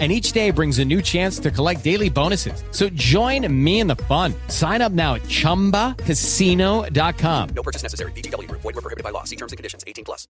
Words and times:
and 0.00 0.10
each 0.10 0.32
day 0.32 0.50
brings 0.50 0.80
a 0.80 0.84
new 0.84 1.00
chance 1.00 1.38
to 1.38 1.52
collect 1.52 1.84
daily 1.84 2.10
bonuses. 2.10 2.64
So 2.72 2.88
join 2.88 3.46
me 3.64 3.78
in 3.78 3.86
the 3.86 3.94
fun. 3.94 4.34
Sign 4.48 4.82
up 4.82 4.90
now 4.90 5.14
at 5.14 5.22
ChumbaCasino.com. 5.22 7.48
No 7.54 7.62
purchase 7.62 7.84
necessary. 7.84 8.10
VGW 8.12 8.48
Group. 8.48 8.62
Void 8.62 8.74
were 8.74 8.82
prohibited 8.82 9.04
by 9.04 9.10
law. 9.10 9.22
See 9.22 9.36
terms 9.36 9.52
and 9.52 9.56
conditions. 9.56 9.84
18 9.86 10.04
plus. 10.04 10.26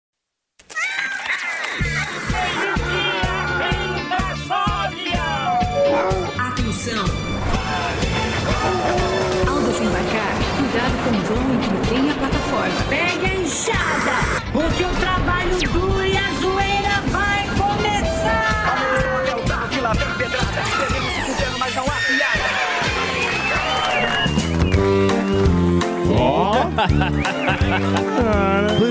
Atenção! 6.39 7.05
Ao 9.49 9.61
desembarcar, 9.61 10.33
cuidado 10.57 10.95
com 11.05 11.11
o 11.11 11.21
vão 11.23 11.55
entre 11.55 11.75
o 11.75 11.81
trem 11.89 12.07
e 12.07 12.11
a 12.11 12.15
plataforma. 12.15 12.83
Pegue 12.89 13.27
a 13.27 13.35
enxada, 13.37 14.17
porque 14.53 14.85
o 14.85 14.91
trabalho 15.01 15.59
duro 15.73 16.05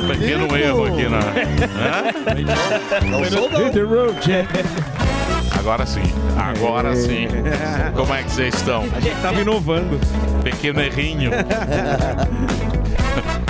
Pequeno 0.08 0.58
erro 0.58 0.86
aqui 0.86 1.08
na. 1.10 1.20
Não 3.10 3.26
sou 3.26 3.50
não. 3.50 3.60
Agora 5.60 5.85
sim, 5.85 6.02
agora 6.38 6.96
sim. 6.96 7.27
Como 7.96 8.13
é 8.13 8.24
que 8.24 8.32
vocês 8.32 8.55
estão? 8.55 8.84
A 8.96 9.00
gente 9.00 9.22
tava 9.22 9.40
inovando. 9.41 10.00
Pequeno 10.44 10.82
errinho. 10.82 11.32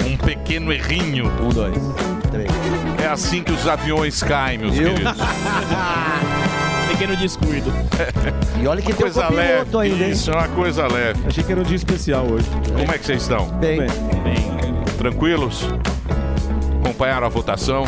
Um 0.05 0.17
pequeno 0.17 0.71
errinho. 0.73 1.31
Um, 1.41 1.49
dois, 1.49 1.75
três. 2.29 2.51
É 3.01 3.07
assim 3.07 3.41
que 3.41 3.51
os 3.51 3.67
aviões 3.67 4.21
caem, 4.21 4.57
meus 4.57 4.75
Viu? 4.75 4.89
queridos. 4.93 5.17
Pequeno 6.93 7.15
descuido. 7.17 7.71
E 8.61 8.67
olha 8.67 8.81
que 8.81 8.93
tem 8.93 8.95
um 8.95 8.99
Coisa 9.11 9.23
copiloto 9.23 9.77
leve. 9.77 9.77
ainda, 9.93 10.05
hein? 10.05 10.11
Isso 10.11 10.31
é 10.31 10.35
uma 10.35 10.47
coisa 10.49 10.87
leve. 10.87 11.19
Achei 11.27 11.43
que 11.43 11.51
era 11.51 11.59
um 11.59 11.65
dia 11.65 11.75
especial 11.75 12.25
hoje. 12.25 12.47
Como 12.71 12.91
é 12.93 12.97
que 12.97 13.05
vocês 13.05 13.23
estão? 13.23 13.47
Bem. 13.59 13.79
Tranquilos? 14.97 15.67
Acompanharam 16.81 17.25
a 17.25 17.29
votação? 17.29 17.83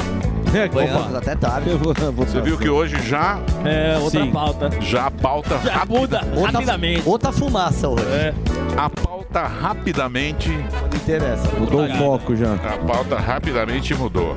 Acompanhamos 0.66 1.16
até 1.16 1.34
tarde. 1.36 1.70
Você 2.16 2.42
viu 2.42 2.58
que 2.58 2.68
hoje 2.68 3.02
já. 3.08 3.40
É, 3.64 3.98
outra 4.00 4.22
Sim. 4.24 4.32
pauta. 4.32 4.70
Já 4.82 5.06
a 5.06 5.12
pauta. 5.12 5.60
Já 5.64 5.86
muda 5.86 6.22
Outra, 6.36 6.52
rapidamente. 6.52 7.04
outra 7.06 7.32
fumaça 7.32 7.88
hoje. 7.88 8.04
É. 8.12 8.34
A 8.76 8.90
pauta 8.90 9.44
rapidamente. 9.44 10.50
Não 10.50 10.98
interessa. 10.98 11.48
Mudou 11.58 11.86
o 11.86 11.94
foco 11.98 12.36
já. 12.36 12.54
A 12.54 12.78
pauta 12.86 13.18
rapidamente 13.18 13.94
mudou. 13.94 14.36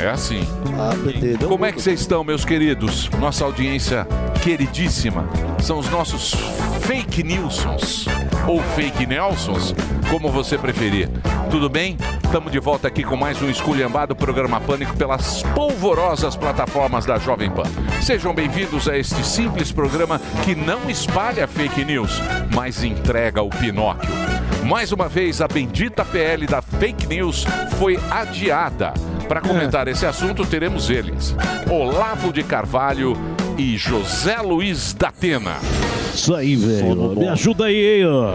É 0.00 0.08
assim. 0.08 0.46
Ah, 0.78 0.94
PT, 1.04 1.44
Como 1.46 1.64
é 1.64 1.72
que 1.72 1.80
vocês 1.80 2.00
estão, 2.00 2.24
meus 2.24 2.44
queridos? 2.44 3.08
Nossa 3.18 3.44
audiência 3.44 4.06
queridíssima. 4.42 5.28
São 5.62 5.78
os 5.78 5.88
nossos 5.88 6.32
fake 6.80 7.22
newsons. 7.22 8.06
Ou 8.46 8.60
fake 8.76 9.06
nelsons, 9.06 9.74
como 10.10 10.30
você 10.30 10.58
preferir. 10.58 11.08
Tudo 11.50 11.70
bem? 11.70 11.96
Estamos 12.22 12.52
de 12.52 12.58
volta 12.58 12.88
aqui 12.88 13.02
com 13.04 13.16
mais 13.16 13.40
um 13.40 13.48
esculhambado 13.48 14.14
programa 14.14 14.60
Pânico 14.60 14.94
pelas 14.96 15.42
polvorosas 15.54 16.36
plataformas 16.36 17.06
da 17.06 17.18
Jovem 17.18 17.50
Pan. 17.50 17.62
Sejam 18.02 18.34
bem-vindos 18.34 18.88
a 18.88 18.98
este 18.98 19.24
simples 19.24 19.72
programa 19.72 20.20
que 20.44 20.54
não 20.54 20.90
espalha 20.90 21.46
fake 21.46 21.84
news, 21.84 22.20
mas 22.52 22.82
entrega 22.84 23.40
o 23.40 23.48
Pinóquio. 23.48 24.10
Mais 24.64 24.92
uma 24.92 25.08
vez, 25.08 25.40
a 25.40 25.48
bendita 25.48 26.04
PL 26.04 26.46
da 26.46 26.60
fake 26.60 27.06
news 27.06 27.46
foi 27.78 27.98
adiada. 28.10 28.92
Para 29.28 29.40
comentar 29.40 29.88
esse 29.88 30.06
assunto, 30.06 30.44
teremos 30.44 30.90
eles: 30.90 31.34
Olavo 31.70 32.32
de 32.32 32.42
Carvalho 32.42 33.16
e 33.56 33.76
José 33.76 34.40
Luiz 34.40 34.92
da 34.92 35.08
Atena. 35.08 35.56
Isso 36.14 36.34
aí, 36.34 36.54
velho. 36.54 37.16
Me 37.16 37.28
ajuda 37.28 37.66
aí, 37.66 37.98
hein, 37.98 38.06
ó. 38.06 38.32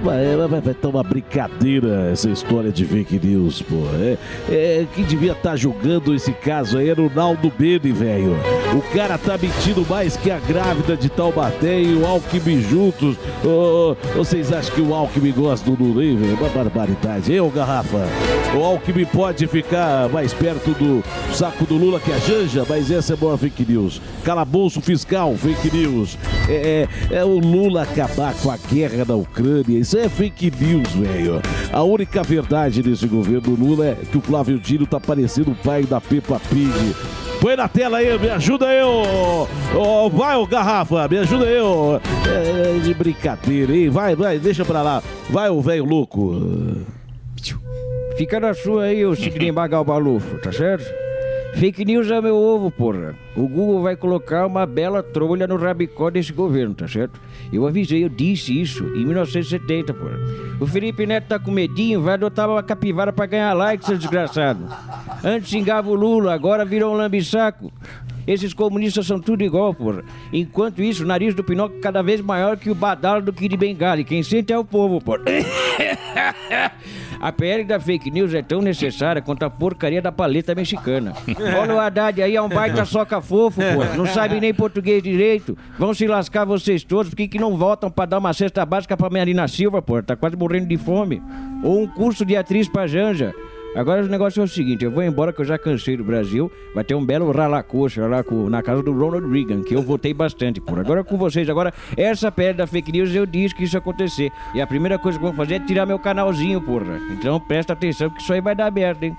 Tá 0.00 0.14
é, 0.14 0.36
vai, 0.46 0.74
tá 0.74 0.88
uma 0.88 1.02
brincadeira 1.02 2.10
essa 2.12 2.28
história 2.28 2.70
de 2.70 2.84
fake 2.84 3.18
news, 3.24 3.62
pô. 3.62 3.76
É, 3.98 4.18
é, 4.50 4.86
quem 4.94 5.04
devia 5.04 5.32
estar 5.32 5.56
julgando 5.56 6.14
esse 6.14 6.32
caso 6.32 6.76
aí 6.76 6.90
era 6.90 7.00
o 7.00 7.10
Naldo 7.14 7.50
Bene, 7.56 7.92
velho. 7.92 8.36
O 8.74 8.82
cara 8.94 9.16
tá 9.16 9.38
mentindo 9.38 9.86
mais 9.88 10.14
que 10.16 10.30
a 10.30 10.38
grávida 10.38 10.96
de 10.96 11.08
Taubaté 11.08 11.80
e 11.80 11.94
o 11.94 12.06
Alckmin 12.06 12.60
juntos. 12.60 13.16
Ô, 13.42 13.96
vocês 14.14 14.52
acham 14.52 14.74
que 14.74 14.82
o 14.82 14.94
Alckmin 14.94 15.32
gosta 15.32 15.70
do 15.70 15.82
Lula, 15.82 16.04
hein, 16.04 16.16
velho? 16.16 16.36
Uma 16.36 16.48
barbaridade. 16.50 17.32
Hein, 17.32 17.40
ô 17.40 17.48
Garrafa? 17.48 18.06
O 18.54 18.62
Alckmin 18.62 19.06
pode 19.06 19.46
ficar 19.46 20.10
mais 20.10 20.34
perto 20.34 20.72
do 20.72 21.02
saco 21.32 21.64
do 21.64 21.74
Lula 21.74 21.98
que 21.98 22.12
a 22.12 22.18
Janja, 22.18 22.66
mas 22.68 22.90
essa 22.90 23.14
é 23.14 23.16
boa 23.16 23.38
fake 23.38 23.64
news. 23.66 24.00
Calabouço 24.22 24.82
fiscal, 24.82 25.34
fake 25.36 25.74
news. 25.74 26.18
É, 26.48 26.86
é, 27.10 27.24
o 27.24 27.38
Lula 27.38 27.82
acabar 27.82 28.34
com 28.34 28.50
a 28.50 28.56
guerra 28.56 29.04
na 29.06 29.14
Ucrânia. 29.14 29.78
Isso 29.78 29.98
é 29.98 30.08
fake 30.08 30.52
news, 30.60 30.92
velho. 30.92 31.40
A 31.72 31.82
única 31.82 32.22
verdade 32.22 32.82
desse 32.82 33.06
governo 33.06 33.54
Lula 33.54 33.86
é 33.86 33.94
que 34.10 34.18
o 34.18 34.20
Flávio 34.20 34.58
Dino 34.58 34.86
tá 34.86 34.98
parecendo 34.98 35.52
o 35.52 35.54
pai 35.54 35.84
da 35.84 36.00
Peppa 36.00 36.40
Pig. 36.48 36.94
Põe 37.40 37.56
na 37.56 37.68
tela 37.68 37.98
aí, 37.98 38.18
me 38.18 38.30
ajuda 38.30 38.66
aí, 38.66 38.82
ô, 38.82 40.08
vai, 40.10 40.36
ô 40.36 40.46
garrafa, 40.46 41.06
me 41.06 41.18
ajuda 41.18 41.44
aí. 41.44 41.56
É, 42.28 42.78
de 42.78 42.94
brincadeira, 42.94 43.76
hein? 43.76 43.90
Vai, 43.90 44.16
vai, 44.16 44.38
deixa 44.38 44.64
pra 44.64 44.82
lá. 44.82 45.02
Vai, 45.28 45.50
ô 45.50 45.60
velho 45.60 45.84
louco. 45.84 46.34
Fica 48.16 48.40
na 48.40 48.54
sua 48.54 48.84
aí, 48.84 49.04
ô 49.04 49.14
Ciclinho 49.14 49.52
Bagal 49.52 49.84
Balufo, 49.84 50.38
tá 50.38 50.50
certo? 50.50 51.05
Fake 51.56 51.86
news 51.86 52.10
é 52.10 52.20
meu 52.20 52.36
ovo, 52.36 52.70
porra. 52.70 53.14
O 53.34 53.48
Google 53.48 53.80
vai 53.80 53.96
colocar 53.96 54.44
uma 54.46 54.66
bela 54.66 55.02
trolha 55.02 55.46
no 55.46 55.56
rabicó 55.56 56.10
desse 56.10 56.30
governo, 56.30 56.74
tá 56.74 56.86
certo? 56.86 57.18
Eu 57.50 57.66
avisei, 57.66 58.04
eu 58.04 58.10
disse 58.10 58.60
isso 58.60 58.84
em 58.94 59.06
1970, 59.06 59.94
porra. 59.94 60.18
O 60.60 60.66
Felipe 60.66 61.06
Neto 61.06 61.28
tá 61.28 61.38
com 61.38 61.50
medinho, 61.50 62.02
vai 62.02 62.12
adotar 62.12 62.50
uma 62.50 62.62
capivara 62.62 63.10
pra 63.10 63.24
ganhar 63.24 63.54
like, 63.54 63.86
seu 63.86 63.96
desgraçado. 63.96 64.68
Antes 65.24 65.48
xingava 65.48 65.88
o 65.88 65.94
Lula, 65.94 66.34
agora 66.34 66.62
virou 66.62 66.92
um 66.92 66.96
lambisaco. 66.98 67.72
Esses 68.26 68.52
comunistas 68.52 69.06
são 69.06 69.20
tudo 69.20 69.42
igual, 69.42 69.72
porra. 69.72 70.02
Enquanto 70.32 70.82
isso, 70.82 71.04
o 71.04 71.06
nariz 71.06 71.34
do 71.34 71.44
Pinóquio 71.44 71.80
cada 71.80 72.02
vez 72.02 72.20
maior 72.20 72.56
que 72.56 72.70
o 72.70 72.74
badalo 72.74 73.22
do 73.22 73.32
Kid 73.32 73.56
Bengala. 73.56 74.00
E 74.00 74.04
quem 74.04 74.22
sente 74.22 74.52
é 74.52 74.58
o 74.58 74.64
povo, 74.64 75.00
porra. 75.00 75.22
A 77.20 77.32
PL 77.32 77.64
da 77.64 77.80
fake 77.80 78.10
news 78.10 78.34
é 78.34 78.42
tão 78.42 78.60
necessária 78.60 79.22
quanto 79.22 79.42
a 79.42 79.50
porcaria 79.50 80.02
da 80.02 80.12
paleta 80.12 80.54
mexicana. 80.54 81.14
Olha 81.58 81.74
o 81.74 81.80
Haddad 81.80 82.22
aí, 82.22 82.36
é 82.36 82.42
um 82.42 82.48
baita 82.48 82.84
soca 82.84 83.20
fofo, 83.20 83.60
pô. 83.60 83.96
Não 83.96 84.06
sabe 84.06 84.38
nem 84.40 84.52
português 84.52 85.02
direito. 85.02 85.56
Vão 85.78 85.94
se 85.94 86.06
lascar 86.06 86.44
vocês 86.44 86.84
todos, 86.84 87.10
por 87.10 87.16
que 87.16 87.28
que 87.28 87.38
não 87.38 87.56
votam 87.56 87.90
pra 87.90 88.04
dar 88.04 88.18
uma 88.18 88.32
cesta 88.32 88.64
básica 88.64 88.96
pra 88.96 89.10
Marina 89.10 89.48
Silva, 89.48 89.80
pô? 89.80 90.02
Tá 90.02 90.14
quase 90.14 90.36
morrendo 90.36 90.68
de 90.68 90.76
fome. 90.76 91.22
Ou 91.62 91.82
um 91.82 91.86
curso 91.86 92.24
de 92.24 92.36
atriz 92.36 92.68
pra 92.68 92.86
Janja. 92.86 93.34
Agora 93.76 94.02
o 94.02 94.06
negócio 94.06 94.40
é 94.40 94.44
o 94.44 94.48
seguinte, 94.48 94.84
eu 94.84 94.90
vou 94.90 95.02
embora 95.02 95.34
que 95.34 95.40
eu 95.40 95.44
já 95.44 95.58
cansei 95.58 95.98
do 95.98 96.04
Brasil. 96.04 96.50
Vai 96.74 96.82
ter 96.82 96.94
um 96.94 97.04
belo 97.04 97.30
ralacoxa 97.30 98.06
lá 98.06 98.24
com, 98.24 98.48
na 98.48 98.62
casa 98.62 98.82
do 98.82 98.92
Ronald 98.92 99.30
Reagan, 99.30 99.62
que 99.62 99.74
eu 99.74 99.82
votei 99.82 100.14
bastante 100.14 100.60
por. 100.60 100.78
Agora 100.78 101.04
com 101.04 101.18
vocês, 101.18 101.48
agora 101.50 101.74
essa 101.94 102.32
pele 102.32 102.54
da 102.54 102.66
fake 102.66 102.90
news 102.90 103.14
eu 103.14 103.26
disse 103.26 103.54
que 103.54 103.64
isso 103.64 103.76
ia 103.76 103.78
acontecer. 103.78 104.32
E 104.54 104.60
a 104.62 104.66
primeira 104.66 104.98
coisa 104.98 105.18
que 105.18 105.24
eu 105.24 105.28
vou 105.28 105.36
fazer 105.36 105.56
é 105.56 105.60
tirar 105.60 105.84
meu 105.84 105.98
canalzinho, 105.98 106.60
porra. 106.60 106.98
Então 107.10 107.38
presta 107.38 107.74
atenção 107.74 108.08
que 108.08 108.22
isso 108.22 108.32
aí 108.32 108.40
vai 108.40 108.54
dar 108.54 108.72
merda, 108.72 109.04
hein? 109.04 109.14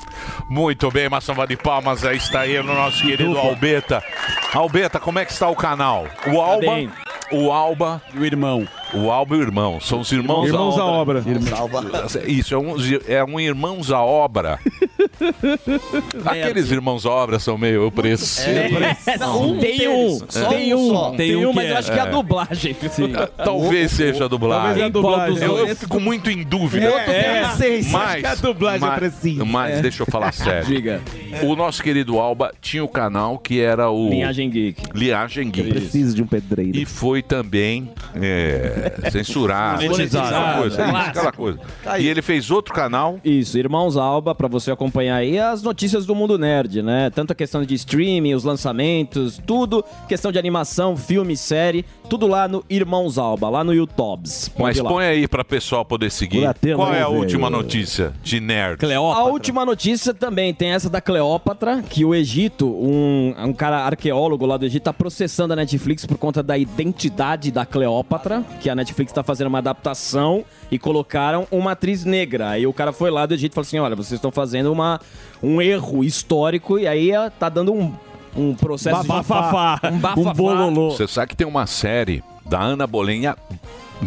Muito 0.49 0.89
bem, 0.89 1.07
uma 1.07 1.21
salva 1.21 1.45
de 1.45 1.55
palmas 1.55 2.03
aí 2.03 2.17
está 2.17 2.41
aí 2.41 2.57
no 2.57 2.73
nosso 2.73 3.03
querido 3.03 3.37
Albeta. 3.37 4.01
Albeta, 4.53 4.99
como 4.99 5.19
é 5.19 5.25
que 5.25 5.31
está 5.31 5.47
o 5.47 5.55
canal? 5.55 6.07
O 6.25 6.41
Alba, 6.41 6.59
bem. 6.59 6.89
o 7.31 7.51
Alba 7.51 8.01
E 8.13 8.19
o 8.19 8.25
irmão. 8.25 8.67
O 8.93 9.11
Alba 9.11 9.35
e 9.35 9.39
o 9.39 9.41
irmão. 9.41 9.79
São 9.79 9.99
os 9.99 10.11
irmãos, 10.11 10.47
Irmãos 10.47 10.77
à 10.77 10.81
à 10.81 10.85
obra. 10.85 11.23
Isso, 12.25 12.53
é 12.53 12.57
um, 12.57 12.75
é 13.07 13.23
um 13.23 13.39
irmãos 13.39 13.91
à 13.91 14.01
obra. 14.01 14.59
Aqueles 16.25 16.71
irmãos 16.71 17.05
à 17.05 17.09
obra 17.09 17.39
são 17.39 17.57
meio 17.57 17.83
eu 17.83 17.91
preciso. 17.91 18.47
Não, 19.19 19.57
Tem 19.59 19.87
um, 19.87 20.19
Só 20.29 20.49
tem 20.49 20.73
um 20.73 20.77
um, 20.77 20.89
só. 20.89 21.11
tem 21.11 21.35
um, 21.35 21.53
mas 21.53 21.65
eu 21.65 21.71
eu 21.77 21.77
acho 21.77 21.91
que 21.91 21.99
é 21.99 22.01
a 22.01 22.05
dublagem. 22.05 22.75
Talvez 23.37 23.91
seja 23.91 24.25
a 24.25 24.27
dublagem. 24.27 24.65
Talvez 24.65 24.85
a 24.85 24.89
dublagem. 24.89 25.43
Eu, 25.43 25.67
eu 25.67 25.75
fico 25.75 25.99
muito 25.99 26.29
em 26.29 26.43
dúvida. 26.43 26.85
É, 26.85 27.43
mas, 27.91 28.23
a 28.23 28.35
dublagem 28.35 28.81
mas, 28.81 28.93
é 28.93 28.95
precisa. 28.95 29.45
Mas 29.45 29.81
deixa 29.81 30.03
eu 30.03 30.07
falar 30.07 30.31
sério. 30.33 30.67
Diga. 30.67 31.01
O 31.43 31.55
nosso 31.55 31.81
querido 31.83 32.19
Alba 32.19 32.51
tinha 32.61 32.83
o 32.83 32.87
canal 32.87 33.37
que 33.37 33.59
era 33.59 33.89
o 33.89 34.09
Linhagem 34.09 34.49
Geek. 34.49 34.83
Linhagem 34.93 35.49
Geek. 35.49 35.69
Preciso 35.69 36.15
de 36.15 36.23
um 36.23 36.27
pedreiro. 36.27 36.77
E 36.77 36.85
foi 36.85 37.21
também 37.21 37.89
é, 38.15 39.09
censurado. 39.11 39.83
Monetizado. 39.83 40.27
Aquela 40.27 40.57
coisa, 40.57 40.75
Clássico. 40.77 41.09
aquela 41.09 41.31
coisa. 41.31 41.59
E 41.99 42.07
ele 42.07 42.21
fez 42.21 42.51
outro 42.51 42.73
canal. 42.73 43.19
Isso, 43.23 43.57
Irmãos 43.57 43.97
Alba, 43.97 44.33
pra 44.33 44.47
você 44.47 44.71
acompanhar 44.71 45.06
acompanhar 45.07 45.15
aí 45.15 45.39
as 45.39 45.61
notícias 45.61 46.05
do 46.05 46.13
mundo 46.13 46.37
nerd, 46.37 46.81
né? 46.81 47.09
Tanto 47.09 47.31
a 47.31 47.35
questão 47.35 47.63
de 47.63 47.73
streaming, 47.73 48.33
os 48.33 48.43
lançamentos, 48.43 49.41
tudo, 49.45 49.83
questão 50.07 50.31
de 50.31 50.37
animação, 50.37 50.95
filme, 50.95 51.35
série, 51.35 51.85
tudo 52.09 52.27
lá 52.27 52.47
no 52.47 52.63
Irmãos 52.69 53.17
Alba, 53.17 53.49
lá 53.49 53.63
no 53.63 53.73
YouTubes. 53.73 54.51
Mas 54.57 54.79
põe 54.79 55.05
aí 55.05 55.27
pra 55.27 55.43
pessoal 55.43 55.83
poder 55.85 56.11
seguir. 56.11 56.47
Qual 56.75 56.93
é 56.93 56.97
aí, 56.97 57.01
a 57.01 57.07
última 57.07 57.49
notícia 57.49 58.13
de 58.23 58.39
nerd? 58.39 58.79
A 58.93 59.23
última 59.23 59.65
notícia 59.65 60.13
também 60.13 60.53
tem 60.53 60.69
essa 60.69 60.89
da 60.89 61.01
Cleópatra, 61.01 61.81
que 61.81 62.03
o 62.05 62.13
Egito, 62.13 62.67
um, 62.67 63.33
um 63.37 63.53
cara 63.53 63.79
arqueólogo 63.79 64.45
lá 64.45 64.57
do 64.57 64.65
Egito, 64.65 64.83
tá 64.83 64.93
processando 64.93 65.53
a 65.53 65.55
Netflix 65.55 66.05
por 66.05 66.17
conta 66.17 66.43
da 66.43 66.57
identidade 66.57 67.51
da 67.51 67.65
Cleópatra, 67.65 68.43
que 68.61 68.69
a 68.69 68.75
Netflix 68.75 69.11
tá 69.11 69.23
fazendo 69.23 69.47
uma 69.47 69.59
adaptação 69.59 70.43
e 70.71 70.77
colocaram 70.77 71.47
uma 71.51 71.71
atriz 71.71 72.05
negra. 72.05 72.49
Aí 72.49 72.67
o 72.67 72.73
cara 72.73 72.91
foi 72.91 73.09
lá 73.09 73.25
do 73.25 73.33
Egito 73.33 73.53
e 73.53 73.55
falou 73.55 73.65
assim: 73.65 73.79
olha, 73.79 73.95
vocês 73.95 74.17
estão 74.17 74.31
fazendo 74.31 74.71
uma, 74.71 74.96
um 75.41 75.61
erro 75.61 76.03
histórico 76.03 76.77
e 76.79 76.87
aí 76.87 77.11
tá 77.39 77.49
dando 77.49 77.73
um, 77.73 77.93
um 78.35 78.53
processo 78.55 79.01
de 79.01 79.07
Bafafá. 79.07 79.79
Um 79.91 79.99
bafafá. 79.99 80.33
Você 80.91 81.07
sabe 81.07 81.27
que 81.29 81.35
tem 81.35 81.47
uma 81.47 81.65
série 81.67 82.23
da 82.45 82.59
Ana 82.59 82.87
Bolenha 82.87 83.35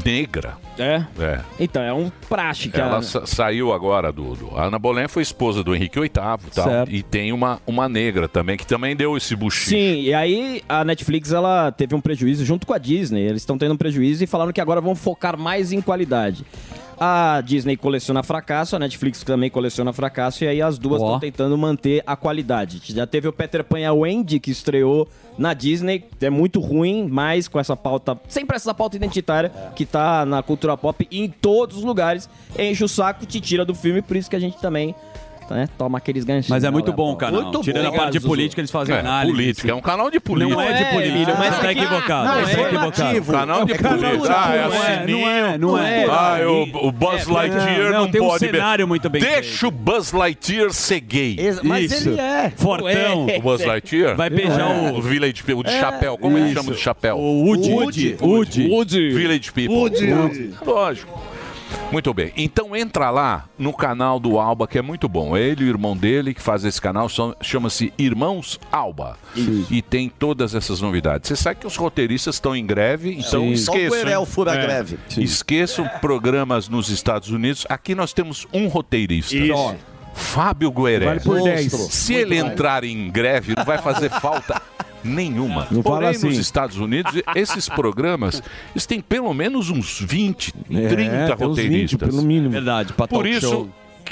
negra. 0.05 0.55
É? 0.79 1.05
É. 1.19 1.41
Então, 1.59 1.83
é 1.83 1.93
um 1.93 2.11
praxe, 2.29 2.71
cara. 2.71 2.87
Ela 2.93 3.03
sa- 3.03 3.27
saiu 3.27 3.71
agora 3.73 4.11
do, 4.11 4.35
do- 4.35 4.57
A 4.57 4.65
Ana 4.67 4.79
Bolenha 4.79 5.09
foi 5.09 5.21
esposa 5.23 5.63
do 5.63 5.75
Henrique 5.75 5.99
VIII 5.99 6.07
e 6.07 6.09
tal. 6.09 6.39
Certo. 6.65 6.91
E 6.91 7.03
tem 7.03 7.33
uma, 7.33 7.61
uma 7.67 7.87
negra 7.89 8.27
também, 8.29 8.57
que 8.57 8.67
também 8.67 8.97
deu 8.97 9.15
esse 9.17 9.37
buchicho. 9.37 9.71
Sim, 9.71 10.01
e 10.03 10.15
aí 10.15 10.63
a 10.69 10.85
Netflix 10.85 11.33
ela 11.33 11.71
teve 11.73 11.95
um 11.95 12.01
prejuízo 12.01 12.45
junto 12.47 12.67
com 12.67 12.73
a 12.73 12.79
Disney. 12.79 13.21
Eles 13.23 13.43
estão 13.43 13.59
tendo 13.59 13.75
um 13.75 13.77
prejuízo 13.77 14.25
e 14.25 14.27
falaram 14.27 14.53
que 14.53 14.61
agora 14.61 14.81
vão 14.81 14.95
focar 14.95 15.37
mais 15.37 15.71
em 15.73 15.83
qualidade. 15.83 16.47
A 17.03 17.41
Disney 17.41 17.79
coleciona 17.79 18.23
fracasso, 18.23 18.77
a 18.77 18.79
Netflix 18.79 19.25
também 19.25 19.49
coleciona 19.49 19.91
fracasso, 19.91 20.45
e 20.45 20.47
aí 20.47 20.61
as 20.61 20.79
duas 20.79 21.01
estão 21.01 21.19
tentando 21.19 21.57
manter 21.57 22.03
a 22.07 22.15
qualidade. 22.15 22.83
Já 22.93 23.07
teve 23.07 23.27
o 23.27 23.33
Peter 23.33 23.65
Pan 23.65 23.81
e 23.81 23.87
a 23.87 23.93
Wendy, 23.95 24.39
que 24.39 24.51
estreou 24.51 25.09
na 25.39 25.55
Disney, 25.55 26.05
é 26.21 26.29
muito 26.29 26.61
ruim, 26.61 27.09
mas 27.11 27.49
com 27.49 27.59
essa 27.59 27.75
pauta, 27.75 28.21
sempre 28.29 28.55
essa 28.55 28.75
pauta 28.75 28.97
identitária 28.97 29.51
que 29.75 29.87
tá 29.87 30.27
na 30.27 30.43
cultura 30.43 30.77
pop 30.77 31.09
em 31.11 31.31
todos 31.31 31.79
os 31.79 31.85
lugares, 31.85 32.29
enche 32.59 32.85
o 32.85 32.89
saco, 32.89 33.25
te 33.25 33.41
tira 33.41 33.65
do 33.65 33.75
filme, 33.75 34.03
por 34.03 34.15
isso 34.15 34.29
que 34.29 34.37
a 34.37 34.41
gente 34.41 34.59
também 34.59 34.95
né, 35.55 35.69
toma 35.77 35.99
aqueles 35.99 36.25
ganchos. 36.25 36.49
Mas 36.49 36.65
é 36.65 36.71
muito 36.71 36.93
bom 36.93 37.13
o 37.13 37.17
canal. 37.17 37.51
Tirando 37.61 37.87
a 37.87 37.93
parte 37.93 38.13
de 38.13 38.21
política, 38.21 38.61
eles 38.61 38.71
fazem 38.71 38.95
É, 38.95 39.01
análise. 39.01 39.33
política, 39.37 39.71
é 39.71 39.75
um 39.75 39.81
canal 39.81 40.11
de 40.11 40.21
política. 40.21 40.55
Não 40.57 40.63
é 40.63 40.73
de 40.73 40.85
política, 40.93 41.35
mas 41.39 41.59
tá 41.59 41.71
é 41.71 41.75
que- 41.75 41.81
equivocado. 41.81 42.25
Não, 42.29 42.39
é 42.39 42.43
tá 42.43 42.51
equivocado. 42.51 43.17
informativo. 43.19 43.33
Canal 43.33 43.65
de 43.65 43.73
É 43.73 43.77
política. 43.79 44.35
Ah, 44.37 44.55
é 44.55 44.67
não 44.67 44.85
é, 44.85 45.07
não 45.07 45.29
é, 45.29 45.59
não 45.59 45.79
é. 45.79 46.05
Ah, 46.07 46.39
o, 46.87 46.93
Buzz 46.93 47.29
É, 47.29 47.33
Lightyear 47.33 47.93
não, 47.93 48.01
não, 48.01 48.11
tem 48.11 48.21
um 48.21 48.27
pode... 48.29 48.47
cenário 48.47 48.87
muito 48.89 49.09
bem 49.11 49.21
Deixa 49.23 49.67
o 49.67 49.71
Buzz 49.71 50.13
Lightyear 50.13 50.73
ser 50.73 51.01
gay. 51.01 51.37
mas 51.63 51.91
Isso. 51.93 52.09
ele 52.11 52.21
é. 52.21 52.53
Fortão. 52.57 53.27
O 53.37 53.41
Buzz 53.41 53.65
Lightyear? 53.65 54.17
Vai 54.17 54.31
beijar 54.31 54.61
É. 54.71 54.91
o- 54.93 54.99
O 54.99 55.03
Village 55.03 55.43
People, 55.43 55.55
o 55.61 55.63
de 55.65 55.79
chapéu. 55.79 56.17
Como 56.19 56.37
ele 56.39 56.53
chama 56.55 56.73
de 56.73 56.79
chapéu? 56.79 57.17
O 57.19 57.45
Woody. 57.47 57.71
Woody. 57.71 58.17
Woody. 58.21 58.69
Woody. 58.69 59.11
Village 59.11 59.53
People. 59.53 59.75
Woody. 59.77 60.51
Lógico. 60.65 61.30
Muito 61.93 62.15
bem. 62.15 62.33
Então 62.37 62.75
entra 62.77 63.11
lá 63.11 63.47
no 63.59 63.73
canal 63.73 64.21
do 64.21 64.39
Alba, 64.39 64.67
que 64.69 64.79
é 64.79 64.83
muito 64.83 65.09
bom. 65.09 65.37
Ele 65.37 65.65
e 65.65 65.67
o 65.67 65.69
irmão 65.69 65.97
dele 65.97 66.33
que 66.33 66.41
faz 66.41 66.65
esse 66.65 66.81
canal 66.81 67.09
chama-se 67.41 67.93
Irmãos 67.99 68.61
Alba. 68.71 69.19
E 69.71 69.83
tem 69.83 70.09
todas 70.09 70.55
essas 70.55 70.81
novidades. 70.81 71.29
Você 71.29 71.37
sabe 71.37 71.61
que 71.61 71.67
os 71.67 71.77
roteiristas 71.77 72.37
estão 72.37 72.55
em 72.55 72.65
greve, 72.65 73.13
então 73.13 73.43
Sim. 73.43 73.57
Só 73.57 73.73
o 73.73 73.77
esqueçam. 73.77 74.21
Hein? 74.21 74.27
fura 74.27 74.53
a 74.53 74.57
greve. 74.57 74.99
Sim. 75.09 75.23
Esqueçam 75.23 75.89
programas 76.01 76.69
nos 76.69 76.89
Estados 76.89 77.31
Unidos. 77.31 77.67
Aqui 77.69 77.95
nós 77.95 78.13
temos 78.13 78.47
um 78.53 78.69
roteirista. 78.69 79.35
Isso. 79.35 79.75
Fábio 80.15 80.71
Gueré. 80.71 81.07
Vale 81.07 81.21
por 81.21 81.43
10. 81.43 81.73
Se 81.73 82.13
Muito 82.13 82.27
ele 82.27 82.37
entrar 82.37 82.85
em 82.85 83.11
greve, 83.11 83.55
não 83.57 83.65
vai 83.65 83.79
fazer 83.79 84.11
falta 84.11 84.61
nenhuma. 85.05 85.67
Não 85.71 85.83
fala 85.83 85.97
Porém, 85.97 86.09
assim. 86.11 86.27
nos 86.29 86.37
Estados 86.39 86.77
Unidos, 86.79 87.13
esses 87.35 87.69
programas, 87.71 88.43
eles 88.73 88.87
têm 88.87 89.01
pelo 89.01 89.33
menos 89.35 89.71
uns 89.71 90.01
20, 90.01 90.53
É, 90.71 90.89
30 90.89 90.91
tem 91.37 91.47
uns 91.47 91.57
20, 91.57 91.67
roteiristas. 91.67 92.09
pelo 92.09 92.23
mínimo. 92.23 92.51
Verdade, 92.51 92.93
pra 92.93 93.07
Por 93.09 93.27
isso 93.27 93.49
show. 93.49 93.71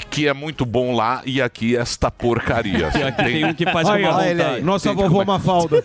que 0.09 0.27
é 0.27 0.33
muito 0.33 0.65
bom 0.65 0.95
lá 0.95 1.21
e 1.25 1.41
aqui 1.41 1.75
esta 1.75 2.09
porcaria. 2.09 2.89
E 2.97 3.03
aqui 3.03 3.23
tem 3.23 3.45
um 3.45 3.53
que 3.53 3.65
faz 3.65 3.87
com 3.87 3.93
aí. 3.93 4.03
vontade. 4.03 4.61
Nossa 4.61 4.89
Tem 4.89 4.95
vovó 4.97 5.21
é- 5.21 5.25
Mafalda. 5.25 5.83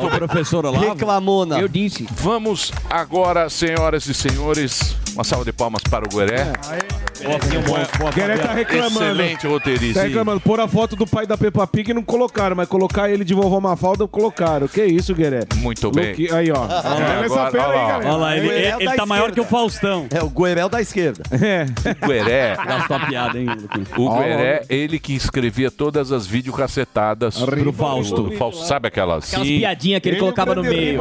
O 0.00 0.08
professor 0.18 0.64
Olavo. 0.64 0.84
Reclamona. 0.88 1.58
Eu 1.58 1.68
disse. 1.68 2.06
Vamos 2.12 2.72
agora, 2.88 3.48
senhoras 3.50 4.06
e 4.06 4.14
senhores, 4.14 4.96
uma 5.14 5.24
salva 5.24 5.44
de 5.44 5.52
palmas 5.52 5.82
para 5.90 6.04
o 6.04 6.08
Gueré. 6.08 6.52
O 7.24 8.14
Gueré 8.14 8.36
tá 8.38 8.52
reclamando. 8.52 8.96
Excelente 8.96 9.46
roteirista. 9.46 10.00
Tá 10.00 10.06
reclamando. 10.06 10.40
Pôr 10.40 10.60
a 10.60 10.68
foto 10.68 10.96
do 10.96 11.06
pai 11.06 11.26
da 11.26 11.36
Peppa 11.36 11.66
Pig 11.66 11.90
e 11.90 11.94
não 11.94 12.02
colocaram, 12.02 12.56
mas 12.56 12.68
colocar 12.68 13.10
ele 13.10 13.24
de 13.24 13.34
vovó 13.34 13.60
Mafalda, 13.60 14.06
colocaram. 14.06 14.68
Que 14.68 14.84
isso, 14.84 15.14
Gueré? 15.14 15.40
Muito 15.56 15.90
bem. 15.90 16.14
Aí, 16.32 16.50
ó. 16.50 16.64
Ah, 16.68 16.94
Olha 16.96 17.04
essa 17.04 17.34
agora, 17.34 17.50
fera 17.50 17.66
aí, 17.68 17.88
galera. 17.88 18.08
Olha 18.08 18.16
lá, 18.16 18.36
ele, 18.36 18.48
ele 18.48 18.84
da 18.84 18.94
tá 18.94 19.06
maior 19.06 19.32
que 19.32 19.40
o 19.40 19.42
esquerda. 19.42 19.50
Faustão. 19.50 20.06
É 20.10 20.22
o 20.22 20.28
Guerel 20.28 20.68
da 20.68 20.80
esquerda. 20.80 21.22
É. 21.32 21.66
O 22.02 22.08
Gueré, 22.08 22.56
Gastou 22.56 22.96
a 22.96 23.00
piada, 23.06 23.38
hein, 23.38 23.46
Luquinha? 23.46 23.86
o 23.96 24.18
Gueré, 24.18 24.62
ele 24.68 24.98
que 24.98 25.14
escrevia 25.14 25.70
todas 25.70 26.12
as 26.12 26.26
videocacetadas 26.26 27.38
Pro 27.38 27.72
Fausto. 27.72 28.30
Fausto. 28.32 28.64
Sabe 28.64 28.88
aquelas? 28.88 29.28
Aquelas 29.32 29.48
piadinhas 29.48 30.00
que 30.00 30.08
ele 30.08 30.18
colocava 30.18 30.54
no 30.54 30.62
meio. 30.62 31.00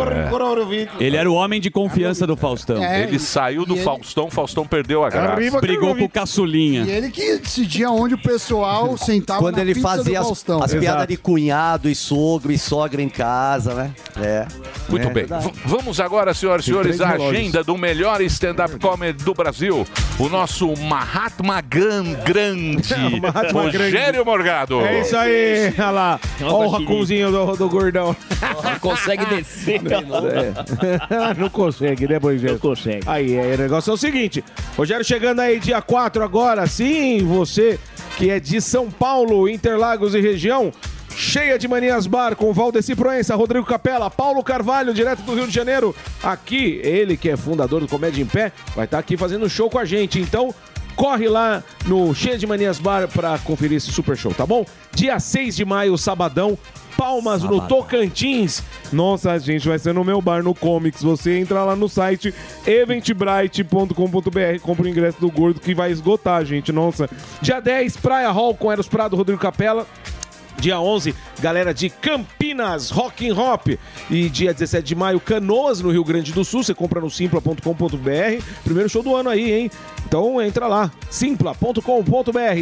Ele 1.00 1.18
era 1.18 1.30
o 1.30 1.34
homem 1.34 1.60
de 1.60 1.70
confiança 1.70 2.26
do 2.28 2.36
Faustão. 2.36 2.84
Ele 2.84 3.20
saiu 3.20 3.66
do 3.66 3.76
Faustão, 3.78 4.30
Faustão 4.30 4.66
perdeu 4.66 5.04
a 5.04 5.10
graça. 5.10 5.32
Arriba 5.34 5.60
que 5.60 5.68
Brigou 5.68 5.90
eu 5.90 5.96
com 6.06 6.20
o 6.20 6.22
caçulinha. 6.22 6.84
E 6.84 6.92
ele 6.92 7.10
que 7.10 7.38
decidia 7.38 7.90
onde 7.90 8.14
o 8.16 8.18
pessoal 8.18 8.96
sentava 8.98 9.40
Quando 9.40 9.56
na 9.58 9.62
ele 9.62 9.76
fazia 9.76 10.20
as, 10.20 10.46
as 10.62 10.74
piadas 10.74 11.08
de 11.08 11.18
cunhado 11.18 11.90
e 11.90 11.96
sogro 11.96 12.52
e 12.52 12.58
sogra 12.58 13.02
em 13.02 13.10
casa, 13.10 13.74
né? 13.74 13.92
É. 14.22 14.46
Muito 14.90 15.08
É 15.08 15.12
bem. 15.12 15.26
V- 15.26 15.52
vamos 15.66 16.00
agora, 16.00 16.34
senhoras 16.34 16.64
e 16.66 16.68
senhores, 16.70 17.00
relógios. 17.00 17.30
agenda 17.32 17.64
do 17.64 17.78
melhor 17.78 18.22
stand-up 18.22 18.78
comedy 18.80 19.24
do 19.24 19.34
Brasil. 19.34 19.86
O 20.20 20.30
nosso 20.30 20.74
Mahatma 20.78 21.60
Gan 21.62 22.14
Grande, 22.24 22.94
Mahatma 23.20 23.64
Rogério 23.64 24.24
Morgado. 24.24 24.80
É 24.82 25.02
isso 25.02 25.18
aí. 25.18 25.74
Olha 25.78 25.90
lá. 25.92 26.20
Olha 26.42 26.54
o 26.54 26.70
racunzinho 26.70 27.32
do, 27.32 27.56
do 27.56 27.70
gordão. 27.70 28.16
Não 28.64 28.80
consegue 28.80 29.26
descer. 29.26 29.82
É. 29.86 31.34
não 31.40 31.50
consegue, 31.50 32.08
né, 32.08 32.20
Moisés? 32.22 32.52
Não 32.54 32.60
consegue. 32.60 33.02
Aí, 33.08 33.40
aí, 33.40 33.56
o 33.56 33.58
negócio 33.58 33.92
é 33.92 33.94
o 33.94 33.98
seguinte. 33.98 34.44
Rogério 34.78 35.04
chegando 35.04 35.40
aí 35.40 35.60
dia 35.60 35.82
4 35.82 35.95
agora, 35.98 36.68
sim, 36.68 37.24
você 37.26 37.80
que 38.18 38.30
é 38.30 38.40
de 38.40 38.62
São 38.62 38.90
Paulo, 38.90 39.50
Interlagos 39.50 40.16
e 40.16 40.22
região, 40.22 40.72
cheia 41.16 41.58
de 41.58 41.68
manias 41.68 42.08
bar 42.08 42.36
com 42.36 42.54
Valdeci 42.54 42.96
Proença, 42.96 43.36
Rodrigo 43.36 43.66
Capela, 43.66 44.10
Paulo 44.10 44.44
Carvalho, 44.44 44.94
direto 44.94 45.22
do 45.24 45.36
Rio 45.36 45.48
de 45.48 45.54
Janeiro. 45.54 45.96
Aqui, 46.24 46.80
ele 46.84 47.18
que 47.18 47.30
é 47.30 47.38
fundador 47.38 47.82
do 47.82 47.88
Comédia 47.88 48.22
em 48.22 48.26
Pé, 48.26 48.52
vai 48.76 48.86
estar 48.86 49.00
aqui 49.00 49.18
fazendo 49.18 49.50
show 49.50 49.70
com 49.70 49.80
a 49.80 49.86
gente. 49.86 50.20
Então, 50.20 50.54
corre 50.96 51.28
lá 51.28 51.64
no 51.86 52.14
Cheia 52.16 52.38
de 52.38 52.48
Manias 52.48 52.80
Bar 52.80 53.08
pra 53.08 53.38
conferir 53.40 53.78
esse 53.78 53.92
super 53.92 54.18
show, 54.18 54.34
tá 54.34 54.46
bom? 54.46 54.66
Dia 54.94 55.20
6 55.20 55.56
de 55.56 55.66
maio, 55.66 55.98
sabadão, 55.98 56.58
Palmas 56.98 57.44
no 57.44 57.68
Tocantins. 57.68 58.64
Nossa, 58.92 59.38
gente, 59.40 59.68
vai 59.68 59.80
ser 59.80 59.94
no 59.94 60.04
meu 60.04 60.22
bar, 60.22 60.44
no 60.44 60.54
Comics. 60.54 61.02
Você 61.02 61.38
entra 61.38 61.64
lá 61.64 61.76
no 61.76 61.90
site 61.90 62.34
eventbrite.com.br, 62.66 64.60
compra 64.62 64.86
o 64.86 64.88
ingresso 64.88 65.20
do 65.20 65.30
gordo 65.30 65.60
que 65.60 65.74
vai 65.74 65.92
esgotar, 65.92 66.44
gente. 66.46 66.72
Nossa. 66.72 67.10
Dia 67.42 67.60
10, 67.60 67.98
Praia 67.98 68.32
Hall 68.32 68.56
com 68.56 68.72
Eros 68.72 68.88
Prado, 68.88 69.16
Rodrigo 69.16 69.40
Capela. 69.40 69.86
Dia 70.60 70.80
11, 70.80 71.14
galera 71.40 71.74
de 71.74 71.90
Campinas, 71.90 72.90
Rock 72.90 73.30
and 73.30 73.36
Hop. 73.36 73.68
E 74.10 74.30
dia 74.30 74.54
17 74.54 74.86
de 74.86 74.96
maio, 74.96 75.20
Canoas, 75.20 75.82
no 75.82 75.92
Rio 75.92 76.04
Grande 76.04 76.32
do 76.32 76.44
Sul. 76.44 76.64
Você 76.64 76.74
compra 76.74 77.02
no 77.02 77.10
simpla.com.br. 77.10 78.44
Primeiro 78.64 78.90
show 78.90 79.04
do 79.04 79.16
ano 79.16 79.30
aí, 79.30 79.52
hein? 79.52 79.72
Então 80.08 80.42
entra 80.42 80.68
lá, 80.68 80.92
simpla.com.br. 81.10 81.82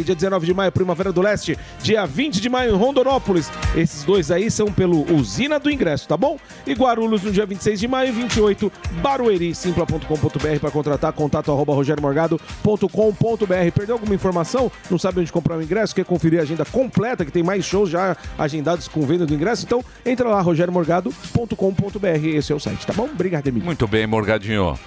Dia 0.04 0.14
19 0.14 0.46
de 0.46 0.54
maio, 0.54 0.72
Primavera 0.72 1.12
do 1.12 1.20
Leste. 1.20 1.58
Dia 1.82 2.06
20 2.06 2.40
de 2.40 2.48
maio, 2.48 2.74
em 2.74 2.76
Rondonópolis. 2.76 3.50
Esses 3.76 4.02
dois 4.04 4.30
aí 4.30 4.50
são 4.50 4.72
pelo 4.72 5.04
Usina 5.14 5.58
do 5.60 5.70
Ingresso, 5.70 6.08
tá 6.08 6.16
bom? 6.16 6.38
E 6.66 6.72
Guarulhos 6.72 7.22
no 7.22 7.30
dia 7.30 7.46
26 7.46 7.80
de 7.80 7.88
maio 7.88 8.08
e 8.08 8.12
28, 8.12 8.72
Barueri, 9.02 9.54
simpla.com.br 9.54 10.58
para 10.60 10.70
contratar, 10.70 11.12
contato 11.12 11.52
arroba 11.52 11.74
rogeriomorgado.com.br. 11.74 13.72
Perdeu 13.74 13.94
alguma 13.94 14.14
informação? 14.14 14.72
Não 14.90 14.98
sabe 14.98 15.20
onde 15.20 15.30
comprar 15.30 15.58
o 15.58 15.62
ingresso? 15.62 15.94
Quer 15.94 16.04
conferir 16.04 16.40
a 16.40 16.42
agenda 16.42 16.64
completa, 16.64 17.24
que 17.24 17.30
tem 17.30 17.42
mais 17.42 17.64
shows 17.64 17.83
já 17.86 18.16
agendados? 18.38 18.88
com 18.88 19.02
venda 19.02 19.26
do 19.26 19.34
ingresso. 19.34 19.64
Então, 19.64 19.84
entra 20.04 20.28
lá, 20.28 20.40
rogeriomorgado.com.br. 20.40 22.26
Esse 22.26 22.52
é 22.52 22.54
o 22.54 22.60
site, 22.60 22.86
tá 22.86 22.92
bom? 22.92 23.04
Obrigado, 23.04 23.46
Emílio. 23.46 23.66
Muito 23.66 23.86
bem, 23.86 24.06
Morgadinho. 24.06 24.78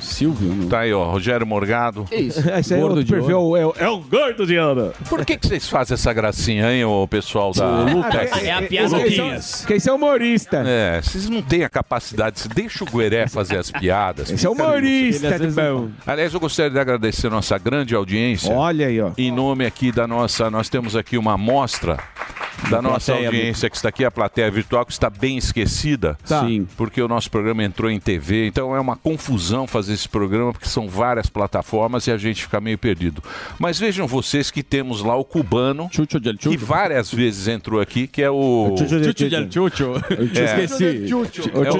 Silvio. 0.00 0.68
Tá 0.68 0.80
aí, 0.80 0.92
ó, 0.92 1.10
Rogério 1.10 1.46
Morgado. 1.46 2.06
Esse 2.10 2.74
aí 2.74 2.80
é 2.80 2.84
outro 2.84 3.04
perfil, 3.04 3.56
é, 3.56 3.66
o- 3.66 3.74
é 3.78 3.88
o 3.88 3.98
gordo 4.00 4.46
de 4.46 4.58
ouro. 4.58 4.92
Por 5.08 5.24
que, 5.24 5.36
que 5.36 5.46
vocês 5.46 5.68
fazem 5.68 5.94
essa 5.94 6.12
gracinha, 6.12 6.72
hein, 6.72 6.84
ô 6.84 7.06
pessoal 7.06 7.52
da... 7.52 7.86
É 8.42 8.52
a 8.52 8.62
piadinhas. 8.62 9.64
Quem 9.66 9.78
é 9.86 9.92
humorista. 9.92 10.62
É, 10.66 11.00
vocês 11.02 11.28
não 11.28 11.42
têm 11.42 11.64
a 11.64 11.68
capacidade. 11.68 12.48
Deixa 12.54 12.84
o 12.84 12.86
Gueré 12.86 13.26
fazer 13.26 13.56
as 13.58 13.70
piadas. 13.70 14.30
Esse 14.30 14.46
é 14.46 14.50
humorista, 14.50 15.26
Ele 15.26 15.34
às 15.34 15.40
vezes 15.40 15.56
Aliás, 16.06 16.34
eu 16.34 16.40
gostaria 16.40 16.70
de 16.70 16.78
agradecer 16.78 17.26
a 17.28 17.30
nossa 17.30 17.56
grande 17.58 17.94
audiência. 17.94 18.52
Olha 18.54 18.86
aí, 18.86 19.00
ó. 19.00 19.10
Em 19.16 19.30
nome 19.30 19.66
aqui 19.66 19.92
da 19.92 20.06
nossa. 20.06 20.50
Nós 20.50 20.68
temos 20.68 20.96
aqui 20.96 21.16
uma 21.16 21.34
amostra 21.34 21.98
da 22.68 22.80
nossa 22.82 23.12
audiência 23.14 23.70
que 23.70 23.76
está 23.76 23.88
aqui, 23.88 24.04
a 24.04 24.10
plateia 24.10 24.50
virtual, 24.50 24.84
que 24.84 24.92
está 24.92 25.08
bem 25.10 25.36
esquecida. 25.38 26.16
Tá. 26.26 26.42
Sim. 26.46 26.66
Porque 26.76 27.00
o 27.00 27.08
nosso 27.08 27.30
programa 27.30 27.64
entrou 27.64 27.90
em 27.90 27.98
TV. 27.98 28.46
Então 28.46 28.74
é 28.76 28.80
uma 28.80 28.96
confusão 28.96 29.66
fazer 29.66 29.94
esse 29.94 30.08
programa, 30.08 30.52
porque 30.52 30.68
são 30.68 30.88
várias 30.88 31.28
plataformas 31.28 32.06
e 32.06 32.12
a 32.12 32.16
gente 32.18 32.42
fica 32.42 32.60
meio 32.60 32.78
perdido. 32.78 33.22
Mas 33.58 33.78
vejam 33.78 34.06
vocês 34.06 34.50
que 34.50 34.62
temos 34.62 35.02
lá 35.02 35.16
o 35.16 35.24
cubano, 35.24 35.88
que 36.50 36.56
várias 36.64 37.12
vezes 37.12 37.48
entrou 37.48 37.80
aqui, 37.80 38.06
que 38.06 38.22
é 38.22 38.30
o. 38.30 38.74
Del. 39.30 39.40
É. 40.40 40.44
Esqueci. 40.64 41.08
É 41.66 41.70
o- 41.72 41.76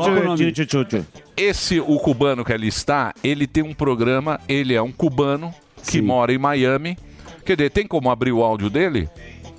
Esse, 1.37 1.81
o 1.81 1.99
cubano 1.99 2.45
que 2.45 2.53
ali 2.53 2.69
está, 2.69 3.15
ele 3.23 3.47
tem 3.47 3.63
um 3.63 3.73
programa, 3.75 4.41
ele 4.49 4.75
é 4.75 4.83
um 4.83 4.93
cubano 4.93 5.55
que 5.91 6.01
mora 6.03 6.33
em 6.33 6.39
Miami. 6.39 6.99
Quer 7.45 7.57
dizer, 7.57 7.71
tem 7.71 7.87
como 7.87 8.11
abrir 8.11 8.33
o 8.33 8.43
áudio 8.43 8.69
dele? 8.69 9.09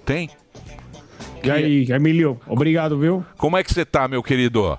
Tem. 0.05 0.29
E 1.43 1.49
aí, 1.49 1.87
Emílio, 1.91 2.39
obrigado, 2.47 2.99
viu? 2.99 3.25
Como 3.37 3.57
é 3.57 3.63
que 3.63 3.73
você 3.73 3.83
tá, 3.83 4.07
meu 4.07 4.21
querido? 4.21 4.77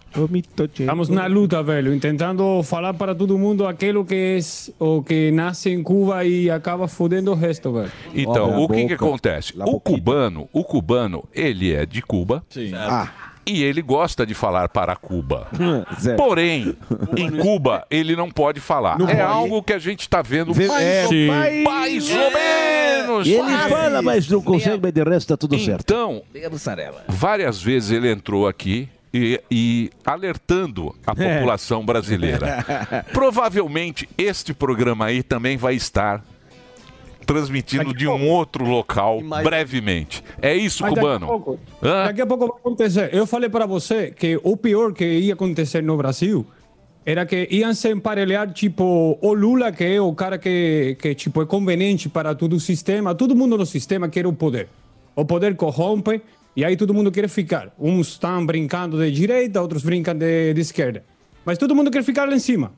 Estamos 0.79 1.09
na 1.09 1.27
luta, 1.27 1.63
velho, 1.63 1.99
tentando 1.99 2.63
falar 2.63 2.95
para 2.95 3.15
todo 3.15 3.37
mundo 3.37 3.67
aquilo 3.67 4.05
que 4.05 4.39
é 4.39 4.41
o 4.79 5.03
que 5.03 5.31
nasce 5.33 5.71
em 5.71 5.83
Cuba 5.83 6.25
e 6.25 6.51
acaba 6.51 6.87
fodendo 6.87 7.33
o 7.33 7.35
resto, 7.35 7.73
velho. 7.73 7.91
Então, 8.15 8.63
o 8.63 8.69
que 8.69 8.87
que 8.87 8.95
acontece? 8.95 9.55
O 9.59 9.81
cubano, 9.81 10.49
o 10.53 10.63
cubano, 10.63 11.25
ele 11.35 11.73
é 11.73 11.85
de 11.85 12.01
Cuba. 12.01 12.45
Ah. 12.75 13.32
E 13.45 13.63
ele 13.63 13.83
gosta 13.83 14.25
de 14.25 14.35
falar 14.35 14.69
para 14.69 14.95
Cuba. 14.97 15.49
Zé. 16.01 16.15
Porém, 16.15 16.77
em 17.17 17.31
Cuba, 17.31 17.85
ele 17.91 18.15
não 18.15 18.31
pode 18.31 18.61
falar. 18.61 18.99
Não 18.99 19.09
é 19.09 19.17
pode. 19.17 19.21
algo 19.23 19.63
que 19.63 19.73
a 19.73 19.79
gente 19.79 20.01
está 20.01 20.23
vendo 20.23 20.53
Vê- 20.55 20.69
mais, 20.69 20.83
é, 20.83 21.03
ou, 21.05 21.09
sim. 21.09 21.27
mais 21.65 22.11
ou 22.11 22.31
menos. 22.33 23.27
Ele 23.27 23.39
quase. 23.39 23.69
fala, 23.69 24.03
mas 24.03 24.29
não 24.29 24.41
consegue, 24.43 24.79
mas 24.83 24.93
de 24.93 25.03
resto 25.03 25.29
tá 25.29 25.37
tudo 25.37 25.59
certo. 25.59 25.81
Então, 25.83 26.23
várias 27.09 27.61
vezes 27.61 27.91
ele 27.91 28.11
entrou 28.11 28.47
aqui 28.47 28.89
e, 29.13 29.41
e 29.51 29.91
alertando 30.07 30.95
a 31.07 31.13
É. 31.21 31.35
população 31.37 31.85
brasileira. 31.85 32.65
Provavelmente 33.13 34.09
este 34.17 34.55
programa 34.55 35.07
aí 35.07 35.23
também 35.23 35.57
vai 35.57 35.75
estar 35.75 36.23
transmitindo 37.33 37.95
de 37.95 38.07
um 38.07 38.29
outro 38.29 38.65
local 38.65 39.21
brevemente. 39.43 40.23
É 40.41 40.55
isso, 40.55 40.83
Mas 40.83 40.95
daqui 40.95 41.07
a 41.07 41.11
cubano? 41.11 41.27
pouco-? 41.27 41.61
Daqui 41.81 42.21
a 42.21 42.27
pouco 42.27 42.47
vai 42.47 42.57
acontecer. 42.59 43.11
Eu 43.13 43.27
falei 43.27 43.49
para 43.49 43.67
você 43.67 44.11
que 44.11 44.39
o 44.43 44.57
pior 44.57 44.93
que 44.93 45.05
ia 45.05 45.35
acontecer 45.35 45.83
no 45.83 45.97
Brasil 45.97 46.47
era 47.05 47.27
que 47.27 47.49
iam 47.51 47.75
se 47.75 47.91
emparelhar, 47.91 48.53
tipo, 48.53 49.19
o 49.21 49.33
Lula, 49.33 49.73
que 49.73 49.85
é 49.85 50.01
o 50.01 50.15
cara 50.15 50.39
que, 50.39 50.97
que 51.01 51.15
tipo, 51.15 51.43
é 51.43 51.47
conveniente 51.47 52.09
para 52.09 52.35
todo 52.35 52.55
o 52.55 52.61
sistema. 52.61 53.15
Todo 53.15 53.35
mundo 53.35 53.57
no 53.57 53.67
sistema 53.67 54.09
quer 54.09 54.27
o 54.27 54.33
poder. 54.33 54.69
O 55.17 55.25
poder 55.25 55.57
corrompe 55.57 56.23
e 56.55 56.65
aí 56.65 56.77
todo 56.77 56.93
mundo 56.93 57.11
quer 57.11 57.29
ficar. 57.29 57.73
Uns 57.79 58.09
estão 58.09 58.45
brincando 58.45 58.99
de 58.99 59.11
direita, 59.11 59.61
outros 59.61 59.83
brincam 59.83 60.15
de, 60.15 60.53
de 60.55 60.61
esquerda. 60.61 61.03
Mas 61.45 61.59
todo 61.59 61.75
mundo 61.75 61.91
quer 61.91 62.05
ficar 62.05 62.29
lá 62.29 62.35
em 62.35 62.39
cima. 62.39 62.73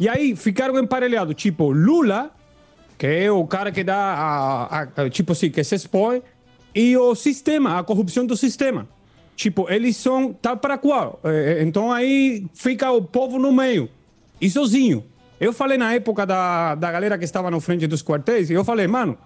E 0.00 0.08
aí 0.08 0.36
ficaram 0.36 0.78
emparelhados, 0.78 1.34
tipo, 1.34 1.72
Lula, 1.72 2.30
que 2.98 3.06
é 3.06 3.30
o 3.30 3.46
cara 3.46 3.70
que 3.72 3.84
dá, 3.84 3.96
a, 3.96 4.80
a- 4.82 4.88
a- 5.04 5.10
tipo 5.10 5.32
assim, 5.32 5.48
que 5.50 5.62
se 5.64 5.74
expõe, 5.76 6.20
e 6.74 6.96
o 6.96 7.14
sistema, 7.14 7.78
a 7.78 7.84
corrupção 7.84 8.26
do 8.26 8.36
sistema. 8.36 8.86
Tipo, 9.36 9.70
eles 9.70 9.96
são 9.96 10.32
tal 10.32 10.56
para 10.56 10.76
qual. 10.76 11.20
É, 11.24 11.58
é, 11.60 11.62
Então 11.62 11.92
aí 11.92 12.44
fica 12.54 12.90
o 12.90 13.00
povo 13.00 13.38
no 13.38 13.52
meio, 13.52 13.88
e 14.40 14.50
sozinho. 14.50 15.04
Eu 15.40 15.52
falei 15.52 15.78
na 15.78 15.94
época 15.94 16.26
da, 16.26 16.74
da 16.74 16.90
galera 16.90 17.16
que 17.16 17.24
estava 17.24 17.48
no 17.50 17.60
frente 17.60 17.86
dos 17.86 18.02
quartéis, 18.02 18.50
eu 18.50 18.64
falei, 18.64 18.88
mano, 18.88 19.16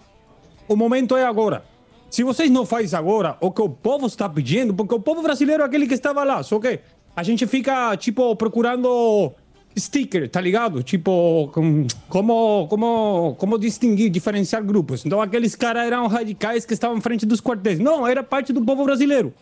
o 0.69 0.77
momento 0.77 1.17
é 1.17 1.25
agora. 1.25 1.65
Se 2.11 2.23
vocês 2.23 2.51
não 2.51 2.67
fazem 2.67 2.99
agora 2.99 3.39
o 3.41 3.51
que 3.51 3.63
o 3.63 3.71
povo 3.71 4.07
está 4.07 4.29
pedindo, 4.29 4.75
porque 4.75 4.95
o 4.95 5.01
povo 5.01 5.23
brasileiro 5.23 5.63
é 5.63 5.67
aquele 5.67 5.87
que 5.87 5.95
estava 5.95 6.23
lá, 6.23 6.43
só 6.43 6.59
que 6.61 6.81
a 7.17 7.23
gente 7.23 7.47
fica, 7.47 7.97
tipo, 7.97 8.37
procurando 8.37 9.33
sticker, 9.79 10.29
tá 10.29 10.41
ligado? 10.41 10.83
Tipo, 10.83 11.49
com- 11.53 11.87
como, 12.09 12.67
como, 12.69 13.35
como 13.39 13.59
distinguir, 13.59 14.11
diferenciar 14.11 14.63
grupos. 14.65 15.05
Então 15.05 15.21
aqueles 15.21 15.55
caras 15.55 15.87
eram 15.87 16.07
radicais 16.07 16.65
que 16.65 16.75
estavam 16.75 16.99
à 16.99 17.01
frente 17.01 17.25
dos 17.27 17.41
quartéis. 17.41 17.79
Não, 17.79 18.07
era 18.07 18.23
parte 18.23 18.53
do 18.53 18.63
povo 18.63 18.85
brasileiro. 18.85 19.33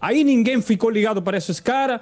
Aí 0.00 0.24
ninguém 0.24 0.60
ficou 0.62 0.90
ligado 0.90 1.20
para 1.20 1.36
esses 1.36 1.60
caras, 1.60 2.00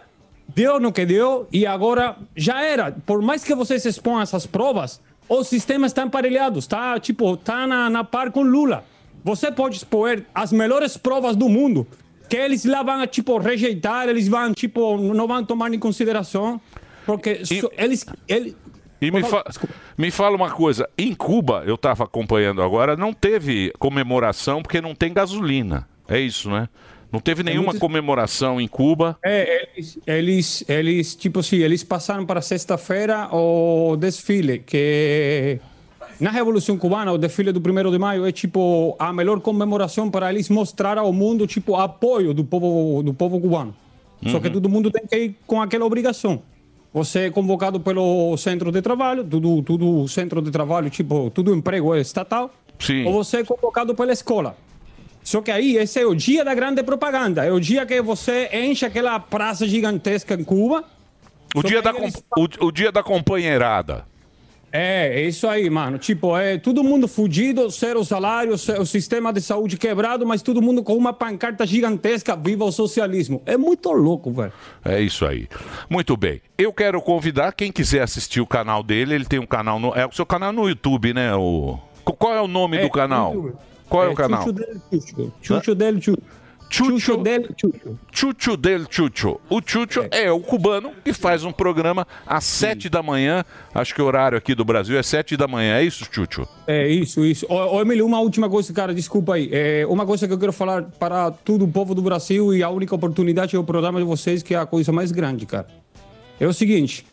deu 0.55 0.79
no 0.81 0.93
que 0.93 1.05
deu 1.05 1.47
e 1.53 1.67
agora 1.67 2.17
já 2.37 2.63
era. 2.63 2.93
Por 2.93 3.21
mais 3.21 3.43
que 3.45 3.55
vocês 3.55 3.85
exponham 3.85 4.21
essas 4.23 4.47
provas, 4.47 5.01
o 5.29 5.43
sistema 5.45 5.87
está 5.87 6.03
emparelhado, 6.05 6.59
está 6.59 6.99
tipo, 6.99 7.37
tá 7.37 7.67
na, 7.67 7.91
na 7.91 8.05
par 8.05 8.31
com 8.31 8.43
Lula. 8.43 8.85
Você 9.25 9.51
pode 9.51 9.77
expor 9.77 10.23
as 10.35 10.53
melhores 10.53 10.97
provas 10.97 11.35
do 11.37 11.49
mundo, 11.49 11.87
que 12.31 12.37
eles 12.37 12.65
lá 12.65 12.83
vão 12.83 13.05
tipo 13.07 13.37
rejeitar, 13.39 14.09
eles 14.09 14.29
vão 14.29 14.55
tipo 14.55 14.97
não 14.97 15.27
vão 15.27 15.45
tomar 15.45 15.75
em 15.75 15.79
consideração, 15.79 16.61
porque 17.17 17.45
so- 17.45 17.71
eles, 17.77 18.05
eles 18.27 18.55
E 19.01 19.11
me, 19.11 19.23
fa- 19.23 19.45
me 19.97 20.11
fala 20.11 20.37
uma 20.37 20.51
coisa, 20.51 20.89
em 20.99 21.15
Cuba, 21.15 21.63
eu 21.67 21.75
estava 21.77 22.05
acompanhando 22.05 22.63
agora, 22.63 22.97
não 22.97 23.13
teve 23.13 23.73
comemoração 23.79 24.63
porque 24.63 24.81
não 24.81 24.95
tem 24.95 25.13
gasolina. 25.13 25.89
É 26.09 26.19
isso, 26.19 26.51
né? 26.51 26.69
Não 27.11 27.21
teve 27.21 27.43
nenhuma 27.43 27.69
muito- 27.69 27.81
comemoração 27.81 28.61
em 28.61 28.69
Cuba. 28.69 29.17
É, 29.25 29.69
eles, 29.77 29.99
eles, 30.07 30.65
eles, 30.69 31.15
tipo 31.15 31.41
assim, 31.41 31.57
eles 31.57 31.83
passaram 31.83 32.27
para 32.27 32.41
sexta-feira 32.43 33.29
o 33.33 33.97
desfile, 33.97 34.59
que 34.59 35.59
na 36.21 36.31
Revolução 36.31 36.77
Cubana, 36.77 37.13
o 37.13 37.17
desfile 37.19 37.53
do 37.53 37.61
1 37.61 37.91
de 37.91 37.99
maio 37.99 38.27
é 38.27 38.33
tipo 38.33 38.95
a 38.99 39.13
melhor 39.13 39.41
comemoração 39.41 40.11
para 40.11 40.31
eles 40.31 40.49
mostrar 40.51 40.99
ao 40.99 41.13
mundo, 41.13 41.47
tipo, 41.47 41.77
apoio 41.77 42.35
do 42.35 42.45
povo, 42.45 43.03
do 43.03 43.15
povo 43.15 43.41
cubano. 43.41 43.75
Só 44.27 44.41
que 44.41 44.49
Uhum. 44.49 44.53
todo 44.55 44.69
mundo 44.69 44.91
tem 44.91 45.07
que 45.07 45.17
ir 45.17 45.37
com 45.47 45.63
aquela 45.63 45.85
obrigação. 45.87 46.43
Você 46.99 47.21
é 47.27 47.31
convocado 47.31 47.79
pelo 47.79 48.37
centro 48.37 48.73
de 48.73 48.83
trabalho, 48.83 49.23
tudo, 49.23 49.63
tudo 49.63 50.09
centro 50.09 50.43
de 50.43 50.51
trabalho, 50.51 50.91
tipo, 50.91 51.31
tudo 51.31 51.55
emprego 51.55 51.95
é 51.95 52.01
estatal. 52.01 52.51
Sim. 52.77 53.05
Ou 53.05 53.23
você 53.23 53.39
é 53.39 53.45
convocado 53.45 53.95
pela 53.95 54.13
escola. 54.13 54.57
Só 55.23 55.41
que 55.41 55.51
aí, 55.53 55.77
esse 55.77 56.01
é 56.01 56.05
o 56.07 56.15
dia 56.15 56.45
da 56.45 56.55
grande 56.55 56.83
propaganda. 56.83 57.45
É 57.45 57.53
o 57.53 57.61
dia 57.61 57.87
que 57.87 58.01
você 58.03 58.49
enche 58.53 58.85
aquela 58.85 59.21
praça 59.21 59.67
gigantesca 59.69 60.35
em 60.35 60.43
Cuba. 60.43 60.83
O 61.55 61.63
dia, 61.63 61.81
da, 61.81 61.91
eles- 61.91 62.21
o, 62.37 62.67
o 62.67 62.73
dia 62.73 62.91
da 62.91 63.03
companheirada. 63.03 64.05
É, 64.71 65.23
é 65.23 65.27
isso 65.27 65.49
aí, 65.49 65.71
mano. 65.71 65.97
Tipo, 65.99 66.37
é 66.37 66.59
todo 66.59 66.85
mundo 66.85 67.09
fudido, 67.09 67.69
zero 67.71 68.05
salário, 68.05 68.53
o 68.55 68.85
sistema 68.87 69.33
de 69.33 69.41
saúde 69.41 69.77
quebrado, 69.79 70.27
mas 70.27 70.43
todo 70.43 70.61
mundo 70.61 70.83
com 70.83 70.95
uma 70.95 71.13
pancarta 71.13 71.67
gigantesca, 71.67 72.37
viva 72.37 72.65
o 72.65 72.71
socialismo. 72.73 73.41
É 73.47 73.57
muito 73.57 73.91
louco, 73.93 74.31
velho. 74.31 74.53
É 74.85 75.01
isso 75.01 75.25
aí. 75.25 75.49
Muito 75.89 76.17
bem. 76.17 76.41
Eu 76.59 76.73
quero 76.73 77.01
convidar 77.01 77.53
quem 77.53 77.73
quiser 77.73 78.03
assistir 78.03 78.41
o 78.41 78.47
canal 78.47 78.83
dele. 78.83 79.15
Ele 79.15 79.25
tem 79.25 79.39
um 79.39 79.47
canal 79.47 79.79
no. 79.81 79.95
É 79.95 80.07
o 80.07 80.13
seu 80.13 80.27
canal 80.27 80.53
no 80.53 80.69
YouTube, 80.69 81.15
né? 81.15 81.35
O... 81.35 81.79
Qu- 82.05 82.13
Qual 82.15 82.35
é 82.35 82.41
o 82.43 82.49
nome 82.49 82.77
É, 82.77 82.83
do 82.83 82.91
canal? 82.91 83.33
YouTube. 83.35 83.55
Qual 83.89 84.05
é, 84.05 84.07
É 84.09 84.11
o 84.11 84.15
canal? 84.15 84.43
Chucho 84.43 84.53
del 84.53 84.81
Chucho. 84.91 85.33
Chucho 85.41 85.75
del 85.75 86.01
Chucho. 86.69 86.99
Chucho 86.99 87.17
del 87.17 87.49
Chucho. 87.57 87.99
Chucho 88.13 88.57
del 88.57 88.87
Chucho. 88.91 89.41
O 89.49 89.61
Chucho 89.65 90.07
é. 90.11 90.31
o 90.31 90.41
cubano 90.41 90.93
que 91.05 91.13
faz 91.13 91.45
um 91.45 91.53
programa 91.53 92.07
às 92.27 92.45
sete 92.45 92.89
da 92.89 93.03
manhã. 93.03 93.45
Acho 93.75 93.95
que 93.95 94.03
o 94.03 94.05
horário 94.05 94.37
aqui 94.37 94.55
do 94.55 94.65
Brasil 94.65 94.99
é 94.99 95.03
sete 95.03 95.37
da 95.37 95.49
manhã. 95.49 95.77
É 95.77 95.83
isso, 95.83 96.07
Chucho? 96.11 96.47
É 96.67 96.89
isso, 96.89 97.25
isso. 97.25 97.47
Ô, 97.49 97.77
ô, 97.77 97.81
Emílio, 97.81 98.05
uma 98.07 98.21
última 98.21 98.49
coisa, 98.49 98.73
cara, 98.73 98.95
desculpa 98.95 99.35
aí. 99.35 99.49
É, 99.53 99.87
uma 99.87 100.05
coisa 100.05 100.27
que 100.27 100.33
eu 100.33 100.39
quero 100.39 100.53
falar 100.53 100.83
para 100.83 101.31
todo 101.31 101.65
o 101.65 101.69
povo 101.69 101.95
do 101.95 102.03
Brasil 102.03 102.55
e 102.55 102.63
a 102.63 102.69
única 102.69 102.95
oportunidade 102.95 103.57
é 103.57 103.59
o 103.59 103.65
programa 103.65 103.99
de 103.99 104.05
vocês, 104.05 104.43
que 104.43 104.55
é 104.55 104.59
a 104.59 104.67
coisa 104.67 104.93
mais 104.93 105.11
grande, 105.11 105.47
cara. 105.47 105.67
É 106.39 106.47
o 106.47 106.53
seguinte: 106.53 107.07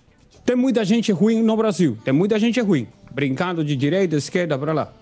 tem 0.46 0.56
muita 0.56 0.84
gente 0.84 1.12
ruim 1.12 1.42
no 1.42 1.56
Brasil, 1.56 1.98
tem 2.04 2.14
muita 2.14 2.38
gente 2.38 2.60
ruim, 2.62 2.88
brincando 3.12 3.64
de 3.64 3.76
direita, 3.76 4.16
esquerda, 4.16 4.58
para 4.58 4.74
lá. 4.74 4.94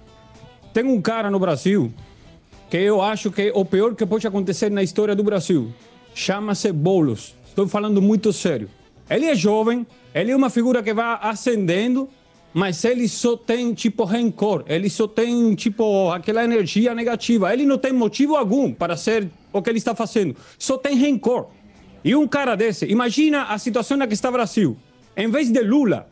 Tem 0.74 0.84
um 0.84 1.02
cara 1.02 1.30
no 1.30 1.40
Brasil 1.40 1.92
que 2.74 2.78
eu 2.78 3.04
acho 3.04 3.30
que 3.30 3.44
é 3.44 3.52
o 3.54 3.64
pior 3.64 3.94
que 3.94 4.04
pode 4.04 4.26
acontecer 4.26 4.72
na 4.72 4.82
história 4.82 5.16
do 5.16 5.24
Brasil. 5.24 5.72
Chama-se 6.16 6.72
Boulos. 6.72 7.36
Estou 7.46 7.68
falando 7.68 8.02
muito 8.02 8.34
sério. 8.34 8.68
Ele 9.08 9.28
é 9.28 9.36
jovem, 9.36 9.86
ele 10.12 10.32
é 10.32 10.36
uma 10.36 10.50
figura 10.50 10.82
que 10.82 10.92
vai 10.92 11.20
ascendendo 11.22 12.10
mas 12.52 12.84
ele 12.84 13.08
só 13.08 13.38
tem 13.38 13.74
tipo 13.76 14.04
rancor, 14.04 14.64
ele 14.68 14.88
só 14.88 15.08
tem 15.08 15.54
tipo 15.54 16.12
aquela 16.12 16.44
energia 16.44 16.96
negativa. 16.96 17.54
Ele 17.54 17.64
não 17.64 17.78
tem 17.78 17.92
motivo 17.92 18.36
algum 18.36 18.72
para 18.74 18.98
ser 18.98 19.30
o 19.52 19.62
que 19.62 19.70
ele 19.70 19.78
está 19.78 19.94
fazendo, 19.94 20.36
só 20.58 20.76
tem 20.76 20.96
rancor. 20.98 21.50
E 22.04 22.16
um 22.16 22.28
cara 22.28 22.56
desse, 22.56 22.88
imagina 22.88 23.44
a 23.44 23.58
situação 23.60 23.98
na 23.98 24.08
que 24.08 24.16
está 24.16 24.30
o 24.30 24.32
Brasil. 24.32 24.78
Em 25.16 25.30
vez 25.30 25.52
de 25.52 25.62
Lula, 25.62 26.08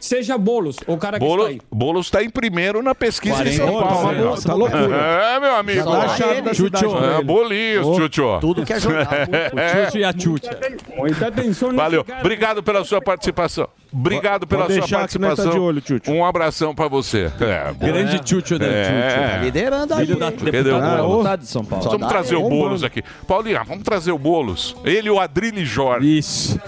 seja 0.00 0.36
Bolos, 0.38 0.76
o 0.86 0.96
cara 0.96 1.18
que 1.18 1.24
Bolo, 1.24 1.42
está 1.42 1.52
aí. 1.52 1.60
Bolo 1.70 2.00
está 2.00 2.22
em 2.24 2.30
primeiro 2.30 2.82
na 2.82 2.94
pesquisa 2.94 3.46
em 3.48 3.52
São 3.52 3.68
40%. 3.68 3.80
Paulo. 3.80 4.42
Tá 4.42 4.54
loucura. 4.54 4.96
É, 4.96 5.40
meu 5.40 5.54
amigo. 5.56 5.84
Tá 5.84 6.02
achado 6.04 6.42
da 6.42 6.54
cidade 6.54 6.84
É, 6.86 7.22
bolinhos, 7.22 7.86
Oh, 7.86 7.94
Chucho. 7.96 8.38
tudo 8.40 8.64
que 8.64 8.72
é 8.72 8.80
jornal. 8.80 9.04
O 9.06 9.84
Chucho 9.86 9.98
e 9.98 10.04
a 10.04 10.12
Chucha. 10.12 10.58
Muita 10.96 11.26
atenção 11.28 11.74
Valeu. 11.74 12.04
Obrigado 12.20 12.62
pela 12.62 12.84
sua 12.84 13.00
participação. 13.00 13.68
Obrigado 13.92 14.46
pela 14.46 14.70
sua 14.70 14.86
tá 14.86 14.98
participação. 14.98 15.50
de 15.50 15.58
olho, 15.58 15.82
Chucho. 15.84 16.10
Um 16.10 16.24
abração 16.24 16.74
pra 16.74 16.86
você. 16.88 17.30
É, 17.40 17.72
Grande 17.74 18.16
é. 18.16 18.20
Chucho 18.24 18.58
del 18.58 18.70
É. 18.70 18.84
Chucho. 18.84 19.30
Tá 19.30 19.36
liderando 19.38 19.94
aí. 19.94 20.06
Da 20.06 20.30
Deputado 20.30 21.02
Boulos? 21.02 21.38
De 21.40 21.46
São 21.46 21.64
Paulo. 21.64 21.84
Vamos 21.84 22.00
Só 22.00 22.08
trazer 22.08 22.36
o 22.36 22.48
Boulos 22.48 22.84
aqui. 22.84 23.02
Paulinha, 23.26 23.62
vamos 23.64 23.82
trazer 23.82 24.12
o 24.12 24.18
Boulos. 24.18 24.76
Ele 24.84 25.08
e 25.08 25.10
o 25.10 25.18
Adrilho 25.18 25.64
Jorge. 25.66 26.18
Isso. 26.18 26.60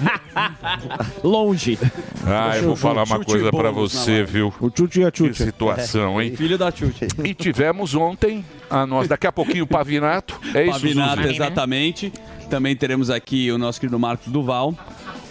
Longe. 1.22 1.78
Ah, 2.26 2.56
eu 2.56 2.64
vou 2.64 2.76
falar 2.76 3.04
uma 3.04 3.21
Chute 3.22 3.32
coisa 3.42 3.62
na 3.62 3.70
você, 3.70 4.24
viu? 4.24 4.52
O 4.60 4.70
Chucho 4.74 5.00
e 5.00 5.04
a 5.04 5.10
Que 5.10 5.32
situação, 5.34 6.20
hein? 6.20 6.36
Filho 6.36 6.58
da 6.58 6.70
Chucha. 6.70 7.06
E 7.24 7.34
tivemos 7.34 7.94
ontem, 7.94 8.44
a 8.70 8.86
nós, 8.86 9.08
daqui 9.08 9.26
a 9.26 9.32
pouquinho 9.32 9.64
o 9.64 9.66
Pavinato. 9.66 10.38
É 10.54 10.62
isso, 10.64 10.72
Pavinato, 10.72 11.22
Zuzu? 11.22 11.34
exatamente. 11.34 12.12
Também 12.50 12.76
teremos 12.76 13.08
aqui 13.08 13.50
o 13.50 13.56
nosso 13.58 13.80
querido 13.80 13.98
Marcos 13.98 14.30
Duval. 14.30 14.74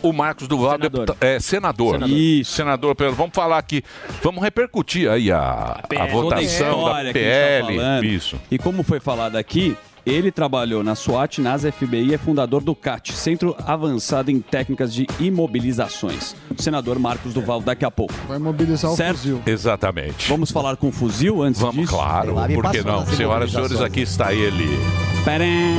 O 0.01 0.11
Marcos 0.11 0.47
Duval 0.47 0.71
Senador. 0.77 1.15
é 1.21 1.39
senador. 1.39 1.93
Senador. 1.93 2.17
Isso. 2.17 2.51
Senador, 2.53 2.95
Pedro. 2.95 3.13
Vamos 3.13 3.33
falar 3.35 3.59
aqui. 3.59 3.83
Vamos 4.23 4.41
repercutir 4.41 5.07
aí 5.09 5.31
a, 5.31 5.39
a 5.39 5.81
Toda 5.87 6.03
a 6.03 6.07
votação 6.07 6.85
da 6.85 6.95
a 6.95 7.03
gente 7.03 7.13
tá 7.13 7.19
PL. 7.19 8.15
Isso. 8.15 8.41
E 8.49 8.57
como 8.57 8.81
foi 8.81 8.99
falado 8.99 9.35
aqui, 9.35 9.77
ele 10.05 10.31
trabalhou 10.31 10.83
na 10.83 10.95
SWAT, 10.95 11.39
NASA 11.39 11.71
FBI 11.71 12.09
e 12.09 12.13
é 12.13 12.17
fundador 12.17 12.61
do 12.63 12.75
CAT, 12.75 13.13
Centro 13.13 13.55
Avançado 13.65 14.31
em 14.31 14.39
Técnicas 14.39 14.93
de 14.93 15.05
Imobilizações. 15.19 16.35
O 16.57 16.61
senador 16.61 16.97
Marcos 16.99 17.33
Duval 17.33 17.61
daqui 17.61 17.85
a 17.85 17.91
pouco. 17.91 18.13
Vai 18.27 18.39
mobilizar 18.39 18.91
o 18.91 18.95
Certo? 18.95 19.17
fuzil. 19.17 19.41
Exatamente. 19.45 20.27
Vamos 20.29 20.51
falar 20.51 20.75
com 20.77 20.87
o 20.89 20.91
fuzil 20.91 21.41
antes 21.41 21.59
Vamos, 21.61 21.75
disso? 21.75 21.93
claro. 21.93 22.35
Por 22.53 22.71
que 22.71 22.81
não? 22.83 23.05
Senhoras 23.05 23.49
e 23.49 23.53
senhores, 23.53 23.81
aqui 23.81 24.01
está 24.01 24.33
ele. 24.33 24.67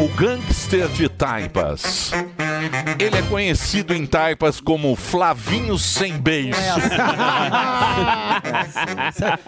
O 0.00 0.08
gangster 0.16 0.88
de 0.88 1.08
Taipas. 1.08 2.12
Ele 2.98 3.16
é 3.16 3.22
conhecido 3.22 3.94
em 3.94 4.06
Taipas 4.06 4.60
como 4.60 4.94
Flavinho 4.96 5.78
Sem 5.78 6.18
Beijo. 6.18 6.56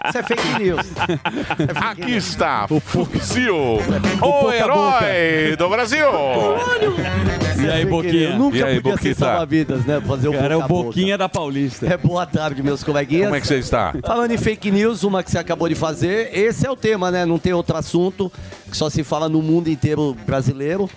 Isso 0.09 0.17
é 0.17 0.23
fake 0.23 0.59
news. 0.59 0.85
Aqui 1.75 2.15
está, 2.15 2.67
Fuzil, 2.67 3.55
o 4.21 4.51
herói 4.51 5.55
do 5.57 5.69
Brasil. 5.69 6.05
E 7.57 7.69
aí, 7.69 7.85
Boquinha? 7.85 8.35
Nunca 8.37 8.57
E 8.57 8.63
aí, 8.63 8.75
podia 8.81 8.97
ser 8.97 9.09
Boquita? 9.09 9.25
salva-vidas, 9.25 9.85
né? 9.85 10.01
Fazer 10.05 10.27
o 10.27 10.33
Cara, 10.33 10.53
é 10.53 10.57
o. 10.57 10.67
Boquinha 10.67 11.17
da 11.17 11.29
Paulista. 11.29 11.85
É 11.85 11.97
boa 11.97 12.25
tarde, 12.25 12.61
meus 12.61 12.83
coleguinhas. 12.83 13.25
Como 13.25 13.35
é 13.35 13.41
que 13.41 13.47
você 13.47 13.57
está? 13.57 13.93
Falando 14.05 14.31
em 14.31 14.37
fake 14.37 14.71
news, 14.71 15.03
uma 15.03 15.23
que 15.23 15.31
você 15.31 15.37
acabou 15.37 15.69
de 15.69 15.75
fazer, 15.75 16.29
esse 16.33 16.65
é 16.65 16.71
o 16.71 16.75
tema, 16.75 17.09
né? 17.11 17.25
Não 17.25 17.39
tem 17.39 17.53
outro 17.53 17.77
assunto 17.77 18.31
que 18.69 18.75
só 18.75 18.89
se 18.89 19.03
fala 19.03 19.29
no 19.29 19.41
mundo 19.41 19.69
inteiro 19.69 20.15
brasileiro. 20.25 20.89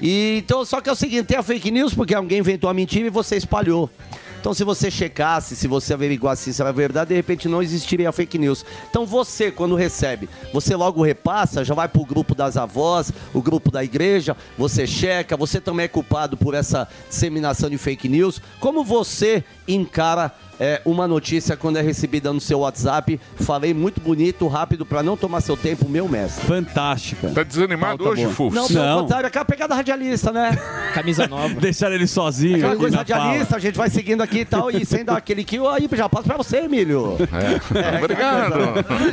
E 0.00 0.38
então, 0.44 0.64
só 0.64 0.80
que 0.80 0.88
é 0.88 0.92
o 0.92 0.96
seguinte, 0.96 1.26
tem 1.26 1.36
a 1.36 1.42
fake 1.42 1.70
news 1.70 1.94
porque 1.94 2.14
alguém 2.14 2.38
inventou 2.38 2.68
a 2.68 2.74
mentira 2.74 3.06
e 3.06 3.10
você 3.10 3.36
espalhou. 3.36 3.90
Então, 4.44 4.52
se 4.52 4.62
você 4.62 4.90
checasse, 4.90 5.56
se 5.56 5.66
você 5.66 5.94
averiguasse 5.94 6.52
se 6.52 6.60
era 6.60 6.70
verdade, 6.70 7.08
de 7.08 7.14
repente 7.14 7.48
não 7.48 7.62
existiria 7.62 8.10
a 8.10 8.12
fake 8.12 8.36
news. 8.36 8.62
Então, 8.90 9.06
você, 9.06 9.50
quando 9.50 9.74
recebe, 9.74 10.28
você 10.52 10.76
logo 10.76 11.02
repassa, 11.02 11.64
já 11.64 11.72
vai 11.72 11.88
pro 11.88 12.04
grupo 12.04 12.34
das 12.34 12.58
avós, 12.58 13.10
o 13.32 13.40
grupo 13.40 13.70
da 13.70 13.82
igreja, 13.82 14.36
você 14.58 14.86
checa, 14.86 15.34
você 15.34 15.62
também 15.62 15.84
é 15.84 15.88
culpado 15.88 16.36
por 16.36 16.52
essa 16.52 16.86
disseminação 17.08 17.70
de 17.70 17.78
fake 17.78 18.06
news. 18.06 18.38
Como 18.60 18.84
você 18.84 19.42
encara 19.66 20.32
é, 20.58 20.80
uma 20.84 21.08
notícia 21.08 21.56
quando 21.56 21.76
é 21.78 21.82
recebida 21.82 22.32
no 22.32 22.40
seu 22.40 22.60
WhatsApp? 22.60 23.20
Falei 23.36 23.74
muito 23.74 24.00
bonito, 24.00 24.46
rápido, 24.46 24.86
pra 24.86 25.02
não 25.02 25.16
tomar 25.16 25.40
seu 25.40 25.56
tempo, 25.56 25.88
meu 25.88 26.08
mestre. 26.08 26.46
Fantástica. 26.46 27.28
Tá 27.30 27.42
desanimado 27.42 27.98
Pauta 27.98 28.12
hoje, 28.12 28.22
boa. 28.22 28.34
Fufo? 28.34 28.54
Não, 28.54 28.68
pelo 28.68 29.00
contrário, 29.02 29.26
aquela 29.26 29.44
pegada 29.44 29.74
radialista, 29.74 30.32
né? 30.32 30.56
Camisa 30.94 31.26
nova. 31.26 31.54
Deixaram 31.60 31.94
ele 31.94 32.06
sozinho. 32.06 32.56
Aquela 32.56 32.76
coisa 32.76 32.96
na 32.96 33.04
fala. 33.04 33.24
radialista, 33.24 33.56
a 33.56 33.58
gente 33.58 33.76
vai 33.76 33.90
seguindo 33.90 34.22
aqui 34.22 34.40
e 34.40 34.44
tal, 34.44 34.70
e 34.70 34.84
sem 34.84 35.04
dar 35.04 35.16
aquele 35.16 35.44
kill, 35.44 35.68
aí 35.68 35.88
já 35.92 36.08
passo 36.08 36.24
pra 36.24 36.36
você, 36.36 36.58
Emílio. 36.58 37.16
É. 37.20 37.98
Obrigado. 37.98 38.54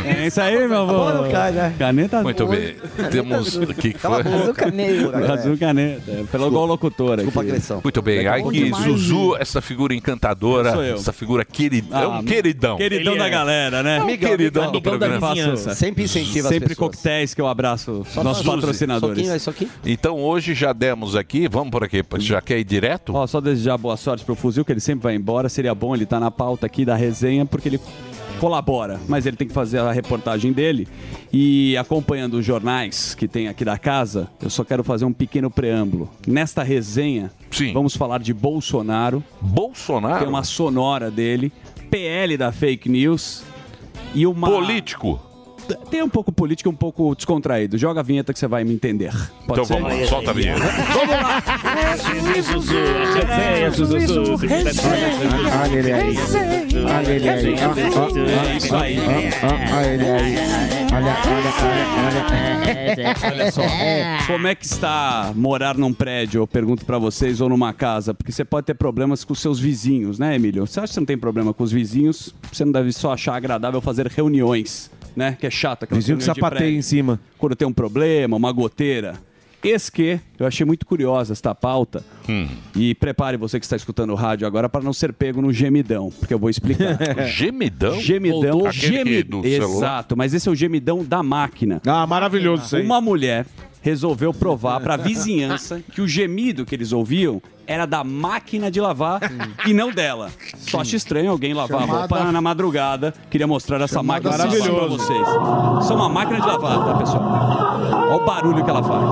É 0.06 0.28
isso 0.28 0.42
aí, 0.42 0.68
meu 0.68 0.86
não 0.88 1.32
cai, 1.32 1.52
né? 1.52 1.76
Caneta 1.78 2.22
Muito 2.22 2.46
bem. 2.48 2.76
Temos. 3.12 3.56
O 3.56 3.68
que 3.68 3.94
que 3.94 4.00
foi? 4.00 4.20
a 4.20 4.24
boca, 4.24 4.72
Ney. 4.72 5.00
Azul 5.32 5.58
caneta. 5.58 6.12
É 6.12 6.24
Pelo 6.32 6.48
igual 6.48 6.66
locutor 6.66 7.14
aqui. 7.14 7.24
Desculpa 7.24 7.40
a 7.40 7.44
agressão. 7.44 7.82
Muito 7.84 8.02
bem. 8.02 8.28
Aí 8.28 8.44
que 8.44 8.72
Zuzu, 8.74 9.36
essa 9.38 9.62
figura 9.62 9.94
encantadora, 9.94 10.41
Sou 10.42 10.84
eu. 10.84 10.96
essa 10.96 11.14
figura 11.14 11.46
querida, 11.46 11.98
é 11.98 12.04
Ah, 12.04 12.10
um 12.10 12.24
queridão. 12.24 12.78
Queridão 12.78 13.16
da 13.18 13.30
galera, 13.30 13.84
né? 13.84 13.98
É 13.98 14.04
um 14.04 14.18
queridão 14.18 14.72
do 14.72 14.82
programa. 14.82 15.20
Faço 15.20 15.76
Sempre 15.76 16.04
incentiva 16.04 16.48
as 16.48 16.54
Sempre 16.54 16.70
pessoas. 16.70 16.90
coquetéis 16.96 17.34
que 17.34 17.42
eu 17.42 17.48
abraço 17.48 18.04
Só 18.10 18.24
nossos 18.24 18.44
pra- 18.44 18.54
patrocinadores. 18.56 19.18
Soquinho, 19.18 19.34
é 19.34 19.38
isso 19.38 19.50
aqui? 19.50 19.70
Então 19.86 20.18
hoje 20.20 20.54
já 20.54 20.74
demos 20.74 21.16
aqui, 21.16 21.48
vamos 21.48 21.70
por 21.72 21.84
aqui, 21.84 22.04
já 22.20 22.42
quer 22.42 22.60
ir 22.60 22.64
direto? 22.64 23.14
Ó, 23.16 23.26
só 23.28 23.40
desejar 23.40 23.78
boa 23.78 23.96
sorte 23.98 24.26
pro 24.26 24.36
Fuzil, 24.36 24.66
que 24.66 24.72
ele 24.72 24.80
sempre 24.80 25.04
vai 25.04 25.16
embora. 25.16 25.48
Seria 25.50 25.76
bom 25.76 25.94
ele 25.96 26.04
estar 26.06 26.20
na 26.20 26.32
pauta 26.32 26.66
aqui 26.66 26.84
da 26.86 26.96
resenha, 26.96 27.46
porque 27.46 27.70
ele 27.70 27.80
colabora, 28.42 29.00
mas 29.08 29.28
ele 29.28 29.38
tem 29.38 29.48
que 29.48 29.54
fazer 29.54 29.78
a 29.78 29.92
reportagem 29.92 30.52
dele. 30.52 30.88
E 31.32 31.78
acompanhando 31.78 32.34
os 32.34 32.46
jornais 32.46 33.14
que 33.14 33.28
tem 33.28 33.48
aqui 33.48 33.64
da 33.64 33.78
casa, 33.78 34.28
eu 34.42 34.50
só 34.50 34.64
quero 34.64 34.84
fazer 34.84 35.06
um 35.06 35.14
pequeno 35.14 35.52
preâmbulo. 35.52 36.10
Nesta 36.26 36.64
resenha, 36.64 37.32
vamos 37.72 37.96
falar 37.96 38.18
de 38.18 38.34
Bolsonaro. 38.34 39.24
Bolsonaro? 39.40 40.22
Tem 40.22 40.28
uma 40.28 40.44
sonora 40.44 41.12
dele, 41.12 41.54
PL 41.92 42.36
da 42.36 42.52
fake 42.52 42.90
news 42.90 43.44
e 44.16 44.26
uma... 44.26 44.50
Político. 44.50 45.31
Tem 45.90 46.02
um 46.02 46.10
pouco 46.10 46.32
político 46.32 46.70
e 46.70 46.72
um 46.72 46.76
pouco 46.76 47.14
descontraído. 47.16 47.78
Joga 47.78 48.00
a 48.00 48.04
vinheta 48.04 48.34
que 48.34 48.40
você 48.40 48.48
vai 48.48 48.64
me 48.64 48.74
entender. 48.74 49.12
Pode 49.48 49.62
Então 49.62 49.66
ser? 49.66 49.74
vamos 49.82 50.00
lá, 50.00 50.08
solta 50.08 50.32
a 50.32 50.34
vinheta. 50.34 50.60
Vamos 50.92 51.16
lá! 51.16 51.44
Olha 55.64 55.78
ele 55.80 55.92
aí. 55.92 56.18
Olha 56.86 57.12
ele 57.12 57.30
aí. 57.30 57.56
Olha 57.64 57.82
ele 57.82 58.34
aí. 58.36 58.60
Olha, 58.72 59.46
olha, 59.74 60.04
olha, 60.04 60.16
olha. 60.22 61.02
Olha 63.32 63.52
só, 63.52 63.62
como 64.28 64.48
é 64.48 64.56
que 64.56 64.66
está 64.66 65.32
morar 65.36 65.78
num 65.78 65.94
prédio, 65.94 66.42
eu 66.42 66.48
pergunto 66.48 66.86
pra 66.86 66.98
vocês, 66.98 67.40
ou 67.42 67.50
numa 67.50 67.74
casa? 67.74 68.14
Porque 68.14 68.32
você 68.32 68.44
pode 68.44 68.66
ter 68.68 68.74
problemas 68.74 69.24
com 69.24 69.34
seus 69.34 69.60
vizinhos, 69.60 70.20
né, 70.20 70.36
Emílio? 70.36 70.66
Você 70.68 70.80
acha 70.80 70.88
que 70.90 70.94
você 70.94 71.00
não 71.00 71.06
tem 71.08 71.18
problema 71.18 71.54
com 71.54 71.64
os 71.64 71.72
vizinhos? 71.72 72.34
Você 72.52 72.66
não 72.66 72.72
deve 72.72 72.92
só 72.92 73.14
achar 73.14 73.36
agradável 73.36 73.80
fazer 73.82 74.08
reuniões, 74.08 74.90
né? 75.16 75.38
Que 75.40 75.48
é 75.48 75.50
chato. 75.52 75.84
aquelas 75.84 76.04
Vizinho 76.04 76.18
que 76.18 76.24
sapateia 76.24 76.76
em 76.76 76.82
cima. 76.82 77.20
Quando 77.38 77.56
tem 77.56 77.68
um 77.68 77.74
problema, 77.74 78.38
uma 78.38 78.52
goteira. 78.52 79.16
Eis 79.64 79.92
que 79.92 80.20
eu 80.40 80.48
achei 80.48 80.66
muito 80.66 80.86
curiosa 80.86 81.34
esta 81.34 81.54
pauta. 81.54 82.04
Hum. 82.28 82.48
E 82.76 82.96
prepare 82.96 83.38
você 83.38 83.60
que 83.60 83.66
está 83.66 83.76
escutando 83.76 84.10
o 84.10 84.16
rádio 84.16 84.48
agora 84.48 84.68
para 84.68 84.82
não 84.82 84.92
ser 84.92 85.14
pego 85.14 85.40
no 85.42 85.54
gemidão, 85.54 86.12
porque 86.20 86.34
eu 86.34 86.40
vou 86.40 86.50
explicar. 86.50 86.98
Gemidão? 87.30 88.00
Gemidão. 88.00 88.72
Gemi... 88.72 89.28
Exato, 89.44 90.18
mas 90.18 90.34
esse 90.34 90.50
é 90.50 90.52
o 90.52 90.56
gemidão 90.56 91.04
da 91.04 91.22
máquina. 91.22 91.80
Ah, 91.86 92.08
maravilhoso 92.08 92.64
isso 92.64 92.76
aí. 92.76 92.84
Uma 92.84 93.00
mulher 93.00 93.46
resolveu 93.82 94.34
provar 94.34 94.80
para 94.80 94.94
a 94.94 94.98
vizinhança 95.02 95.82
que 95.92 96.02
o 96.02 96.08
gemido 96.08 96.66
que 96.66 96.76
eles 96.76 96.92
ouviam 96.92 97.42
era 97.68 97.86
da 97.86 98.04
máquina 98.04 98.70
de 98.70 98.82
lavar 98.82 99.22
e 99.66 99.74
não 99.74 99.92
dela. 99.92 100.30
Só 100.58 100.82
acho 100.82 100.96
estranho 100.96 101.32
alguém 101.32 101.54
lavar 101.54 101.82
Chamada- 101.82 102.00
roupa 102.00 102.32
na 102.32 102.42
madrugada. 102.42 103.14
Queria 103.30 103.48
mostrar 103.48 103.80
essa 103.82 103.96
Chamada 103.96 104.30
máquina 104.30 104.48
de 104.50 104.58
lavar 104.60 104.76
para 104.80 104.88
vocês. 104.90 105.28
Isso 105.84 105.94
é 105.94 105.96
uma 105.96 106.10
máquina 106.10 106.42
de 106.42 106.48
lavar, 106.48 106.86
tá, 106.86 106.94
pessoal? 106.96 107.24
Olha 108.10 108.16
o 108.16 108.26
barulho 108.26 108.64
que 108.64 108.70
ela 108.70 108.84
faz. 108.84 109.06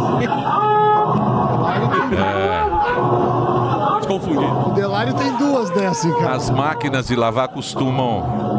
Pode 3.89 4.08
confundir. 4.08 4.49
O 4.67 4.71
Delário 4.73 5.13
tem 5.13 5.36
duas 5.38 5.69
dessas, 5.69 6.05
hein, 6.05 6.13
cara. 6.19 6.36
As 6.36 6.49
máquinas 6.49 7.08
de 7.08 7.15
lavar 7.15 7.47
costumam 7.49 8.58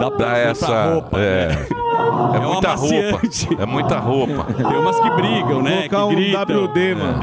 Dá 0.00 0.10
dar 0.10 0.36
essa. 0.38 0.92
roupa, 0.92 1.18
é. 1.18 1.48
né? 1.48 1.66
É, 2.34 2.36
É 2.36 2.46
um 2.46 2.52
muita 2.52 2.74
roupa. 2.74 3.20
É 3.62 3.66
muita 3.66 3.98
roupa. 3.98 4.52
Tem 4.52 4.66
umas 4.66 5.00
que 5.00 5.10
brigam, 5.10 5.62
né? 5.62 5.88
Colocar 5.88 5.96
que 5.96 6.02
um 6.02 6.08
gritam. 6.08 6.64
WD, 6.64 6.94
mano. 6.94 7.20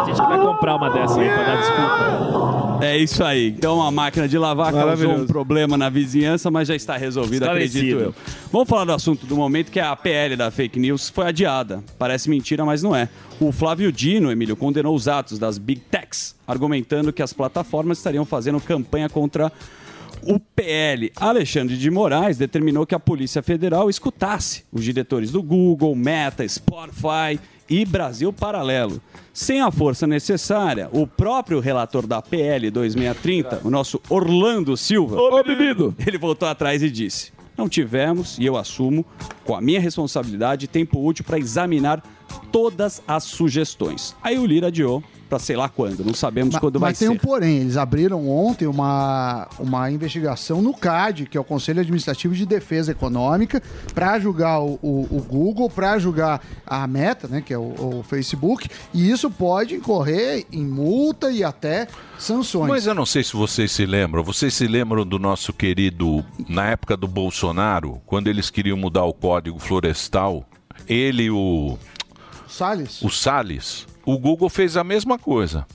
A 0.00 0.04
gente 0.06 0.18
vai 0.18 0.38
comprar 0.38 0.76
uma 0.76 0.90
dessa 0.90 1.20
aí 1.20 1.28
pra 1.28 1.42
dar 1.42 1.56
desculpa. 1.56 2.62
É 2.82 2.96
isso 2.96 3.22
aí. 3.22 3.48
Então 3.48 3.80
a 3.80 3.92
máquina 3.92 4.26
de 4.26 4.36
lavar 4.36 4.72
causou 4.72 5.12
um 5.12 5.26
problema 5.26 5.76
na 5.76 5.88
vizinhança, 5.88 6.50
mas 6.50 6.66
já 6.66 6.74
está 6.74 6.96
resolvido, 6.96 7.44
acredito 7.44 8.00
eu. 8.00 8.14
Vamos 8.50 8.68
falar 8.68 8.84
do 8.84 8.92
assunto 8.92 9.24
do 9.24 9.36
momento, 9.36 9.70
que 9.70 9.78
é 9.78 9.84
a 9.84 9.94
PL 9.94 10.34
da 10.34 10.50
fake 10.50 10.80
news 10.80 11.08
foi 11.08 11.28
adiada. 11.28 11.82
Parece 11.96 12.28
mentira, 12.28 12.64
mas 12.64 12.82
não 12.82 12.94
é. 12.94 13.08
O 13.38 13.52
Flávio 13.52 13.92
Dino, 13.92 14.32
Emílio, 14.32 14.56
condenou 14.56 14.96
os 14.96 15.06
atos 15.06 15.38
das 15.38 15.58
Big 15.58 15.80
Techs, 15.90 16.34
argumentando 16.46 17.12
que 17.12 17.22
as 17.22 17.32
plataformas 17.32 17.98
estariam 17.98 18.24
fazendo 18.24 18.60
campanha 18.60 19.08
contra 19.08 19.52
O 20.24 20.38
PL 20.38 21.10
Alexandre 21.16 21.76
de 21.76 21.90
Moraes 21.90 22.38
determinou 22.38 22.86
que 22.86 22.94
a 22.94 23.00
Polícia 23.00 23.42
Federal 23.42 23.90
escutasse 23.90 24.64
os 24.72 24.84
diretores 24.84 25.32
do 25.32 25.42
Google, 25.42 25.96
Meta, 25.96 26.46
Spotify 26.46 27.40
e 27.68 27.84
Brasil 27.84 28.32
Paralelo. 28.32 29.00
Sem 29.32 29.60
a 29.60 29.70
força 29.70 30.06
necessária, 30.06 30.88
o 30.92 31.06
próprio 31.06 31.58
relator 31.58 32.06
da 32.06 32.22
PL 32.22 32.70
2630, 32.70 33.62
o 33.64 33.70
nosso 33.70 34.00
Orlando 34.08 34.76
Silva, 34.76 35.16
ele 36.06 36.18
voltou 36.18 36.48
atrás 36.48 36.82
e 36.82 36.90
disse: 36.90 37.32
Não 37.56 37.68
tivemos, 37.68 38.38
e 38.38 38.46
eu 38.46 38.56
assumo, 38.56 39.04
com 39.44 39.56
a 39.56 39.60
minha 39.60 39.80
responsabilidade, 39.80 40.68
tempo 40.68 41.04
útil 41.04 41.24
para 41.24 41.38
examinar 41.38 42.00
todas 42.52 43.02
as 43.08 43.24
sugestões. 43.24 44.14
Aí 44.22 44.38
o 44.38 44.46
Lira 44.46 44.66
adiou 44.68 45.02
para 45.28 45.38
sei 45.38 45.56
lá 45.56 45.66
quando, 45.66 46.04
não 46.04 46.12
sabemos 46.12 46.52
Ma- 46.52 46.60
quando 46.60 46.78
vai 46.78 46.90
mas 46.90 46.98
tem 46.98 47.08
ser. 47.08 47.14
um 47.14 47.16
porém, 47.16 47.56
eles 47.60 47.78
abriram 47.78 48.28
ontem 48.28 48.66
uma, 48.66 49.48
uma 49.58 49.90
investigação 49.90 50.60
no 50.60 50.74
CAD, 50.74 51.24
que 51.24 51.38
é 51.38 51.40
o 51.40 51.44
Conselho 51.44 51.80
Administrativo 51.80 52.34
de 52.34 52.44
Defesa 52.44 52.92
Econômica, 52.92 53.62
para 53.94 54.18
julgar 54.18 54.60
o, 54.60 54.78
o- 54.82 55.08
o 55.10 55.22
Google, 55.26 55.70
para 55.70 55.98
julgar 55.98 56.44
a 56.66 56.86
Meta, 56.86 57.26
né, 57.28 57.40
que 57.40 57.54
é 57.54 57.56
o, 57.56 57.62
o 57.62 58.04
Facebook, 58.06 58.68
e 58.92 59.10
isso 59.10 59.30
pode 59.30 59.74
incorrer 59.76 60.44
em 60.52 60.66
multa 60.66 61.30
e 61.30 61.42
até 61.42 61.88
sanções. 62.18 62.68
Mas 62.68 62.86
eu 62.86 62.94
não 62.94 63.06
sei 63.06 63.24
se 63.24 63.32
vocês 63.34 63.72
se 63.72 63.86
lembram. 63.86 64.22
Vocês 64.22 64.52
se 64.52 64.66
lembram 64.66 65.06
do 65.06 65.18
nosso 65.18 65.54
querido, 65.54 66.22
na 66.46 66.66
época 66.66 66.94
do 66.94 67.08
Bolsonaro, 67.08 68.02
quando 68.04 68.28
eles 68.28 68.50
queriam 68.50 68.76
mudar 68.76 69.04
o 69.04 69.14
código 69.14 69.58
florestal, 69.58 70.44
ele 70.86 71.24
e 71.24 71.30
o, 71.30 71.78
Salles? 72.52 73.02
o 73.02 73.10
Salles, 73.10 73.86
o 74.04 74.18
Google 74.18 74.48
fez 74.48 74.76
a 74.76 74.84
mesma 74.84 75.18
coisa. 75.18 75.66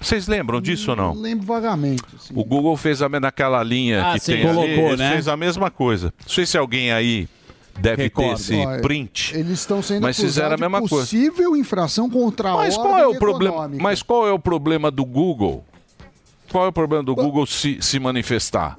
Vocês 0.00 0.26
lembram 0.26 0.60
disso 0.60 0.90
ou 0.90 0.96
não? 0.96 1.14
Lembro 1.14 1.46
vagamente. 1.46 2.02
assim. 2.16 2.34
O 2.36 2.44
Google 2.44 2.76
fez 2.76 3.00
a, 3.02 3.08
naquela 3.08 3.62
linha 3.62 4.04
Ah, 4.04 4.12
que 4.14 4.20
sim. 4.20 4.32
tem 4.32 4.44
ali, 4.44 4.54
Colocou, 4.54 4.88
ele 4.88 4.96
né? 4.96 5.12
fez 5.12 5.28
a 5.28 5.36
mesma 5.36 5.70
coisa. 5.70 6.12
Não 6.24 6.28
sei 6.28 6.44
se 6.44 6.58
alguém 6.58 6.90
aí 6.92 7.28
deve 7.78 8.10
ter 8.10 8.32
esse 8.32 8.54
Olha, 8.56 8.80
print. 8.82 9.32
Eles 9.36 9.60
estão 9.60 9.80
sendo 9.80 10.02
Mas 10.02 10.16
fizeram 10.16 10.54
a 10.54 10.58
mesma 10.58 10.80
coisa. 10.80 10.96
possível 10.96 11.56
infração 11.56 12.10
contra 12.10 12.50
a 12.50 12.56
Mas 12.56 12.76
ordem 12.76 12.90
qual 12.92 13.00
é 13.02 13.06
o 13.06 13.18
problema? 13.18 13.68
Mas 13.80 14.02
qual 14.02 14.26
é 14.26 14.32
o 14.32 14.38
problema 14.40 14.90
do 14.90 15.04
Google? 15.04 15.64
Qual 16.50 16.64
é 16.64 16.68
o 16.68 16.72
problema 16.72 17.04
do 17.04 17.14
Google 17.14 17.46
se, 17.46 17.78
se 17.80 17.98
manifestar? 18.00 18.76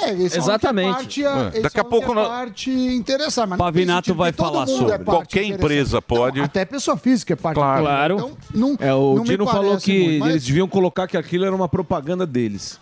É, 0.00 0.10
eles 0.10 0.32
falam 0.34 0.48
Exatamente. 0.48 0.88
A 0.88 0.94
parte, 0.94 1.24
É. 1.24 1.48
eles 1.48 1.62
Daqui 1.62 1.80
a 1.80 1.84
pouco 1.84 2.14
parte 2.14 2.70
interessada. 2.70 3.46
Mas 3.48 3.58
não 3.58 3.64
Pavinato 3.66 4.14
vai 4.14 4.32
falar 4.32 4.66
sobre. 4.66 4.94
É 4.94 4.98
Qualquer 4.98 5.42
empresa 5.44 6.00
pode- 6.00 6.40
Até 6.40 6.64
pessoa 6.64 6.96
física 6.96 7.32
é 7.32 7.36
parte 7.36 7.56
Claro. 7.58 8.14
Então, 8.14 8.36
não, 8.54 8.76
É, 8.78 8.94
o 8.94 9.16
não 9.16 9.24
Dino 9.24 9.46
falou 9.46 9.76
que 9.78 9.98
muito, 10.04 10.20
mas- 10.20 10.30
eles 10.30 10.44
deviam 10.44 10.68
colocar 10.68 11.06
que 11.06 11.16
aquilo 11.16 11.44
era 11.44 11.54
uma 11.54 11.68
propaganda 11.68 12.26
deles. 12.26 12.78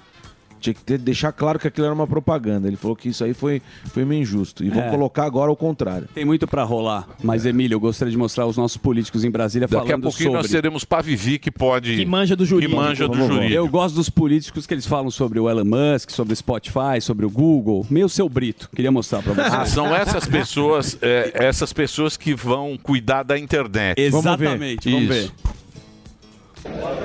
Tinha 0.60 0.74
que 0.74 0.82
ter- 0.82 0.98
deixar 0.98 1.32
claro 1.32 1.58
que 1.58 1.68
aquilo 1.68 1.86
era 1.86 1.94
uma 1.94 2.06
propaganda. 2.06 2.66
Ele 2.68 2.76
falou 2.76 2.96
que 2.96 3.08
isso 3.08 3.22
aí 3.24 3.34
foi, 3.34 3.60
foi 3.92 4.04
meio 4.04 4.22
injusto. 4.22 4.64
E 4.64 4.70
vão 4.70 4.82
É. 4.82 4.90
colocar 4.90 5.24
agora 5.24 5.50
ao 5.50 5.56
contrário. 5.56 6.08
Tem 6.14 6.24
muito 6.24 6.46
para 6.46 6.62
rolar, 6.64 7.06
mas 7.22 7.44
Emílio, 7.46 7.76
eu 7.76 7.80
gostaria 7.80 8.10
de 8.10 8.16
mostrar 8.18 8.46
os 8.46 8.56
nossos 8.56 8.76
políticos 8.76 9.24
em 9.24 9.30
Brasília 9.30 9.68
Daqui 9.68 9.76
a 9.76 9.86
falando 9.86 10.02
pouquinho 10.02 10.30
sobre... 10.30 10.42
nós 10.42 10.50
teremos 10.50 10.84
Pavivi 10.84 11.38
que 11.38 11.50
pode. 11.50 11.96
Que 11.96 12.06
manja 12.06 12.34
do 12.34 12.44
jurídico. 12.44 12.74
Que 12.80 12.86
manja 12.88 13.08
do 13.08 13.14
jurídico. 13.16 13.52
Eu 13.52 13.68
gosto 13.68 13.94
dos 13.96 14.08
políticos 14.08 14.66
que 14.66 14.74
eles 14.74 14.86
falam 14.86 15.10
sobre 15.10 15.38
o 15.38 15.48
Elon 15.48 15.64
Musk, 15.64 16.10
sobre 16.10 16.32
o 16.32 16.36
Spotify, 16.36 17.00
sobre 17.00 17.26
o 17.26 17.30
Google. 17.30 17.86
Meio 17.90 18.08
seu 18.08 18.28
Brito. 18.28 18.68
Queria 18.74 18.90
mostrar 18.90 19.22
pra 19.22 19.32
vocês. 19.34 19.52
Ah, 19.52 19.66
são 19.66 19.94
essas 19.94 20.26
pessoas, 20.26 20.98
é, 21.02 21.32
essas 21.34 21.72
pessoas 21.72 22.16
que 22.16 22.34
vão 22.34 22.78
cuidar 22.82 23.22
da 23.22 23.38
internet. 23.38 24.00
Exatamente, 24.00 24.90
vamos 24.90 25.08
ver. 25.08 25.24
Isso. 25.24 25.34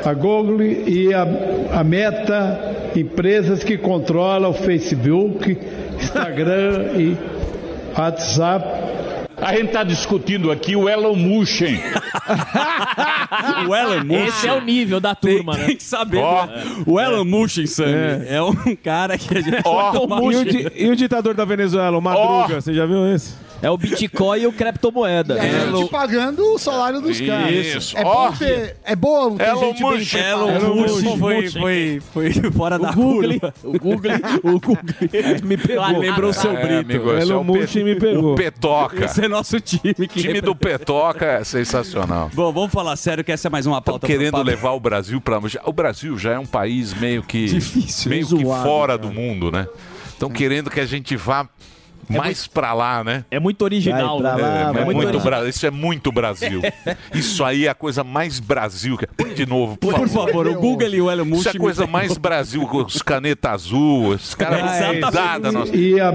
A 0.05 0.13
Google 0.13 0.61
e 0.63 1.13
a, 1.13 1.25
a 1.79 1.83
Meta, 1.83 2.91
empresas 2.95 3.63
que 3.63 3.77
controlam 3.77 4.51
o 4.51 4.53
Facebook, 4.53 5.57
Instagram 6.01 6.91
e 6.97 7.17
WhatsApp. 7.97 8.65
A 9.37 9.53
gente 9.55 9.67
está 9.67 9.83
discutindo 9.83 10.51
aqui 10.51 10.75
o 10.75 10.87
Elon 10.89 11.15
Musk. 11.15 11.61
o 13.67 13.75
Elon 13.75 14.03
Musk. 14.05 14.27
Esse 14.27 14.47
é 14.47 14.53
o 14.53 14.61
nível 14.61 14.99
da 14.99 15.15
turma, 15.15 15.53
tem, 15.53 15.61
né? 15.61 15.67
Tem 15.67 15.75
que 15.77 15.83
saber. 15.83 16.19
Ó. 16.19 16.45
né? 16.45 16.63
O 16.85 16.99
Elon 16.99 17.25
Musk, 17.25 17.65
Sammy, 17.67 17.91
É. 17.91 18.27
é. 18.35 18.41
um 18.41 18.53
cara 18.83 19.17
que 19.17 19.37
a 19.37 19.41
gente 19.41 19.63
tomar 19.63 20.21
e, 20.21 20.35
o 20.35 20.45
di- 20.45 20.71
e 20.75 20.89
o 20.89 20.95
ditador 20.95 21.33
da 21.33 21.45
Venezuela, 21.45 21.97
o 21.97 22.01
Madruga, 22.01 22.61
você 22.61 22.73
já 22.73 22.85
viu 22.85 23.07
esse? 23.13 23.33
É 23.61 23.69
o 23.69 23.77
Bitcoin 23.77 24.39
e 24.41 24.47
o 24.47 24.51
criptomoeda. 24.51 25.35
E 25.35 25.39
a 25.39 25.71
gente 25.71 25.89
pagando 25.89 26.43
o 26.53 26.57
salário 26.57 26.99
dos 26.99 27.21
caras. 27.21 27.53
Isso. 27.53 27.97
É 27.97 28.03
Ó. 28.03 28.29
bom 28.29 28.35
ter. 28.37 28.77
É 28.83 28.95
bom 28.95 29.37
ter 29.37 29.47
Elon 29.49 29.61
gente 29.61 29.83
bem 29.83 29.97
Musk. 29.99 30.13
Elon 30.15 30.75
Musk 30.75 31.17
foi, 31.19 31.49
foi, 31.49 32.01
foi 32.11 32.51
fora 32.51 32.79
da 32.79 32.91
Google, 32.91 33.39
curva. 33.39 33.53
o 33.63 33.71
Google, 33.79 34.11
o 34.43 34.59
Google 34.59 34.77
me 35.43 35.57
pegou. 35.57 35.83
Ah, 35.83 35.91
lembrou 35.91 36.29
o 36.31 36.33
seu 36.33 36.51
É, 36.57 36.61
Brito. 36.83 36.91
amigo, 37.03 37.13
esse 37.17 37.31
é 37.31 37.35
o 37.35 37.99
Pe- 37.99 38.17
O 38.17 38.35
Petoca. 38.35 39.05
Esse 39.05 39.25
é 39.25 39.27
nosso 39.27 39.59
time. 39.59 39.93
O 39.97 40.07
time 40.07 40.41
do 40.41 40.55
Petoca 40.55 41.25
é 41.25 41.43
sensacional. 41.43 42.29
Bom, 42.33 42.51
vamos 42.51 42.71
falar 42.71 42.95
sério 42.95 43.23
que 43.23 43.31
essa 43.31 43.47
é 43.47 43.51
mais 43.51 43.65
uma 43.67 43.77
Estão 43.77 43.93
pauta. 43.93 44.07
querendo 44.07 44.29
pro 44.31 44.39
Pablo. 44.39 44.49
levar 44.49 44.71
o 44.71 44.79
Brasil 44.79 45.21
para. 45.21 45.39
O 45.65 45.73
Brasil 45.73 46.17
já 46.17 46.33
é 46.33 46.39
um 46.39 46.45
país 46.45 46.93
meio 46.93 47.21
que. 47.21 47.45
Difícil, 47.45 48.09
meio 48.09 48.25
que 48.27 48.43
zoado, 48.43 48.63
fora 48.63 48.97
do 48.97 49.11
mundo, 49.11 49.51
né? 49.51 49.67
Estão 50.07 50.29
querendo 50.29 50.69
que 50.69 50.79
a 50.79 50.85
gente 50.85 51.15
vá 51.15 51.47
mais 52.09 52.47
pra 52.47 52.73
lá, 52.73 53.03
né? 53.03 53.25
É 53.31 53.39
muito 53.39 53.61
original. 53.63 54.19
É, 54.19 54.23
né? 54.73 54.81
é 54.81 54.85
muito 54.85 54.97
original. 54.97 55.21
Bra- 55.21 55.47
Isso 55.49 55.65
é 55.65 55.71
muito 55.71 56.11
Brasil. 56.11 56.61
Isso 57.13 57.43
aí 57.43 57.65
é 57.65 57.69
a 57.69 57.75
coisa 57.75 58.03
mais 58.03 58.39
Brasil. 58.39 58.97
que- 58.97 59.07
Põe 59.07 59.33
de 59.33 59.45
novo, 59.45 59.77
por, 59.77 59.93
Por 59.93 60.07
favor, 60.09 60.47
o 60.47 60.55
Google 60.55 60.87
e 60.89 61.01
o 61.01 61.09
Elon 61.11 61.25
Musk 61.25 61.39
Isso 61.39 61.49
é 61.49 61.51
a 61.51 61.59
coisa 61.59 61.87
mais 61.87 62.17
Brasil, 62.17 62.65
com 62.67 62.77
os 62.77 63.01
caneta 63.01 63.51
azul, 63.51 64.15
esses 64.15 64.35
caras 64.35 64.59
É, 64.59 65.51
nossa. 65.51 65.75
E 65.75 65.99
a, 65.99 66.09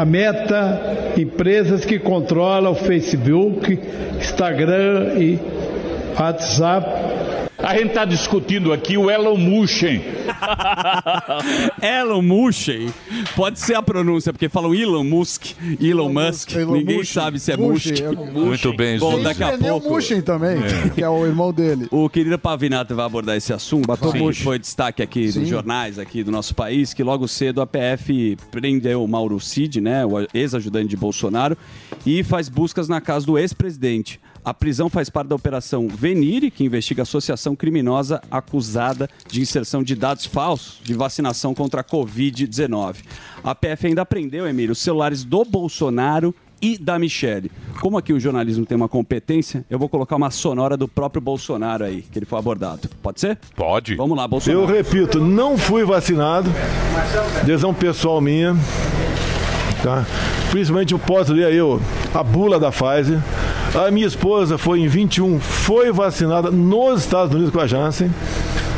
a 0.00 0.04
Meta, 0.04 1.12
empresas 1.16 1.84
que 1.84 1.98
controlam 1.98 2.72
o 2.72 2.74
Facebook, 2.74 3.78
Instagram 4.18 5.14
e 5.18 5.38
WhatsApp. 6.18 7.35
A 7.58 7.74
gente 7.74 7.88
está 7.88 8.04
discutindo 8.04 8.72
aqui 8.72 8.98
o 8.98 9.10
Elon 9.10 9.36
Musk. 9.36 9.82
Elon 11.80 12.22
Musk 12.22 12.68
pode 13.34 13.58
ser 13.58 13.74
a 13.74 13.82
pronúncia, 13.82 14.32
porque 14.32 14.48
falam 14.48 14.74
Elon 14.74 15.04
Musk, 15.04 15.52
Elon 15.80 16.12
Musk, 16.12 16.54
ninguém 16.54 17.02
sabe 17.02 17.40
se 17.40 17.52
é 17.52 17.56
Musk. 17.56 17.86
Musk, 17.90 18.02
é 18.02 18.10
Muito 18.12 18.72
bem, 18.74 18.98
Bom, 18.98 19.22
daqui 19.22 19.42
a 19.42 19.56
pouco. 19.56 19.88
Mushin 19.88 20.20
também, 20.20 20.58
que 20.94 21.02
é 21.02 21.08
o 21.08 21.24
irmão 21.24 21.52
dele. 21.52 21.86
O 21.90 22.10
querido 22.10 22.38
Pavinato 22.38 22.94
vai 22.94 23.06
abordar 23.06 23.36
esse 23.36 23.52
assunto, 23.52 23.86
Sim. 23.96 24.30
que 24.30 24.42
foi 24.42 24.58
destaque 24.58 25.02
aqui 25.02 25.32
Sim. 25.32 25.40
nos 25.40 25.48
jornais 25.48 25.98
aqui 25.98 26.22
do 26.22 26.30
nosso 26.30 26.54
país, 26.54 26.92
que 26.92 27.02
logo 27.02 27.26
cedo 27.26 27.62
a 27.62 27.66
PF 27.66 28.36
prendeu 28.50 29.02
o 29.02 29.08
Mauro 29.08 29.40
Cid, 29.40 29.80
né, 29.80 30.04
o 30.04 30.26
ex-ajudante 30.34 30.88
de 30.88 30.96
Bolsonaro, 30.96 31.56
e 32.04 32.22
faz 32.22 32.48
buscas 32.48 32.88
na 32.88 33.00
casa 33.00 33.24
do 33.26 33.38
ex-presidente. 33.38 34.20
A 34.46 34.54
prisão 34.54 34.88
faz 34.88 35.10
parte 35.10 35.26
da 35.26 35.34
Operação 35.34 35.88
Venire, 35.88 36.52
que 36.52 36.62
investiga 36.62 37.02
associação 37.02 37.56
criminosa 37.56 38.22
acusada 38.30 39.10
de 39.28 39.40
inserção 39.40 39.82
de 39.82 39.96
dados 39.96 40.24
falsos 40.24 40.78
de 40.84 40.94
vacinação 40.94 41.52
contra 41.52 41.80
a 41.80 41.84
Covid-19. 41.84 42.98
A 43.42 43.56
PF 43.56 43.88
ainda 43.88 44.06
prendeu, 44.06 44.46
Emílio, 44.46 44.70
os 44.70 44.78
celulares 44.78 45.24
do 45.24 45.44
Bolsonaro 45.44 46.32
e 46.62 46.78
da 46.78 46.96
Michelle. 46.96 47.50
Como 47.80 47.98
aqui 47.98 48.12
o 48.12 48.20
jornalismo 48.20 48.64
tem 48.64 48.76
uma 48.76 48.88
competência, 48.88 49.64
eu 49.68 49.80
vou 49.80 49.88
colocar 49.88 50.14
uma 50.14 50.30
sonora 50.30 50.76
do 50.76 50.86
próprio 50.86 51.20
Bolsonaro 51.20 51.82
aí, 51.82 52.02
que 52.02 52.16
ele 52.16 52.24
foi 52.24 52.38
abordado. 52.38 52.88
Pode 53.02 53.18
ser? 53.18 53.36
Pode. 53.56 53.96
Vamos 53.96 54.16
lá, 54.16 54.28
Bolsonaro. 54.28 54.62
Eu 54.62 54.66
repito, 54.66 55.18
não 55.18 55.58
fui 55.58 55.84
vacinado, 55.84 56.48
decisão 57.44 57.74
pessoal 57.74 58.20
minha, 58.20 58.54
tá? 59.82 60.06
Principalmente 60.52 60.92
eu 60.92 61.00
posso 61.00 61.32
ler 61.32 61.46
aí 61.46 61.60
ó, 61.60 61.80
a 62.14 62.22
bula 62.22 62.60
da 62.60 62.70
Pfizer. 62.70 63.20
A 63.74 63.90
minha 63.90 64.06
esposa 64.06 64.56
foi 64.56 64.80
em 64.80 64.88
21, 64.88 65.38
foi 65.38 65.92
vacinada 65.92 66.50
nos 66.50 67.00
Estados 67.00 67.34
Unidos 67.34 67.52
com 67.52 67.60
a 67.60 67.66
Janssen, 67.66 68.10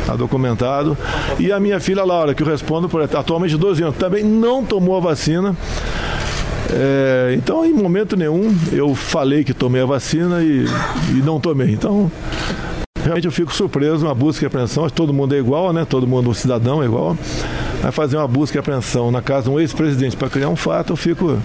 tá 0.07 0.16
documentado. 0.16 0.96
E 1.38 1.53
a 1.53 1.61
minha 1.61 1.79
filha 1.79 2.05
Laura, 2.05 2.35
que 2.35 2.42
eu 2.42 2.46
respondo 2.46 2.88
por 2.88 3.03
atualmente 3.03 3.57
12 3.57 3.83
anos, 3.83 3.96
também 3.96 4.24
não 4.24 4.64
tomou 4.64 4.96
a 4.96 5.01
vacina. 5.01 5.55
É, 6.70 7.35
então, 7.37 7.64
em 7.64 7.72
momento 7.72 8.16
nenhum, 8.16 8.55
eu 8.72 8.94
falei 8.94 9.44
que 9.44 9.55
tomei 9.55 9.83
a 9.83 9.87
vacina 9.87 10.42
e, 10.42 10.66
e 11.11 11.22
não 11.24 11.40
tomei. 11.40 11.70
Então, 11.70 12.11
realmente 13.03 13.24
eu 13.24 13.33
fico 13.33 13.55
surpreso, 13.55 14.07
uma 14.07 14.14
busca 14.14 14.44
e 14.44 14.46
apreensão, 14.46 14.88
todo 14.90 15.12
mundo 15.12 15.35
é 15.35 15.38
igual, 15.38 15.72
né? 15.72 15.87
Todo 15.88 16.07
mundo, 16.07 16.35
cidadão 16.35 16.83
é 16.83 16.87
igual. 16.87 17.16
Vai 17.81 17.92
fazer 17.92 18.16
uma 18.16 18.29
busca 18.29 18.59
e 18.59 18.61
apreensão 18.61 19.11
na 19.11 19.22
casa 19.22 19.44
de 19.44 19.51
um 19.51 19.61
ex-presidente 19.61 20.16
para 20.16 20.29
criar 20.29 20.48
um 20.48 20.57
fato, 20.57 20.92
eu 20.92 20.96
fico 20.96 21.38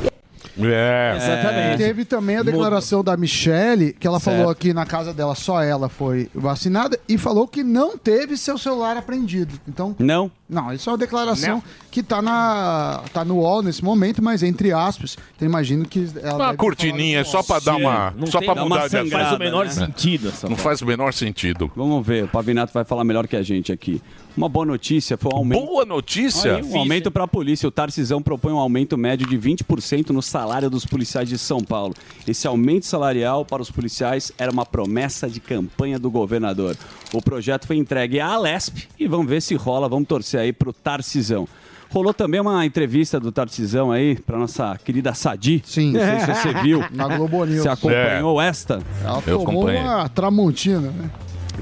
É. 0.59 1.73
E 1.73 1.77
Teve 1.77 2.05
também 2.05 2.37
a 2.37 2.43
declaração 2.43 3.03
da 3.03 3.17
Michelle, 3.17 3.93
que 3.93 4.05
ela 4.07 4.19
Certo. 4.19 4.37
falou 4.37 4.53
que 4.55 4.73
na 4.73 4.85
casa 4.85 5.13
dela 5.13 5.33
só 5.35 5.61
ela 5.61 5.89
foi 5.89 6.29
vacinada 6.33 6.99
e 7.07 7.17
falou 7.17 7.47
que 7.47 7.63
não 7.63 7.97
teve 7.97 8.37
seu 8.37 8.57
celular 8.57 8.95
apreendido. 8.97 9.59
Então, 9.67 9.95
Não? 9.97 10.29
não, 10.47 10.71
isso 10.73 10.89
é 10.89 10.93
uma 10.93 10.97
declaração 10.97 11.55
Não. 11.55 11.63
que 11.89 12.03
tá, 12.03 12.21
na, 12.21 13.01
tá 13.13 13.25
no 13.25 13.37
UOL 13.37 13.63
nesse 13.63 13.83
momento, 13.83 14.21
mas 14.23 14.43
entre 14.43 14.71
aspas. 14.71 15.17
Então 15.35 15.47
imagino 15.47 15.85
que 15.85 16.07
ela. 16.21 16.35
Uma 16.35 16.45
deve 16.47 16.57
cortininha 16.57 17.23
só 17.25 17.41
pra 17.41 17.59
dar 17.59 17.75
uma. 17.75 18.13
Não 18.17 18.27
Só 18.27 18.39
tem- 18.39 18.45
pra 18.47 18.53
dá 18.55 18.63
uma 18.63 18.75
mudar 18.75 18.85
de 18.87 18.91
sangrada, 18.91 19.25
assunto. 19.25 19.37
Faz 19.39 19.41
o 19.41 19.43
menor 19.43 19.65
É. 19.65 19.69
sentido 19.69 20.27
essa 20.29 20.49
Não 20.49 20.55
faz 20.57 20.81
o 20.81 20.85
menor 20.85 21.13
sentido. 21.13 21.71
Vamos 21.75 22.05
ver, 22.05 22.25
o 22.25 22.27
Pavinato 22.27 22.71
vai 22.73 22.83
falar 22.83 23.03
melhor 23.03 23.27
que 23.27 23.35
a 23.35 23.41
gente 23.43 23.71
aqui. 23.71 24.01
Uma 24.35 24.49
boa 24.49 24.65
notícia 24.65 25.15
foi 25.15 25.31
um 25.31 25.37
aumento. 25.37 25.65
Boa 25.65 25.85
notícia? 25.85 26.55
Aí, 26.55 26.63
um 26.63 26.77
aumento 26.77 27.11
para 27.11 27.23
a 27.23 27.27
polícia. 27.27 27.67
O 27.67 27.71
Tarcisão 27.71 28.21
propõe 28.21 28.51
um 28.51 28.57
aumento 28.57 28.97
médio 28.97 29.27
de 29.27 29.37
20% 29.37 30.09
no 30.09 30.21
salário 30.21 30.69
dos 30.69 30.85
policiais 30.85 31.29
de 31.29 31.37
São 31.37 31.63
Paulo. 31.63 31.93
Esse 32.27 32.47
aumento 32.47 32.85
salarial 32.87 33.45
para 33.45 33.61
os 33.61 33.69
policiais 33.69 34.31
era 34.37 34.51
uma 34.51 34.65
promessa 34.65 35.29
de 35.29 35.39
campanha 35.39 35.99
do 35.99 36.09
governador. 36.09 36.75
O 37.13 37.21
projeto 37.21 37.67
foi 37.67 37.77
entregue 37.77 38.19
à 38.19 38.27
Alesp 38.29 38.87
e 38.99 39.07
vamos 39.07 39.27
ver 39.27 39.41
se 39.41 39.53
rola. 39.53 39.87
Vamos 39.87 40.07
torcer 40.07 40.39
aí 40.39 40.51
para 40.51 40.69
o 40.69 40.73
Tarcisão. 40.73 41.47
Rolou 41.91 42.11
também 42.11 42.41
uma 42.41 42.65
entrevista 42.65 43.19
do 43.19 43.31
Tarcisão 43.31 43.91
aí 43.91 44.15
para 44.15 44.35
nossa 44.35 44.75
querida 44.83 45.13
Sadi. 45.13 45.61
Sim. 45.63 45.91
Não 45.91 45.99
sei 45.99 46.19
se 46.21 46.41
você 46.41 46.53
viu. 46.63 46.83
Na 46.91 47.07
Globo 47.07 47.45
News. 47.45 47.61
Você 47.61 47.69
acompanhou 47.69 48.41
esta? 48.41 48.81
Ela 49.03 49.21
tomou 49.21 49.69
uma 49.69 50.09
tramontina, 50.09 50.89
né? 50.89 51.11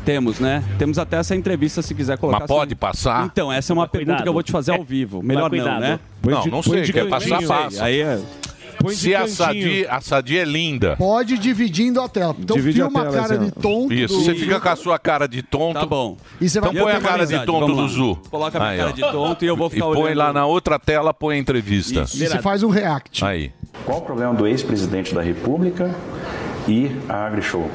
Temos, 0.06 0.40
né? 0.40 0.64
Temos 0.80 0.98
até 0.98 1.18
essa 1.18 1.36
entrevista 1.36 1.82
se 1.82 1.94
quiser 1.94 2.18
colocar. 2.18 2.40
Mas 2.40 2.48
pode 2.48 2.74
assim. 2.74 2.80
passar? 2.80 3.26
Então, 3.26 3.52
essa 3.52 3.72
é 3.72 3.74
uma 3.74 3.88
pergunta 3.88 4.12
cuidado. 4.12 4.24
que 4.24 4.30
eu 4.30 4.34
vou 4.34 4.44
te 4.44 4.52
fazer 4.52 4.72
ao 4.72 4.84
vivo. 4.84 5.18
Mas 5.24 5.28
Melhor 5.28 5.52
não, 5.52 5.80
né? 5.80 6.00
Não, 6.24 6.46
não 6.46 6.64
sei. 6.64 6.84
Quer 6.84 7.08
passar, 7.08 7.42
passa. 7.44 7.84
Aí 7.84 8.02
é... 8.02 8.20
Se 8.90 9.14
a 9.14 9.28
Sadi, 9.28 9.86
a 9.88 10.02
Sadi 10.02 10.40
é 10.40 10.44
linda. 10.44 10.96
Pode 10.98 11.38
dividindo 11.38 12.02
a 12.02 12.10
tela. 12.10 12.36
Então 12.40 12.56
Divide 12.56 12.82
a 12.82 12.86
filma 12.86 13.02
a 13.02 13.04
tela, 13.04 13.16
cara 13.16 13.36
assim, 13.36 13.46
de 13.46 13.52
tonto. 13.52 13.94
Isso, 13.94 14.14
do- 14.18 14.24
você 14.24 14.34
fica 14.34 14.60
com 14.60 14.70
a 14.70 14.76
sua 14.76 14.98
cara 14.98 15.28
de 15.28 15.44
tonto. 15.44 15.80
Tá 15.80 15.86
bom. 15.86 16.18
E 16.40 16.50
você 16.50 16.60
vai 16.60 16.72
então 16.72 16.84
põe 16.84 16.94
a 16.94 17.00
cara 17.00 17.28
de 17.28 17.46
tonto 17.46 17.76
do. 17.76 17.88
Zu. 17.88 18.20
Coloca 18.32 18.58
a 18.58 18.62
minha 18.62 18.72
Aí, 18.72 18.78
cara 18.80 18.90
ó. 18.90 18.94
de 18.94 19.02
tonto 19.02 19.46
e 19.46 19.48
eu 19.48 19.56
vou 19.56 19.70
ficar 19.70 19.86
E 19.86 19.94
põe 19.94 20.02
olhando. 20.04 20.18
lá 20.18 20.34
na 20.34 20.46
outra 20.48 20.80
tela, 20.80 21.14
põe 21.14 21.36
a 21.36 21.40
entrevista. 21.40 22.02
E 22.02 22.28
você 22.28 22.40
faz 22.40 22.64
um 22.64 22.70
react. 22.70 23.24
Aí. 23.24 23.52
Qual 23.86 24.00
o 24.00 24.02
problema 24.02 24.34
do 24.34 24.48
ex-presidente 24.48 25.14
da 25.14 25.22
República 25.22 25.94
e 26.68 26.92
a 27.08 27.28
AgriShow? 27.28 27.70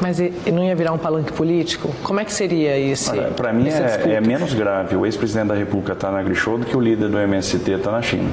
Mas 0.00 0.18
não 0.52 0.62
ia 0.64 0.74
virar 0.74 0.92
um 0.92 0.98
palanque 0.98 1.32
político? 1.32 1.90
Como 2.02 2.20
é 2.20 2.24
que 2.24 2.32
seria 2.32 2.78
esse? 2.78 3.16
Para 3.36 3.52
mim 3.52 3.68
é, 3.68 4.14
é 4.14 4.20
menos 4.20 4.52
grave 4.52 4.94
o 4.96 5.06
ex-presidente 5.06 5.48
da 5.48 5.54
República 5.54 5.92
estar 5.92 6.10
na 6.10 6.18
AgriShow 6.18 6.58
do 6.58 6.66
que 6.66 6.76
o 6.76 6.80
líder 6.80 7.08
do 7.08 7.18
MST 7.18 7.70
estar 7.70 7.92
na 7.92 8.02
China. 8.02 8.30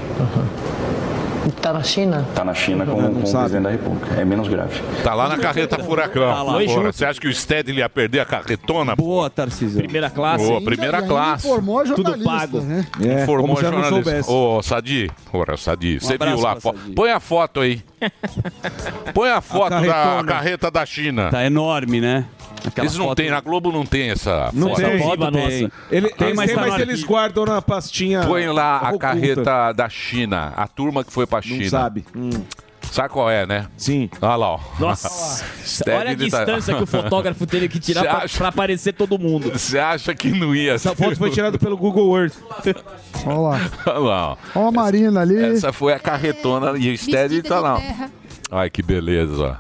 Tá 1.62 1.74
na 1.74 1.84
China? 1.84 2.26
Está 2.30 2.44
na 2.46 2.54
China 2.54 2.86
com, 2.86 2.92
com 2.96 3.08
o 3.08 3.14
presidente 3.22 3.64
da 3.64 3.70
República. 3.70 4.16
É 4.22 4.24
menos 4.26 4.48
grave. 4.48 4.82
Tá 5.04 5.14
lá 5.14 5.28
na 5.28 5.38
carreta 5.38 5.78
furacão. 5.84 6.24
Tá 6.34 6.42
lá. 6.44 6.54
Você 6.92 7.06
acha 7.06 7.20
que 7.20 7.28
o 7.28 7.34
Stedley 7.34 7.80
ia 7.80 7.90
perder 7.90 8.22
a 8.22 8.26
carretona? 8.26 8.96
Boa, 8.96 9.30
Tarcísio. 9.30 9.78
Primeira 9.82 10.10
classe. 10.10 10.46
Boa, 10.46 10.62
primeira 10.62 10.98
ainda 10.98 11.08
classe. 11.10 11.46
Informou 11.48 11.80
a 11.80 11.84
Tudo 11.84 11.96
jornalista, 12.16 12.30
pago. 12.32 12.62
né? 12.62 12.88
É, 13.02 13.24
Informou 13.24 13.48
como 13.56 13.60
se 13.60 13.66
a 13.66 13.72
jornalista. 13.72 14.32
Ô, 14.32 14.62
Sadi, 14.64 15.12
porra, 15.32 15.58
Sadi, 15.58 16.00
você 16.00 16.14
abraço 16.14 16.36
viu 16.38 16.46
lá 16.46 16.52
a. 16.54 16.94
Põe 16.96 17.12
a 17.12 17.20
foto 17.20 17.60
aí. 17.60 17.82
Põe 19.14 19.30
a 19.30 19.42
foto 19.42 19.70
da 19.72 19.82
carretona. 19.82 20.24
carreta 20.24 20.72
da 20.72 20.86
China. 20.86 21.30
Tá 21.30 21.44
enorme, 21.46 22.00
né? 22.02 22.26
Aquela 22.66 22.86
Eles 22.88 22.98
não 22.98 23.06
foto- 23.08 23.16
têm, 23.18 23.30
na 23.30 23.42
Globo 23.42 23.74
não 23.74 23.86
tem 23.86 24.10
essa 24.12 24.50
Não 24.54 24.70
foto. 24.70 24.82
tem. 24.82 25.00
foto 25.04 25.32
tem. 25.34 25.72
Ele, 25.92 26.08
Tem, 26.10 26.28
tem, 26.28 26.34
mas 26.34 26.50
tá 26.54 26.62
no 26.62 26.68
mas 26.70 26.82
eles 26.82 27.04
guardam 27.04 27.46
na 27.46 27.62
pastinha. 27.62 28.22
Põe 28.26 28.48
lá 28.48 28.78
a 28.78 28.88
oculta. 28.88 28.98
carreta 29.00 29.74
da 29.74 29.90
China, 29.90 30.54
a 30.56 30.66
turma 30.66 31.04
que 31.04 31.12
foi 31.12 31.28
pra 31.42 31.50
China. 31.50 31.70
sabe. 31.70 32.06
Sabe 32.92 33.10
qual 33.10 33.28
é, 33.28 33.44
né? 33.48 33.66
Sim. 33.76 34.08
Olha 34.22 34.36
lá, 34.36 34.50
ó. 34.52 34.60
Nossa, 34.80 35.44
olha 35.90 36.02
a 36.02 36.06
tá- 36.06 36.14
distância 36.14 36.76
que 36.76 36.84
o 36.84 36.86
fotógrafo 36.86 37.48
teve 37.48 37.68
que 37.68 37.80
tirar 37.80 38.02
pra, 38.04 38.18
acha- 38.20 38.38
pra 38.38 38.48
aparecer 38.50 38.94
todo 38.94 39.18
mundo. 39.18 39.50
Você 39.52 39.80
acha 39.80 40.14
que 40.14 40.30
não 40.30 40.54
ia 40.56 40.74
Essa 40.74 40.96
foto 40.96 41.16
foi 41.16 41.32
tirada 41.32 41.58
pelo 41.58 41.76
Google 41.76 42.16
Earth. 42.20 42.36
Olha 43.26 43.38
lá. 43.40 43.72
Olha 43.88 43.98
lá, 44.00 44.32
ó. 44.34 44.38
Olha 44.54 44.68
a 44.68 44.72
Marina 44.72 45.22
ali. 45.22 45.44
Essa 45.44 45.74
foi 45.74 45.92
a 45.94 45.98
carretona 46.00 46.78
e 46.78 46.94
o 46.94 46.98
Stedley 46.98 47.42
tá 47.42 47.60
lá. 47.60 47.82
Ai, 48.52 48.70
que 48.70 48.84
beleza. 48.84 49.58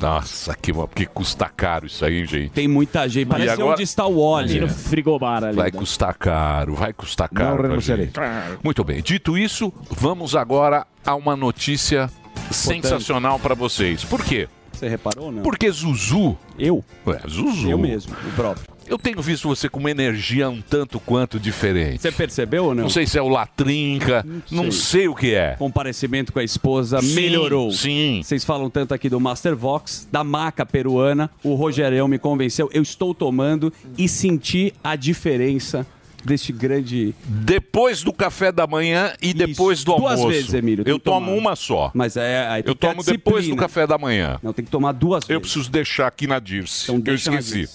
Nossa, 0.00 0.54
que, 0.54 0.72
que 0.94 1.06
custa 1.06 1.46
caro 1.48 1.86
isso 1.86 2.04
aí, 2.04 2.20
hein, 2.20 2.26
gente? 2.26 2.50
Tem 2.50 2.68
muita 2.68 3.08
gente. 3.08 3.26
Parece 3.28 3.48
E 3.48 3.50
agora- 3.50 3.72
onde 3.72 3.82
está 3.82 4.06
o 4.06 4.20
óleo. 4.20 4.44
Imagina 4.46 4.66
o 4.66 4.68
frigobar 4.68 5.44
ali. 5.44 5.56
Vai 5.56 5.70
custar 5.70 6.14
caro, 6.14 6.74
vai 6.74 6.92
custar 6.92 7.28
caro. 7.28 7.56
pra 7.56 7.68
renunciarei. 7.68 8.06
gente. 8.06 8.18
Muito 8.62 8.84
bem. 8.84 9.02
Dito 9.02 9.36
isso, 9.36 9.72
vamos 9.90 10.36
agora 10.36 10.86
a 11.04 11.14
uma 11.14 11.36
notícia 11.36 12.10
sensacional 12.50 13.38
para 13.38 13.54
vocês. 13.54 14.04
Por 14.04 14.24
quê? 14.24 14.48
Você 14.72 14.88
reparou, 14.88 15.32
não? 15.32 15.42
Porque 15.42 15.70
Zuzu. 15.70 16.36
Eu? 16.58 16.84
Ué, 17.06 17.20
Zuzu. 17.28 17.68
Eu 17.70 17.78
mesmo, 17.78 18.14
o 18.14 18.32
próprio. 18.32 18.64
Eu 18.88 18.98
tenho 18.98 19.20
visto 19.20 19.46
você 19.48 19.68
com 19.68 19.78
uma 19.80 19.90
energia 19.90 20.48
um 20.48 20.60
tanto 20.62 20.98
quanto 20.98 21.38
diferente. 21.38 22.00
Você 22.00 22.10
percebeu 22.10 22.64
ou 22.66 22.74
não? 22.74 22.84
Não 22.84 22.90
sei 22.90 23.06
se 23.06 23.18
é 23.18 23.22
o 23.22 23.28
Latrinca, 23.28 24.24
não 24.50 24.72
sei, 24.72 25.08
o 25.08 25.14
que 25.14 25.34
é. 25.34 25.56
Comparecimento 25.58 26.32
com 26.32 26.38
a 26.38 26.44
esposa 26.44 27.00
Sim, 27.02 27.14
melhorou. 27.14 27.70
Sim. 27.70 28.20
Vocês 28.24 28.44
falam 28.44 28.70
tanto 28.70 28.94
aqui 28.94 29.08
do 29.08 29.20
Master 29.20 29.54
Vox, 29.54 30.08
da 30.10 30.24
maca 30.24 30.64
peruana. 30.64 31.30
O 31.42 31.54
Rogerão 31.54 32.08
me 32.08 32.18
convenceu. 32.18 32.70
Eu 32.72 32.82
estou 32.82 33.14
tomando 33.14 33.72
e 33.96 34.08
senti 34.08 34.72
a 34.82 34.96
diferença 34.96 35.86
deste 36.24 36.52
grande. 36.52 37.14
Depois 37.24 38.02
do 38.02 38.12
café 38.12 38.50
da 38.50 38.66
manhã 38.66 39.12
e 39.22 39.32
depois 39.32 39.84
do 39.84 39.94
Duas 39.96 40.12
almoço. 40.12 40.28
vezes, 40.28 40.54
Emílio, 40.54 40.82
Eu 40.86 40.98
tomo 40.98 41.26
tomar. 41.26 41.38
uma 41.38 41.56
só. 41.56 41.90
Mas 41.94 42.16
é. 42.16 42.62
Eu 42.64 42.74
tomo 42.74 43.02
depois 43.04 43.46
do 43.46 43.54
café 43.56 43.86
da 43.86 43.96
manhã. 43.98 44.38
Não, 44.42 44.52
tem 44.52 44.64
que 44.64 44.70
tomar 44.70 44.92
duas 44.92 45.24
Eu 45.24 45.28
vezes. 45.38 45.40
preciso 45.52 45.70
deixar 45.70 46.06
aqui 46.06 46.26
na 46.26 46.38
Dirce, 46.38 46.90
Então 46.90 47.02
eu 47.12 47.14
esqueci. 47.14 47.68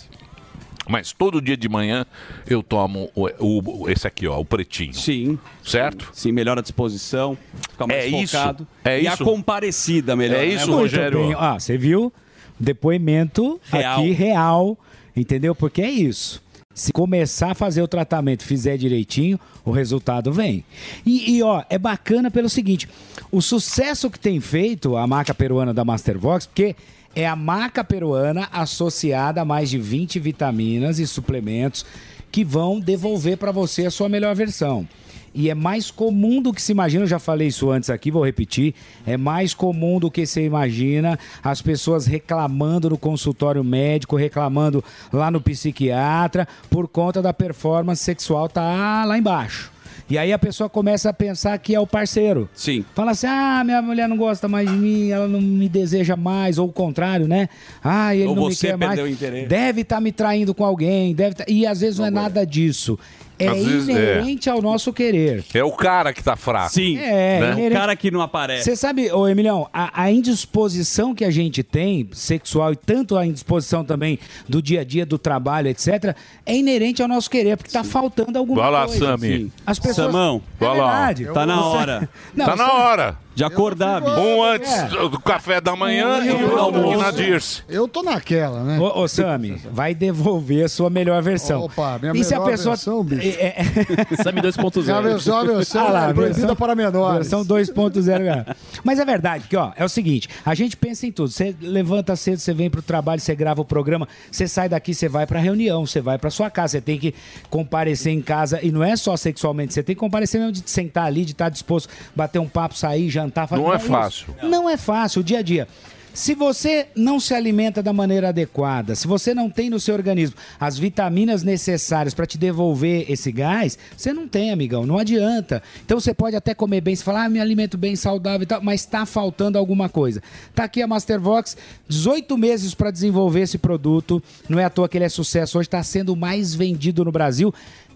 Mas 0.87 1.11
todo 1.13 1.41
dia 1.41 1.55
de 1.55 1.69
manhã 1.69 2.05
eu 2.45 2.61
tomo 2.61 3.09
o, 3.15 3.27
o- 3.39 3.89
esse 3.89 4.05
aqui, 4.05 4.27
ó, 4.27 4.39
o 4.39 4.45
pretinho. 4.45 4.93
Sim. 4.93 5.39
Certo? 5.63 6.09
Sim, 6.13 6.31
melhora 6.31 6.59
a 6.59 6.63
disposição, 6.63 7.37
fica 7.71 7.87
mais 7.87 8.03
É 8.03 8.07
isso, 8.07 8.35
focado. 8.37 8.67
é 8.83 8.99
e 9.01 9.05
isso. 9.07 9.23
a 9.23 9.25
comparecida 9.25 10.15
melhor. 10.15 10.37
É 10.43 10.45
né, 10.47 10.53
isso, 10.53 10.65
amor? 10.65 10.81
Rogério. 10.81 11.19
Bem, 11.19 11.35
ó, 11.35 11.53
você 11.59 11.77
viu? 11.77 12.11
Depoimento 12.59 13.59
Real. 13.71 13.99
aqui 13.99 14.11
real, 14.11 14.77
entendeu? 15.15 15.53
Porque 15.53 15.81
é 15.81 15.89
isso. 15.89 16.41
Se 16.73 16.91
começar 16.91 17.51
a 17.51 17.55
fazer 17.55 17.81
o 17.83 17.87
tratamento, 17.87 18.43
fizer 18.43 18.77
direitinho, 18.77 19.39
o 19.63 19.69
resultado 19.71 20.33
vem. 20.33 20.65
E, 21.05 21.35
e, 21.37 21.43
ó, 21.43 21.63
é 21.69 21.77
bacana 21.77 22.31
pelo 22.31 22.49
seguinte: 22.49 22.89
o 23.31 23.41
sucesso 23.41 24.09
que 24.09 24.17
tem 24.19 24.39
feito 24.39 24.97
a 24.97 25.05
marca 25.05 25.35
peruana 25.35 25.71
da 25.73 25.85
Mastervox, 25.85 26.47
porque 26.47 26.75
é 27.15 27.27
a 27.27 27.35
marca 27.35 27.83
peruana 27.83 28.47
associada 28.51 29.41
a 29.41 29.45
mais 29.45 29.69
de 29.69 29.77
20 29.77 30.19
vitaminas 30.19 30.99
e 30.99 31.07
suplementos 31.07 31.85
que 32.31 32.43
vão 32.43 32.79
devolver 32.79 33.37
para 33.37 33.51
você 33.51 33.85
a 33.85 33.91
sua 33.91 34.09
melhor 34.09 34.35
versão. 34.35 34.87
E 35.35 35.49
é 35.49 35.55
mais 35.55 35.89
comum 35.89 36.41
do 36.41 36.53
que 36.53 36.61
se 36.61 36.71
imagina, 36.71 37.03
eu 37.03 37.07
já 37.07 37.17
falei 37.17 37.47
isso 37.47 37.71
antes 37.71 37.89
aqui, 37.89 38.11
vou 38.11 38.23
repetir. 38.23 38.75
É 39.05 39.17
mais 39.17 39.53
comum 39.53 39.99
do 39.99 40.11
que 40.11 40.25
você 40.25 40.45
imagina 40.45 41.17
as 41.43 41.61
pessoas 41.61 42.05
reclamando 42.05 42.91
no 42.91 42.97
consultório 42.97 43.63
médico, 43.63 44.15
reclamando 44.15 44.83
lá 45.11 45.31
no 45.31 45.41
psiquiatra, 45.41 46.47
por 46.69 46.87
conta 46.87 47.19
da 47.21 47.33
performance 47.33 48.03
sexual 48.03 48.47
tá 48.47 49.03
lá 49.05 49.17
embaixo. 49.17 49.72
E 50.09 50.17
aí 50.17 50.33
a 50.33 50.37
pessoa 50.39 50.69
começa 50.69 51.09
a 51.09 51.13
pensar 51.13 51.57
que 51.57 51.73
é 51.73 51.79
o 51.79 51.87
parceiro. 51.87 52.49
Sim. 52.53 52.83
Fala 52.93 53.11
assim: 53.11 53.27
ah, 53.27 53.63
minha 53.63 53.81
mulher 53.81 54.07
não 54.07 54.17
gosta 54.17 54.47
mais 54.47 54.69
de 54.69 54.75
mim, 54.75 55.09
ela 55.09 55.27
não 55.27 55.41
me 55.41 55.67
deseja 55.69 56.15
mais, 56.15 56.57
ou 56.57 56.67
o 56.67 56.71
contrário, 56.73 57.27
né? 57.27 57.47
Ah, 57.83 58.13
ele 58.15 58.27
Ou 58.27 58.35
não 58.35 58.47
me 58.49 58.55
quer 58.55 58.77
mais. 58.77 58.91
perdeu 58.91 59.05
o 59.05 59.07
interesse. 59.07 59.47
Deve 59.47 59.81
estar 59.81 60.01
me 60.01 60.11
traindo 60.11 60.53
com 60.53 60.63
alguém, 60.65 61.15
deve 61.15 61.35
tá- 61.35 61.45
E 61.47 61.65
às 61.65 61.79
vezes 61.81 61.99
não, 61.99 62.05
é 62.07 62.11
nada 62.11 62.45
disso. 62.45 62.99
É 63.39 63.47
Às 63.47 63.57
vezes, 63.65 63.89
é. 63.89 63.91
inerente 63.91 64.49
ao 64.49 64.61
nosso 64.61 64.93
querer. 64.93 65.43
É 65.53 65.63
o 65.63 65.71
cara 65.71 66.13
que 66.13 66.23
tá 66.23 66.35
fraco. 66.35 66.71
Sim. 66.71 66.97
É, 66.97 67.39
né? 67.39 67.51
inerente- 67.53 67.75
O 67.75 67.79
cara 67.79 67.95
que 67.95 68.11
não 68.11 68.21
aparece. 68.21 68.63
Você 68.63 68.75
sabe, 68.75 69.11
ô 69.11 69.27
Emilião, 69.27 69.67
a, 69.73 70.03
a 70.03 70.11
indisposição 70.11 71.15
que 71.15 71.25
a 71.25 71.31
gente 71.31 71.63
tem, 71.63 72.07
sexual, 72.13 72.73
e 72.73 72.75
tanto 72.75 73.17
a 73.17 73.25
indisposição 73.25 73.83
também 73.83 74.19
do 74.47 74.61
dia 74.61 74.81
a 74.81 74.83
dia, 74.83 75.05
do 75.05 75.17
trabalho, 75.17 75.67
etc., 75.67 76.15
é 76.45 76.55
inerente 76.55 77.01
ao 77.01 77.07
nosso 77.07 77.29
querer, 77.29 77.57
porque 77.57 77.71
tá 77.71 77.83
faltando 77.83 78.37
alguma 78.37 78.61
Vai 78.61 78.71
lá, 78.71 78.85
coisa. 78.85 79.05
Sami. 79.05 79.51
As 79.65 79.79
pessoas... 79.79 80.07
Samão, 80.11 80.41
é 80.59 80.65
vai 80.65 80.77
lá. 80.77 80.85
verdade. 81.07 81.25
Tá 81.33 81.45
na 81.45 81.55
Você- 81.55 81.77
hora. 81.77 82.09
Não, 82.35 82.45
tá 82.45 82.55
na 82.55 82.73
hora. 82.73 83.17
De 83.35 83.43
acordar, 83.43 83.99
bicho. 84.01 84.19
Um 84.19 84.43
antes 84.43 84.71
É. 84.71 84.87
do 84.87 85.19
café 85.19 85.59
da 85.59 85.75
manhã 85.75 86.19
Um 86.19 86.23
e 86.25 86.31
outro 86.31 86.59
outro 86.59 86.79
aqui 86.81 86.89
na 86.97 87.05
almoço. 87.05 87.13
Dirce. 87.23 87.63
Eu 87.67 87.87
tô 87.87 88.03
naquela, 88.03 88.63
né? 88.63 88.79
Ô, 88.79 89.01
ô 89.01 89.07
Sami, 89.07 89.59
vai 89.71 89.95
devolver 89.95 90.65
a 90.65 90.69
sua 90.69 90.89
melhor 90.89 91.21
versão. 91.23 91.61
Opa, 91.63 91.97
minha 91.99 92.13
e 92.13 92.23
se 92.23 92.33
a 92.33 92.37
melhor 92.39 92.51
pessoa... 92.51 92.75
versão, 92.75 93.03
bicho. 93.03 93.37
É, 93.39 93.55
é... 93.61 94.23
Sami 94.23 94.41
2.0. 94.41 94.83
Já 94.85 95.01
versão, 95.01 95.37
a 95.37 95.43
versão 95.43 95.87
Ah 95.87 95.91
lá, 95.91 96.09
é 96.09 96.13
proibida 96.13 96.37
versão- 96.39 96.55
para 96.55 96.75
menores. 96.75 97.17
Versão 97.29 97.43
2.0. 97.43 98.27
é. 98.27 98.55
Mas 98.83 98.99
é 98.99 99.05
verdade, 99.05 99.45
que 99.49 99.57
ó, 99.57 99.71
é 99.75 99.83
o 99.83 99.89
seguinte, 99.89 100.29
a 100.45 100.53
gente 100.53 100.77
pensa 100.77 101.07
em 101.07 101.11
tudo. 101.11 101.29
Você 101.31 101.55
levanta 101.59 102.15
cedo, 102.15 102.37
você 102.37 102.53
vem 102.53 102.69
pro 102.69 102.81
trabalho, 102.83 103.19
você 103.19 103.33
grava 103.33 103.61
o 103.61 103.65
programa, 103.65 104.07
você 104.31 104.47
sai 104.47 104.69
daqui, 104.69 104.93
você 104.93 105.09
vai 105.09 105.25
pra 105.25 105.39
reunião, 105.39 105.85
você 105.87 105.99
vai 106.01 106.17
pra 106.19 106.29
sua 106.29 106.51
casa, 106.51 106.73
você 106.73 106.81
tem 106.81 106.99
que 106.99 107.15
comparecer 107.49 108.13
em 108.13 108.21
casa 108.21 108.59
e 108.61 108.71
não 108.71 108.83
é 108.83 108.95
só 108.95 109.17
sexualmente, 109.17 109.73
você 109.73 109.81
tem 109.81 109.95
que 109.95 109.99
comparecer 109.99 110.39
mesmo 110.39 110.51
de 110.53 110.69
sentar 110.69 111.05
ali, 111.05 111.25
de 111.25 111.31
estar 111.31 111.49
disposto 111.49 111.89
a 111.89 111.93
bater 112.15 112.37
um 112.39 112.47
papo, 112.47 112.77
sair, 112.77 113.09
jantar 113.09 113.22
jantar. 113.23 113.49
Não 113.51 113.73
é 113.73 113.77
isso. 113.77 113.87
fácil. 113.87 114.35
Não 114.43 114.69
é 114.69 114.77
fácil, 114.77 115.21
o 115.21 115.23
dia 115.23 115.39
a 115.39 115.41
dia. 115.41 115.67
Se 116.13 116.35
você 116.35 116.85
não 116.95 117.19
se 117.19 117.33
alimenta 117.33 117.81
da 117.81 117.91
maneira 117.91 118.29
adequada, 118.29 118.93
se 118.93 119.07
você 119.07 119.33
não 119.33 119.49
tem 119.49 119.67
no 119.67 119.79
seu 119.79 119.95
organismo 119.95 120.35
as 120.59 120.77
vitaminas 120.77 121.41
necessárias 121.41 122.13
para 122.13 122.27
te 122.27 122.37
devolver 122.37 123.09
esse 123.09 123.31
gás, 123.31 123.79
você 123.97 124.13
não 124.13 124.27
tem, 124.27 124.51
amigão, 124.51 124.85
não 124.85 124.99
adianta. 124.99 125.63
Então 125.83 125.99
você 125.99 126.13
pode 126.13 126.35
até 126.35 126.53
comer 126.53 126.81
bem, 126.81 126.95
você 126.95 127.03
fala, 127.03 127.23
ah, 127.23 127.29
me 127.29 127.39
alimento 127.39 127.79
bem, 127.79 127.95
saudável 127.95 128.43
e 128.43 128.45
tal, 128.45 128.61
mas 128.61 128.81
está 128.81 129.07
faltando 129.07 129.57
alguma 129.57 129.89
coisa. 129.89 130.21
Tá 130.53 130.65
aqui 130.65 130.83
a 130.83 130.87
Mastervox, 130.87 131.57
18 131.89 132.37
meses 132.37 132.75
para 132.75 132.91
desenvolver 132.91 133.41
esse 133.41 133.57
produto, 133.57 134.21
não 134.47 134.59
é 134.59 134.65
à 134.65 134.69
toa 134.69 134.87
que 134.87 134.99
ele 134.99 135.05
é 135.05 135.09
sucesso, 135.09 135.57
hoje 135.57 135.67
está 135.67 135.81
sendo 135.81 136.15
mais 136.15 136.53
vendido 136.53 137.03
no 137.03 137.11
Brasil 137.11 137.51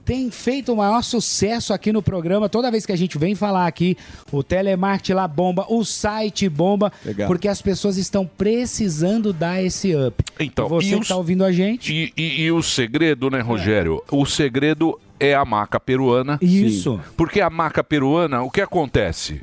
tem 0.07 0.31
feito 0.31 0.71
o 0.71 0.77
maior 0.77 1.03
sucesso 1.03 1.73
aqui 1.73 1.91
no 1.91 2.01
programa. 2.01 2.47
Toda 2.47 2.71
vez 2.71 2.85
que 2.85 2.93
a 2.93 2.95
gente 2.95 3.17
vem 3.17 3.35
falar 3.35 3.67
aqui, 3.67 3.97
o 4.31 4.41
telemarketing 4.41 5.11
lá 5.13 5.27
bomba, 5.27 5.65
o 5.67 5.83
site 5.83 6.47
bomba, 6.47 6.93
Legal. 7.05 7.27
porque 7.27 7.49
as 7.49 7.61
pessoas 7.61 7.97
estão 7.97 8.25
precisando 8.25 9.33
dar 9.33 9.61
esse 9.61 9.93
up. 9.93 10.23
Então, 10.39 10.65
E 10.67 10.69
você 10.69 10.95
que 10.95 11.01
está 11.01 11.17
ouvindo 11.17 11.43
a 11.43 11.51
gente. 11.51 11.93
E, 11.93 12.13
e- 12.15 12.41
e 12.43 12.51
o 12.53 12.63
segredo, 12.63 13.29
né, 13.29 13.41
Rogério? 13.41 14.01
O 14.09 14.25
segredo 14.25 14.97
é 15.19 15.33
a 15.35 15.43
maca 15.43 15.77
peruana. 15.77 16.39
Isso. 16.41 16.99
Porque 17.17 17.41
a 17.41 17.49
maca 17.49 17.83
peruana, 17.83 18.41
o 18.43 18.49
que 18.49 18.61
acontece? 18.61 19.41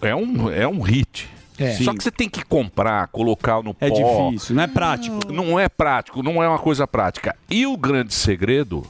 É 0.00 0.14
um, 0.14 0.48
é 0.48 0.68
um 0.68 0.80
hit. 0.82 1.28
É. 1.58 1.72
Só 1.78 1.92
que 1.92 2.02
você 2.04 2.12
tem 2.12 2.28
que 2.28 2.44
comprar, 2.44 3.08
colocar 3.08 3.60
no 3.62 3.74
É 3.80 3.88
pó. 3.88 4.28
difícil, 4.28 4.54
não 4.54 4.62
é 4.62 4.66
prático. 4.68 5.32
Não 5.32 5.58
é 5.58 5.68
prático, 5.68 6.22
não 6.22 6.40
é 6.42 6.48
uma 6.48 6.58
coisa 6.60 6.86
prática. 6.86 7.34
E 7.50 7.66
o 7.66 7.76
grande 7.76 8.14
segredo 8.14 8.86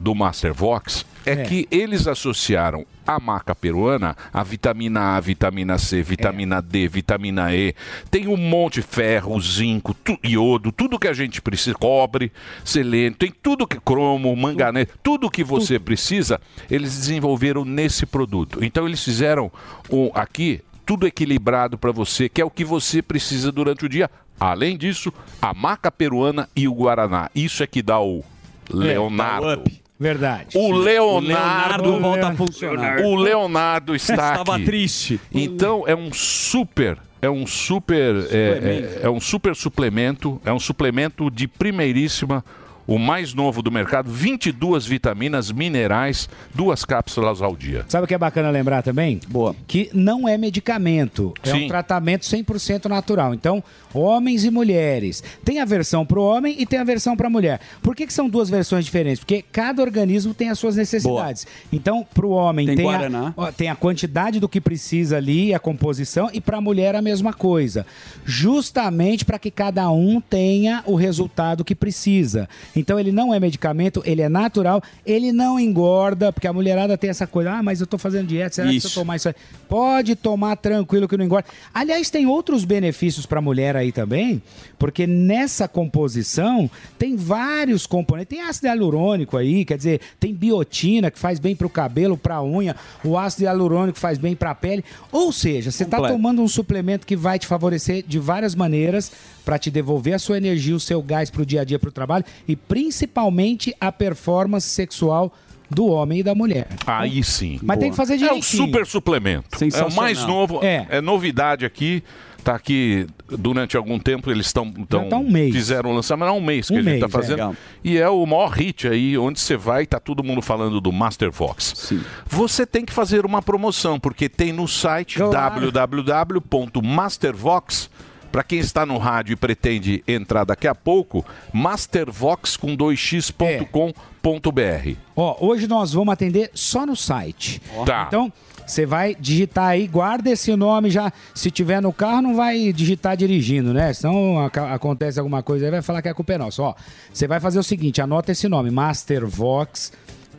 do 0.00 0.14
Mastervox 0.14 1.04
é, 1.26 1.32
É. 1.32 1.36
que 1.44 1.66
eles 1.70 2.06
associaram 2.06 2.86
a 3.06 3.18
maca 3.18 3.54
peruana 3.54 4.16
a 4.32 4.42
vitamina 4.42 5.16
A, 5.16 5.20
vitamina 5.20 5.78
C, 5.78 6.02
vitamina 6.02 6.60
D, 6.60 6.88
vitamina 6.88 7.54
E. 7.54 7.74
Tem 8.10 8.28
um 8.28 8.36
monte 8.36 8.76
de 8.76 8.82
ferro, 8.82 9.40
zinco, 9.40 9.94
tu, 9.94 10.18
iodo, 10.22 10.70
tudo 10.70 10.98
que 10.98 11.08
a 11.08 11.12
gente 11.12 11.40
precisa, 11.40 11.74
cobre, 11.74 12.30
selênio, 12.64 13.16
tem 13.18 13.32
tudo 13.42 13.66
que 13.66 13.80
cromo, 13.80 14.34
manganês, 14.36 14.88
tudo 15.02 15.30
que 15.30 15.42
você 15.42 15.78
precisa, 15.78 16.40
eles 16.70 16.96
desenvolveram 16.96 17.64
nesse 17.64 18.04
produto. 18.04 18.62
Então 18.62 18.86
eles 18.86 19.02
fizeram 19.02 19.50
um, 19.90 20.10
aqui 20.14 20.60
tudo 20.84 21.06
equilibrado 21.06 21.76
para 21.76 21.92
você, 21.92 22.28
que 22.28 22.40
é 22.40 22.44
o 22.44 22.50
que 22.50 22.64
você 22.64 23.02
precisa 23.02 23.50
durante 23.50 23.84
o 23.84 23.88
dia. 23.88 24.10
Além 24.40 24.76
disso, 24.76 25.12
a 25.42 25.52
maca 25.52 25.90
peruana 25.90 26.48
e 26.54 26.68
o 26.68 26.74
guaraná. 26.74 27.28
Isso 27.34 27.62
é 27.62 27.66
que 27.66 27.82
dá 27.82 28.00
o 28.00 28.22
Leonardo. 28.70 29.64
Verdade. 29.98 30.56
O 30.56 30.70
Leonardo, 30.72 31.26
Leonardo 31.26 32.00
volta 32.00 32.28
a 32.28 32.34
funcionar. 32.34 33.00
O 33.00 33.16
Leonardo 33.16 33.94
está 33.96 34.30
Estava 34.32 34.54
aqui. 34.56 34.64
triste. 34.64 35.20
Então 35.34 35.82
é 35.86 35.94
um 35.96 36.12
super, 36.12 36.98
é 37.20 37.28
um 37.28 37.46
super, 37.46 38.14
é, 38.30 38.36
é- 38.36 39.00
é 39.06 39.10
um 39.10 39.20
super 39.20 39.56
suplemento, 39.56 40.40
é 40.44 40.52
um 40.52 40.60
suplemento 40.60 41.28
de 41.30 41.48
primeiríssima, 41.48 42.44
o 42.88 42.98
mais 42.98 43.34
novo 43.34 43.60
do 43.60 43.70
mercado, 43.70 44.10
22 44.10 44.86
vitaminas, 44.86 45.52
minerais, 45.52 46.26
duas 46.54 46.86
cápsulas 46.86 47.42
ao 47.42 47.54
dia. 47.54 47.84
Sabe 47.86 48.06
o 48.06 48.08
que 48.08 48.14
é 48.14 48.18
bacana 48.18 48.48
lembrar 48.48 48.82
também? 48.82 49.20
Boa. 49.28 49.54
Que 49.66 49.90
não 49.92 50.26
é 50.26 50.38
medicamento, 50.38 51.34
é 51.42 51.50
Sim. 51.50 51.64
um 51.66 51.68
tratamento 51.68 52.22
100% 52.22 52.86
natural. 52.86 53.34
Então, 53.34 53.62
homens 53.92 54.42
e 54.46 54.50
mulheres. 54.50 55.22
Tem 55.44 55.60
a 55.60 55.66
versão 55.66 56.06
para 56.06 56.18
o 56.18 56.22
homem 56.22 56.56
e 56.58 56.64
tem 56.64 56.78
a 56.78 56.84
versão 56.84 57.14
para 57.14 57.26
a 57.26 57.30
mulher. 57.30 57.60
Por 57.82 57.94
que, 57.94 58.06
que 58.06 58.12
são 58.12 58.26
duas 58.26 58.48
versões 58.48 58.86
diferentes? 58.86 59.18
Porque 59.20 59.44
cada 59.52 59.82
organismo 59.82 60.32
tem 60.32 60.48
as 60.48 60.58
suas 60.58 60.74
necessidades. 60.74 61.46
Então, 61.70 62.06
para 62.14 62.26
o 62.26 62.30
homem 62.30 62.66
Tem 62.68 62.76
tem, 62.76 62.86
Guaraná. 62.86 63.34
a, 63.36 63.42
ó, 63.42 63.52
tem 63.52 63.68
a 63.68 63.76
quantidade 63.76 64.40
do 64.40 64.48
que 64.48 64.62
precisa 64.62 65.18
ali, 65.18 65.52
a 65.52 65.58
composição, 65.58 66.30
e 66.32 66.40
para 66.40 66.56
a 66.56 66.60
mulher 66.60 66.96
a 66.96 67.02
mesma 67.02 67.34
coisa. 67.34 67.84
Justamente 68.24 69.26
para 69.26 69.38
que 69.38 69.50
cada 69.50 69.90
um 69.90 70.22
tenha 70.22 70.82
o 70.86 70.94
resultado 70.94 71.62
que 71.64 71.74
precisa. 71.74 72.48
Então 72.78 72.98
ele 72.98 73.12
não 73.12 73.32
é 73.34 73.40
medicamento, 73.40 74.02
ele 74.04 74.22
é 74.22 74.28
natural, 74.28 74.82
ele 75.04 75.32
não 75.32 75.58
engorda, 75.58 76.32
porque 76.32 76.46
a 76.46 76.52
mulherada 76.52 76.96
tem 76.96 77.10
essa 77.10 77.26
coisa, 77.26 77.52
ah, 77.52 77.62
mas 77.62 77.80
eu 77.80 77.86
tô 77.86 77.98
fazendo 77.98 78.26
dieta, 78.26 78.54
será 78.54 78.68
que 78.68 78.80
se 78.80 78.86
Isso. 78.86 78.98
eu 78.98 79.02
tomar 79.02 79.16
isso 79.16 79.28
aí? 79.28 79.34
Pode 79.68 80.16
tomar 80.16 80.56
tranquilo 80.56 81.08
que 81.08 81.16
não 81.16 81.24
engorda. 81.24 81.48
Aliás, 81.72 82.10
tem 82.10 82.26
outros 82.26 82.64
benefícios 82.64 83.26
para 83.26 83.38
a 83.38 83.42
mulher 83.42 83.76
aí 83.76 83.92
também, 83.92 84.42
porque 84.78 85.06
nessa 85.06 85.66
composição 85.66 86.70
tem 86.98 87.16
vários 87.16 87.86
componentes. 87.86 88.36
Tem 88.38 88.46
ácido 88.46 88.66
hialurônico 88.66 89.36
aí, 89.36 89.64
quer 89.64 89.76
dizer, 89.76 90.00
tem 90.18 90.34
biotina 90.34 91.10
que 91.10 91.18
faz 91.18 91.38
bem 91.38 91.54
para 91.54 91.66
o 91.66 91.70
cabelo, 91.70 92.16
para 92.16 92.36
a 92.36 92.44
unha, 92.44 92.76
o 93.04 93.18
ácido 93.18 93.44
hialurônico 93.44 93.98
faz 93.98 94.18
bem 94.18 94.34
para 94.34 94.50
a 94.50 94.54
pele. 94.54 94.84
Ou 95.10 95.32
seja, 95.32 95.70
você 95.70 95.84
está 95.84 96.00
tomando 96.00 96.42
um 96.42 96.48
suplemento 96.48 97.06
que 97.06 97.16
vai 97.16 97.38
te 97.38 97.46
favorecer 97.46 98.04
de 98.06 98.18
várias 98.18 98.54
maneiras 98.54 99.10
para 99.44 99.58
te 99.58 99.70
devolver 99.70 100.14
a 100.14 100.18
sua 100.18 100.36
energia, 100.36 100.76
o 100.76 100.80
seu 100.80 101.02
gás 101.02 101.30
para 101.30 101.42
o 101.42 101.46
dia 101.46 101.62
a 101.62 101.64
dia, 101.64 101.78
para 101.78 101.88
o 101.88 101.92
trabalho 101.92 102.24
e 102.46 102.54
principalmente 102.68 103.74
a 103.80 103.90
performance 103.90 104.68
sexual 104.68 105.32
do 105.70 105.86
homem 105.86 106.20
e 106.20 106.22
da 106.22 106.34
mulher. 106.34 106.66
Aí 106.86 107.24
sim. 107.24 107.58
Mas 107.62 107.78
tem 107.78 107.90
que 107.90 107.96
fazer 107.96 108.14
É 108.14 108.16
um 108.16 108.20
direitinho. 108.20 108.66
super 108.66 108.86
suplemento. 108.86 109.48
É 109.62 109.84
o 109.84 109.94
mais 109.94 110.24
novo. 110.24 110.60
É. 110.62 110.86
É. 110.88 111.00
novidade 111.00 111.64
aqui. 111.66 112.02
Tá 112.44 112.54
aqui 112.54 113.04
durante 113.28 113.76
algum 113.76 113.98
tempo, 113.98 114.30
eles 114.30 114.46
estão. 114.46 114.70
Tá 114.72 115.18
um 115.18 115.28
mês. 115.30 115.52
Fizeram 115.52 115.90
o 115.90 115.94
lançamento 115.94 116.28
há 116.28 116.32
um 116.32 116.40
mês 116.40 116.68
que 116.68 116.74
Um 116.74 116.76
a 116.76 116.82
gente 116.82 116.90
mês, 116.90 117.00
tá 117.00 117.06
é. 117.06 117.10
fazendo. 117.10 117.36
Legal. 117.36 117.54
E 117.84 117.98
é 117.98 118.08
o 118.08 118.24
maior 118.24 118.50
hit 118.52 118.88
aí, 118.88 119.18
onde 119.18 119.38
você 119.40 119.54
vai, 119.56 119.84
tá 119.84 120.00
todo 120.00 120.24
mundo 120.24 120.40
falando 120.40 120.80
do 120.80 120.90
Master 120.90 121.30
Vox. 121.30 121.92
Você 122.26 122.64
tem 122.64 122.86
que 122.86 122.92
fazer 122.92 123.26
uma 123.26 123.42
promoção, 123.42 124.00
porque 124.00 124.30
tem 124.30 124.50
no 124.52 124.66
site 124.66 125.18
www.mastervox. 125.18 127.90
Para 128.30 128.42
quem 128.42 128.58
está 128.58 128.84
no 128.84 128.98
rádio 128.98 129.32
e 129.32 129.36
pretende 129.36 130.04
entrar 130.06 130.44
daqui 130.44 130.68
a 130.68 130.74
pouco, 130.74 131.24
mastervox 131.52 132.56
com 132.56 132.76
2x.com.br. 132.76 134.96
Ó, 135.16 135.36
hoje 135.40 135.66
nós 135.66 135.92
vamos 135.92 136.12
atender 136.12 136.50
só 136.54 136.84
no 136.84 136.94
site. 136.94 137.60
Tá. 137.86 138.04
Então, 138.08 138.30
você 138.66 138.84
vai 138.84 139.14
digitar 139.14 139.68
aí, 139.68 139.86
guarda 139.86 140.30
esse 140.30 140.54
nome 140.54 140.90
já. 140.90 141.10
Se 141.34 141.50
tiver 141.50 141.80
no 141.80 141.92
carro, 141.92 142.20
não 142.20 142.36
vai 142.36 142.70
digitar 142.72 143.16
dirigindo, 143.16 143.72
né? 143.72 143.92
Senão 143.94 144.44
acontece 144.44 145.18
alguma 145.18 145.42
coisa 145.42 145.64
aí, 145.64 145.70
vai 145.70 145.82
falar 145.82 146.02
que 146.02 146.08
a 146.08 146.14
culpa 146.14 146.34
é 146.34 146.38
nossa. 146.38 146.62
Ó, 146.62 146.74
você 147.10 147.26
vai 147.26 147.40
fazer 147.40 147.58
o 147.58 147.62
seguinte, 147.62 148.02
anota 148.02 148.32
esse 148.32 148.46
nome, 148.46 148.70
Mastervox 148.70 149.92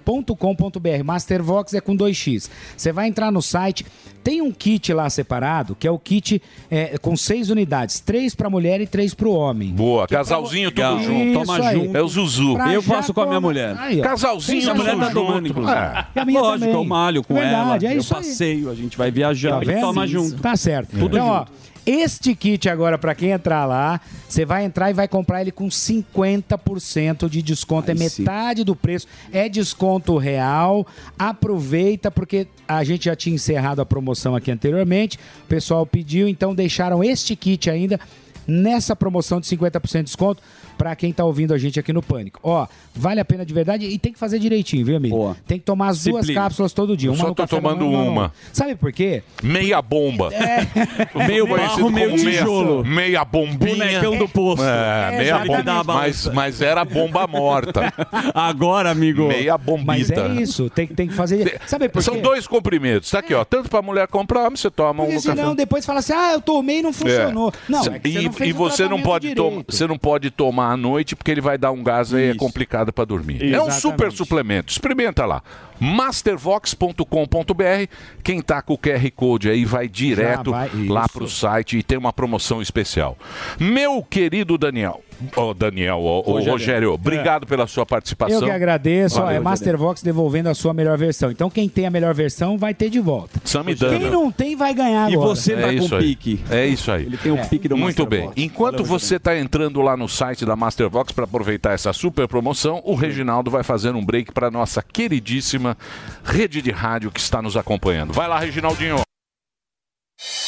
.com.br. 0.06 1.04
Mastervox 1.04 1.74
é 1.74 1.82
com 1.82 1.96
2x. 1.96 2.50
Você 2.76 2.92
vai 2.92 3.08
entrar 3.08 3.32
no 3.32 3.42
site, 3.42 3.86
tem 4.24 4.42
um 4.42 4.52
kit 4.52 4.94
lá 4.94 5.10
separado, 5.10 5.76
que 5.76 5.88
é 5.88 5.92
o 5.92 5.98
kit 5.98 6.42
é, 6.70 6.98
com 6.98 7.16
seis 7.16 7.50
unidades, 7.50 8.00
três 8.00 8.36
para 8.36 8.50
mulher 8.50 8.82
e 8.82 8.88
três 8.88 9.14
para 9.14 9.28
o 9.28 9.34
homem. 9.34 9.72
Boa, 9.72 10.08
casalzinho 10.08 10.72
tudo 10.72 11.04
junto. 11.04 11.34
Toma 11.34 11.68
aí. 11.68 11.76
junto. 11.76 11.98
É 11.98 12.02
o 12.02 12.08
Zuzu. 12.08 12.54
Pra 12.54 12.74
Eu 12.74 12.82
faço 12.82 13.14
com 13.14 13.22
a 13.22 13.28
minha 13.28 13.42
mulher. 13.42 13.76
Aí, 13.78 14.00
ó. 14.00 14.04
Casalzinho, 14.04 14.72
a 14.72 14.74
mulher 14.74 14.98
tá 14.98 15.12
tomando, 15.12 15.48
inclusive. 15.48 15.78
É. 15.78 16.06
E 16.16 16.20
a 16.20 16.26
minha 16.26 16.42
Lógico, 16.42 16.60
também. 16.60 16.76
eu 16.76 16.84
malho 16.84 17.24
com 17.24 17.34
Verdade, 17.34 17.86
ela, 17.86 17.94
é 17.94 17.98
eu 17.98 18.02
isso 18.02 18.16
aí. 18.16 18.24
passeio, 18.24 18.70
a 18.70 18.76
gente 18.76 18.98
vai 18.98 19.12
viajar 19.12 19.60
Tá 19.66 19.80
toma 19.80 20.08
junto. 20.08 20.42
Tá 20.42 20.56
certo. 20.56 20.92
Tudo 20.92 21.18
então, 21.18 21.28
ó, 21.28 21.40
junto. 21.40 21.52
Este 21.86 22.36
kit 22.36 22.70
agora, 22.70 22.98
pra 22.98 23.16
quem 23.16 23.32
entrar 23.32 23.66
lá, 23.66 24.00
você 24.28 24.46
vai 24.46 24.66
entrar 24.66 24.90
e 24.90 24.94
vai 24.94 25.08
comprar 25.08 25.42
ele 25.42 25.52
com 25.52 25.68
50% 25.68 27.30
de 27.30 27.42
desconto. 27.42 27.92
é 27.92 27.94
metade 27.94 28.64
do 28.64 28.76
preço. 28.76 29.08
É 29.32 29.50
desconto 29.50 30.18
real. 30.18 30.86
Aproveita, 31.18 32.12
porque 32.12 32.48
a 32.68 32.84
gente 32.84 33.06
já 33.06 33.16
tinha 33.16 33.36
encerrado 33.36 33.82
a 33.82 33.86
promoção 33.86 34.36
aqui 34.36 34.52
anteriormente. 34.52 35.18
O 35.44 35.48
pessoal 35.48 35.86
pediu, 35.86 36.28
então 36.28 36.54
deixaram 36.54 37.04
este 37.04 37.36
kit 37.36 37.70
ainda 37.70 38.00
nessa 38.48 38.96
promoção 38.96 39.40
de 39.40 39.48
50% 39.48 39.98
de 39.98 40.04
desconto 40.04 40.42
pra 40.80 40.96
quem 40.96 41.12
tá 41.12 41.26
ouvindo 41.26 41.54
a 41.54 41.58
gente 41.58 41.78
aqui 41.78 41.92
no 41.92 42.02
Pânico. 42.02 42.40
Ó, 42.42 42.66
vale 42.96 43.20
a 43.20 43.26
pena 43.26 43.46
de 43.46 43.54
verdade 43.54 43.86
e 43.86 44.00
tem 44.00 44.14
que 44.14 44.18
fazer 44.18 44.40
direitinho, 44.40 44.86
viu, 44.86 44.96
amigo? 44.96 45.36
Tem 45.46 45.60
que 45.60 45.66
tomar 45.66 45.90
as 45.90 46.04
duas 46.06 46.22
Disciplina. 46.22 46.42
cápsulas 46.42 46.72
todo 46.74 46.96
dia. 46.96 47.10
Eu 47.10 47.14
Uma 47.14 47.22
só 47.22 47.28
no 47.28 47.36
tô 47.36 47.44
café 47.44 47.56
da 47.58 47.62
tomando 47.62 47.86
manhã, 47.86 48.10
uma. 48.10 48.34
Sabe 48.54 48.76
por 48.76 48.92
quê? 48.94 49.22
Meia 49.44 49.82
bomba. 49.82 50.30
Meio 51.28 51.46
Conhecido 51.48 51.76
barro, 51.84 51.90
meio 51.92 52.10
como 52.12 52.24
meia- 52.24 52.40
tijolo. 52.40 52.86
Meia 52.86 53.26
bombinha. 53.26 53.76
Bonecão 53.76 54.18
do 54.18 54.28
poço. 54.30 54.64
É, 54.64 55.10
É, 55.14 55.18
meia 55.18 55.22
exatamente. 55.36 55.64
bomba. 55.66 55.94
Mas, 55.94 56.28
mas 56.28 56.62
era 56.62 56.86
bomba 56.86 57.28
morta. 57.28 57.94
Agora, 58.34 58.90
amigo. 58.92 59.28
Meia 59.28 59.58
bombita. 59.58 59.86
Mas 59.86 60.10
é 60.12 60.28
isso, 60.42 60.70
tem, 60.70 60.88
tem 60.88 61.08
que 61.08 61.14
fazer. 61.14 61.60
Sabe 61.68 61.90
por 61.90 62.02
São 62.02 62.16
quê? 62.16 62.22
dois 62.22 62.48
comprimidos. 62.48 63.10
Tá 63.12 63.20
aqui, 63.20 63.34
ó. 63.34 63.44
Tanto 63.44 63.70
pra 63.70 63.82
mulher 63.82 64.08
comprar, 64.08 64.42
homem, 64.42 64.56
você 64.56 64.70
toma 64.70 65.04
um 65.04 65.08
Porque 65.08 65.16
no 65.16 65.22
senão 65.22 65.44
café. 65.44 65.56
depois 65.56 65.86
fala 65.86 66.00
assim, 66.00 66.14
ah, 66.14 66.34
eu 66.34 66.42
tomei 66.42 66.80
e 66.80 66.82
não 66.82 66.94
funcionou. 66.94 67.52
Não, 67.68 67.84
Cê- 67.84 67.90
é 67.92 68.00
que 68.00 68.12
você 68.12 68.20
e, 68.20 68.24
não 68.26 68.32
fez 68.34 68.50
e 68.50 68.54
o 68.54 68.56
você 68.56 68.84
não 68.84 68.90
tratamento 69.02 69.06
pode 69.06 69.36
tomar, 69.36 69.64
você 69.68 69.88
não 69.88 69.98
pode 69.98 70.30
tomar 70.32 70.69
à 70.72 70.78
noite 70.78 71.16
porque 71.16 71.32
ele 71.32 71.42
vai 71.42 71.58
dar 71.58 71.72
um 71.72 71.84
gás 71.84 72.14
aí 72.14 72.30
é 72.30 72.36
complicado 72.36 72.94
para 72.94 73.06
dormir. 73.06 73.42
É 73.42 73.62
um 73.62 73.68
Exatamente. 73.68 73.82
super 73.82 74.12
suplemento. 74.12 74.72
Experimenta 74.72 75.26
lá. 75.26 75.42
mastervox.com.br. 75.80 77.92
Quem 78.24 78.42
tá 78.42 78.62
com 78.62 78.74
o 78.74 78.78
QR 78.78 79.12
Code 79.16 79.50
aí 79.50 79.66
vai 79.66 79.88
direto 79.88 80.52
vai, 80.52 80.70
lá 80.88 81.06
isso. 81.06 81.14
pro 81.14 81.28
site 81.28 81.78
e 81.78 81.84
tem 81.84 81.98
uma 81.98 82.14
promoção 82.14 82.62
especial. 82.62 83.18
Meu 83.60 84.04
querido 84.04 84.58
Daniel, 84.58 85.02
Ô, 85.36 85.54
Daniel, 85.54 85.98
ô, 86.00 86.20
ô, 86.20 86.22
Rogério. 86.34 86.52
Rogério, 86.52 86.94
obrigado 86.94 87.46
pela 87.46 87.68
sua 87.68 87.86
participação. 87.86 88.40
Eu 88.40 88.46
que 88.46 88.52
agradeço. 88.52 89.20
ó, 89.20 89.24
Valeu, 89.26 89.38
é. 89.38 89.40
Mastervox 89.40 90.02
devolvendo 90.02 90.50
a 90.50 90.56
sua 90.56 90.74
melhor 90.74 90.98
versão. 90.98 91.32
Então 91.32 91.50
quem 91.50 91.68
tem 91.68 91.86
a 91.86 91.90
melhor 91.90 92.14
versão 92.14 92.58
vai 92.58 92.74
ter 92.74 92.90
de 92.90 93.00
volta. 93.00 93.40
Samidana. 93.44 93.98
Quem 94.00 94.10
não 94.10 94.32
tem 94.32 94.56
vai 94.56 94.74
ganhar 94.74 95.12
agora. 95.12 95.32
é 95.32 95.74
isso 95.74 95.96
aí. 95.96 96.18
É 96.50 96.66
isso 96.68 96.92
aí. 96.92 97.04
Ele 97.06 97.18
tem 97.18 97.32
o 97.32 97.38
pique 97.48 97.68
do 97.68 97.78
Muito 97.78 98.04
Mastervox. 98.04 98.36
bem. 98.36 98.46
Enquanto 98.46 98.84
você 98.84 99.16
está 99.16 99.38
entrando 99.38 99.82
lá 99.82 99.96
no 99.98 100.08
site 100.08 100.46
da 100.46 100.56
Mastervox 100.56 101.12
para 101.12 101.26
aproveitar 101.26 101.74
essa 101.74 101.92
super 101.94 102.28
promoção, 102.28 102.82
o 102.86 102.96
Reginaldo 102.96 103.52
vai 103.52 103.64
fazer 103.64 103.94
um 103.96 104.04
break 104.04 104.32
para 104.32 104.50
nossa 104.50 104.82
queridíssima 104.82 105.78
rede 106.24 106.62
de 106.62 106.72
rádio 106.72 107.12
que 107.12 107.20
está 107.20 107.42
nos 107.42 107.58
acompanhando. 107.58 108.14
Vai 108.14 108.28
lá, 108.28 108.40
Reginaldinho. 108.40 109.09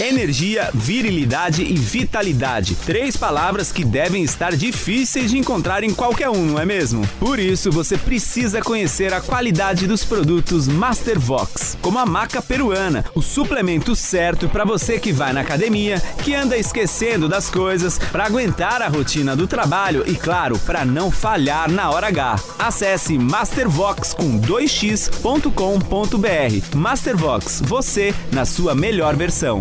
Energia, 0.01 0.69
virilidade 0.73 1.63
e 1.63 1.75
vitalidade. 1.75 2.75
Três 2.75 3.15
palavras 3.15 3.71
que 3.71 3.85
devem 3.85 4.23
estar 4.23 4.55
difíceis 4.55 5.29
de 5.29 5.37
encontrar 5.37 5.83
em 5.83 5.93
qualquer 5.93 6.27
um, 6.29 6.43
não 6.43 6.59
é 6.59 6.65
mesmo? 6.65 7.07
Por 7.19 7.37
isso, 7.37 7.71
você 7.71 7.97
precisa 7.97 8.61
conhecer 8.61 9.13
a 9.13 9.21
qualidade 9.21 9.85
dos 9.85 10.03
produtos 10.03 10.67
Mastervox, 10.67 11.77
como 11.81 11.99
a 11.99 12.05
maca 12.05 12.41
peruana, 12.41 13.05
o 13.13 13.21
suplemento 13.21 13.95
certo 13.95 14.49
para 14.49 14.65
você 14.65 14.99
que 14.99 15.13
vai 15.13 15.33
na 15.33 15.41
academia, 15.41 16.01
que 16.23 16.33
anda 16.33 16.57
esquecendo 16.57 17.29
das 17.29 17.49
coisas, 17.49 17.99
para 18.11 18.25
aguentar 18.25 18.81
a 18.81 18.87
rotina 18.87 19.35
do 19.35 19.47
trabalho 19.47 20.03
e, 20.07 20.15
claro, 20.15 20.57
para 20.59 20.83
não 20.83 21.11
falhar 21.11 21.71
na 21.71 21.91
hora 21.91 22.07
H. 22.07 22.39
Acesse 22.57 23.17
mastervox 23.17 24.13
com 24.13 24.39
2x.com.br. 24.39 25.45
Mastervox, 26.75 27.61
você 27.63 28.13
na 28.31 28.45
sua 28.45 28.73
melhor 28.73 29.15
versão. 29.15 29.60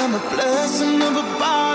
I'm 0.00 0.14
a 0.14 0.18
blessing 0.30 1.02
of 1.02 1.16
a 1.16 1.22
body 1.40 1.67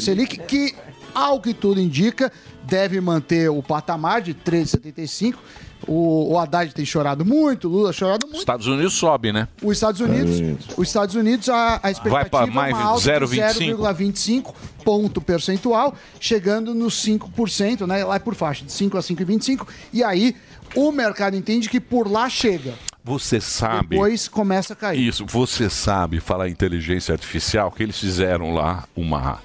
Selic, 0.00 0.38
que, 0.38 0.74
ao 1.14 1.40
que 1.40 1.54
tudo 1.54 1.80
indica, 1.80 2.32
deve 2.64 3.00
manter 3.00 3.50
o 3.50 3.62
patamar 3.62 4.20
de 4.20 4.34
13,75. 4.34 5.36
O, 5.86 6.32
o 6.32 6.38
Haddad 6.38 6.74
tem 6.74 6.84
chorado 6.84 7.24
muito, 7.24 7.68
o 7.68 7.70
Lula 7.70 7.92
chorado 7.92 8.26
muito. 8.26 8.40
Estados 8.40 8.66
Unidos 8.66 8.94
sobe, 8.94 9.32
né? 9.32 9.46
Os 9.62 9.76
Estados 9.76 10.00
Unidos, 10.00 10.66
os 10.76 10.88
Estados 10.88 11.14
Unidos 11.14 11.48
a, 11.48 11.80
a 11.82 11.90
expectativa 11.90 12.46
Vai 12.46 12.50
mais 12.50 12.72
é 12.72 12.76
uma 12.76 12.84
alta 12.84 13.20
de 13.20 13.26
0,25. 13.26 13.76
0,25 13.76 14.54
ponto 14.84 15.20
percentual, 15.20 15.94
chegando 16.18 16.74
nos 16.74 16.94
5%, 17.04 17.86
né? 17.86 18.04
Lá 18.04 18.18
por 18.18 18.34
faixa, 18.34 18.64
de 18.64 18.72
5 18.72 18.96
a 18.96 19.00
5,25. 19.00 19.68
E 19.92 20.02
aí 20.02 20.34
o 20.74 20.90
mercado 20.90 21.36
entende 21.36 21.68
que 21.68 21.80
por 21.80 22.10
lá 22.10 22.28
chega. 22.28 22.74
Você 23.04 23.40
sabe. 23.40 23.90
Depois 23.90 24.28
começa 24.28 24.72
a 24.72 24.76
cair. 24.76 25.06
Isso, 25.06 25.24
você 25.26 25.70
sabe 25.70 26.20
falar 26.20 26.48
em 26.48 26.52
inteligência 26.52 27.12
artificial 27.12 27.70
que 27.70 27.82
eles 27.82 27.98
fizeram 27.98 28.52
lá 28.52 28.84
uma. 28.94 29.40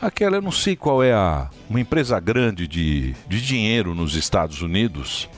Aquela, 0.00 0.36
eu 0.36 0.42
não 0.42 0.52
sei 0.52 0.76
qual 0.76 1.02
é 1.02 1.12
a. 1.12 1.48
Uma 1.68 1.80
empresa 1.80 2.18
grande 2.20 2.66
de, 2.68 3.14
de 3.28 3.40
dinheiro 3.40 3.94
nos 3.94 4.14
Estados 4.14 4.62
Unidos. 4.62 5.28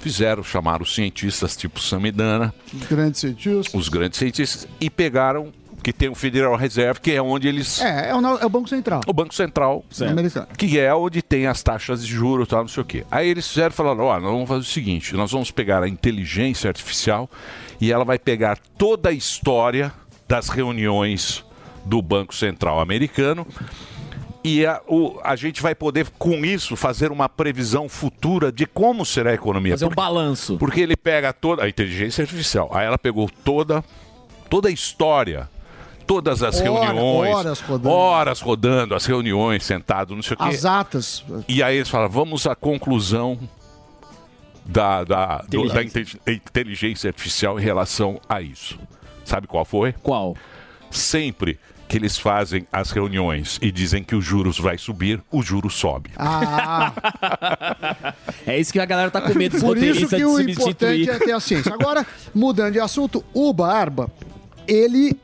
Fizeram, 0.00 0.42
chamaram 0.42 0.82
os 0.82 0.94
cientistas 0.94 1.56
tipo 1.56 1.78
Samidana, 1.78 2.52
Os 2.74 2.86
grandes 2.88 3.20
cientistas. 3.20 3.72
os 3.72 3.88
grandes 3.88 4.18
cientistas, 4.18 4.66
e 4.80 4.90
pegaram. 4.90 5.52
Que 5.82 5.92
tem 5.92 6.08
o 6.08 6.14
Federal 6.14 6.54
Reserve, 6.54 7.00
que 7.00 7.10
é 7.10 7.20
onde 7.20 7.48
eles. 7.48 7.80
É, 7.80 8.10
é 8.10 8.14
o, 8.14 8.38
é 8.38 8.46
o 8.46 8.48
Banco 8.48 8.68
Central. 8.68 9.00
O 9.04 9.12
Banco 9.12 9.34
Central, 9.34 9.84
Americano. 10.00 10.46
que 10.56 10.78
é 10.78 10.94
onde 10.94 11.20
tem 11.20 11.48
as 11.48 11.60
taxas 11.60 12.06
de 12.06 12.12
juros 12.12 12.46
e 12.46 12.50
tal, 12.50 12.60
não 12.60 12.68
sei 12.68 12.82
o 12.84 12.86
quê. 12.86 13.04
Aí 13.10 13.28
eles 13.28 13.48
fizeram 13.48 13.70
e 13.70 13.72
falaram: 13.72 14.04
ó, 14.04 14.20
nós 14.20 14.30
vamos 14.30 14.48
fazer 14.48 14.60
o 14.60 14.64
seguinte: 14.64 15.12
nós 15.16 15.32
vamos 15.32 15.50
pegar 15.50 15.82
a 15.82 15.88
inteligência 15.88 16.68
artificial 16.68 17.28
e 17.80 17.90
ela 17.92 18.04
vai 18.04 18.16
pegar 18.16 18.58
toda 18.78 19.08
a 19.08 19.12
história 19.12 19.92
das 20.28 20.48
reuniões 20.48 21.44
do 21.84 22.00
Banco 22.00 22.32
Central 22.32 22.78
americano. 22.78 23.44
E 24.44 24.66
a, 24.66 24.80
o- 24.88 25.20
a 25.22 25.36
gente 25.36 25.62
vai 25.62 25.74
poder, 25.74 26.08
com 26.18 26.44
isso, 26.44 26.74
fazer 26.74 27.12
uma 27.12 27.28
previsão 27.28 27.88
futura 27.88 28.50
de 28.50 28.66
como 28.66 29.04
será 29.06 29.30
a 29.30 29.34
economia. 29.34 29.74
Fazer 29.74 29.84
um 29.84 29.88
Porque- 29.88 30.00
balanço. 30.00 30.56
Porque 30.58 30.80
ele 30.80 30.96
pega 30.96 31.32
toda 31.32 31.62
a 31.64 31.68
inteligência 31.68 32.22
artificial. 32.22 32.68
Aí 32.72 32.84
ela 32.86 32.98
pegou 32.98 33.30
toda, 33.44 33.84
toda 34.50 34.68
a 34.68 34.72
história, 34.72 35.48
todas 36.08 36.42
as 36.42 36.60
Hora- 36.60 36.64
reuniões, 36.86 37.34
horas 37.36 37.60
rodando. 37.60 37.88
horas 37.94 38.40
rodando, 38.40 38.94
as 38.96 39.06
reuniões, 39.06 39.62
sentado, 39.64 40.14
não 40.16 40.22
sei 40.22 40.34
o 40.34 40.38
quê. 40.38 40.44
As 40.44 40.64
atas. 40.64 41.24
E 41.46 41.62
aí 41.62 41.76
eles 41.76 41.88
falam, 41.88 42.08
vamos 42.08 42.44
à 42.46 42.56
conclusão 42.56 43.38
da, 44.66 45.04
da, 45.04 45.38
do- 45.48 45.68
da 45.68 45.82
inte- 45.84 46.18
inteligência 46.26 47.08
artificial 47.08 47.58
em 47.60 47.62
relação 47.62 48.20
a 48.28 48.40
isso. 48.40 48.78
Sabe 49.24 49.46
qual 49.46 49.64
foi? 49.64 49.92
Qual? 50.02 50.36
Sempre 50.90 51.58
que 51.92 51.98
eles 51.98 52.16
fazem 52.16 52.66
as 52.72 52.90
reuniões 52.90 53.58
e 53.60 53.70
dizem 53.70 54.02
que 54.02 54.14
os 54.16 54.24
juros 54.24 54.58
vai 54.58 54.78
subir, 54.78 55.22
o 55.30 55.42
juro 55.42 55.68
sobe. 55.68 56.08
Ah, 56.16 56.90
É 58.46 58.58
isso 58.58 58.72
que 58.72 58.80
a 58.80 58.86
galera 58.86 59.10
tá 59.10 59.20
com 59.20 59.34
medo 59.34 59.60
por 59.60 59.76
isso 59.76 60.08
que 60.08 60.16
de 60.16 60.24
o 60.24 60.40
importante 60.40 61.10
é 61.10 61.18
ter 61.18 61.32
a 61.32 61.38
ciência. 61.38 61.70
Agora, 61.74 62.06
mudando 62.34 62.72
de 62.72 62.80
assunto, 62.80 63.22
o 63.34 63.52
Barba, 63.52 64.10
ele 64.66 65.14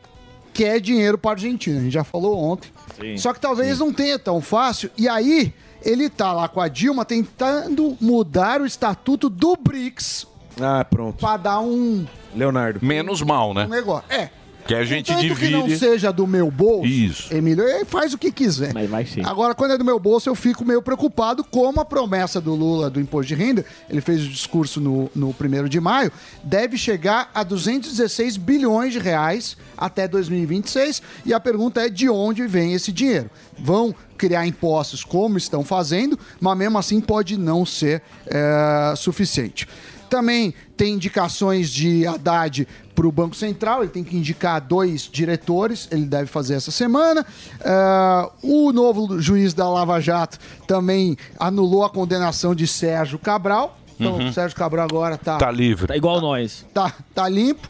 quer 0.53 0.79
dinheiro 0.79 1.17
para 1.17 1.31
a 1.31 1.35
Argentina. 1.35 1.79
A 1.79 1.83
gente 1.85 1.93
já 1.93 2.05
falou 2.05 2.39
ontem. 2.39 2.71
Sim, 3.01 3.17
Só 3.17 3.33
que 3.33 3.41
talvez 3.41 3.79
não 3.79 3.91
tenha 3.91 4.19
tão 4.19 4.43
fácil. 4.43 4.91
E 4.99 5.09
aí, 5.09 5.55
ele 5.83 6.11
tá 6.11 6.35
lá 6.35 6.49
com 6.49 6.61
a 6.61 6.69
Dilma 6.69 7.03
tentando 7.07 7.97
mudar 7.99 8.61
o 8.61 8.67
estatuto 8.67 9.31
do 9.31 9.57
BRICS 9.57 10.27
Ah, 10.61 10.85
pronto. 10.85 11.17
para 11.19 11.39
dar 11.39 11.61
um, 11.61 12.05
Leonardo. 12.37 12.85
Menos 12.85 13.23
mal, 13.23 13.55
né? 13.55 13.65
um 13.65 13.69
negócio. 13.71 14.05
É. 14.13 14.29
Que 14.69 14.75
a 14.75 14.85
gente 14.85 15.07
Tanto 15.07 15.35
que 15.35 15.49
não 15.49 15.63
divide. 15.63 15.79
seja 15.79 16.13
do 16.13 16.27
meu 16.27 16.51
bolso, 16.51 16.87
Isso. 16.87 17.35
Emílio, 17.35 17.67
ele 17.67 17.87
faz 17.87 18.13
o 18.13 18.19
que 18.19 18.31
quiser. 18.31 18.75
Mas 18.75 18.91
vai 18.91 19.07
sim. 19.07 19.23
Agora, 19.25 19.55
quando 19.55 19.73
é 19.73 19.79
do 19.79 19.85
meu 19.85 19.99
bolso, 19.99 20.29
eu 20.29 20.35
fico 20.35 20.63
meio 20.63 20.83
preocupado 20.83 21.43
como 21.43 21.81
a 21.81 21.87
promessa 21.87 22.39
do 22.39 22.55
Lula 22.55 22.91
do 22.91 23.01
imposto 23.01 23.29
de 23.29 23.35
renda, 23.35 23.65
ele 23.89 24.03
fez 24.03 24.23
o 24.23 24.29
discurso 24.29 24.79
no, 24.79 25.11
no 25.15 25.29
1 25.31 25.69
de 25.71 25.81
maio, 25.81 26.13
deve 26.45 26.77
chegar 26.77 27.31
a 27.35 27.43
216 27.43 28.37
bilhões 28.37 28.93
de 28.93 28.99
reais 28.99 29.57
até 29.75 30.07
2026. 30.07 31.01
E 31.25 31.33
a 31.33 31.41
pergunta 31.41 31.81
é 31.81 31.89
de 31.89 32.11
onde 32.11 32.47
vem 32.47 32.75
esse 32.75 32.93
dinheiro? 32.93 33.31
Vão 33.59 33.95
criar 34.19 34.47
impostos 34.47 35.03
como 35.03 35.39
estão 35.39 35.65
fazendo, 35.65 36.19
mas 36.39 36.59
mesmo 36.59 36.77
assim 36.77 37.01
pode 37.01 37.39
não 37.39 37.65
ser 37.65 38.03
é, 38.27 38.93
suficiente. 38.97 39.67
Também 40.09 40.55
tem 40.77 40.95
indicações 40.95 41.71
de 41.71 42.07
Haddad 42.07 42.67
para 42.99 43.07
o 43.07 43.13
Banco 43.13 43.37
Central, 43.37 43.83
ele 43.85 43.93
tem 43.93 44.03
que 44.03 44.17
indicar 44.17 44.61
dois 44.61 45.03
diretores, 45.03 45.87
ele 45.93 46.05
deve 46.05 46.27
fazer 46.27 46.55
essa 46.55 46.73
semana. 46.73 47.25
Ah, 47.65 48.29
o 48.43 48.73
novo 48.73 49.21
juiz 49.21 49.55
da 49.55 49.69
Lava 49.71 50.01
Jato 50.01 50.37
também 50.67 51.17
anulou 51.39 51.85
a 51.85 51.91
condenação 51.91 52.57
de 52.57 52.67
Sérgio 52.67 53.17
Cabral. 53.17 53.79
Então, 54.01 54.15
Uhum. 54.17 54.29
o 54.31 54.33
Sérgio 54.33 54.57
Cabral 54.59 54.85
agora 54.85 55.17
tá, 55.17 55.39
Tá 55.39 55.49
livre. 55.49 55.87
Tá 55.87 55.97
igual 55.97 56.21
nós. 56.21 56.67
tá, 56.75 56.93
tá 57.15 57.29
limpo. 57.29 57.69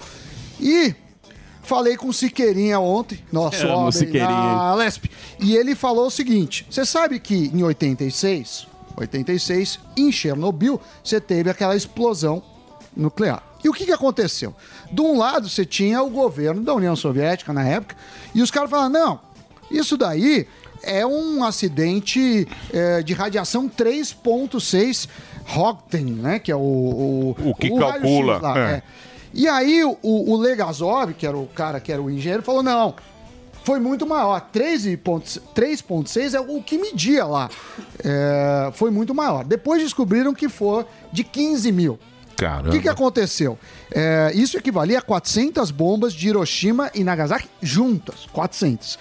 E 0.58 0.94
falei 1.62 1.94
com 1.98 2.08
o 2.08 2.12
Siqueirinha 2.14 2.80
ontem, 2.80 3.22
nosso 3.30 3.66
homem 3.66 3.92
Siqueirinha, 3.92 4.54
da 4.54 4.74
Lesp. 4.76 5.10
E 5.38 5.54
ele 5.54 5.74
falou 5.74 6.06
o 6.06 6.10
seguinte: 6.10 6.66
você 6.70 6.86
sabe 6.86 7.20
que 7.20 7.50
em 7.52 7.62
86, 7.62 8.66
86, 8.96 9.78
em 9.94 10.10
Chernobyl, 10.10 10.80
você 11.04 11.20
teve 11.20 11.50
aquela 11.50 11.76
explosão 11.76 12.42
nuclear. 12.96 13.42
E 13.62 13.68
o 13.68 13.72
que, 13.72 13.86
que 13.86 13.92
aconteceu? 13.92 14.54
De 14.90 15.00
um 15.00 15.18
lado, 15.18 15.48
você 15.48 15.64
tinha 15.64 16.02
o 16.02 16.10
governo 16.10 16.62
da 16.62 16.74
União 16.74 16.96
Soviética 16.96 17.52
na 17.52 17.66
época, 17.66 17.96
e 18.34 18.42
os 18.42 18.50
caras 18.50 18.70
falaram: 18.70 18.90
não, 18.90 19.20
isso 19.70 19.96
daí 19.96 20.46
é 20.82 21.06
um 21.06 21.44
acidente 21.44 22.46
é, 22.72 23.02
de 23.02 23.12
radiação 23.12 23.68
3,6 23.68 25.08
Rogten, 25.46 26.04
né? 26.04 26.38
Que 26.38 26.52
é 26.52 26.56
o. 26.56 26.60
O, 26.60 27.50
O 27.50 27.54
que 27.54 27.68
raio-x 27.68 28.00
calcula, 28.00 28.38
lá, 28.38 28.58
é. 28.58 28.72
é. 28.72 28.82
E 29.32 29.46
aí 29.46 29.84
o, 29.84 29.96
o 30.02 30.36
Legazov, 30.36 31.12
que 31.14 31.26
era 31.26 31.36
o 31.36 31.46
cara 31.46 31.80
que 31.80 31.92
era 31.92 32.02
o 32.02 32.10
engenheiro, 32.10 32.42
falou: 32.42 32.62
não, 32.62 32.94
foi 33.64 33.78
muito 33.78 34.06
maior. 34.06 34.48
13,6 34.52 35.40
3,6 35.54 36.34
é 36.34 36.40
o 36.40 36.62
que 36.62 36.78
media 36.78 37.24
lá. 37.26 37.50
É, 38.02 38.70
foi 38.72 38.90
muito 38.90 39.14
maior. 39.14 39.44
Depois 39.44 39.82
descobriram 39.82 40.32
que 40.32 40.48
foi 40.48 40.86
de 41.12 41.22
15 41.22 41.72
mil. 41.72 41.98
Caramba. 42.38 42.68
O 42.68 42.72
que, 42.72 42.80
que 42.80 42.88
aconteceu? 42.88 43.58
É, 43.90 44.32
isso 44.34 44.56
equivalia 44.56 44.98
a 44.98 45.02
400 45.02 45.70
bombas 45.70 46.12
de 46.12 46.28
Hiroshima 46.28 46.90
e 46.94 47.02
Nagasaki 47.04 47.48
juntas. 47.60 48.26
400. 48.32 48.98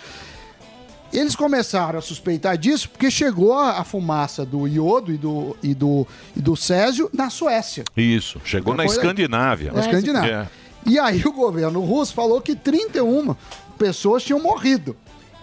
Eles 1.13 1.35
começaram 1.35 1.99
a 1.99 2.01
suspeitar 2.01 2.57
disso 2.57 2.89
porque 2.89 3.09
chegou 3.09 3.53
a, 3.53 3.79
a 3.79 3.83
fumaça 3.83 4.45
do 4.45 4.67
iodo 4.67 5.13
e 5.13 5.17
do, 5.17 5.55
e, 5.63 5.73
do, 5.73 6.05
e 6.35 6.41
do 6.41 6.55
césio 6.55 7.09
na 7.13 7.29
Suécia. 7.29 7.85
Isso, 7.95 8.41
chegou 8.43 8.75
na 8.75 8.83
Foi- 8.83 8.95
Escandinávia. 8.95 9.71
Na 9.71 9.79
Escandinávia. 9.79 10.49
É. 10.85 10.89
E 10.89 10.99
aí 10.99 11.21
o 11.25 11.31
governo 11.31 11.79
russo 11.81 12.13
falou 12.13 12.41
que 12.41 12.55
31 12.55 13.35
pessoas 13.77 14.23
tinham 14.23 14.41
morrido. 14.41 14.95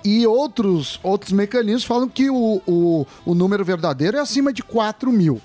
E 0.04 0.26
outros, 0.26 1.00
outros 1.02 1.32
mecanismos 1.32 1.84
falam 1.84 2.08
que 2.08 2.28
o, 2.28 2.60
o, 2.66 3.06
o 3.24 3.34
número 3.34 3.64
verdadeiro 3.64 4.18
é 4.18 4.20
acima 4.20 4.52
de 4.52 4.62
4 4.62 5.10
mil. 5.10 5.40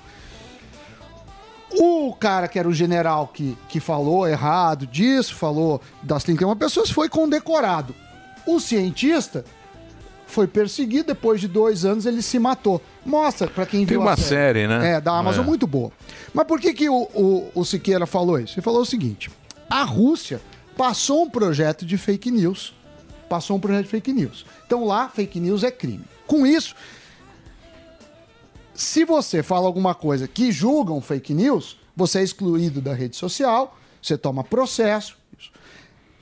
O 1.72 2.14
cara 2.14 2.48
que 2.48 2.58
era 2.58 2.68
o 2.68 2.74
general 2.74 3.28
que, 3.28 3.58
que 3.68 3.80
falou 3.80 4.28
errado 4.28 4.88
disso, 4.88 5.36
falou 5.36 5.82
das 6.02 6.24
31 6.24 6.56
pessoas, 6.56 6.90
foi 6.90 7.08
condecorado. 7.10 7.94
O 8.46 8.60
cientista 8.60 9.46
foi 10.26 10.48
perseguido, 10.48 11.08
depois 11.08 11.40
de 11.42 11.48
dois 11.48 11.86
anos 11.86 12.06
ele 12.06 12.22
se 12.22 12.40
matou. 12.40 12.82
Mostra 13.06 13.48
pra 13.48 13.66
quem 13.66 13.80
Tem 13.82 13.88
viu 13.88 14.02
uma 14.02 14.14
a 14.14 14.18
série, 14.18 14.68
né? 14.68 14.94
É, 14.94 15.02
da 15.02 15.18
Amazon, 15.18 15.44
É. 15.44 15.48
muito 15.48 15.68
boa. 15.68 15.92
Mas 16.34 16.46
por 16.46 16.60
que, 16.60 16.74
que 16.74 16.90
o, 16.90 17.04
o, 17.14 17.52
o 17.54 17.66
Siqueira 17.66 18.06
falou 18.06 18.40
isso? 18.40 18.56
Ele 18.56 18.62
falou 18.64 18.82
o 18.82 18.86
seguinte: 18.86 19.30
a 19.70 19.84
Rússia 19.84 20.40
passou 20.78 21.24
um 21.24 21.30
projeto 21.30 21.86
de 21.86 21.98
fake 21.98 22.32
news. 22.32 22.74
Passou 23.28 23.58
um 23.58 23.60
projeto 23.60 23.84
de 23.86 23.90
fake 23.92 24.12
news. 24.14 24.46
Então 24.66 24.86
lá, 24.86 25.08
fake 25.10 25.40
news 25.40 25.64
é 25.64 25.70
crime. 25.70 26.04
Com 26.26 26.46
isso, 26.48 26.76
se 28.80 29.04
você 29.04 29.44
fala 29.44 29.68
alguma 29.68 29.94
coisa 29.94 30.28
que 30.28 30.52
julgam 30.52 31.02
fake 31.02 31.34
news, 31.34 31.78
você 31.96 32.20
é 32.20 32.24
excluído 32.24 32.80
da 32.80 32.94
rede 32.94 33.16
social, 33.18 33.78
você 34.02 34.18
toma 34.18 34.42
processo. 34.44 35.18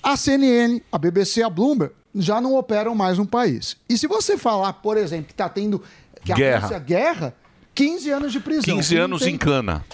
A 0.02 0.18
CNN, 0.18 0.82
a 0.92 0.98
BBC, 0.98 1.44
a 1.44 1.50
Bloomberg 1.50 1.94
já 2.16 2.42
não 2.42 2.56
operam 2.56 2.96
mais 2.96 3.18
no 3.20 3.28
país. 3.28 3.78
E 3.88 3.96
se 3.98 4.08
você 4.08 4.38
falar, 4.38 4.74
por 4.74 4.98
exemplo, 4.98 5.26
que 5.28 5.34
está 5.34 5.48
tendo 5.48 5.84
que 6.24 6.32
a 6.32 6.36
Guerra. 6.36 6.60
Rússia 6.62 6.80
guerra, 6.80 7.36
15 7.76 8.10
anos 8.10 8.32
de 8.32 8.40
prisão. 8.40 8.76
15 8.76 8.96
Não 8.96 9.04
anos 9.04 9.22
tem- 9.22 9.36
em 9.36 9.38
cana. 9.38 9.86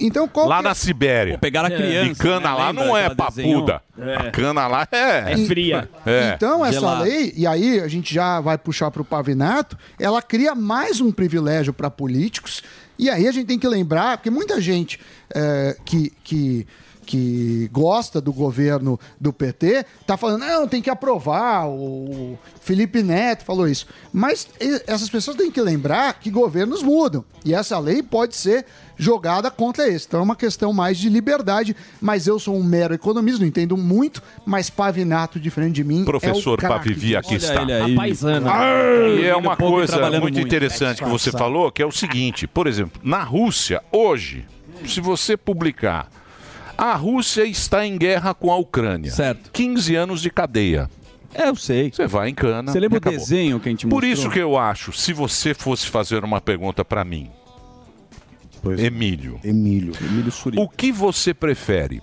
Então, 0.00 0.26
qual 0.28 0.46
Lá 0.48 0.56
que 0.60 0.66
é- 0.66 0.68
na 0.68 0.74
Sibéria. 0.74 1.34
Pô, 1.34 1.40
pegaram 1.40 1.68
a 1.68 1.70
criança, 1.70 2.12
E 2.12 2.14
cana 2.14 2.40
né? 2.50 2.54
lá 2.54 2.66
Lembra 2.68 2.84
não 2.84 2.96
é 2.96 3.06
aquela 3.06 3.28
desenho? 3.30 3.54
papuda. 3.66 3.82
É. 3.98 4.14
A 4.16 4.30
cana 4.30 4.66
lá 4.66 4.88
é... 4.92 5.32
É 5.32 5.36
fria. 5.46 5.88
É. 6.04 6.32
Então, 6.34 6.64
essa 6.64 6.80
Gelado. 6.80 7.04
lei, 7.04 7.32
e 7.36 7.46
aí 7.46 7.80
a 7.80 7.88
gente 7.88 8.12
já 8.14 8.40
vai 8.40 8.56
puxar 8.58 8.90
para 8.90 9.02
o 9.02 9.04
Pavinato, 9.04 9.76
ela 9.98 10.20
cria 10.20 10.54
mais 10.54 11.00
um 11.00 11.10
privilégio 11.10 11.72
para 11.72 11.90
políticos. 11.90 12.62
E 12.98 13.10
aí 13.10 13.26
a 13.28 13.32
gente 13.32 13.46
tem 13.46 13.58
que 13.58 13.68
lembrar, 13.68 14.16
porque 14.18 14.30
muita 14.30 14.60
gente 14.60 14.98
é, 15.34 15.76
que, 15.84 16.12
que 16.24 16.66
que 17.06 17.70
gosta 17.72 18.20
do 18.20 18.32
governo 18.32 18.98
do 19.18 19.32
PT, 19.32 19.86
tá 20.04 20.16
falando, 20.16 20.40
não, 20.40 20.66
tem 20.66 20.82
que 20.82 20.90
aprovar. 20.90 21.68
O 21.68 22.36
Felipe 22.60 23.02
Neto 23.02 23.44
falou 23.44 23.68
isso. 23.68 23.86
Mas 24.12 24.48
essas 24.86 25.08
pessoas 25.08 25.36
têm 25.36 25.50
que 25.50 25.60
lembrar 25.60 26.18
que 26.18 26.30
governos 26.30 26.82
mudam. 26.82 27.24
E 27.44 27.54
essa 27.54 27.78
lei 27.78 28.02
pode 28.02 28.34
ser 28.34 28.66
jogada 28.96 29.50
contra 29.50 29.88
esse. 29.88 30.06
Então 30.06 30.20
é 30.20 30.22
uma 30.22 30.34
questão 30.34 30.72
mais 30.72 30.98
de 30.98 31.08
liberdade. 31.08 31.76
Mas 32.00 32.26
eu 32.26 32.38
sou 32.38 32.56
um 32.56 32.64
mero 32.64 32.92
economista, 32.92 33.40
não 33.40 33.46
entendo 33.46 33.76
muito, 33.76 34.22
mas 34.44 34.68
Pavinato, 34.68 35.38
diferente 35.38 35.74
de 35.74 35.84
mim. 35.84 36.04
Professor 36.04 36.50
é 36.50 36.54
o 36.54 36.56
craque 36.56 36.88
Pavivi 36.88 37.16
aqui 37.16 37.36
está. 37.36 37.62
Arr! 38.50 39.18
E 39.20 39.24
é 39.24 39.36
uma 39.36 39.56
coisa 39.56 40.10
muito 40.10 40.22
muito. 40.22 40.40
interessante 40.40 41.02
que 41.04 41.08
você 41.08 41.30
falou, 41.30 41.70
que 41.70 41.80
é 41.80 41.86
o 41.86 41.92
seguinte, 41.92 42.48
por 42.48 42.66
exemplo, 42.66 43.00
na 43.04 43.22
Rússia, 43.22 43.80
hoje, 43.92 44.44
se 44.84 45.00
você 45.00 45.36
publicar, 45.36 46.10
a 46.76 46.94
Rússia 46.94 47.44
está 47.44 47.86
em 47.86 47.96
guerra 47.96 48.34
com 48.34 48.50
a 48.52 48.56
Ucrânia. 48.56 49.10
Certo. 49.10 49.50
15 49.52 49.94
anos 49.94 50.20
de 50.22 50.30
cadeia. 50.30 50.90
É, 51.34 51.48
eu 51.48 51.56
sei. 51.56 51.90
Você 51.90 52.06
vai 52.06 52.28
em 52.30 52.34
cana. 52.34 52.72
Você 52.72 52.80
lembra 52.80 52.96
o 52.96 52.98
acabou. 52.98 53.18
desenho 53.18 53.60
que 53.60 53.68
a 53.68 53.72
gente 53.72 53.86
Por 53.86 54.02
mostrou? 54.02 54.12
isso 54.12 54.30
que 54.30 54.38
eu 54.38 54.56
acho, 54.56 54.92
se 54.92 55.12
você 55.12 55.52
fosse 55.52 55.86
fazer 55.88 56.24
uma 56.24 56.40
pergunta 56.40 56.84
para 56.84 57.04
mim, 57.04 57.30
Emílio. 58.78 59.38
Emílio. 59.44 59.92
Emílio 60.00 60.32
Suri. 60.32 60.58
O 60.58 60.68
que 60.68 60.90
você 60.90 61.32
prefere? 61.32 62.02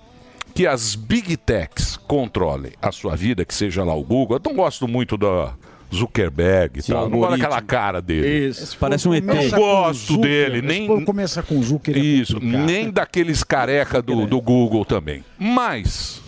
Que 0.54 0.66
as 0.66 0.94
big 0.94 1.36
techs 1.36 1.96
controlem 1.96 2.72
a 2.80 2.92
sua 2.92 3.16
vida, 3.16 3.44
que 3.44 3.52
seja 3.54 3.82
lá 3.84 3.94
o 3.94 4.04
Google. 4.04 4.36
Eu 4.36 4.42
não 4.50 4.56
gosto 4.56 4.86
muito 4.86 5.16
da 5.16 5.52
Zuckerberg 5.92 6.78
e 6.78 6.82
Sim, 6.82 6.92
tal. 6.92 7.02
Não 7.08 7.18
gosto 7.18 7.24
algoritmo. 7.32 7.48
daquela 7.50 7.60
cara 7.62 8.00
dele. 8.00 8.48
Isso, 8.48 8.76
parece 8.78 9.08
um 9.08 9.14
ET. 9.14 9.24
Não 9.24 9.34
Começa 9.34 9.56
gosto 9.56 10.16
dele, 10.18 10.56
Zucker, 10.56 10.62
nem. 10.64 10.96
esse 10.96 11.04
Começa 11.04 11.42
com 11.42 11.62
Zucker. 11.62 11.96
é 11.96 11.98
Isso, 11.98 12.38
nem 12.40 12.90
daqueles 12.90 13.42
careca 13.42 14.00
do, 14.02 14.26
do 14.26 14.40
Google 14.40 14.84
também. 14.84 15.24
Mas 15.38 16.20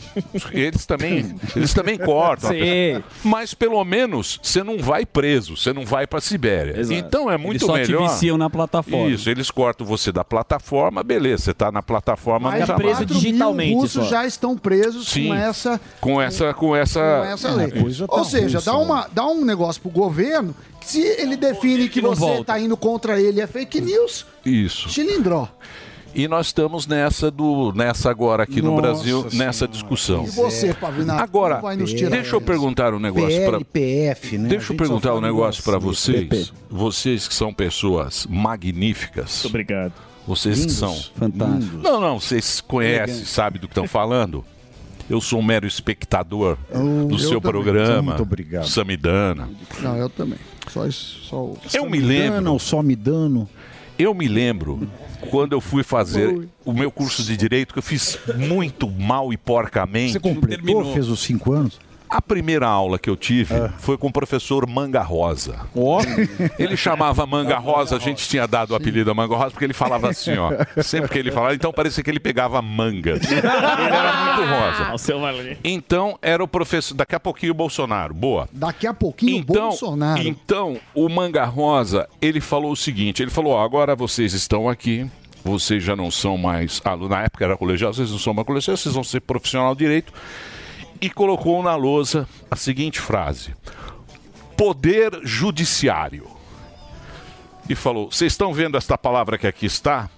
eles 0.52 0.86
também, 0.86 1.34
eles 1.54 1.72
também 1.74 1.98
cortam. 1.98 2.50
a. 2.50 3.02
Mas 3.22 3.54
pelo 3.54 3.84
menos 3.84 4.38
você 4.42 4.62
não 4.62 4.78
vai 4.78 5.04
preso, 5.04 5.56
você 5.56 5.72
não 5.72 5.84
vai 5.84 6.06
para 6.06 6.20
Sibéria. 6.20 6.78
Exato. 6.78 6.94
Então 6.98 7.30
é 7.30 7.36
muito 7.36 7.62
Eles 7.62 7.66
só 7.66 7.72
melhor. 7.74 8.08
viciam 8.08 8.36
na 8.38 8.48
plataforma. 8.50 9.08
Isso, 9.10 9.28
eles 9.30 9.50
cortam 9.50 9.86
você 9.86 10.10
da 10.12 10.24
plataforma, 10.24 11.02
beleza, 11.02 11.44
você 11.44 11.54
tá 11.54 11.70
na 11.70 11.82
plataforma, 11.82 12.50
Mais 12.50 12.60
não 12.60 12.66
tá 12.66 12.82
mais. 12.82 12.98
4 12.98 13.54
mil 13.54 13.74
russos 13.78 14.08
já 14.08 14.26
estão 14.26 14.56
presos 14.56 15.08
Sim. 15.08 15.28
com 15.28 15.34
essa 15.34 15.80
com 16.00 16.22
essa 16.22 16.54
com 16.54 16.76
essa 16.76 17.00
com 17.00 17.24
essa 17.32 17.50
lei. 17.50 17.72
Ou 18.08 18.24
seja, 18.24 18.60
dá, 18.60 18.76
uma, 18.76 19.08
dá 19.12 19.26
um 19.26 19.44
negócio 19.44 19.80
pro 19.80 19.90
governo 19.90 20.54
que 20.80 20.86
se 20.86 21.00
ele 21.02 21.36
define 21.36 21.88
que 21.88 22.00
você 22.00 22.20
volta. 22.20 22.44
tá 22.44 22.60
indo 22.60 22.76
contra 22.76 23.20
ele 23.20 23.40
é 23.40 23.46
fake 23.46 23.80
news, 23.80 24.26
Isso. 24.44 24.88
cilindró. 24.88 25.48
E 26.16 26.26
nós 26.26 26.46
estamos 26.46 26.86
nessa 26.86 27.30
do 27.30 27.72
nessa 27.74 28.10
agora 28.10 28.42
aqui 28.42 28.62
no 28.62 28.70
Nossa 28.70 28.82
Brasil, 28.82 29.26
nessa 29.34 29.68
discussão. 29.68 30.24
E 30.24 30.30
você, 30.30 30.72
Pavinato, 30.72 31.22
Agora, 31.22 31.76
nos 31.76 31.92
tirar 31.92 32.10
deixa 32.10 32.34
eu 32.34 32.40
perguntar 32.40 32.94
um 32.94 32.98
negócio 32.98 33.44
para 33.44 33.60
PF, 33.60 34.38
né? 34.38 34.48
Deixa 34.48 34.72
eu 34.72 34.76
perguntar 34.76 35.14
um 35.14 35.20
negócio 35.20 35.62
para 35.62 35.78
vocês. 35.78 36.26
PP. 36.26 36.46
Vocês 36.70 37.28
que 37.28 37.34
são 37.34 37.52
pessoas 37.52 38.26
magníficas. 38.30 39.34
Muito 39.42 39.48
obrigado. 39.48 39.92
Vocês 40.26 40.54
que 40.56 40.60
Lindos. 40.62 40.76
são 40.78 40.94
Fantástico. 41.14 41.76
Não, 41.76 42.00
não, 42.00 42.18
vocês 42.18 42.60
conhecem, 42.60 43.24
sabem 43.26 43.60
do 43.60 43.68
que 43.68 43.72
estão 43.72 43.86
falando. 43.86 44.42
Eu 45.08 45.20
sou 45.20 45.38
um 45.38 45.42
mero 45.42 45.66
espectador 45.66 46.56
Eu- 46.70 47.06
do 47.06 47.14
eu 47.14 47.18
seu 47.18 47.40
também. 47.40 47.62
programa. 47.62 48.02
Muito 48.02 48.22
obrigado. 48.22 48.66
Samidana. 48.68 49.48
Não, 49.80 49.96
eu 49.96 50.08
também. 50.10 50.38
Só 50.68 50.84
isso, 50.86 51.20
só 51.28 51.36
o... 51.44 51.58
Eu 51.72 51.88
me 51.88 52.00
lembro. 52.00 52.32
Dano, 52.42 52.58
só 52.58 52.82
me 52.82 52.96
dano. 52.96 53.48
Eu 53.96 54.12
me 54.14 54.26
lembro 54.26 54.88
quando 55.16 55.52
eu 55.52 55.60
fui 55.60 55.82
fazer 55.82 56.48
o 56.64 56.72
meu 56.72 56.90
curso 56.90 57.22
de 57.22 57.36
direito, 57.36 57.72
que 57.72 57.78
eu 57.78 57.82
fiz 57.82 58.18
muito 58.36 58.90
mal 58.90 59.32
e 59.32 59.36
porcamente. 59.36 60.12
Você 60.12 60.20
completou, 60.20 60.92
fez 60.92 61.08
os 61.08 61.20
cinco 61.20 61.52
anos? 61.52 61.78
A 62.08 62.22
primeira 62.22 62.66
aula 62.68 62.98
que 62.98 63.10
eu 63.10 63.16
tive 63.16 63.54
foi 63.78 63.98
com 63.98 64.06
o 64.08 64.12
professor 64.12 64.66
Manga 64.68 65.02
Rosa. 65.02 65.60
Ele 66.58 66.76
chamava 66.76 67.26
Manga 67.26 67.58
Rosa, 67.58 67.96
a 67.96 67.98
gente 67.98 68.28
tinha 68.28 68.46
dado 68.46 68.70
o 68.70 68.74
apelido 68.76 69.10
a 69.10 69.14
Manga 69.14 69.34
Rosa 69.34 69.50
porque 69.50 69.64
ele 69.64 69.72
falava 69.74 70.08
assim, 70.08 70.36
ó. 70.36 70.50
Sempre 70.82 71.08
que 71.10 71.18
ele 71.18 71.30
falava, 71.32 71.54
então 71.54 71.72
parecia 71.72 72.02
que 72.04 72.10
ele 72.10 72.20
pegava 72.20 72.60
mangas. 72.62 73.20
Ele 73.30 73.40
era 73.46 74.24
muito 74.24 74.50
rosa. 74.50 74.92
Então 75.64 76.18
era 76.22 76.42
o 76.42 76.48
professor. 76.48 76.94
Daqui 76.94 77.14
a 77.14 77.20
pouquinho 77.20 77.52
o 77.52 77.54
Bolsonaro. 77.54 78.14
Boa. 78.14 78.48
Daqui 78.52 78.86
a 78.86 78.94
pouquinho 78.94 79.38
Então, 79.38 79.68
Bolsonaro. 79.68 80.22
então, 80.22 80.78
o 80.94 81.08
Manga 81.08 81.44
Rosa, 81.44 82.08
ele 82.22 82.40
falou 82.40 82.72
o 82.72 82.76
seguinte: 82.76 83.22
ele 83.22 83.30
falou, 83.30 83.52
ó, 83.54 83.64
agora 83.64 83.96
vocês 83.96 84.32
estão 84.32 84.68
aqui, 84.68 85.06
vocês 85.44 85.82
já 85.82 85.96
não 85.96 86.10
são 86.10 86.36
mais 86.38 86.80
aluno, 86.84 87.08
na 87.08 87.22
época 87.22 87.44
era 87.44 87.56
colegial, 87.56 87.92
vocês 87.92 88.10
não 88.10 88.18
são 88.18 88.32
mais 88.32 88.46
colegial, 88.46 88.76
vocês 88.76 88.94
vão 88.94 89.04
ser 89.04 89.20
profissional 89.20 89.74
de 89.74 89.80
direito. 89.80 90.12
E 91.00 91.10
colocou 91.10 91.62
na 91.62 91.74
lousa 91.74 92.28
a 92.50 92.56
seguinte 92.56 93.00
frase: 93.00 93.54
Poder 94.56 95.20
Judiciário. 95.22 96.28
E 97.68 97.74
falou: 97.74 98.10
Vocês 98.10 98.32
estão 98.32 98.52
vendo 98.52 98.76
esta 98.76 98.96
palavra 98.96 99.36
que 99.36 99.46
aqui 99.46 99.66
está? 99.66 100.08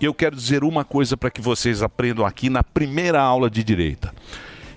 Eu 0.00 0.14
quero 0.14 0.34
dizer 0.34 0.64
uma 0.64 0.84
coisa 0.84 1.16
para 1.16 1.30
que 1.30 1.40
vocês 1.40 1.82
aprendam 1.82 2.24
aqui 2.24 2.50
na 2.50 2.62
primeira 2.64 3.20
aula 3.20 3.48
de 3.48 3.62
direita. 3.62 4.12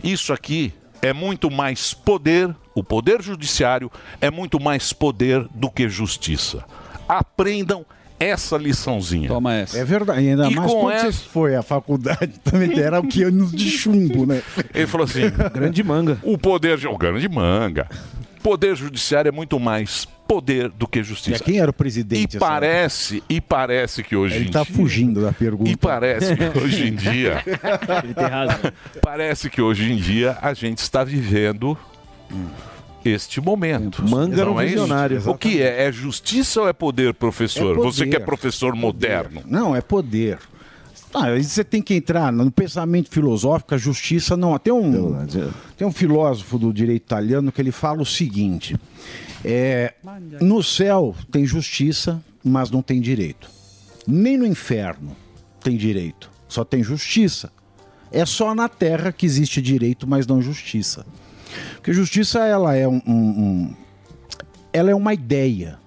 Isso 0.04 0.32
aqui 0.34 0.74
é 1.02 1.14
muito 1.14 1.50
mais 1.50 1.94
poder, 1.94 2.56
o 2.74 2.84
poder 2.84 3.22
judiciário 3.22 3.92
é 4.20 4.30
muito 4.30 4.60
mais 4.60 4.94
poder 4.94 5.48
do 5.54 5.70
que 5.70 5.88
justiça. 5.90 6.64
Aprendam 7.08 7.86
essa 8.20 8.58
liçãozinha. 8.58 9.28
Toma 9.28 9.54
essa. 9.54 9.78
É 9.78 9.84
verdade. 9.86 10.22
E 10.24 10.30
ainda 10.30 10.48
E 10.50 10.56
mais 10.56 10.72
com 10.72 10.82
quando 10.82 10.96
essa- 10.96 11.12
você 11.12 11.30
foi 11.30 11.56
à 11.56 11.62
faculdade, 11.62 12.34
também 12.44 12.78
era 12.80 13.00
o 13.00 13.08
que 13.08 13.24
anos 13.24 13.52
de 13.52 13.70
chumbo, 13.70 14.26
né? 14.26 14.42
Ele 14.74 14.88
falou 14.88 15.06
assim: 15.06 15.22
Grande 15.54 15.84
manga. 15.84 16.18
O 16.24 16.38
poder, 16.38 16.86
o 16.88 16.98
grande 16.98 17.28
manga. 17.30 17.88
Poder 18.42 18.76
judiciário 18.76 19.30
é 19.30 19.32
muito 19.32 19.60
mais 19.60 20.06
poder 20.28 20.70
do 20.70 20.88
que 20.88 21.00
E 21.00 21.04
justiça. 21.04 21.44
quem 21.44 21.60
era 21.60 21.70
o 21.70 21.74
presidente? 21.74 22.38
E 22.38 22.40
parece, 22.40 23.24
e 23.28 23.42
parece 23.42 24.04
que 24.04 24.16
hoje 24.16 24.36
Ele 24.36 24.50
tá 24.52 24.64
dia, 24.64 24.74
fugindo 24.76 25.22
da 25.22 25.32
pergunta. 25.32 25.70
e 25.70 25.76
parece 25.76 26.36
que 26.36 26.60
hoje 26.60 26.88
em 26.90 26.94
dia, 26.96 27.44
Ele 28.04 28.14
tem 28.14 28.26
razão. 28.26 28.72
parece 29.02 29.50
que 29.50 29.62
hoje 29.62 29.92
em 29.92 29.96
dia 29.98 30.38
a 30.42 30.54
gente 30.54 30.78
está 30.80 31.04
vivendo 31.04 31.76
este 33.10 33.40
momento. 33.42 34.04
Manga 34.08 34.46
Não 34.46 34.60
é 34.60 34.66
isso? 34.66 34.74
visionário, 34.76 35.30
O 35.30 35.38
que 35.38 35.62
é? 35.62 35.88
É 35.88 35.92
justiça 35.92 36.62
ou 36.62 36.68
é 36.68 36.74
poder, 36.74 37.14
professor? 37.14 37.74
É 37.74 37.76
poder. 37.76 37.92
Você 37.92 38.08
que 38.08 38.16
é 38.16 38.20
professor 38.20 38.76
moderno. 38.76 39.42
Não, 39.46 39.76
é 39.76 39.82
poder. 39.82 40.40
Ah, 41.14 41.34
você 41.42 41.64
tem 41.64 41.82
que 41.82 41.94
entrar 41.94 42.32
no 42.32 42.52
pensamento 42.52 43.10
filosófico, 43.10 43.74
a 43.74 43.78
justiça 43.78 44.36
não. 44.36 44.58
Tem 44.60 44.74
um, 44.74 45.26
tem 45.78 45.88
um 45.88 45.92
filósofo 45.92 46.60
do 46.60 46.74
direito 46.74 47.04
italiano 47.04 47.54
que 47.54 47.62
ele 47.62 47.72
fala 47.72 48.02
o 48.02 48.06
seguinte: 48.06 48.76
é, 49.44 49.94
no 50.42 50.62
céu 50.62 51.16
tem 51.32 51.46
justiça, 51.46 52.22
mas 52.44 52.70
não 52.70 52.82
tem 52.82 53.00
direito. 53.00 53.50
Nem 54.06 54.38
no 54.38 54.46
inferno 54.46 55.16
tem 55.64 55.78
direito, 55.78 56.30
só 56.50 56.66
tem 56.66 56.84
justiça. 56.84 57.50
É 58.12 58.26
só 58.26 58.54
na 58.54 58.68
terra 58.68 59.12
que 59.12 59.26
existe 59.26 59.62
direito, 59.62 60.06
mas 60.06 60.28
não 60.28 60.42
justiça. 60.42 61.06
Porque 61.76 61.94
justiça 61.94 62.40
ela 62.46 62.76
é 62.76 62.88
um- 62.88 63.02
um- 63.06 63.12
um 63.14 63.76
ela 64.74 64.92
é 64.92 64.96
uma 64.96 65.14
ideia. 65.14 65.80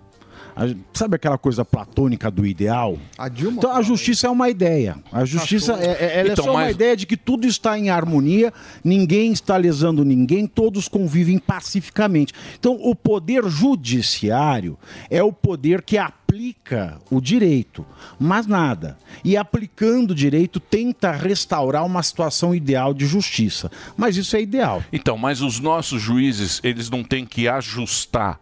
A- 0.60 0.74
Sabe 0.92 1.14
aquela 1.14 1.38
coisa 1.38 1.64
platônica 1.64 2.28
do 2.30 2.44
ideal? 2.44 2.98
A 3.16 3.28
Dilma 3.28 3.58
Então 3.58 3.70
a 3.70 3.80
justiça 3.80 4.26
é 4.26 4.30
uma 4.30 4.50
ideia. 4.50 4.96
A 5.12 5.24
justiça 5.24 5.74
é, 5.74 5.86
é- 5.86 6.18
ela 6.20 6.32
Então, 6.32 6.44
é 6.44 6.46
só 6.46 6.52
uma 6.52 6.60
mas- 6.64 6.74
ideia 6.74 6.96
de 6.96 7.06
que 7.06 7.16
tudo 7.16 7.46
está 7.46 7.78
em 7.78 7.88
harmonia, 7.90 8.52
ninguém 8.82 9.30
está 9.32 9.56
lesando 9.56 10.04
ninguém, 10.04 10.46
todos 10.48 10.88
convivem 10.88 11.38
pacificamente. 11.38 12.32
Então 12.58 12.76
o 12.82 12.94
poder 12.96 13.44
judiciário 13.48 14.76
é 15.08 15.22
o 15.22 15.32
poder 15.32 15.82
que 15.82 15.96
aplica 15.96 16.98
o 17.10 17.20
direito, 17.20 17.86
mas 18.18 18.46
nada. 18.46 18.98
E 19.24 19.36
aplicando 19.36 20.10
o 20.10 20.14
direito 20.14 20.58
tenta 20.58 21.12
restaurar 21.12 21.86
uma 21.86 22.02
situação 22.02 22.54
ideal 22.54 22.92
de 22.92 23.06
justiça. 23.06 23.70
Mas 23.96 24.16
isso 24.16 24.36
é 24.36 24.42
ideal. 24.42 24.82
Então, 24.92 25.16
mas 25.16 25.40
os 25.40 25.60
nossos 25.60 26.02
juízes, 26.02 26.60
eles 26.64 26.90
não 26.90 27.04
têm 27.04 27.24
que 27.24 27.46
ajustar. 27.48 28.40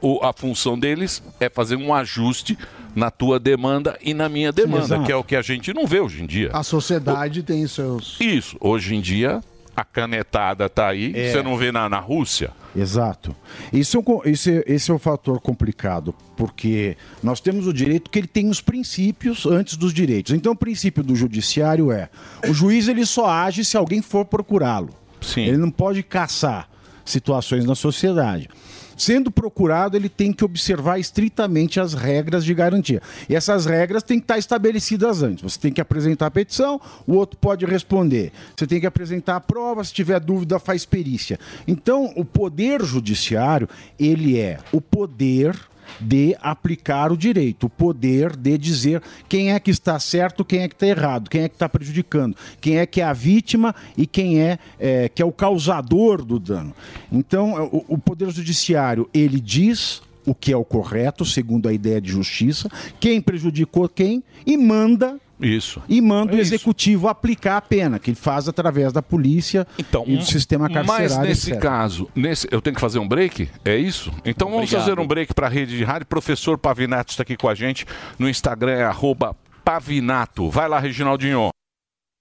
O, 0.00 0.20
a 0.24 0.32
função 0.32 0.78
deles 0.78 1.22
é 1.40 1.48
fazer 1.48 1.76
um 1.76 1.92
ajuste 1.94 2.56
na 2.94 3.10
tua 3.10 3.38
demanda 3.38 3.98
e 4.02 4.12
na 4.14 4.28
minha 4.28 4.52
demanda, 4.52 5.02
que 5.02 5.12
é 5.12 5.16
o 5.16 5.24
que 5.24 5.36
a 5.36 5.42
gente 5.42 5.72
não 5.74 5.86
vê 5.86 6.00
hoje 6.00 6.22
em 6.22 6.26
dia. 6.26 6.50
A 6.52 6.62
sociedade 6.62 7.42
tem 7.42 7.66
seus. 7.66 8.16
Isso, 8.20 8.56
hoje 8.60 8.94
em 8.94 9.00
dia 9.00 9.42
a 9.74 9.84
canetada 9.84 10.70
tá 10.70 10.88
aí, 10.88 11.12
É. 11.14 11.30
você 11.32 11.42
não 11.42 11.54
vê 11.56 11.70
na, 11.70 11.86
na 11.86 11.98
Rússia. 11.98 12.50
Exato. 12.74 13.36
Isso 13.70 13.98
é 13.98 14.00
um 14.00 14.20
esse, 14.24 14.50
é- 14.58 14.64
esse 14.66 14.90
é 14.90 14.94
o 14.94 14.98
fator 14.98 15.38
complicado, 15.40 16.14
porque 16.34 16.96
nós 17.22 17.40
temos 17.40 17.66
o 17.66 17.72
direito 17.74 18.10
que 18.10 18.18
ele 18.18 18.26
tem 18.26 18.48
os 18.48 18.60
princípios 18.62 19.44
antes 19.44 19.76
dos 19.76 19.92
direitos. 19.92 20.32
Então, 20.32 20.52
o 20.52 20.56
princípio 20.56 21.02
do 21.02 21.14
judiciário 21.14 21.92
é: 21.92 22.08
o 22.48 22.54
juiz 22.54 22.88
ele 22.88 23.04
só 23.04 23.26
age 23.28 23.64
se 23.66 23.76
alguém 23.76 24.00
for 24.00 24.24
procurá-lo. 24.24 24.90
Ele 25.36 25.56
não 25.58 25.70
pode 25.70 26.02
caçar 26.02 26.68
situações 27.04 27.64
na 27.66 27.74
sociedade. 27.74 28.48
Sendo 28.96 29.30
procurado, 29.30 29.96
ele 29.96 30.08
tem 30.08 30.32
que 30.32 30.44
observar 30.44 30.98
estritamente 30.98 31.78
as 31.78 31.94
regras 31.94 32.44
de 32.44 32.54
garantia. 32.54 33.02
E 33.28 33.34
essas 33.34 33.66
regras 33.66 34.02
têm 34.02 34.18
que 34.18 34.24
estar 34.24 34.38
estabelecidas 34.38 35.22
antes. 35.22 35.42
Você 35.42 35.58
tem 35.58 35.72
que 35.72 35.80
apresentar 35.80 36.26
a 36.26 36.30
petição, 36.30 36.80
o 37.06 37.14
outro 37.14 37.38
pode 37.38 37.66
responder. 37.66 38.32
Você 38.56 38.66
tem 38.66 38.80
que 38.80 38.86
apresentar 38.86 39.36
a 39.36 39.40
prova, 39.40 39.84
se 39.84 39.92
tiver 39.92 40.20
dúvida, 40.20 40.58
faz 40.58 40.84
perícia. 40.84 41.38
Então, 41.66 42.12
o 42.16 42.24
poder 42.24 42.82
judiciário, 42.82 43.68
ele 43.98 44.38
é 44.38 44.58
o 44.72 44.80
poder 44.80 45.56
de 46.00 46.36
aplicar 46.40 47.12
o 47.12 47.16
direito, 47.16 47.66
o 47.66 47.70
poder 47.70 48.36
de 48.36 48.56
dizer 48.58 49.02
quem 49.28 49.52
é 49.52 49.60
que 49.60 49.70
está 49.70 49.98
certo, 49.98 50.44
quem 50.44 50.60
é 50.60 50.68
que 50.68 50.74
está 50.74 50.86
errado, 50.86 51.28
quem 51.28 51.42
é 51.42 51.48
que 51.48 51.54
está 51.54 51.68
prejudicando, 51.68 52.36
quem 52.60 52.78
é 52.78 52.86
que 52.86 53.00
é 53.00 53.04
a 53.04 53.12
vítima 53.12 53.74
e 53.96 54.06
quem 54.06 54.40
é, 54.40 54.58
é, 54.78 55.08
que 55.08 55.22
é 55.22 55.24
o 55.24 55.32
causador 55.32 56.24
do 56.24 56.38
dano. 56.38 56.74
Então, 57.10 57.70
o, 57.72 57.94
o 57.94 57.98
poder 57.98 58.30
judiciário 58.30 59.08
ele 59.12 59.40
diz 59.40 60.02
o 60.26 60.34
que 60.34 60.52
é 60.52 60.56
o 60.56 60.64
correto, 60.64 61.24
segundo 61.24 61.68
a 61.68 61.72
ideia 61.72 62.00
de 62.00 62.10
justiça, 62.10 62.68
quem 62.98 63.20
prejudicou 63.20 63.88
quem 63.88 64.24
e 64.44 64.56
manda 64.56 65.20
Isso. 65.40 65.82
e 65.88 66.00
manda 66.00 66.34
o 66.34 66.38
executivo 66.38 67.08
aplicar 67.08 67.56
a 67.58 67.60
pena, 67.60 67.98
que 67.98 68.10
ele 68.10 68.16
faz 68.16 68.48
através 68.48 68.92
da 68.92 69.02
polícia 69.02 69.66
e 69.78 70.16
do 70.16 70.24
sistema 70.24 70.68
carcerário. 70.68 71.04
Então, 71.06 71.18
Mas 71.18 71.28
nesse 71.28 71.50
etc. 71.50 71.62
caso, 71.62 72.08
nesse, 72.14 72.48
eu 72.50 72.60
tenho 72.62 72.74
que 72.74 72.80
fazer 72.80 72.98
um 72.98 73.06
break? 73.08 73.48
É 73.64 73.76
isso? 73.76 74.10
Então 74.24 74.48
vamos 74.48 74.64
Obrigado. 74.64 74.80
fazer 74.86 74.98
um 75.00 75.06
break 75.06 75.34
para 75.34 75.46
a 75.46 75.50
rede 75.50 75.76
de 75.76 75.84
rádio. 75.84 76.06
Professor 76.06 76.56
Pavinato 76.56 77.10
está 77.10 77.22
aqui 77.22 77.36
com 77.36 77.48
a 77.48 77.54
gente. 77.54 77.84
No 78.18 78.28
Instagram 78.28 78.72
é 78.72 78.84
arroba 78.84 79.36
Pavinato. 79.64 80.48
Vai 80.50 80.68
lá, 80.68 80.78
Reginaldinho. 80.78 81.50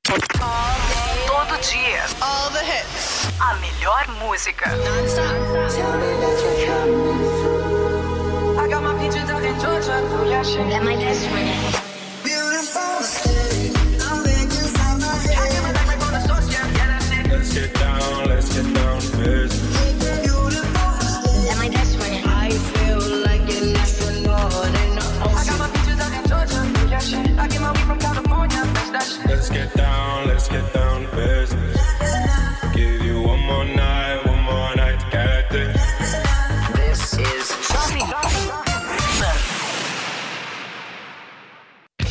Todo 0.04 0.20
dia. 1.62 2.04
All 2.22 2.50
the 2.52 2.60
hits. 2.64 3.30
A 3.40 3.56
melhor 3.56 4.08
música. 4.20 4.66
I 8.58 8.68
got 8.68 8.82
my 8.84 8.94
peaches 9.00 9.30
out 9.30 9.44
in 9.44 9.60
Georgia. 9.60 10.02
Yeah, 10.28 10.44
shit. 10.44 10.70
That 10.70 10.84
my 10.84 10.96
best 10.96 11.28
friend. 11.30 11.75
California. 28.96 29.25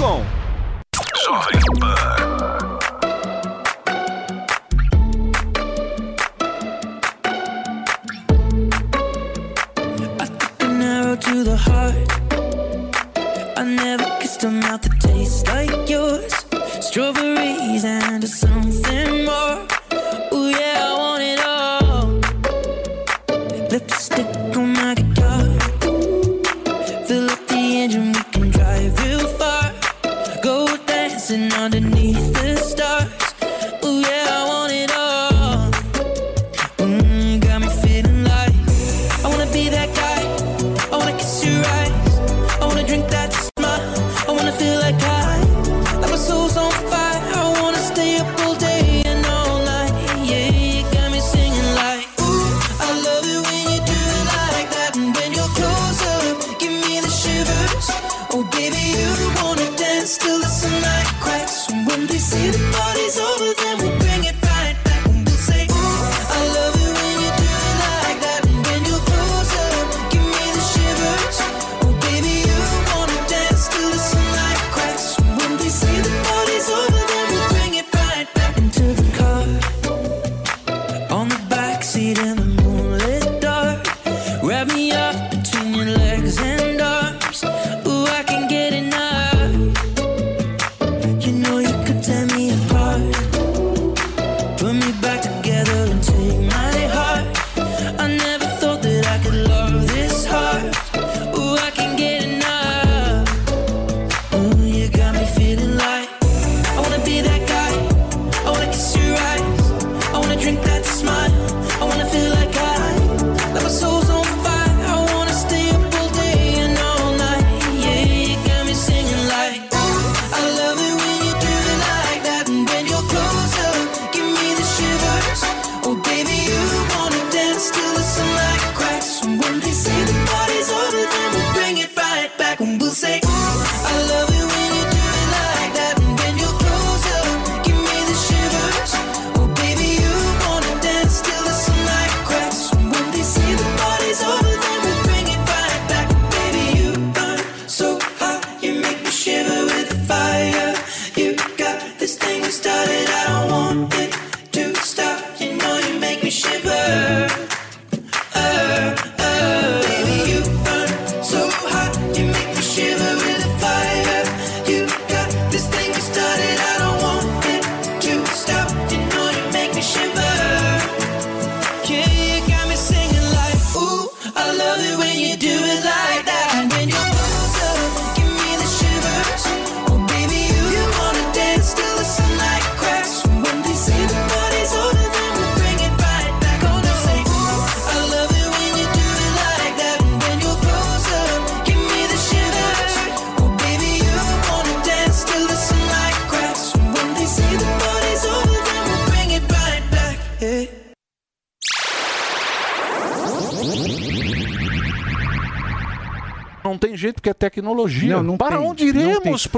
Jovem 0.00 0.24
An 10.60 10.80
arrow 10.80 11.16
to 11.16 11.44
the 11.44 11.56
heart. 11.56 13.58
I 13.58 13.64
never 13.64 14.04
kissed 14.20 14.42
a 14.44 14.50
mouth 14.50 14.80
that 14.80 15.00
tastes 15.00 15.46
like 15.48 15.90
yours. 15.90 16.32
Strawberries 16.80 17.84
and 17.84 18.26
something 18.26 19.26
more. 19.26 19.69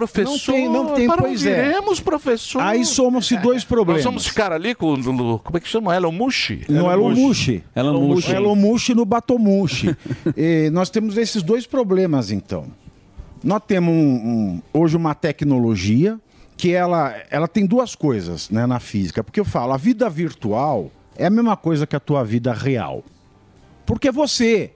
Professor? 0.07 0.53
Não 0.53 0.55
tem, 0.55 0.69
não 0.69 0.95
tem, 0.95 1.07
Para 1.07 1.23
pois 1.23 1.41
onde 1.41 1.49
é. 1.51 1.67
iremos, 1.69 2.01
professor? 2.01 2.63
Aí 2.63 2.85
somam-se 2.85 3.37
dois 3.39 3.65
problemas. 3.65 4.05
Nós 4.05 4.13
somos 4.13 4.27
ficar 4.27 4.53
ali 4.53 4.75
com 4.75 4.93
o. 4.95 5.39
Como 5.39 5.57
é 5.57 5.61
que 5.61 5.69
chama? 5.69 5.95
Elon 5.95 6.13
Mushi? 6.13 6.65
No 6.69 6.91
Elon 6.91 7.11
Mushi. 7.15 7.65
Elon 7.75 8.01
Mushi. 8.01 8.33
Elon 8.33 8.55
Mushi 8.57 8.95
no 8.95 9.05
Batomushi. 9.05 9.97
e 10.37 10.71
nós 10.71 10.91
temos 10.91 11.17
esses 11.17 11.43
dois 11.43 11.67
problemas, 11.67 12.31
então. 12.31 12.67
Nós 13.43 13.63
temos 13.67 13.93
um- 13.93 13.99
um- 13.99 14.63
hoje 14.73 14.97
uma 14.97 15.15
tecnologia 15.15 16.19
que 16.57 16.73
ela, 16.73 17.15
ela 17.31 17.49
tem 17.49 17.67
duas 17.67 17.95
coisas 17.97 18.49
né, 18.51 18.67
na 18.67 18.79
física. 18.79 19.25
Porque 19.25 19.41
eu 19.41 19.45
falo, 19.45 19.73
a 19.73 19.77
vida 19.77 20.09
virtual 20.09 20.91
é 21.17 21.27
a 21.27 21.31
mesma 21.31 21.57
coisa 21.57 21.87
que 21.87 21.97
a 21.97 22.01
tua 22.01 22.23
vida 22.25 22.53
real. 22.53 23.03
Porque 23.85 24.09
é 24.09 24.13
você. 24.13 24.71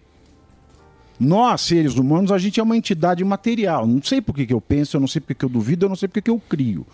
Nós, 1.18 1.62
seres 1.62 1.96
humanos, 1.96 2.30
a 2.30 2.38
gente 2.38 2.60
é 2.60 2.62
uma 2.62 2.76
entidade 2.76 3.24
material. 3.24 3.86
Não 3.86 4.02
sei 4.02 4.20
por 4.20 4.34
que, 4.34 4.52
eu 4.52 4.60
penso, 4.60 4.96
eu 4.96 5.00
não 5.00 5.08
sei 5.08 5.20
por 5.20 5.34
que, 5.34 5.44
eu 5.44 5.48
duvido, 5.48 5.86
eu 5.86 5.88
não 5.88 5.96
sei 5.96 6.08
por 6.08 6.20
que 6.20 6.30
eu 6.30 6.38
crio. 6.38 6.86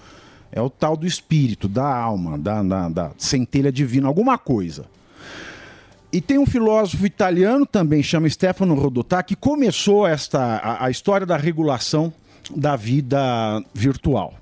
É 0.50 0.60
o 0.60 0.68
tal 0.70 0.96
do 0.96 1.06
espírito, 1.06 1.66
da 1.68 1.86
alma, 1.86 2.38
da, 2.38 2.62
da, 2.62 2.88
da 2.88 3.10
centelha 3.16 3.72
divina, 3.72 4.06
alguma 4.06 4.36
coisa. 4.38 4.84
E 6.12 6.20
tem 6.20 6.38
um 6.38 6.44
filósofo 6.46 7.06
italiano 7.06 7.64
também, 7.64 8.02
chama 8.02 8.28
Stefano 8.28 8.74
Rodotà, 8.74 9.22
que 9.22 9.34
começou 9.34 10.06
esta, 10.06 10.56
a, 10.56 10.84
a 10.86 10.90
história 10.90 11.26
da 11.26 11.38
regulação 11.38 12.12
da 12.54 12.76
vida 12.76 13.18
virtual. 13.72 14.34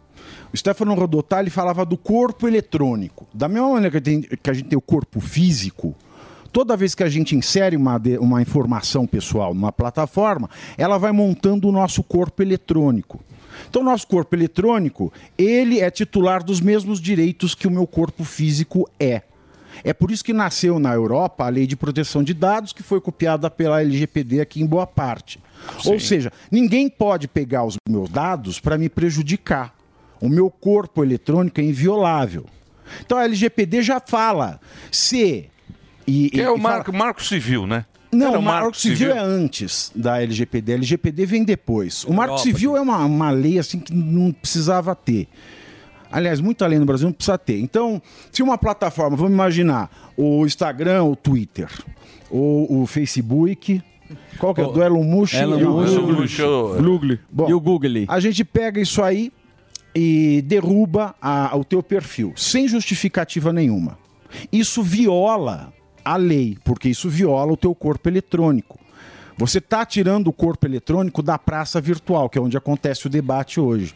O 0.52 0.56
Stefano 0.56 0.94
Rodotà 0.94 1.38
ele 1.38 1.48
falava 1.48 1.86
do 1.86 1.96
corpo 1.96 2.48
eletrônico. 2.48 3.24
Da 3.32 3.46
mesma 3.48 3.68
maneira 3.68 3.90
que, 3.92 4.00
tem- 4.00 4.22
que 4.22 4.50
a 4.50 4.52
gente 4.52 4.68
tem 4.68 4.76
o 4.76 4.82
corpo 4.82 5.20
físico, 5.20 5.94
toda 6.52 6.76
vez 6.76 6.94
que 6.94 7.02
a 7.02 7.08
gente 7.08 7.36
insere 7.36 7.76
uma, 7.76 8.00
uma 8.20 8.42
informação 8.42 9.06
pessoal 9.06 9.54
numa 9.54 9.72
plataforma, 9.72 10.48
ela 10.76 10.98
vai 10.98 11.12
montando 11.12 11.68
o 11.68 11.72
nosso 11.72 12.02
corpo 12.02 12.42
eletrônico. 12.42 13.20
Então, 13.68 13.82
nosso 13.82 14.06
corpo 14.06 14.34
eletrônico, 14.34 15.12
ele 15.36 15.80
é 15.80 15.90
titular 15.90 16.42
dos 16.42 16.60
mesmos 16.60 17.00
direitos 17.00 17.54
que 17.54 17.66
o 17.66 17.70
meu 17.70 17.86
corpo 17.86 18.24
físico 18.24 18.88
é. 18.98 19.22
É 19.82 19.92
por 19.92 20.10
isso 20.10 20.24
que 20.24 20.32
nasceu 20.32 20.78
na 20.78 20.92
Europa 20.92 21.44
a 21.44 21.48
Lei 21.48 21.66
de 21.66 21.76
Proteção 21.76 22.22
de 22.22 22.34
Dados, 22.34 22.72
que 22.72 22.82
foi 22.82 23.00
copiada 23.00 23.50
pela 23.50 23.80
LGPD 23.80 24.40
aqui 24.40 24.60
em 24.60 24.66
boa 24.66 24.86
parte. 24.86 25.40
Ou 25.86 25.98
seja, 25.98 26.32
ninguém 26.50 26.88
pode 26.88 27.28
pegar 27.28 27.64
os 27.64 27.76
meus 27.88 28.08
dados 28.10 28.60
para 28.60 28.76
me 28.76 28.88
prejudicar. 28.88 29.74
O 30.20 30.28
meu 30.28 30.50
corpo 30.50 31.02
eletrônico 31.02 31.60
é 31.60 31.64
inviolável. 31.64 32.46
Então 33.00 33.16
a 33.16 33.24
LGPD 33.24 33.82
já 33.82 34.00
fala 34.00 34.60
se. 34.90 35.48
E, 36.10 36.30
Que 36.30 36.38
e- 36.38 36.42
é 36.42 36.50
o 36.50 36.56
e 36.56 36.60
fala- 36.60 36.74
marco, 36.76 36.92
marco 36.92 37.22
civil, 37.24 37.66
né? 37.66 37.84
não, 38.12 38.28
Era 38.30 38.38
o 38.38 38.42
Marco 38.42 38.76
Civil, 38.76 39.12
é 39.12 39.18
antes 39.20 39.92
da 39.94 40.20
LGPD. 40.20 40.72
A 40.72 40.74
LGPD 40.76 41.26
vem 41.26 41.44
depois. 41.44 42.02
O 42.04 42.12
Marco 42.12 42.32
Europa, 42.34 42.42
Civil 42.42 42.76
é 42.76 42.80
uma, 42.80 43.04
uma 43.04 43.30
lei 43.30 43.56
assim 43.58 43.78
que 43.78 43.94
não 43.94 44.32
precisava 44.32 44.96
ter. 44.96 45.28
Aliás, 46.10 46.40
muita 46.40 46.66
lei 46.66 46.76
no 46.78 46.84
Brasil 46.84 47.06
não 47.06 47.12
precisa 47.12 47.38
ter. 47.38 47.60
Então, 47.60 48.02
se 48.32 48.42
uma 48.42 48.58
plataforma, 48.58 49.16
vamos 49.16 49.32
imaginar, 49.32 49.88
o 50.16 50.44
Instagram, 50.44 51.04
o 51.04 51.14
Twitter, 51.14 51.68
ou 52.28 52.82
o 52.82 52.86
Facebook, 52.86 53.80
qual 54.38 54.52
que 54.52 54.60
é? 54.60 54.64
O- 54.66 54.72
Do 54.72 54.82
Elon 54.82 55.04
Musk? 55.04 55.34
Elon 55.34 55.58
e. 55.60 55.64
Google. 55.64 56.16
Musk. 56.22 56.38
Google. 56.40 57.18
Bom, 57.30 57.48
E 57.48 57.54
o 57.54 57.60
Google. 57.60 57.90
A 58.08 58.18
gente 58.18 58.44
pega 58.44 58.80
isso 58.80 59.00
aí 59.04 59.30
e 59.94 60.42
derruba 60.44 61.14
a- 61.22 61.56
o 61.56 61.62
teu 61.64 61.80
perfil, 61.80 62.32
sem 62.34 62.66
justificativa 62.66 63.52
nenhuma. 63.52 63.96
Isso 64.52 64.82
viola 64.82 65.72
a 66.04 66.16
lei, 66.16 66.56
porque 66.64 66.88
isso 66.88 67.08
viola 67.08 67.52
o 67.52 67.56
teu 67.56 67.74
corpo 67.74 68.08
eletrônico. 68.08 68.78
Você 69.36 69.58
está 69.58 69.86
tirando 69.86 70.28
o 70.28 70.32
corpo 70.32 70.66
eletrônico 70.66 71.22
da 71.22 71.38
praça 71.38 71.80
virtual, 71.80 72.28
que 72.28 72.38
é 72.38 72.40
onde 72.40 72.56
acontece 72.56 73.06
o 73.06 73.10
debate 73.10 73.58
hoje. 73.58 73.94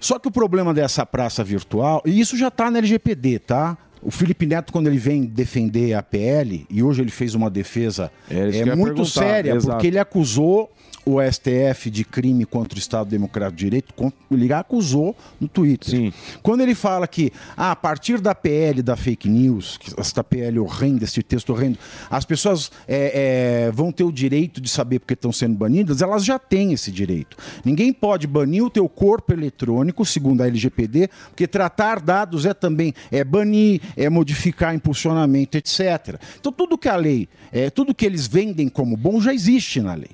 Só 0.00 0.18
que 0.18 0.28
o 0.28 0.30
problema 0.30 0.74
dessa 0.74 1.06
praça 1.06 1.42
virtual, 1.44 2.02
e 2.04 2.20
isso 2.20 2.36
já 2.36 2.48
está 2.48 2.70
na 2.70 2.78
LGPD, 2.78 3.38
tá? 3.40 3.78
O 4.02 4.10
Felipe 4.10 4.46
Neto, 4.46 4.72
quando 4.72 4.88
ele 4.88 4.98
vem 4.98 5.24
defender 5.24 5.94
a 5.94 6.02
PL, 6.02 6.66
e 6.68 6.82
hoje 6.82 7.02
ele 7.02 7.10
fez 7.10 7.34
uma 7.34 7.50
defesa 7.50 8.10
é, 8.30 8.50
ia 8.50 8.76
muito 8.76 9.04
séria, 9.04 9.54
exato. 9.54 9.72
porque 9.72 9.86
ele 9.86 9.98
acusou 9.98 10.70
o 11.08 11.22
STF 11.22 11.88
de 11.88 12.04
crime 12.04 12.44
contra 12.44 12.74
o 12.74 12.78
Estado 12.78 13.08
Democrático 13.08 13.56
de 13.56 13.64
Direito, 13.64 13.94
ele 14.28 14.52
acusou 14.52 15.16
no 15.40 15.46
Twitter. 15.46 16.12
Quando 16.42 16.62
ele 16.62 16.74
fala 16.74 17.06
que 17.06 17.32
ah, 17.56 17.70
a 17.70 17.76
partir 17.76 18.20
da 18.20 18.34
PL 18.34 18.82
da 18.82 18.96
fake 18.96 19.28
news, 19.28 19.78
esta 19.96 20.24
PL 20.24 20.58
horrenda, 20.58 21.04
este 21.04 21.22
texto 21.22 21.50
horrendo, 21.50 21.78
as 22.10 22.24
pessoas 22.24 22.72
é, 22.88 23.66
é, 23.68 23.70
vão 23.70 23.92
ter 23.92 24.02
o 24.02 24.10
direito 24.10 24.60
de 24.60 24.68
saber 24.68 24.98
porque 24.98 25.14
estão 25.14 25.30
sendo 25.30 25.54
banidas, 25.54 26.02
elas 26.02 26.24
já 26.24 26.40
têm 26.40 26.72
esse 26.72 26.90
direito. 26.90 27.36
Ninguém 27.64 27.92
pode 27.92 28.26
banir 28.26 28.64
o 28.64 28.70
teu 28.70 28.88
corpo 28.88 29.32
eletrônico, 29.32 30.04
segundo 30.04 30.42
a 30.42 30.48
LGPD, 30.48 31.08
porque 31.28 31.46
tratar 31.46 32.00
dados 32.00 32.44
é 32.44 32.52
também 32.52 32.92
é 33.12 33.22
banir, 33.22 33.80
é 33.96 34.10
modificar 34.10 34.74
impulsionamento, 34.74 35.56
etc. 35.56 36.20
Então 36.40 36.50
tudo 36.50 36.76
que 36.76 36.88
a 36.88 36.96
lei, 36.96 37.28
é, 37.52 37.70
tudo 37.70 37.94
que 37.94 38.04
eles 38.04 38.26
vendem 38.26 38.68
como 38.68 38.96
bom 38.96 39.20
já 39.20 39.32
existe 39.32 39.80
na 39.80 39.94
lei. 39.94 40.10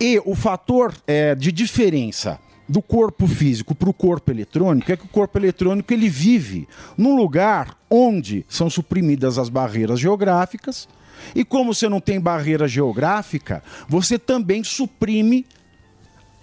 E 0.00 0.20
o 0.24 0.34
fator 0.34 0.94
é, 1.06 1.34
de 1.34 1.52
diferença 1.52 2.38
do 2.68 2.80
corpo 2.80 3.26
físico 3.26 3.74
para 3.74 3.90
o 3.90 3.94
corpo 3.94 4.30
eletrônico 4.30 4.90
é 4.90 4.96
que 4.96 5.04
o 5.04 5.08
corpo 5.08 5.38
eletrônico 5.38 5.92
ele 5.92 6.08
vive 6.08 6.66
num 6.96 7.14
lugar 7.14 7.76
onde 7.90 8.44
são 8.48 8.70
suprimidas 8.70 9.38
as 9.38 9.48
barreiras 9.48 10.00
geográficas 10.00 10.88
e 11.34 11.44
como 11.44 11.72
você 11.72 11.88
não 11.88 12.00
tem 12.00 12.20
barreira 12.20 12.66
geográfica, 12.66 13.62
você 13.88 14.18
também 14.18 14.64
suprime 14.64 15.46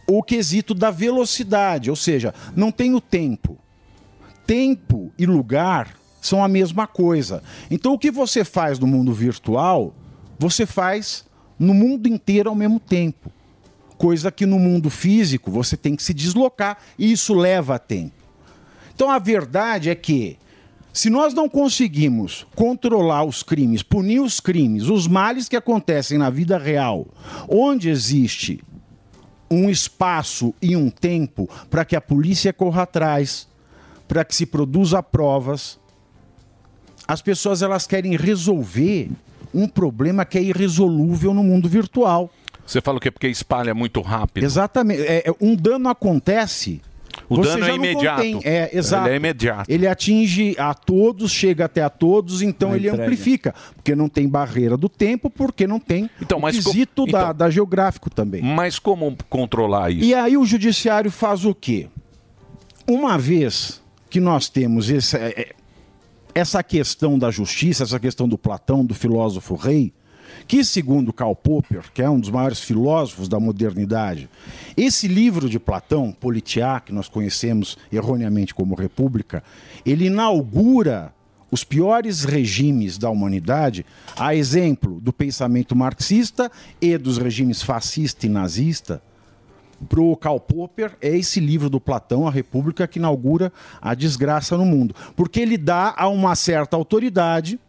o 0.07 0.23
quesito 0.23 0.73
da 0.73 0.91
velocidade, 0.91 1.89
ou 1.89 1.95
seja, 1.95 2.33
não 2.55 2.71
tem 2.71 2.93
o 2.93 3.01
tempo. 3.01 3.57
Tempo 4.45 5.11
e 5.17 5.25
lugar 5.25 5.95
são 6.21 6.43
a 6.43 6.47
mesma 6.47 6.87
coisa. 6.87 7.43
Então 7.69 7.93
o 7.93 7.99
que 7.99 8.11
você 8.11 8.43
faz 8.43 8.79
no 8.79 8.87
mundo 8.87 9.13
virtual, 9.13 9.93
você 10.37 10.65
faz 10.65 11.25
no 11.61 11.75
mundo 11.75 12.07
inteiro 12.07 12.49
ao 12.49 12.55
mesmo 12.55 12.79
tempo. 12.79 13.31
Coisa 13.95 14.31
que 14.31 14.47
no 14.47 14.57
mundo 14.57 14.89
físico 14.89 15.51
você 15.51 15.77
tem 15.77 15.95
que 15.95 16.01
se 16.01 16.11
deslocar 16.11 16.79
e 16.97 17.11
isso 17.11 17.35
leva 17.35 17.77
tempo. 17.77 18.15
Então 18.95 19.11
a 19.11 19.19
verdade 19.19 19.89
é 19.91 19.95
que 19.95 20.39
se 20.91 21.07
nós 21.07 21.35
não 21.35 21.47
conseguimos 21.47 22.47
controlar 22.55 23.23
os 23.23 23.43
crimes, 23.43 23.83
punir 23.83 24.19
os 24.19 24.39
crimes, 24.39 24.89
os 24.89 25.07
males 25.07 25.47
que 25.47 25.55
acontecem 25.55 26.17
na 26.17 26.31
vida 26.31 26.57
real, 26.57 27.07
onde 27.47 27.89
existe 27.89 28.63
um 29.49 29.69
espaço 29.69 30.55
e 30.59 30.75
um 30.75 30.89
tempo 30.89 31.47
para 31.69 31.85
que 31.85 31.95
a 31.95 32.01
polícia 32.01 32.51
corra 32.51 32.83
atrás, 32.83 33.47
para 34.07 34.25
que 34.25 34.35
se 34.35 34.47
produza 34.47 35.03
provas, 35.03 35.79
as 37.07 37.21
pessoas 37.21 37.61
elas 37.61 37.85
querem 37.85 38.15
resolver 38.17 39.11
um 39.53 39.67
problema 39.67 40.25
que 40.25 40.37
é 40.37 40.41
irresolúvel 40.41 41.33
no 41.33 41.43
mundo 41.43 41.67
virtual. 41.69 42.31
Você 42.65 42.79
fala 42.81 42.97
o 42.97 43.01
quê? 43.01 43.11
Porque 43.11 43.27
espalha 43.27 43.73
muito 43.73 44.01
rápido. 44.01 44.43
Exatamente. 44.43 45.01
É, 45.01 45.23
é, 45.29 45.33
um 45.41 45.55
dano 45.55 45.89
acontece. 45.89 46.81
O 47.27 47.35
você 47.35 47.49
dano 47.49 47.65
já 47.65 47.71
é 47.71 47.75
imediato. 47.75 48.21
contém. 48.21 48.39
É, 48.45 48.69
exato. 48.77 49.05
Ele 49.07 49.13
é 49.13 49.17
imediato. 49.17 49.71
Ele 49.71 49.87
atinge 49.87 50.55
a 50.57 50.73
todos, 50.73 51.31
chega 51.31 51.65
até 51.65 51.81
a 51.81 51.89
todos, 51.89 52.41
então 52.41 52.71
A 52.71 52.75
ele 52.77 52.87
entrega. 52.87 53.03
amplifica. 53.03 53.55
Porque 53.75 53.93
não 53.95 54.07
tem 54.07 54.29
barreira 54.29 54.77
do 54.77 54.87
tempo, 54.87 55.29
porque 55.29 55.67
não 55.67 55.79
tem 55.79 56.09
Então, 56.21 56.39
o 56.39 56.41
quesito 56.43 57.05
da, 57.05 57.19
então- 57.23 57.33
da 57.35 57.49
geográfico 57.49 58.09
também. 58.09 58.41
Mas 58.41 58.79
como 58.79 59.13
controlar 59.29 59.91
isso? 59.91 60.05
E 60.05 60.13
aí 60.13 60.37
o 60.37 60.45
judiciário 60.45 61.11
faz 61.11 61.43
o 61.43 61.53
quê? 61.53 61.89
Uma 62.87 63.17
vez 63.17 63.81
que 64.09 64.19
nós 64.21 64.47
temos 64.49 64.89
esse- 64.89 65.17
é, 65.17 65.53
essa 66.33 66.63
questão 66.63 67.17
da 67.17 67.31
justiça, 67.31 67.83
essa 67.83 67.99
questão 67.99 68.27
do 68.27 68.37
Platão, 68.37 68.85
do 68.85 68.93
filósofo 68.93 69.55
rei, 69.55 69.93
que 70.47 70.63
segundo 70.63 71.13
Karl 71.13 71.35
Popper, 71.35 71.91
que 71.93 72.01
é 72.01 72.09
um 72.09 72.19
dos 72.19 72.29
maiores 72.29 72.59
filósofos 72.59 73.27
da 73.27 73.39
modernidade, 73.39 74.29
esse 74.75 75.07
livro 75.07 75.49
de 75.49 75.59
Platão, 75.59 76.11
Politiá, 76.11 76.79
que 76.79 76.93
nós 76.93 77.07
conhecemos 77.07 77.77
erroneamente 77.91 78.53
como 78.53 78.75
República, 78.75 79.43
ele 79.85 80.05
inaugura 80.05 81.13
os 81.51 81.65
piores 81.65 82.23
regimes 82.23 82.97
da 82.97 83.09
humanidade, 83.09 83.85
a 84.15 84.33
exemplo 84.33 85.01
do 85.01 85.11
pensamento 85.11 85.75
marxista 85.75 86.49
e 86.79 86.97
dos 86.97 87.17
regimes 87.17 87.61
fascista 87.61 88.25
e 88.25 88.29
nazista, 88.29 89.01
para 89.87 90.01
o 90.01 90.15
Karl 90.15 90.39
Popper 90.39 90.95
é 91.01 91.15
esse 91.15 91.39
livro 91.39 91.69
do 91.69 91.79
Platão, 91.79 92.27
A 92.27 92.31
República, 92.31 92.87
que 92.87 92.99
inaugura 92.99 93.51
a 93.81 93.93
desgraça 93.93 94.57
no 94.57 94.65
mundo. 94.65 94.95
Porque 95.15 95.39
ele 95.39 95.57
dá 95.57 95.93
a 95.97 96.07
uma 96.07 96.35
certa 96.35 96.75
autoridade, 96.75 97.59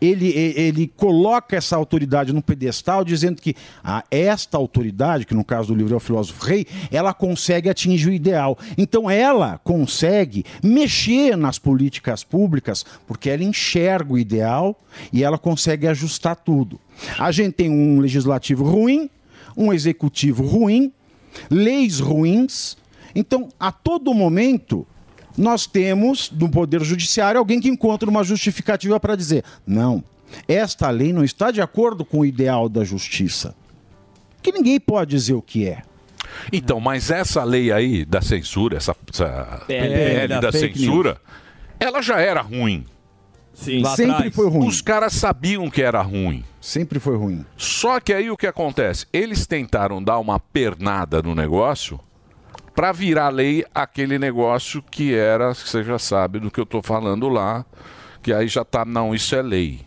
ele, 0.00 0.28
ele 0.28 0.86
coloca 0.96 1.56
essa 1.56 1.76
autoridade 1.76 2.32
no 2.32 2.42
pedestal, 2.42 3.04
dizendo 3.04 3.40
que 3.40 3.54
ah, 3.84 4.02
esta 4.10 4.56
autoridade, 4.56 5.26
que 5.26 5.34
no 5.34 5.44
caso 5.44 5.68
do 5.68 5.74
livro 5.74 5.94
é 5.94 5.96
o 5.96 6.00
filósofo 6.00 6.44
rei, 6.44 6.66
ela 6.90 7.12
consegue 7.12 7.68
atingir 7.68 8.08
o 8.08 8.12
ideal. 8.12 8.58
Então 8.78 9.10
ela 9.10 9.60
consegue 9.62 10.44
mexer 10.62 11.36
nas 11.36 11.58
políticas 11.58 12.24
públicas, 12.24 12.84
porque 13.06 13.28
ela 13.28 13.44
enxerga 13.44 14.14
o 14.14 14.18
ideal 14.18 14.80
e 15.12 15.22
ela 15.22 15.38
consegue 15.38 15.86
ajustar 15.86 16.36
tudo. 16.36 16.80
A 17.18 17.30
gente 17.30 17.52
tem 17.52 17.70
um 17.70 18.00
legislativo 18.00 18.64
ruim, 18.64 19.10
um 19.56 19.72
executivo 19.72 20.44
ruim, 20.44 20.92
leis 21.50 22.00
ruins. 22.00 22.76
Então, 23.14 23.48
a 23.58 23.72
todo 23.72 24.12
momento, 24.12 24.86
nós 25.36 25.66
temos 25.66 26.30
no 26.30 26.48
Poder 26.48 26.82
Judiciário 26.82 27.38
alguém 27.38 27.60
que 27.60 27.68
encontra 27.68 28.08
uma 28.08 28.24
justificativa 28.24 28.98
para 28.98 29.16
dizer: 29.16 29.44
não, 29.66 30.02
esta 30.48 30.90
lei 30.90 31.12
não 31.12 31.24
está 31.24 31.50
de 31.50 31.60
acordo 31.60 32.04
com 32.04 32.20
o 32.20 32.26
ideal 32.26 32.68
da 32.68 32.84
justiça. 32.84 33.54
Que 34.42 34.52
ninguém 34.52 34.78
pode 34.78 35.10
dizer 35.10 35.34
o 35.34 35.42
que 35.42 35.66
é. 35.66 35.82
Então, 36.52 36.80
mas 36.80 37.10
essa 37.10 37.42
lei 37.44 37.72
aí 37.72 38.04
da 38.04 38.20
censura, 38.20 38.76
essa, 38.76 38.94
essa 39.12 39.62
PL 39.66 39.94
PL 39.94 40.28
da 40.28 40.40
da 40.40 40.52
censura, 40.52 41.20
ela 41.80 42.02
já 42.02 42.20
era 42.20 42.40
ruim. 42.40 42.84
Sim, 43.56 43.82
Lá 43.82 43.96
sempre 43.96 44.12
atrás. 44.12 44.34
foi 44.34 44.48
ruim. 44.50 44.68
Os 44.68 44.80
caras 44.82 45.14
sabiam 45.14 45.68
que 45.70 45.82
era 45.82 46.02
ruim. 46.02 46.44
Sempre 46.60 47.00
foi 47.00 47.16
ruim. 47.16 47.44
Só 47.56 47.98
que 47.98 48.12
aí 48.12 48.30
o 48.30 48.36
que 48.36 48.46
acontece? 48.46 49.06
Eles 49.12 49.46
tentaram 49.46 50.02
dar 50.02 50.18
uma 50.18 50.38
pernada 50.38 51.22
no 51.22 51.34
negócio 51.34 51.98
para 52.74 52.92
virar 52.92 53.30
lei 53.30 53.64
aquele 53.74 54.18
negócio 54.18 54.82
que 54.90 55.14
era, 55.14 55.54
você 55.54 55.82
já 55.82 55.98
sabe 55.98 56.38
do 56.38 56.50
que 56.50 56.60
eu 56.60 56.66
tô 56.66 56.82
falando 56.82 57.28
lá, 57.30 57.64
que 58.22 58.32
aí 58.32 58.46
já 58.46 58.62
tá, 58.64 58.84
não, 58.84 59.14
isso 59.14 59.34
é 59.34 59.40
lei. 59.40 59.80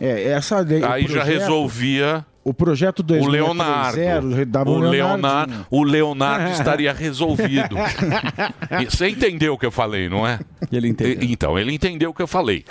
É, 0.00 0.30
essa 0.30 0.58
lei. 0.58 0.82
Aí 0.82 1.02
já 1.06 1.20
projeto- 1.20 1.26
resolvia 1.40 2.26
O 2.44 2.52
projeto 2.52 3.00
o 3.00 3.02
2630 3.02 3.30
Leonardo. 3.30 4.70
O 4.70 4.74
um 4.74 4.78
Leonardo, 4.80 5.66
o 5.70 5.82
Leonardo 5.84 6.50
estaria 6.52 6.92
resolvido. 6.92 7.76
Você 8.90 9.08
entendeu 9.08 9.54
o 9.54 9.58
que 9.58 9.66
eu 9.66 9.70
falei, 9.70 10.08
não 10.08 10.26
é? 10.26 10.40
Ele 10.70 10.88
entendeu. 10.88 11.18
Então, 11.22 11.58
ele 11.58 11.72
entendeu 11.72 12.10
o 12.10 12.14
que 12.14 12.22
eu 12.22 12.26
falei. 12.26 12.64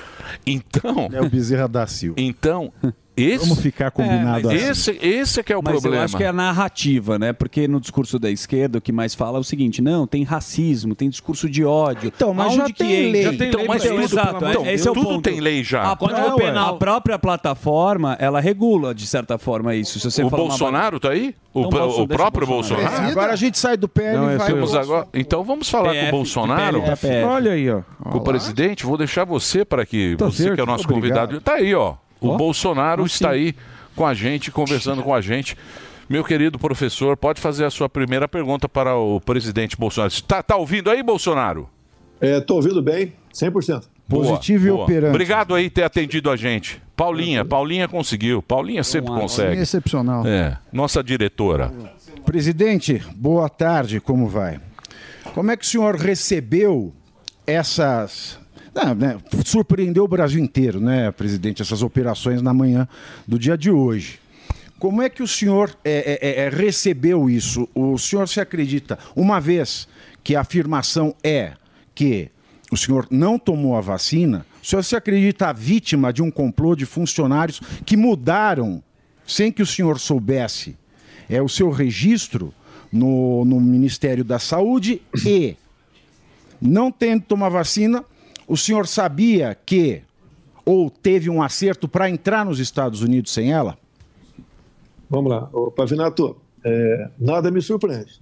Então. 0.46 1.10
É 1.14 1.22
o 1.22 1.30
Bezerra 1.30 1.68
da 1.68 1.88
Silva. 1.88 2.20
Então, 2.20 2.74
esse. 3.16 3.40
Vamos 3.46 3.62
ficar 3.62 3.92
combinado 3.92 4.50
É, 4.52 4.56
assim. 4.56 4.70
Esse, 4.92 5.00
esse 5.06 5.40
é 5.40 5.44
que 5.44 5.52
é 5.54 5.58
o 5.58 5.62
Mas 5.64 5.74
problema. 5.74 5.98
eu 5.98 6.06
acho 6.06 6.18
que 6.18 6.24
é 6.24 6.28
a 6.28 6.34
narrativa, 6.34 7.20
né? 7.20 7.34
Porque 7.34 7.68
no 7.68 7.80
discurso 7.80 8.18
da 8.18 8.30
esquerda 8.30 8.78
o 8.78 8.82
que 8.82 8.92
mais 8.92 9.14
fala 9.14 9.38
é 9.38 9.42
o 9.42 9.44
seguinte: 9.44 9.82
não, 9.82 10.08
tem 10.08 10.24
racismo, 10.24 10.96
tem 10.96 11.10
discurso 11.10 11.50
de 11.50 11.64
ódio. 11.64 12.12
Então, 12.16 12.34
mas 12.34 12.48
Aonde 12.48 12.58
já 12.58 12.66
que 12.66 12.74
tem 12.74 13.12
lei. 13.12 13.24
Já 13.24 13.30
tem 13.34 13.48
Então, 13.50 13.60
lei, 13.60 13.68
mas 13.68 13.84
então, 13.86 13.96
tudo, 13.96 14.06
exato, 14.06 14.46
de 14.64 14.70
esse 14.70 14.88
é 14.88 14.92
o 14.92 14.94
tudo 14.94 15.06
ponto. 15.08 15.22
tem 15.30 15.40
lei 15.40 15.64
já. 15.64 15.84
A 15.92 15.96
própria, 15.96 16.62
a 16.62 16.74
própria 16.74 17.20
plataforma, 17.20 18.16
ela 18.20 18.40
regula 18.40 18.94
de 18.96 19.06
certa 19.08 19.38
forma 19.38 19.76
isso. 19.76 20.00
Se 20.00 20.10
você 20.12 20.24
O 20.24 20.28
uma- 20.28 20.38
Bolsonaro 20.38 21.00
tá 21.00 21.10
aí? 21.10 21.36
O, 21.54 21.66
Então, 21.66 21.90
o 21.90 22.08
deixa 22.08 22.08
próprio 22.08 22.46
o 22.46 22.50
Bolsonaro. 22.50 22.84
Bolsonaro? 22.86 23.08
É, 23.10 23.12
agora 23.12 23.34
a 23.34 23.36
gente 23.36 23.60
sai 23.60 23.76
do 23.76 23.90
PL 23.90 24.18
Não, 24.18 24.32
e 24.32 24.36
é 24.36 24.38
vai. 24.38 24.54
pro- 24.54 24.78
agora, 24.80 25.08
então 25.14 25.44
vamos 25.44 25.70
falar 25.70 25.90
com 25.90 25.96
PF, 26.00 26.08
o 26.08 26.12
Bolsonaro. 26.12 26.84
Olha 27.28 27.52
aí, 27.52 27.70
ó. 27.70 27.82
Com 28.04 28.18
o 28.20 28.22
presidente, 28.22 28.86
vou 28.86 28.98
deixar 28.98 29.26
você 29.26 29.66
para 29.66 29.86
que 29.86 30.16
Tá 30.18 30.26
você 30.26 30.44
certo, 30.44 30.56
que 30.56 30.62
é 30.62 30.64
o 30.64 30.68
nosso 30.68 30.86
obrigado. 30.86 31.28
convidado. 31.28 31.42
Tá 31.42 31.56
aí, 31.56 31.76
ó. 31.76 31.96
O 32.22 32.30
Ó, 32.30 32.38
Bolsonaro 32.38 33.06
está 33.06 33.32
aí 33.32 33.56
com 33.96 34.06
a 34.06 34.14
gente, 34.14 34.52
conversando 34.52 35.04
com 35.04 35.14
a 35.14 35.20
gente. 35.20 35.58
Meu 36.08 36.24
querido 36.24 36.60
professor, 36.60 37.18
pode 37.18 37.42
fazer 37.42 37.66
a 37.66 37.70
sua 37.70 37.90
primeira 37.90 38.28
pergunta 38.28 38.70
para 38.70 38.96
o 38.96 39.20
presidente 39.20 39.76
Bolsonaro. 39.76 40.14
Tá, 40.24 40.44
tá 40.44 40.56
ouvindo 40.56 40.90
aí, 40.90 41.02
Bolsonaro? 41.02 41.68
Estou 42.22 42.58
ouvindo 42.58 42.82
bem, 42.82 43.14
100%. 43.34 43.84
Positivo 44.08 44.68
e 44.68 44.72
operante. 44.72 45.10
Obrigado 45.10 45.56
aí 45.56 45.70
por 45.70 45.76
ter 45.76 45.84
atendido 45.84 46.30
a 46.30 46.36
gente. 46.36 46.82
Paulinha, 46.98 47.46
Paulinha 47.46 47.88
conseguiu. 47.88 48.42
Paulinha 48.42 48.84
sempre 48.84 49.10
consegue. 49.12 49.60
Excepcional. 49.62 50.28
É, 50.28 50.58
nossa 50.72 51.02
diretora. 51.02 51.72
Presidente, 52.26 53.02
boa 53.16 53.50
tarde, 53.50 54.00
como 54.00 54.28
vai? 54.28 54.60
Como 55.34 55.50
é 55.50 55.56
que 55.56 55.64
o 55.66 55.68
senhor 55.68 55.96
recebeu 55.96 56.94
essas. 57.48 58.38
Ah, 58.74 58.96
né, 58.96 59.18
surpreendeu 59.46 60.06
o 60.06 60.08
Brasil 60.08 60.42
inteiro, 60.42 60.80
né, 60.80 61.12
presidente, 61.12 61.62
essas 61.62 61.84
operações 61.84 62.42
na 62.42 62.54
manhã 62.54 62.88
do 63.28 63.38
dia 63.38 63.58
de 63.58 63.70
hoje. 63.70 64.20
Como 64.80 65.02
é 65.02 65.10
que 65.10 65.22
o 65.22 65.28
senhor 65.28 65.76
é, 65.84 66.20
é, 66.22 66.46
é, 66.46 66.50
recebeu 66.50 67.30
isso? 67.30 67.68
O 67.76 67.98
senhor 67.98 68.28
se 68.28 68.40
acredita, 68.40 68.98
uma 69.16 69.40
vez 69.40 69.88
que 70.24 70.36
a 70.36 70.42
afirmação 70.42 71.14
é 71.24 71.54
que 71.94 72.32
o 72.72 72.78
senhor 72.78 73.06
não 73.12 73.38
tomou 73.38 73.76
a 73.76 73.82
vacina, 73.82 74.46
o 74.64 74.66
senhor 74.66 74.84
se 74.84 74.96
acredita 74.96 75.52
vítima 75.52 76.14
de 76.14 76.22
um 76.22 76.32
complô 76.32 76.76
de 76.76 76.86
funcionários 76.86 77.60
que 77.86 77.98
mudaram, 77.98 78.82
sem 79.28 79.52
que 79.52 79.62
o 79.62 79.68
senhor 79.68 80.00
soubesse, 80.00 80.78
é 81.30 81.42
o 81.42 81.50
seu 81.50 81.70
registro 81.70 82.54
no, 82.92 83.44
no 83.46 83.60
Ministério 83.60 84.24
da 84.24 84.40
Saúde 84.40 85.02
e, 85.26 85.56
não 86.62 86.92
tendo 86.92 87.24
tomado 87.24 87.52
vacina, 87.52 88.04
o 88.52 88.58
senhor 88.58 88.86
sabia 88.86 89.56
que, 89.66 90.02
ou 90.66 90.90
teve 90.90 91.30
um 91.30 91.42
acerto 91.42 91.88
para 91.88 92.10
entrar 92.10 92.46
nos 92.46 92.60
Estados 92.60 93.02
Unidos 93.02 93.32
sem 93.32 93.54
ela? 93.54 93.78
Vamos 95.10 95.32
lá. 95.32 95.50
Ô, 95.54 95.72
Pavinato, 95.72 96.36
é, 96.62 97.10
nada 97.18 97.50
me 97.50 97.62
surpreende. 97.62 98.22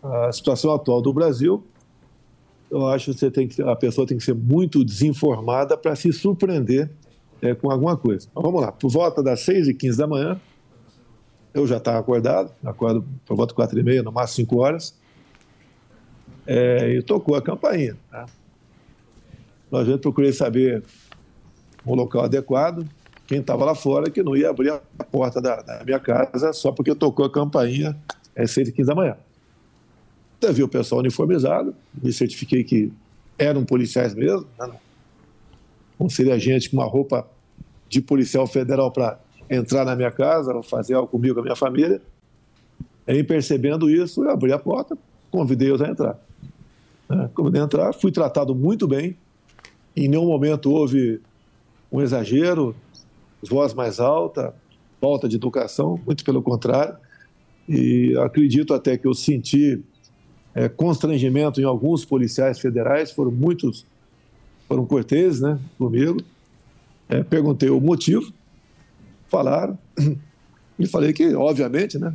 A 0.00 0.30
situação 0.30 0.72
atual 0.72 1.02
do 1.02 1.12
Brasil, 1.12 1.66
eu 2.70 2.86
acho 2.86 3.12
que 3.12 3.18
você 3.18 3.28
tem 3.32 3.48
que, 3.48 3.60
a 3.60 3.74
pessoa 3.74 4.06
tem 4.06 4.16
que 4.16 4.22
ser 4.22 4.36
muito 4.36 4.84
desinformada 4.84 5.76
para 5.76 5.96
se 5.96 6.12
surpreender 6.12 6.88
é, 7.42 7.56
com 7.56 7.72
alguma 7.72 7.96
coisa. 7.96 8.28
Então, 8.30 8.40
vamos 8.40 8.60
lá. 8.60 8.70
Por 8.70 8.88
volta 8.88 9.20
das 9.24 9.40
6 9.40 9.66
e 9.66 9.74
15 9.74 9.98
da 9.98 10.06
manhã, 10.06 10.40
eu 11.52 11.66
já 11.66 11.78
estava 11.78 11.98
acordado, 11.98 12.52
acordo 12.64 13.04
por 13.26 13.36
volta 13.36 13.50
de 13.50 13.56
4 13.56 13.76
e 13.76 13.82
meia, 13.82 14.04
no 14.04 14.12
máximo 14.12 14.46
5 14.46 14.56
horas, 14.56 14.94
é, 16.46 16.94
e 16.94 17.02
tocou 17.02 17.34
a 17.34 17.42
campainha. 17.42 17.96
Tá? 18.08 18.26
Nós 19.70 19.86
já 19.86 19.98
procurei 19.98 20.32
saber 20.32 20.82
um 21.86 21.94
local 21.94 22.24
adequado, 22.24 22.86
quem 23.26 23.40
estava 23.40 23.64
lá 23.64 23.74
fora, 23.74 24.10
que 24.10 24.22
não 24.22 24.36
ia 24.36 24.48
abrir 24.48 24.70
a 24.70 25.04
porta 25.04 25.40
da, 25.40 25.60
da 25.60 25.84
minha 25.84 26.00
casa 26.00 26.52
só 26.52 26.72
porque 26.72 26.94
tocou 26.94 27.26
a 27.26 27.30
campainha 27.30 27.96
às 28.36 28.50
6 28.52 28.68
e 28.68 28.72
15 28.72 28.88
da 28.88 28.94
manhã. 28.94 29.16
Até 30.38 30.52
vi 30.52 30.62
o 30.62 30.68
pessoal 30.68 31.00
uniformizado, 31.00 31.74
me 32.02 32.12
certifiquei 32.12 32.64
que 32.64 32.92
eram 33.38 33.64
policiais 33.64 34.14
mesmo, 34.14 34.46
né? 34.58 34.70
não 35.98 36.08
seria 36.08 36.38
gente 36.38 36.70
com 36.70 36.76
uma 36.76 36.86
roupa 36.86 37.28
de 37.88 38.00
policial 38.00 38.46
federal 38.46 38.90
para 38.90 39.18
entrar 39.50 39.84
na 39.84 39.96
minha 39.96 40.10
casa, 40.10 40.54
ou 40.54 40.62
fazer 40.62 40.94
algo 40.94 41.08
comigo, 41.08 41.34
com 41.34 41.40
a 41.40 41.42
minha 41.42 41.56
família. 41.56 42.00
Em 43.06 43.24
percebendo 43.24 43.90
isso, 43.90 44.24
eu 44.24 44.30
abri 44.30 44.52
a 44.52 44.58
porta, 44.58 44.96
convidei-os 45.30 45.80
a 45.80 45.88
entrar. 45.88 46.18
Né? 47.08 47.30
Convidei 47.34 47.60
a 47.60 47.64
entrar, 47.64 47.92
fui 47.92 48.12
tratado 48.12 48.54
muito 48.54 48.86
bem, 48.86 49.16
em 50.04 50.08
nenhum 50.08 50.26
momento 50.26 50.70
houve 50.70 51.20
um 51.90 52.00
exagero, 52.00 52.74
voz 53.42 53.74
mais 53.74 53.98
alta, 53.98 54.54
falta 55.00 55.28
de 55.28 55.36
educação, 55.36 56.00
muito 56.06 56.24
pelo 56.24 56.42
contrário. 56.42 56.96
E 57.68 58.16
acredito 58.18 58.72
até 58.74 58.96
que 58.96 59.06
eu 59.06 59.14
senti 59.14 59.82
é, 60.54 60.68
constrangimento 60.68 61.60
em 61.60 61.64
alguns 61.64 62.04
policiais 62.04 62.58
federais, 62.58 63.10
foram 63.10 63.30
muitos, 63.30 63.86
foram 64.66 64.86
corteses 64.86 65.40
né, 65.40 65.58
comigo. 65.76 66.20
É, 67.08 67.22
perguntei 67.22 67.70
o 67.70 67.80
motivo, 67.80 68.32
falaram, 69.28 69.78
e 70.78 70.86
falei 70.86 71.12
que, 71.12 71.34
obviamente, 71.34 71.98
né, 71.98 72.14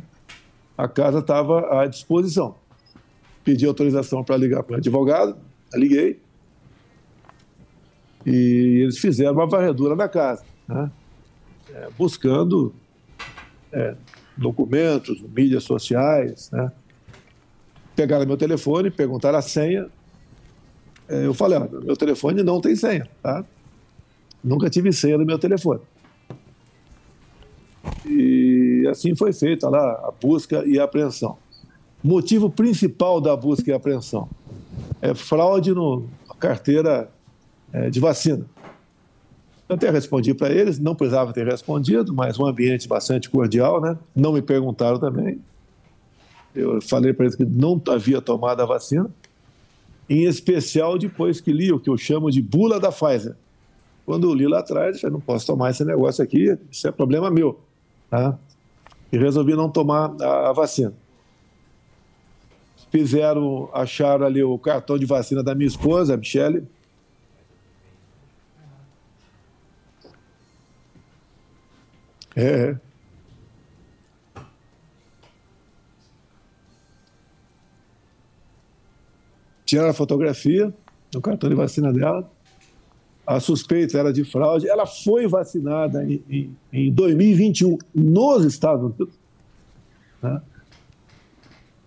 a 0.76 0.88
casa 0.88 1.18
estava 1.18 1.82
à 1.82 1.86
disposição. 1.86 2.56
Pedi 3.44 3.66
autorização 3.66 4.24
para 4.24 4.36
ligar 4.36 4.62
para 4.62 4.74
o 4.74 4.78
advogado, 4.78 5.36
liguei, 5.74 6.20
e 8.26 8.80
eles 8.82 8.98
fizeram 8.98 9.32
uma 9.32 9.46
varredura 9.46 9.94
na 9.94 10.08
casa, 10.08 10.44
né? 10.68 10.90
É, 11.72 11.88
buscando 11.98 12.74
é, 13.72 13.94
documentos, 14.36 15.20
mídias 15.22 15.64
sociais, 15.64 16.50
né? 16.50 16.70
Pegaram 17.96 18.26
meu 18.26 18.36
telefone, 18.36 18.90
perguntaram 18.90 19.38
a 19.38 19.42
senha. 19.42 19.88
É, 21.08 21.26
eu 21.26 21.34
falei, 21.34 21.58
ó, 21.58 21.68
meu 21.82 21.96
telefone 21.96 22.42
não 22.42 22.60
tem 22.60 22.74
senha, 22.74 23.08
tá? 23.22 23.44
Nunca 24.42 24.68
tive 24.70 24.92
senha 24.92 25.16
no 25.18 25.24
meu 25.24 25.38
telefone. 25.38 25.80
E 28.06 28.86
assim 28.90 29.14
foi 29.14 29.32
feita 29.32 29.68
lá 29.68 29.92
a 30.06 30.12
busca 30.20 30.64
e 30.66 30.78
a 30.78 30.84
apreensão. 30.84 31.38
Motivo 32.02 32.50
principal 32.50 33.20
da 33.20 33.34
busca 33.36 33.70
e 33.70 33.74
apreensão 33.74 34.28
é 35.00 35.14
fraude 35.14 35.72
no- 35.72 36.06
na 36.28 36.34
carteira 36.34 37.10
de 37.90 38.00
vacina. 38.00 38.44
Eu 39.68 39.76
até 39.76 39.90
respondi 39.90 40.34
para 40.34 40.52
eles, 40.52 40.78
não 40.78 40.94
precisava 40.94 41.32
ter 41.32 41.46
respondido, 41.46 42.12
mas 42.12 42.38
um 42.38 42.46
ambiente 42.46 42.86
bastante 42.86 43.30
cordial, 43.30 43.80
né? 43.80 43.96
Não 44.14 44.32
me 44.32 44.42
perguntaram 44.42 44.98
também. 44.98 45.40
Eu 46.54 46.80
falei 46.82 47.12
para 47.12 47.24
eles 47.24 47.34
que 47.34 47.44
não 47.44 47.80
havia 47.88 48.20
tomado 48.20 48.60
a 48.60 48.66
vacina, 48.66 49.10
em 50.08 50.24
especial 50.24 50.98
depois 50.98 51.40
que 51.40 51.52
li 51.52 51.72
o 51.72 51.80
que 51.80 51.88
eu 51.88 51.96
chamo 51.96 52.30
de 52.30 52.42
bula 52.42 52.78
da 52.78 52.92
Pfizer. 52.92 53.34
Quando 54.04 54.28
eu 54.28 54.34
li 54.34 54.46
lá 54.46 54.58
atrás, 54.58 54.96
eu 54.96 55.00
falei, 55.00 55.14
não 55.14 55.20
posso 55.20 55.46
tomar 55.46 55.70
esse 55.70 55.82
negócio 55.82 56.22
aqui, 56.22 56.58
isso 56.70 56.86
é 56.86 56.92
problema 56.92 57.30
meu. 57.30 57.58
Tá? 58.10 58.38
E 59.10 59.16
resolvi 59.16 59.54
não 59.54 59.70
tomar 59.70 60.14
a, 60.20 60.50
a 60.50 60.52
vacina. 60.52 60.92
Fizeram, 62.90 63.70
acharam 63.72 64.26
ali 64.26 64.42
o 64.42 64.58
cartão 64.58 64.98
de 64.98 65.06
vacina 65.06 65.42
da 65.42 65.54
minha 65.54 65.66
esposa, 65.66 66.14
a 66.14 66.16
Michele, 66.16 66.64
É. 72.36 72.76
Tiraram 79.64 79.90
a 79.90 79.94
fotografia 79.94 80.72
do 81.10 81.20
cartão 81.20 81.48
de 81.48 81.54
vacina 81.54 81.92
dela. 81.92 82.30
A 83.26 83.40
suspeita 83.40 83.98
era 83.98 84.12
de 84.12 84.24
fraude. 84.24 84.68
Ela 84.68 84.84
foi 84.84 85.26
vacinada 85.26 86.04
em, 86.04 86.22
em, 86.28 86.56
em 86.72 86.92
2021 86.92 87.78
nos 87.94 88.44
Estados 88.44 88.84
Unidos. 88.84 89.14
Né? 90.22 90.42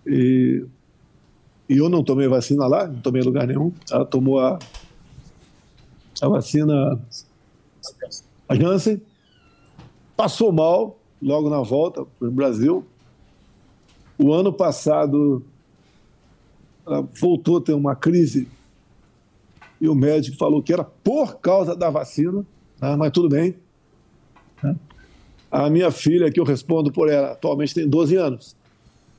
E, 0.06 0.64
e, 1.68 1.76
eu 1.76 1.88
não 1.88 2.02
tomei 2.02 2.26
vacina 2.26 2.66
lá, 2.66 2.88
não 2.88 3.00
tomei 3.00 3.22
lugar 3.22 3.46
nenhum. 3.46 3.72
Ela 3.90 4.04
tomou 4.04 4.40
a, 4.40 4.58
a 6.20 6.28
vacina 6.28 7.00
a 8.48 8.54
Janssen 8.56 9.00
passou 10.18 10.50
mal 10.50 10.98
logo 11.22 11.48
na 11.48 11.60
volta 11.62 12.04
para 12.18 12.26
o 12.26 12.32
Brasil. 12.32 12.84
O 14.18 14.32
ano 14.32 14.52
passado, 14.52 15.44
voltou 17.20 17.58
a 17.58 17.60
ter 17.60 17.72
uma 17.72 17.94
crise 17.94 18.48
e 19.80 19.88
o 19.88 19.94
médico 19.94 20.36
falou 20.36 20.60
que 20.60 20.72
era 20.72 20.82
por 20.82 21.38
causa 21.38 21.76
da 21.76 21.88
vacina, 21.88 22.44
né, 22.80 22.96
mas 22.96 23.12
tudo 23.12 23.28
bem. 23.28 23.54
né. 24.60 24.74
A 25.52 25.70
minha 25.70 25.92
filha, 25.92 26.32
que 26.32 26.40
eu 26.40 26.44
respondo 26.44 26.90
por 26.90 27.08
ela, 27.08 27.30
atualmente 27.30 27.72
tem 27.72 27.88
12 27.88 28.16
anos. 28.16 28.56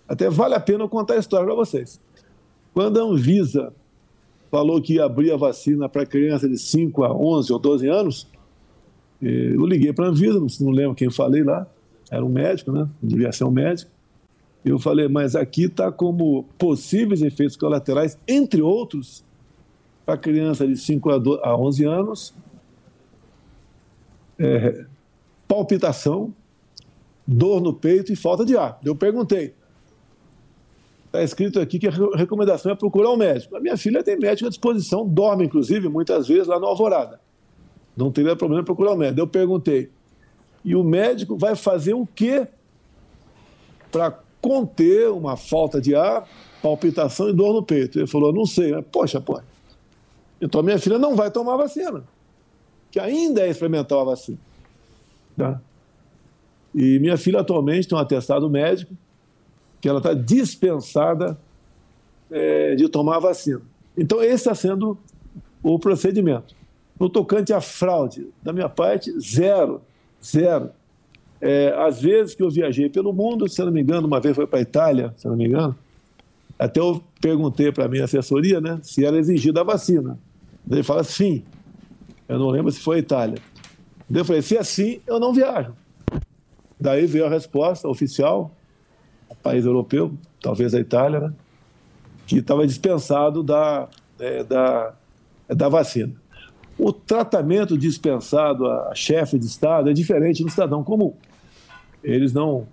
Até 0.05 0.29
vale 0.29 0.53
a 0.53 0.59
pena 0.59 0.83
eu 0.83 0.89
contar 0.89 1.13
a 1.13 1.19
história 1.19 1.45
para 1.45 1.55
vocês. 1.55 1.97
Quando 2.73 2.99
a 2.99 3.03
Anvisa 3.03 3.73
falou 4.51 4.81
que 4.81 4.95
ia 4.95 5.05
abrir 5.05 5.31
a 5.31 5.37
vacina 5.37 5.87
para 5.87 6.05
criança 6.05 6.49
de 6.49 6.57
5 6.57 7.05
a 7.05 7.15
11 7.15 7.53
ou 7.53 7.57
12 7.57 7.87
anos, 7.87 8.27
eu 9.21 9.65
liguei 9.65 9.91
para 9.93 10.05
a 10.05 10.09
Anvisa, 10.09 10.39
não- 10.61 10.71
lembro 10.71 10.95
quem 10.95 11.07
eu 11.07 11.11
falei 11.11 11.43
lá, 11.43 11.67
era 12.09 12.23
um 12.25 12.29
médico, 12.29 12.71
né? 12.71 12.87
Devia 13.01 13.31
ser 13.31 13.43
um 13.43 13.51
médico. 13.51 13.91
Eu 14.63 14.77
falei, 14.79 15.07
mas 15.07 15.35
aqui 15.35 15.65
está 15.65 15.91
como 15.91 16.43
possíveis 16.57 17.21
efeitos 17.21 17.55
colaterais, 17.55 18.17
entre 18.27 18.61
outros, 18.61 19.23
para 20.05 20.17
criança 20.17 20.67
de 20.67 20.75
5 20.75 21.09
a, 21.11 21.17
do- 21.17 21.39
a 21.43 21.55
11 21.57 21.85
anos, 21.85 22.33
é, 24.37 24.85
palpitação, 25.47 26.33
dor 27.27 27.61
no 27.61 27.73
peito 27.73 28.11
e 28.11 28.15
falta 28.15 28.45
de 28.45 28.57
ar. 28.57 28.79
Eu 28.83 28.95
perguntei. 28.95 29.53
Está 31.05 31.23
escrito 31.23 31.59
aqui 31.59 31.79
que 31.79 31.87
a 31.87 31.91
re- 31.91 32.15
recomendação 32.15 32.71
é 32.71 32.75
procurar 32.75 33.11
um 33.11 33.17
médico. 33.17 33.55
A 33.55 33.59
minha 33.59 33.75
filha 33.77 34.03
tem 34.03 34.17
médico 34.17 34.45
à 34.47 34.49
disposição, 34.49 35.07
dorme, 35.07 35.45
inclusive, 35.45 35.89
muitas 35.89 36.27
vezes 36.27 36.47
lá 36.47 36.59
no 36.59 36.67
Alvorada. 36.67 37.19
Não 37.99 38.11
teria 38.11 38.35
problema 38.35 38.61
em 38.61 38.65
procurar 38.65 38.93
um 38.93 38.97
médico. 38.97 39.19
Eu 39.19 39.27
perguntei. 39.27 39.89
E 40.63 40.73
o 40.75 40.83
médico 40.83 41.37
vai 41.37 41.55
fazer 41.55 41.93
o 41.93 42.05
quê 42.05 42.47
para 43.91 44.17
conter 44.41 45.09
uma 45.09 45.35
falta 45.35 45.81
de 45.81 45.93
ar, 45.95 46.27
palpitação 46.61 47.29
e 47.29 47.33
dor 47.33 47.53
no 47.53 47.61
peito? 47.61 47.99
Ele 47.99 48.07
falou, 48.07 48.31
não 48.31 48.45
sei. 48.45 48.73
Eu, 48.73 48.81
Poxa, 48.81 49.19
pô. 49.19 49.41
Então 50.41 50.61
a 50.61 50.63
minha 50.63 50.79
filha 50.79 50.97
não 50.97 51.15
vai 51.15 51.29
tomar 51.29 51.57
vacina, 51.57 52.03
que 52.89 52.99
ainda 52.99 53.41
é 53.41 53.49
experimental 53.49 53.99
a 54.01 54.05
vacina. 54.05 54.37
Tá? 55.35 55.59
E 56.73 56.99
minha 56.99 57.17
filha 57.17 57.41
atualmente 57.41 57.87
tem 57.87 57.97
um 57.97 58.01
atestado 58.01 58.49
médico 58.49 58.93
que 59.81 59.89
ela 59.89 59.97
está 59.97 60.13
dispensada 60.13 61.37
eh, 62.31 62.75
de 62.75 62.87
tomar 62.87 63.17
a 63.17 63.19
vacina. 63.19 63.61
Então 63.97 64.21
esse 64.21 64.35
está 64.35 64.55
sendo 64.55 64.97
o 65.61 65.77
procedimento. 65.77 66.58
No 66.99 67.09
tocante 67.09 67.53
à 67.53 67.61
fraude, 67.61 68.27
da 68.43 68.51
minha 68.51 68.67
parte, 68.67 69.17
zero, 69.19 69.81
zero. 70.23 70.71
É, 71.41 71.73
às 71.77 72.01
vezes 72.01 72.35
que 72.35 72.43
eu 72.43 72.49
viajei 72.49 72.89
pelo 72.89 73.13
mundo, 73.13 73.47
se 73.47 73.61
eu 73.61 73.65
não 73.65 73.71
me 73.71 73.81
engano, 73.81 74.05
uma 74.05 74.19
vez 74.19 74.35
foi 74.35 74.45
para 74.45 74.59
a 74.59 74.61
Itália, 74.61 75.13
se 75.15 75.25
eu 75.25 75.31
não 75.31 75.37
me 75.37 75.45
engano, 75.45 75.75
até 76.57 76.81
eu 76.81 77.01
perguntei 77.21 77.71
para 77.71 77.85
a 77.85 77.87
minha 77.87 78.03
assessoria 78.03 78.59
né, 78.59 78.79
se 78.83 79.05
era 79.05 79.17
exigida 79.17 79.61
a 79.61 79.63
vacina. 79.63 80.19
Ele 80.69 80.83
fala 80.83 81.03
sim. 81.05 81.43
Eu 82.27 82.37
não 82.37 82.49
lembro 82.49 82.69
se 82.71 82.81
foi 82.81 82.97
a 82.97 82.99
Itália. 82.99 83.37
Eu 84.13 84.25
falei, 84.25 84.41
se 84.41 84.57
é 84.57 84.59
assim, 84.59 84.99
eu 85.07 85.19
não 85.19 85.33
viajo. 85.33 85.73
Daí 86.79 87.05
veio 87.05 87.25
a 87.25 87.29
resposta 87.29 87.87
oficial, 87.87 88.51
país 89.41 89.65
europeu, 89.65 90.13
talvez 90.41 90.73
a 90.73 90.79
Itália, 90.79 91.19
né, 91.19 91.33
que 92.27 92.37
estava 92.37 92.67
dispensado 92.67 93.41
da, 93.41 93.87
é, 94.19 94.43
da, 94.43 94.93
da 95.47 95.69
vacina. 95.69 96.13
O 96.79 96.93
tratamento 96.93 97.77
dispensado 97.77 98.65
a 98.65 98.95
chefe 98.95 99.37
de 99.37 99.45
Estado 99.45 99.89
é 99.89 99.93
diferente 99.93 100.41
do 100.41 100.49
cidadão 100.49 100.81
comum. 100.81 101.13
Eles 102.01 102.31
não. 102.31 102.65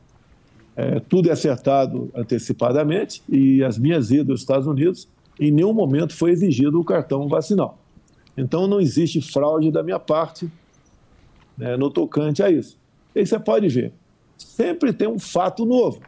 é, 0.77 1.01
tudo 1.01 1.29
é 1.29 1.33
acertado 1.33 2.09
antecipadamente 2.15 3.21
e 3.29 3.65
as 3.65 3.77
minhas 3.77 4.13
idas 4.13 4.31
aos 4.31 4.41
Estados 4.41 4.69
Unidos, 4.69 5.09
em 5.41 5.51
nenhum 5.51 5.73
momento 5.73 6.15
foi 6.15 6.31
exigido 6.31 6.81
o 6.81 6.85
cartão 6.85 7.27
vacinal. 7.27 7.79
Então 8.37 8.69
não 8.69 8.81
existe 8.81 9.21
fraude 9.21 9.73
da 9.73 9.83
minha 9.83 9.99
parte 9.99 10.49
né, 11.59 11.77
no 11.77 11.91
tocante 11.91 12.45
a 12.45 12.51
isso. 12.51 12.79
E 13.13 13.27
você 13.27 13.41
pode 13.41 13.67
ver, 13.69 13.93
sempre 14.39 14.93
tem 14.93 15.09
um 15.09 15.19
fato 15.19 15.67
novo. 15.67 16.01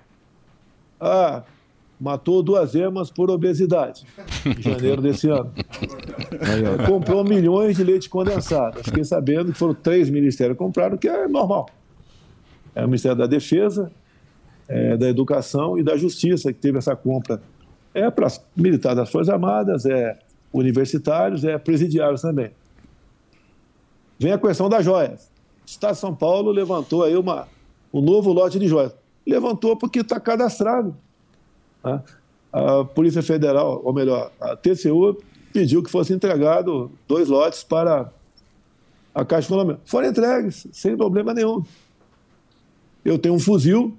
Ah, 1.01 1.42
matou 2.01 2.42
duas 2.42 2.74
emas 2.74 3.11
por 3.11 3.30
obesidade, 3.30 4.07
em 4.46 4.62
janeiro 4.62 5.03
desse 5.03 5.28
ano. 5.28 5.53
Comprou 6.86 7.24
milhões 7.24 7.76
de 7.76 7.84
leite 7.84 8.09
condensado. 8.09 8.82
Fiquei 8.84 9.05
sabendo 9.05 9.53
que 9.53 9.59
foram 9.59 9.74
três 9.74 10.09
ministérios 10.09 10.57
que 10.57 10.62
compraram, 10.62 10.96
que 10.96 11.09
é 11.09 11.26
normal. 11.26 11.68
É 12.74 12.84
o 12.84 12.86
Ministério 12.86 13.18
da 13.18 13.26
Defesa, 13.26 13.90
é, 14.68 14.96
da 14.96 15.09
Educação 15.09 15.78
e 15.78 15.82
da 15.82 15.96
Justiça 15.96 16.53
que 16.53 16.61
teve 16.61 16.78
essa 16.78 16.94
compra. 16.94 17.42
É 17.92 18.11
para 18.11 18.28
militares 18.55 18.99
das 18.99 19.11
Forças 19.11 19.32
Armadas, 19.32 19.84
é 19.86 20.18
universitários, 20.53 21.44
é 21.44 21.59
presidiários 21.59 22.22
também. 22.22 22.51
Vem 24.18 24.32
a 24.32 24.38
questão 24.38 24.68
das 24.68 24.84
joias. 24.84 25.30
O 25.62 25.66
Estado 25.66 25.94
de 25.94 26.01
São 26.01 26.14
Paulo 26.14 26.51
levantou 26.51 27.03
aí 27.03 27.16
uma, 27.16 27.49
um 27.92 28.01
novo 28.01 28.32
lote 28.32 28.59
de 28.59 28.68
joias. 28.68 28.94
Levantou 29.26 29.76
porque 29.76 30.01
está 30.01 30.20
cadastrado. 30.20 30.96
Né? 31.84 32.02
A 32.52 32.84
Polícia 32.84 33.22
Federal, 33.22 33.80
ou 33.84 33.92
melhor, 33.92 34.32
a 34.40 34.56
TCU 34.56 35.18
pediu 35.52 35.82
que 35.82 35.90
fosse 35.90 36.12
entregado 36.12 36.90
dois 37.06 37.28
lotes 37.28 37.62
para 37.62 38.10
a 39.14 39.24
Caixa 39.24 39.48
Econômica. 39.48 39.80
Foram 39.84 40.08
entregues, 40.08 40.66
sem 40.72 40.96
problema 40.96 41.34
nenhum. 41.34 41.62
Eu 43.04 43.18
tenho 43.18 43.34
um 43.34 43.38
fuzil 43.38 43.96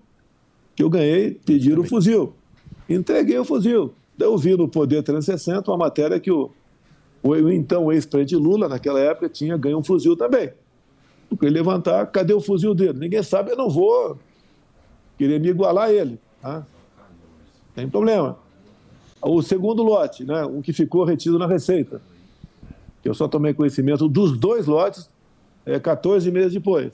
que 0.76 0.84
eu 0.84 0.90
ganhei, 0.90 1.32
pediram 1.46 1.82
o 1.82 1.86
fuzil. 1.86 2.34
Entreguei 2.88 3.38
o 3.38 3.46
fuzil. 3.46 3.94
Eu 4.18 4.38
vi 4.38 4.56
no 4.56 4.68
Poder 4.68 5.04
360 5.04 5.70
uma 5.70 5.78
matéria 5.78 6.20
que 6.20 6.32
o, 6.32 6.50
o 7.22 7.50
então 7.50 7.92
ex-presidente 7.92 8.36
Lula, 8.36 8.68
naquela 8.68 9.00
época, 9.00 9.30
tinha 9.30 9.56
ganho 9.58 9.78
um 9.78 9.84
fuzil 9.84 10.16
também. 10.16 10.52
Porque 11.30 11.46
ele 11.46 11.56
levantar, 11.56 12.06
cadê 12.08 12.34
o 12.34 12.42
fuzil 12.42 12.74
dele? 12.74 12.98
Ninguém 12.98 13.22
sabe, 13.22 13.52
eu 13.52 13.58
não 13.58 13.70
vou 13.70 14.18
querer 15.18 15.40
me 15.40 15.50
igualar 15.50 15.90
a 15.90 15.94
ele. 15.94 16.20
Tá? 16.42 16.66
Tem 17.80 17.90
problema. 17.90 18.38
O 19.22 19.42
segundo 19.42 19.84
lote, 19.84 20.26
né, 20.26 20.46
um 20.46 20.62
que 20.62 20.74
ficou 20.74 21.04
retido 21.06 21.40
na 21.40 21.48
Receita, 21.48 22.02
que 23.02 23.08
eu 23.08 23.14
só 23.14 23.28
tomei 23.28 23.54
conhecimento 23.54 24.08
dos 24.08 24.38
dois 24.38 24.66
lotes 24.66 25.10
é, 25.66 25.80
14 25.80 26.30
meses 26.32 26.54
depois. 26.54 26.92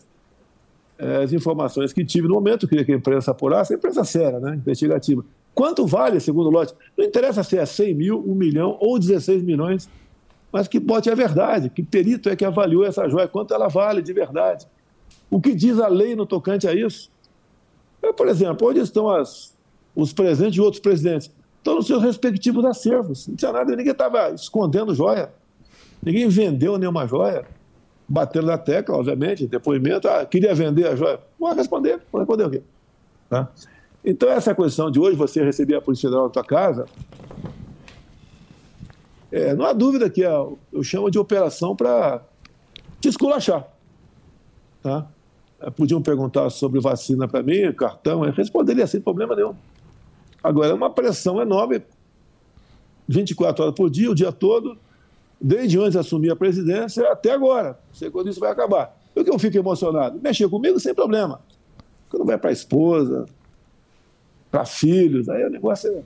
É, 0.98 1.24
as 1.24 1.34
informações 1.34 1.92
que 1.92 2.06
tive 2.06 2.28
no 2.28 2.36
momento, 2.36 2.68
queria 2.68 2.86
que 2.86 2.92
a 2.92 2.96
imprensa 2.96 3.32
apurasse, 3.32 3.74
a 3.74 3.78
imprensa 3.78 4.04
séria, 4.04 4.40
né, 4.40 4.56
investigativa. 4.56 5.26
Quanto 5.54 5.88
vale 5.88 6.18
esse 6.18 6.26
segundo 6.26 6.50
lote? 6.50 6.74
Não 6.98 7.04
interessa 7.04 7.44
se 7.44 7.58
é 7.58 7.66
100 7.66 7.94
mil, 7.96 8.20
1 8.20 8.36
milhão 8.36 8.78
ou 8.80 9.00
16 9.00 9.42
milhões, 9.42 9.90
mas 10.52 10.68
que 10.68 10.80
bote 10.80 11.10
a 11.10 11.16
verdade, 11.16 11.70
que 11.70 11.82
perito 11.82 12.30
é 12.30 12.36
que 12.36 12.46
avaliou 12.46 12.86
essa 12.86 13.10
joia, 13.10 13.28
quanto 13.28 13.54
ela 13.54 13.68
vale 13.68 14.02
de 14.02 14.14
verdade. 14.14 14.68
O 15.30 15.42
que 15.42 15.56
diz 15.56 15.80
a 15.80 15.88
lei 15.88 16.16
no 16.16 16.26
tocante 16.26 16.68
a 16.68 16.74
isso? 16.74 17.12
É, 18.04 18.14
por 18.14 18.28
exemplo, 18.28 18.70
onde 18.70 18.80
estão 18.80 19.10
as, 19.10 19.55
os 19.96 20.14
presentes 20.14 20.54
de 20.54 20.62
outros 20.62 20.82
presidentes? 20.82 21.32
Estão 21.58 21.76
nos 21.76 21.88
seus 21.88 22.04
respectivos 22.04 22.64
acervos. 22.64 23.28
Não 23.28 23.36
tinha 23.36 23.52
nada, 23.52 23.76
ninguém 23.76 23.92
estava 23.92 24.30
escondendo 24.32 24.94
joia. 24.94 25.32
Ninguém 26.04 26.28
vendeu 26.28 26.78
nenhuma 26.78 27.08
joia. 27.08 27.46
Bateram 28.08 28.46
na 28.46 28.58
tecla, 28.58 28.96
obviamente, 28.96 29.48
depoimento. 29.48 30.08
Ah, 30.08 30.24
queria 30.26 30.54
vender 30.54 30.86
a 30.88 30.96
joia. 30.96 31.20
Vou 31.40 31.52
responder. 31.54 32.00
Vou 32.12 32.20
responder 32.20 32.44
o 32.44 32.50
quê? 32.52 32.62
Tá? 33.28 33.50
Então, 34.04 34.30
essa 34.30 34.54
questão 34.54 34.92
de 34.92 35.00
hoje 35.00 35.18
você 35.18 35.44
receber 35.44 35.76
a 35.76 35.82
Polícia 35.82 36.08
Federal 36.08 36.26
na 36.26 36.30
tua 36.30 36.44
casa, 36.44 36.86
é, 39.32 39.56
não 39.56 39.66
há 39.66 39.74
dúvida 39.74 40.08
que 40.08 40.24
é, 40.24 40.30
eu 40.30 40.84
chamo 40.84 41.10
de 41.10 41.18
operação 41.18 41.76
para 41.76 42.22
te 43.02 43.08
esculachar. 43.08 43.68
Tá? 44.84 45.08
É, 45.60 45.72
Podiam 45.72 46.02
perguntar 46.02 46.52
sobre 46.52 46.80
vacina 46.80 47.28
para 47.28 47.42
mim, 47.42 47.72
cartão, 47.74 48.24
eu 48.24 48.32
responderia 48.32 48.86
sem 48.86 49.02
problema 49.02 49.36
nenhum. 49.36 49.56
Agora, 50.46 50.70
é 50.70 50.74
uma 50.76 50.92
pressão 50.92 51.42
enorme, 51.42 51.82
24 53.08 53.64
horas 53.64 53.76
por 53.76 53.90
dia, 53.90 54.12
o 54.12 54.14
dia 54.14 54.32
todo, 54.32 54.78
desde 55.42 55.80
antes 55.80 55.94
de 55.94 55.98
assumir 55.98 56.30
a 56.30 56.36
presidência 56.36 57.12
até 57.12 57.32
agora. 57.32 57.80
Não 57.88 57.96
sei 57.96 58.12
quando 58.12 58.30
isso 58.30 58.40
vai 58.40 58.52
acabar. 58.52 58.96
Por 59.12 59.24
que 59.24 59.32
eu 59.32 59.40
fico 59.40 59.58
emocionado? 59.58 60.20
Mexer 60.22 60.48
comigo 60.48 60.80
sem 60.80 60.94
problema. 60.94 61.42
Quando 62.12 62.26
vai 62.26 62.38
para 62.38 62.52
a 62.52 62.54
esposa, 62.54 63.26
para 64.52 64.66
filhos, 64.66 65.28
aí 65.30 65.44
o 65.44 65.50
negócio 65.50 65.90
é. 65.90 66.04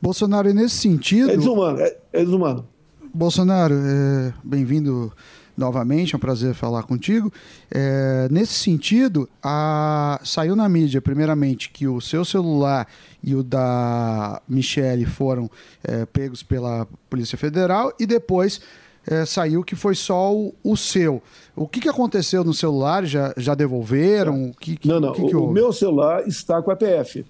Bolsonaro, 0.00 0.54
nesse 0.54 0.76
sentido. 0.76 1.30
É 1.30 1.36
desumano, 1.36 1.78
é, 1.78 1.94
é 2.14 2.24
desumano. 2.24 2.66
Bolsonaro, 3.12 3.74
é, 3.74 4.32
bem-vindo 4.42 5.12
novamente, 5.56 6.14
é 6.14 6.16
um 6.16 6.20
prazer 6.20 6.54
falar 6.54 6.82
contigo. 6.82 7.32
É, 7.70 8.28
nesse 8.30 8.54
sentido, 8.54 9.28
a- 9.42 10.20
saiu 10.24 10.54
na 10.54 10.68
mídia, 10.68 11.00
primeiramente, 11.00 11.70
que 11.70 11.86
o 11.86 12.00
seu 12.00 12.24
celular 12.24 12.86
e 13.22 13.34
o 13.34 13.42
da 13.42 14.40
Michele 14.48 15.06
foram 15.06 15.50
é, 15.82 16.04
pegos 16.06 16.42
pela 16.42 16.86
Polícia 17.08 17.38
Federal 17.38 17.92
e 17.98 18.06
depois 18.06 18.60
é, 19.08 19.24
saiu 19.24 19.62
que 19.62 19.76
foi 19.76 19.94
só 19.94 20.34
o, 20.34 20.52
o 20.64 20.76
seu. 20.76 21.22
O 21.54 21.66
que, 21.66 21.80
que 21.80 21.88
aconteceu 21.88 22.42
no 22.44 22.52
celular? 22.52 23.04
Já, 23.06 23.32
já 23.36 23.54
devolveram? 23.54 24.50
O 24.50 24.54
que, 24.54 24.76
que, 24.76 24.88
Não, 24.88 24.98
não. 25.00 25.10
o 25.10 25.12
que, 25.12 25.26
que 25.26 25.36
o, 25.36 25.50
meu 25.50 25.72
celular 25.72 26.26
está 26.26 26.60
com 26.60 26.70
a 26.70 26.76
PF. 26.76 27.24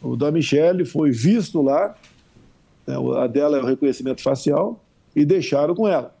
O 0.00 0.14
da 0.14 0.30
Michelle 0.30 0.84
foi 0.84 1.10
visto 1.10 1.60
lá, 1.60 1.96
né, 2.86 2.94
a 3.20 3.26
dela 3.26 3.58
é 3.58 3.62
o 3.62 3.66
reconhecimento 3.66 4.22
facial, 4.22 4.80
e 5.16 5.24
deixaram 5.24 5.74
com 5.74 5.88
ela. 5.88 6.14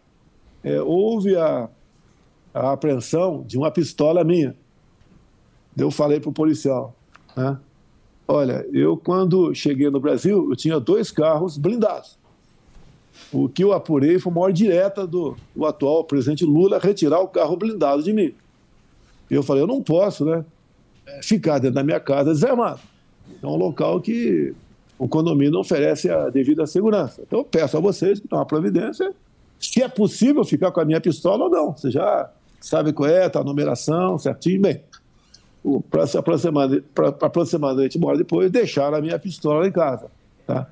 É, 0.68 0.82
houve 0.82 1.36
a, 1.36 1.68
a 2.52 2.72
apreensão 2.72 3.42
de 3.46 3.56
uma 3.56 3.70
pistola 3.70 4.24
minha. 4.24 4.54
Eu 5.76 5.90
falei 5.90 6.18
para 6.20 6.30
o 6.30 6.32
policial, 6.32 6.94
né? 7.36 7.58
Olha, 8.26 8.66
eu 8.72 8.96
quando 8.96 9.54
cheguei 9.54 9.88
no 9.88 10.00
Brasil, 10.00 10.48
eu 10.50 10.56
tinha 10.56 10.78
dois 10.78 11.10
carros 11.10 11.56
blindados. 11.56 12.18
O 13.32 13.48
que 13.48 13.64
eu 13.64 13.72
apurei 13.72 14.18
foi 14.18 14.30
uma 14.30 14.42
ordem 14.42 14.66
direta 14.66 15.06
do, 15.06 15.36
do 15.54 15.64
atual 15.64 16.04
presidente 16.04 16.44
Lula 16.44 16.78
retirar 16.78 17.20
o 17.20 17.28
carro 17.28 17.56
blindado 17.56 18.02
de 18.02 18.12
mim. 18.12 18.34
Eu 19.30 19.42
falei, 19.42 19.62
eu 19.62 19.66
não 19.66 19.82
posso, 19.82 20.24
né? 20.24 20.44
é, 21.08 21.22
Ficar 21.22 21.58
dentro 21.58 21.74
da 21.76 21.82
minha 21.82 22.00
casa 22.00 22.32
desarmado. 22.32 22.80
É 23.42 23.46
um 23.46 23.56
local 23.56 24.00
que 24.00 24.54
o 24.98 25.08
condomínio 25.08 25.52
não 25.52 25.60
oferece 25.60 26.10
a 26.10 26.28
devida 26.28 26.66
segurança. 26.66 27.22
Então 27.26 27.40
eu 27.40 27.44
peço 27.44 27.76
a 27.76 27.80
vocês 27.80 28.20
que 28.20 28.28
tomem 28.28 28.40
uma 28.40 28.46
providência, 28.46 29.14
se 29.58 29.82
é 29.82 29.88
possível 29.88 30.44
ficar 30.44 30.70
com 30.70 30.80
a 30.80 30.84
minha 30.84 31.00
pistola 31.00 31.44
ou 31.44 31.50
não. 31.50 31.76
Você 31.76 31.90
já 31.90 32.30
sabe 32.60 32.92
qual 32.92 33.08
é, 33.08 33.28
tá 33.28 33.40
a 33.40 33.44
numeração, 33.44 34.18
certinho, 34.18 34.60
bem. 34.62 34.82
O, 35.62 35.80
pra- 35.80 36.04
aproximadamente, 36.04 36.84
aproximadamente 37.20 37.98
uma 37.98 38.08
hora 38.08 38.18
depois, 38.18 38.50
deixaram 38.50 38.96
a 38.96 39.00
minha 39.00 39.18
pistola 39.18 39.66
em 39.66 39.72
casa. 39.72 40.06
Tá? 40.46 40.66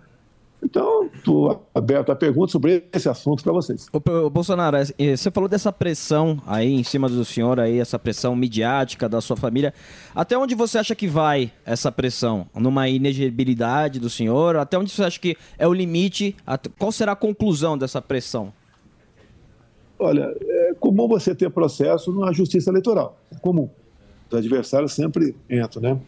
Então, 0.63 1.11
estou 1.15 1.69
aberto 1.75 2.11
a 2.11 2.17
perguntas 2.17 2.51
sobre 2.53 2.85
esse 2.93 3.09
assunto 3.09 3.43
para 3.43 3.53
vocês. 3.53 3.89
Ô, 3.93 4.31
Bolsonaro, 4.31 4.77
é, 4.77 4.85
é, 4.99 5.17
você 5.17 5.31
falou 5.31 5.49
dessa 5.49 5.71
pressão 5.73 6.41
aí 6.47 6.73
em 6.73 6.83
cima 6.83 7.09
do 7.09 7.25
senhor, 7.25 7.61
aí, 7.61 7.79
essa 7.79 7.99
pressão 7.99 8.35
midiática 8.35 9.09
da 9.09 9.21
sua 9.21 9.37
família. 9.37 9.75
Até 10.15 10.37
onde 10.37 10.55
você 10.55 10.79
acha 10.79 10.95
que 10.95 11.07
vai 11.07 11.53
essa 11.65 11.93
pressão? 11.93 12.47
Numa 12.55 12.89
inegibilidade 12.89 14.01
do 14.01 14.09
senhor? 14.09 14.57
Até 14.57 14.79
onde 14.79 14.91
você 14.91 15.05
acha 15.05 15.21
que 15.21 15.37
é 15.59 15.69
o 15.69 15.75
limite? 15.75 16.35
Qual 16.79 16.91
será 16.91 17.13
a 17.13 17.17
conclusão 17.17 17.77
dessa 17.77 18.01
pressão? 18.01 18.53
Olha, 19.99 20.35
é 20.41 20.75
comum 20.79 21.09
você 21.09 21.35
ter 21.35 21.51
processo 21.51 22.13
na 22.13 22.33
justiça 22.33 22.71
eleitoral. 22.71 23.19
É 23.33 23.37
comum. 23.39 23.69
Os 24.31 24.37
adversários 24.39 24.93
sempre 24.93 25.35
entram, 25.49 25.81
né? 25.83 25.99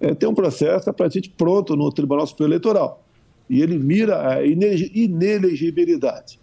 É, 0.00 0.14
tem 0.14 0.28
um 0.28 0.34
processo 0.34 0.92
praticamente 0.92 1.30
pronto 1.30 1.74
no 1.76 1.90
Tribunal 1.90 2.26
Superior 2.26 2.50
Eleitoral. 2.50 3.02
E 3.48 3.62
ele 3.62 3.78
mira 3.78 4.28
a 4.28 4.44
ine- 4.44 4.90
inelegibilidade. 4.94 6.38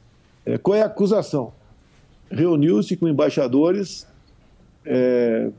É, 0.45 0.57
qual 0.57 0.75
é 0.75 0.81
a 0.81 0.85
acusação? 0.85 1.53
Reuniu-se 2.29 2.95
com 2.95 3.07
embaixadores, 3.07 4.07
é, 4.85 5.51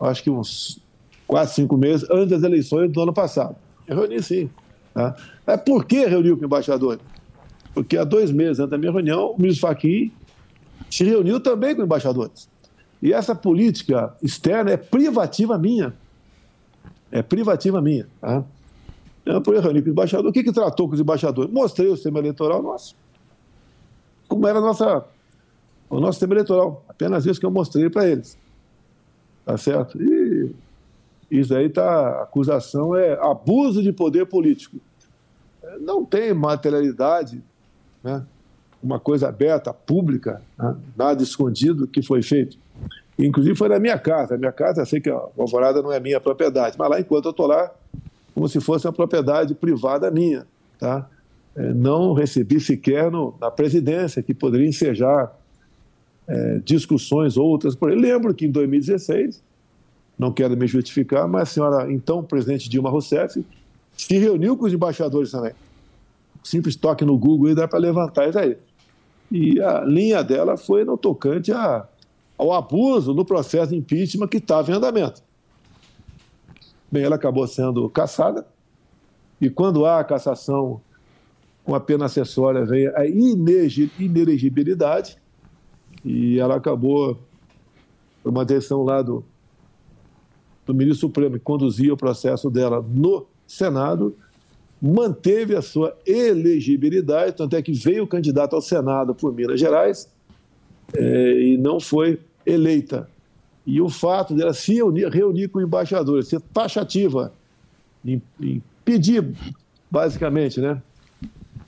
acho 0.00 0.22
que 0.22 0.30
uns 0.30 0.80
quatro, 1.26 1.54
cinco 1.54 1.76
meses 1.76 2.08
antes 2.10 2.30
das 2.30 2.42
eleições 2.42 2.90
do 2.90 3.02
ano 3.02 3.12
passado. 3.12 3.56
Eu 3.86 3.96
reuni 3.96 4.22
sim. 4.22 4.48
Tá? 4.94 5.16
É 5.46 5.56
por 5.56 5.84
que 5.84 6.06
reuniu 6.06 6.38
com 6.38 6.44
embaixadores? 6.44 7.02
Porque 7.74 7.96
há 7.98 8.04
dois 8.04 8.30
meses 8.30 8.60
antes 8.60 8.70
da 8.70 8.78
minha 8.78 8.92
reunião, 8.92 9.32
o 9.32 9.40
ministro 9.40 9.68
Fachin 9.68 10.12
se 10.94 11.02
reuniu 11.02 11.40
também 11.40 11.74
com 11.74 11.82
embaixadores. 11.82 12.48
E 13.02 13.12
essa 13.12 13.34
política 13.34 14.16
externa 14.22 14.70
é 14.70 14.76
privativa 14.76 15.58
minha. 15.58 15.92
É 17.10 17.20
privativa 17.20 17.82
minha. 17.82 18.06
Tá? 18.20 18.44
Eu 19.26 19.44
fui 19.44 19.58
reunir 19.58 19.82
com 19.82 19.88
o 19.88 19.90
embaixador. 19.90 20.30
O 20.30 20.32
que, 20.32 20.44
que 20.44 20.52
tratou 20.52 20.86
com 20.86 20.94
os 20.94 21.00
embaixadores? 21.00 21.52
Mostrei 21.52 21.88
o 21.88 21.96
sistema 21.96 22.20
eleitoral 22.20 22.62
nosso. 22.62 22.94
Como 24.28 24.46
era 24.46 24.60
nossa, 24.60 25.04
o 25.90 25.98
nosso 25.98 26.12
sistema 26.12 26.34
eleitoral. 26.34 26.84
Apenas 26.88 27.26
isso 27.26 27.40
que 27.40 27.46
eu 27.46 27.50
mostrei 27.50 27.90
para 27.90 28.06
eles. 28.06 28.38
Tá 29.44 29.58
certo? 29.58 30.00
E 30.00 30.54
isso 31.28 31.52
aí 31.56 31.68
tá. 31.68 32.20
A 32.20 32.22
acusação 32.22 32.94
é 32.94 33.14
abuso 33.14 33.82
de 33.82 33.92
poder 33.92 34.26
político. 34.26 34.78
Não 35.80 36.04
tem 36.04 36.32
materialidade, 36.32 37.42
né? 38.00 38.24
Uma 38.84 39.00
coisa 39.00 39.28
aberta, 39.28 39.72
pública, 39.72 40.42
né? 40.58 40.76
nada 40.94 41.22
escondido 41.22 41.86
que 41.86 42.02
foi 42.02 42.22
feito. 42.22 42.58
Inclusive 43.18 43.56
foi 43.56 43.68
na 43.68 43.78
minha 43.78 43.98
casa. 43.98 44.34
A 44.34 44.38
minha 44.38 44.52
casa, 44.52 44.82
eu 44.82 44.86
sei 44.86 45.00
que 45.00 45.08
a 45.08 45.20
Alvorada 45.38 45.80
não 45.80 45.90
é 45.90 45.98
minha 45.98 46.20
propriedade, 46.20 46.76
mas 46.78 46.90
lá, 46.90 47.00
enquanto 47.00 47.24
eu 47.26 47.30
estou 47.30 47.46
lá, 47.46 47.72
como 48.34 48.46
se 48.46 48.60
fosse 48.60 48.86
uma 48.86 48.92
propriedade 48.92 49.54
privada 49.54 50.10
minha. 50.10 50.46
Tá? 50.78 51.08
É, 51.56 51.72
não 51.72 52.12
recebi 52.12 52.60
sequer 52.60 53.10
no, 53.10 53.34
na 53.40 53.50
presidência, 53.50 54.22
que 54.22 54.34
poderia 54.34 54.68
ensejar 54.68 55.34
é, 56.28 56.60
discussões 56.64 57.36
outras. 57.38 57.74
Exemplo, 57.74 57.88
lembro 57.88 58.34
que 58.34 58.44
em 58.44 58.50
2016, 58.50 59.42
não 60.18 60.30
quero 60.30 60.56
me 60.56 60.66
justificar, 60.66 61.26
mas 61.26 61.42
a 61.42 61.46
senhora, 61.46 61.92
então 61.92 62.22
presidente 62.22 62.68
Dilma 62.68 62.90
Rousseff, 62.90 63.44
se 63.96 64.18
reuniu 64.18 64.56
com 64.56 64.66
os 64.66 64.72
embaixadores 64.72 65.30
também. 65.30 65.52
Simples 66.42 66.76
toque 66.76 67.04
no 67.04 67.16
Google 67.16 67.50
e 67.50 67.54
dá 67.54 67.66
para 67.66 67.78
levantar 67.78 68.28
isso 68.28 68.38
aí. 68.38 68.56
E 69.36 69.60
a 69.60 69.80
linha 69.80 70.22
dela 70.22 70.56
foi 70.56 70.84
no 70.84 70.96
tocante 70.96 71.50
a, 71.50 71.88
ao 72.38 72.52
abuso 72.52 73.12
no 73.12 73.24
processo 73.24 73.72
de 73.72 73.76
impeachment 73.76 74.28
que 74.28 74.36
estava 74.36 74.70
em 74.70 74.74
andamento. 74.74 75.24
Bem, 76.88 77.02
ela 77.02 77.16
acabou 77.16 77.44
sendo 77.48 77.90
cassada, 77.90 78.46
e 79.40 79.50
quando 79.50 79.84
há 79.84 79.98
a 79.98 80.04
cassação 80.04 80.80
com 81.64 81.74
a 81.74 81.80
pena 81.80 82.04
acessória, 82.04 82.64
vem 82.64 82.86
a 82.86 83.04
inelegibilidade, 83.06 85.18
e 86.04 86.38
ela 86.38 86.54
acabou, 86.54 87.18
por 88.22 88.30
uma 88.30 88.44
decisão 88.44 88.84
lá 88.84 89.02
do, 89.02 89.24
do 90.64 90.72
ministro 90.72 91.08
Supremo, 91.08 91.34
que 91.34 91.40
conduzia 91.40 91.92
o 91.92 91.96
processo 91.96 92.48
dela 92.48 92.80
no 92.80 93.26
Senado, 93.48 94.16
manteve 94.86 95.56
a 95.56 95.62
sua 95.62 95.96
elegibilidade, 96.06 97.34
tanto 97.34 97.56
é 97.56 97.62
que 97.62 97.72
veio 97.72 98.06
candidato 98.06 98.54
ao 98.54 98.60
Senado 98.60 99.14
por 99.14 99.32
Minas 99.32 99.58
Gerais 99.58 100.12
eh, 100.92 101.40
e 101.40 101.56
não 101.56 101.80
foi 101.80 102.20
eleita. 102.44 103.08
E 103.66 103.80
o 103.80 103.88
fato 103.88 104.34
dela 104.34 104.52
se 104.52 104.74
reunir, 104.74 105.08
reunir 105.08 105.48
com 105.48 105.58
embaixadores, 105.58 106.28
ser 106.28 106.38
taxativa, 106.52 107.32
em, 108.04 108.20
em 108.38 108.62
pedir, 108.84 109.26
basicamente, 109.90 110.60
né? 110.60 110.82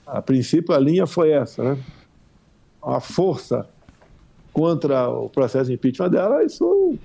A 0.05 0.21
princípio 0.21 0.75
a 0.75 0.79
linha 0.79 1.07
foi 1.07 1.31
essa, 1.31 1.63
né? 1.63 1.83
A 2.83 2.99
força 2.99 3.67
contra 4.53 5.09
o 5.09 5.27
processo 5.27 5.71
de 5.71 5.73
impeachment 5.73 6.11
dela, 6.11 6.43
isso 6.43 6.95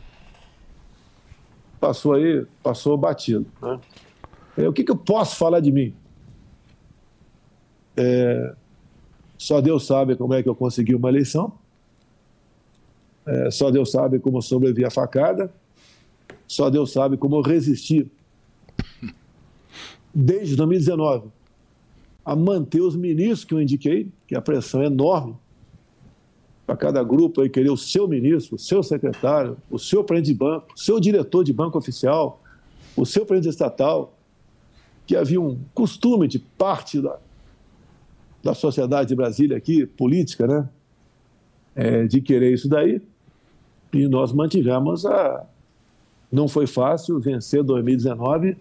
passou 1.80 2.12
aí, 2.12 2.44
passou 2.62 2.98
batido, 2.98 3.46
né? 3.62 3.80
É, 4.58 4.68
O 4.68 4.74
que, 4.74 4.84
que 4.84 4.92
eu 4.92 4.96
posso 4.96 5.36
falar 5.36 5.60
de 5.60 5.72
mim? 5.72 5.94
É, 7.96 8.54
só 9.36 9.60
Deus 9.60 9.86
sabe 9.86 10.16
como 10.16 10.34
é 10.34 10.42
que 10.42 10.48
eu 10.48 10.54
consegui 10.54 10.94
uma 10.94 11.08
eleição. 11.08 11.52
É, 13.26 13.50
só 13.50 13.70
Deus 13.70 13.90
sabe 13.90 14.18
como 14.18 14.40
sobrevivi 14.40 14.84
à 14.84 14.90
facada. 14.90 15.52
Só 16.46 16.70
Deus 16.70 16.92
sabe 16.92 17.16
como 17.16 17.36
eu 17.36 17.40
resisti 17.40 18.10
desde 20.14 20.56
2019 20.56 21.28
a 22.24 22.36
manter 22.36 22.80
os 22.80 22.94
ministros 22.94 23.44
que 23.44 23.54
eu 23.54 23.60
indiquei, 23.60 24.08
que 24.26 24.36
a 24.36 24.40
pressão 24.40 24.82
é 24.82 24.86
enorme 24.86 25.34
para 26.66 26.76
cada 26.76 27.02
grupo 27.02 27.40
aí 27.40 27.48
querer 27.48 27.70
o 27.70 27.76
seu 27.76 28.06
ministro, 28.06 28.56
o 28.56 28.58
seu 28.58 28.82
secretário, 28.82 29.56
o 29.70 29.78
seu 29.78 30.04
presidente 30.04 30.32
de 30.32 30.38
banco, 30.38 30.72
o 30.74 30.78
seu 30.78 31.00
diretor 31.00 31.42
de 31.42 31.52
banco 31.52 31.76
oficial, 31.76 32.40
o 32.96 33.04
seu 33.04 33.26
presidente 33.26 33.52
estatal, 33.52 34.16
que 35.06 35.16
havia 35.16 35.40
um 35.40 35.58
costume 35.74 36.28
de 36.28 36.38
parte 36.38 37.00
da, 37.00 37.18
da 38.42 38.54
sociedade 38.54 39.08
de 39.08 39.14
Brasília 39.14 39.56
aqui, 39.56 39.86
política, 39.86 40.46
né? 40.46 40.68
É, 41.74 42.06
de 42.06 42.20
querer 42.20 42.52
isso 42.52 42.68
daí. 42.68 43.00
E 43.92 44.08
nós 44.08 44.32
mantivemos 44.32 45.06
a. 45.06 45.46
Não 46.30 46.48
foi 46.48 46.66
fácil 46.66 47.20
vencer 47.20 47.62
2019 47.62 48.56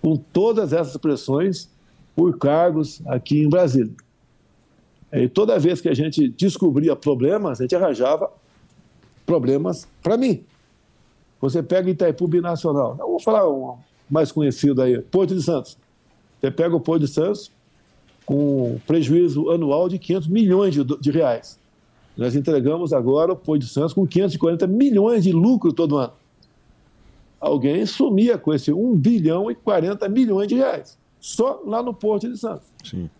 com 0.00 0.16
todas 0.16 0.72
essas 0.72 0.96
pressões 0.96 1.70
por 2.16 2.36
cargos 2.36 3.00
aqui 3.06 3.42
em 3.42 3.48
Brasília. 3.48 3.92
E 5.12 5.28
toda 5.28 5.58
vez 5.58 5.80
que 5.80 5.88
a 5.88 5.94
gente 5.94 6.28
descobria 6.28 6.96
problemas, 6.96 7.60
a 7.60 7.64
gente 7.64 7.76
arranjava 7.76 8.30
problemas 9.24 9.88
para 10.02 10.16
mim. 10.16 10.44
Você 11.40 11.62
pega 11.62 11.90
Itaipu 11.90 12.26
Binacional, 12.26 12.96
eu 12.98 13.08
vou 13.08 13.20
falar 13.20 13.48
um 13.48 13.76
mais 14.10 14.32
conhecido 14.32 14.82
aí, 14.82 15.00
Porto 15.00 15.34
de 15.34 15.42
Santos. 15.42 15.76
Você 16.40 16.50
pega 16.50 16.74
o 16.74 16.80
Porto 16.80 17.02
de 17.02 17.08
Santos 17.08 17.50
com 18.24 18.78
prejuízo 18.86 19.50
anual 19.50 19.88
de 19.88 19.98
500 19.98 20.28
milhões 20.28 20.74
de, 20.74 20.84
de 20.84 21.10
reais. 21.10 21.58
Nós 22.16 22.36
entregamos 22.36 22.92
agora 22.92 23.32
o 23.32 23.36
Porto 23.36 23.62
de 23.62 23.68
Santos 23.68 23.94
com 23.94 24.06
540 24.06 24.66
milhões 24.66 25.24
de 25.24 25.32
lucro 25.32 25.72
todo 25.72 25.96
ano. 25.96 26.12
Alguém 27.40 27.84
sumia 27.86 28.38
com 28.38 28.52
esse 28.52 28.72
1 28.72 28.96
bilhão 28.96 29.50
e 29.50 29.54
40 29.54 30.08
milhões 30.08 30.46
de 30.46 30.54
reais, 30.54 30.98
só 31.20 31.60
lá 31.66 31.82
no 31.82 31.92
Porto 31.92 32.30
de 32.30 32.38
Santos. 32.38 32.68
Sim. 32.84 33.10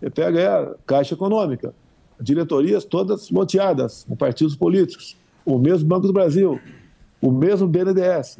Você 0.00 0.10
pega 0.10 0.58
a 0.58 0.74
Caixa 0.84 1.14
Econômica, 1.14 1.72
diretorias 2.20 2.84
todas 2.84 3.30
loteadas 3.30 4.04
com 4.08 4.16
partidos 4.16 4.56
políticos, 4.56 5.16
o 5.44 5.58
mesmo 5.58 5.88
Banco 5.88 6.06
do 6.06 6.12
Brasil, 6.12 6.58
o 7.20 7.30
mesmo 7.30 7.68
BNDES. 7.68 8.38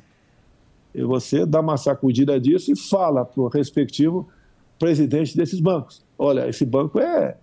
E 0.94 1.03
você 1.03 1.47
dá 1.47 1.61
uma 1.61 1.77
sacudida 1.77 2.40
disso 2.40 2.73
e 2.73 2.77
fala 2.77 3.24
para 3.24 3.40
o 3.40 3.49
respectivo 3.49 4.28
presidente 4.82 5.36
desses 5.36 5.60
bancos: 5.60 6.02
olha, 6.18 6.48
esse 6.48 6.66
banco 6.66 6.98
é. 6.98 7.36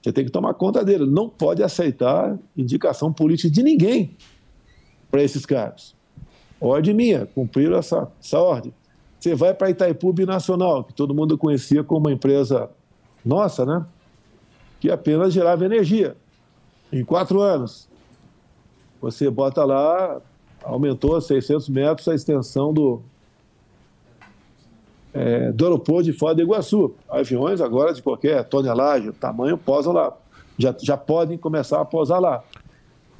Você 0.00 0.12
tem 0.12 0.24
que 0.24 0.30
tomar 0.30 0.54
conta 0.54 0.84
dele, 0.84 1.04
não 1.06 1.28
pode 1.28 1.60
aceitar 1.60 2.38
indicação 2.56 3.12
política 3.12 3.50
de 3.50 3.64
ninguém 3.64 4.16
para 5.10 5.20
esses 5.20 5.44
cargos. 5.44 5.96
Ordem 6.60 6.94
minha, 6.94 7.26
cumpriram 7.26 7.76
essa, 7.76 8.08
essa 8.22 8.38
ordem. 8.38 8.72
Você 9.18 9.34
vai 9.34 9.52
para 9.52 9.70
Itaipu 9.70 10.12
Binacional, 10.12 10.84
que 10.84 10.94
todo 10.94 11.12
mundo 11.12 11.36
conhecia 11.36 11.82
como 11.82 12.06
uma 12.06 12.12
empresa 12.12 12.70
nossa, 13.24 13.66
né? 13.66 13.84
Que 14.78 14.88
apenas 14.88 15.32
gerava 15.32 15.64
energia. 15.64 16.16
Em 16.92 17.04
quatro 17.04 17.40
anos, 17.40 17.88
você 19.00 19.28
bota 19.28 19.64
lá, 19.64 20.22
aumentou 20.62 21.16
a 21.16 21.20
600 21.20 21.68
metros 21.68 22.06
a 22.06 22.14
extensão 22.14 22.72
do, 22.72 23.02
é, 25.12 25.50
do 25.52 25.64
aeroporto 25.64 26.04
de 26.04 26.12
Foz 26.12 26.36
do 26.36 26.42
Iguaçu. 26.42 26.94
Aviões 27.08 27.60
agora 27.60 27.92
de 27.92 28.02
qualquer 28.02 28.44
tonelagem, 28.44 29.12
tamanho, 29.12 29.56
posam 29.56 29.92
lá. 29.92 30.16
Já, 30.56 30.74
já 30.80 30.96
podem 30.96 31.38
começar 31.38 31.80
a 31.80 31.84
posar 31.84 32.20
lá. 32.20 32.42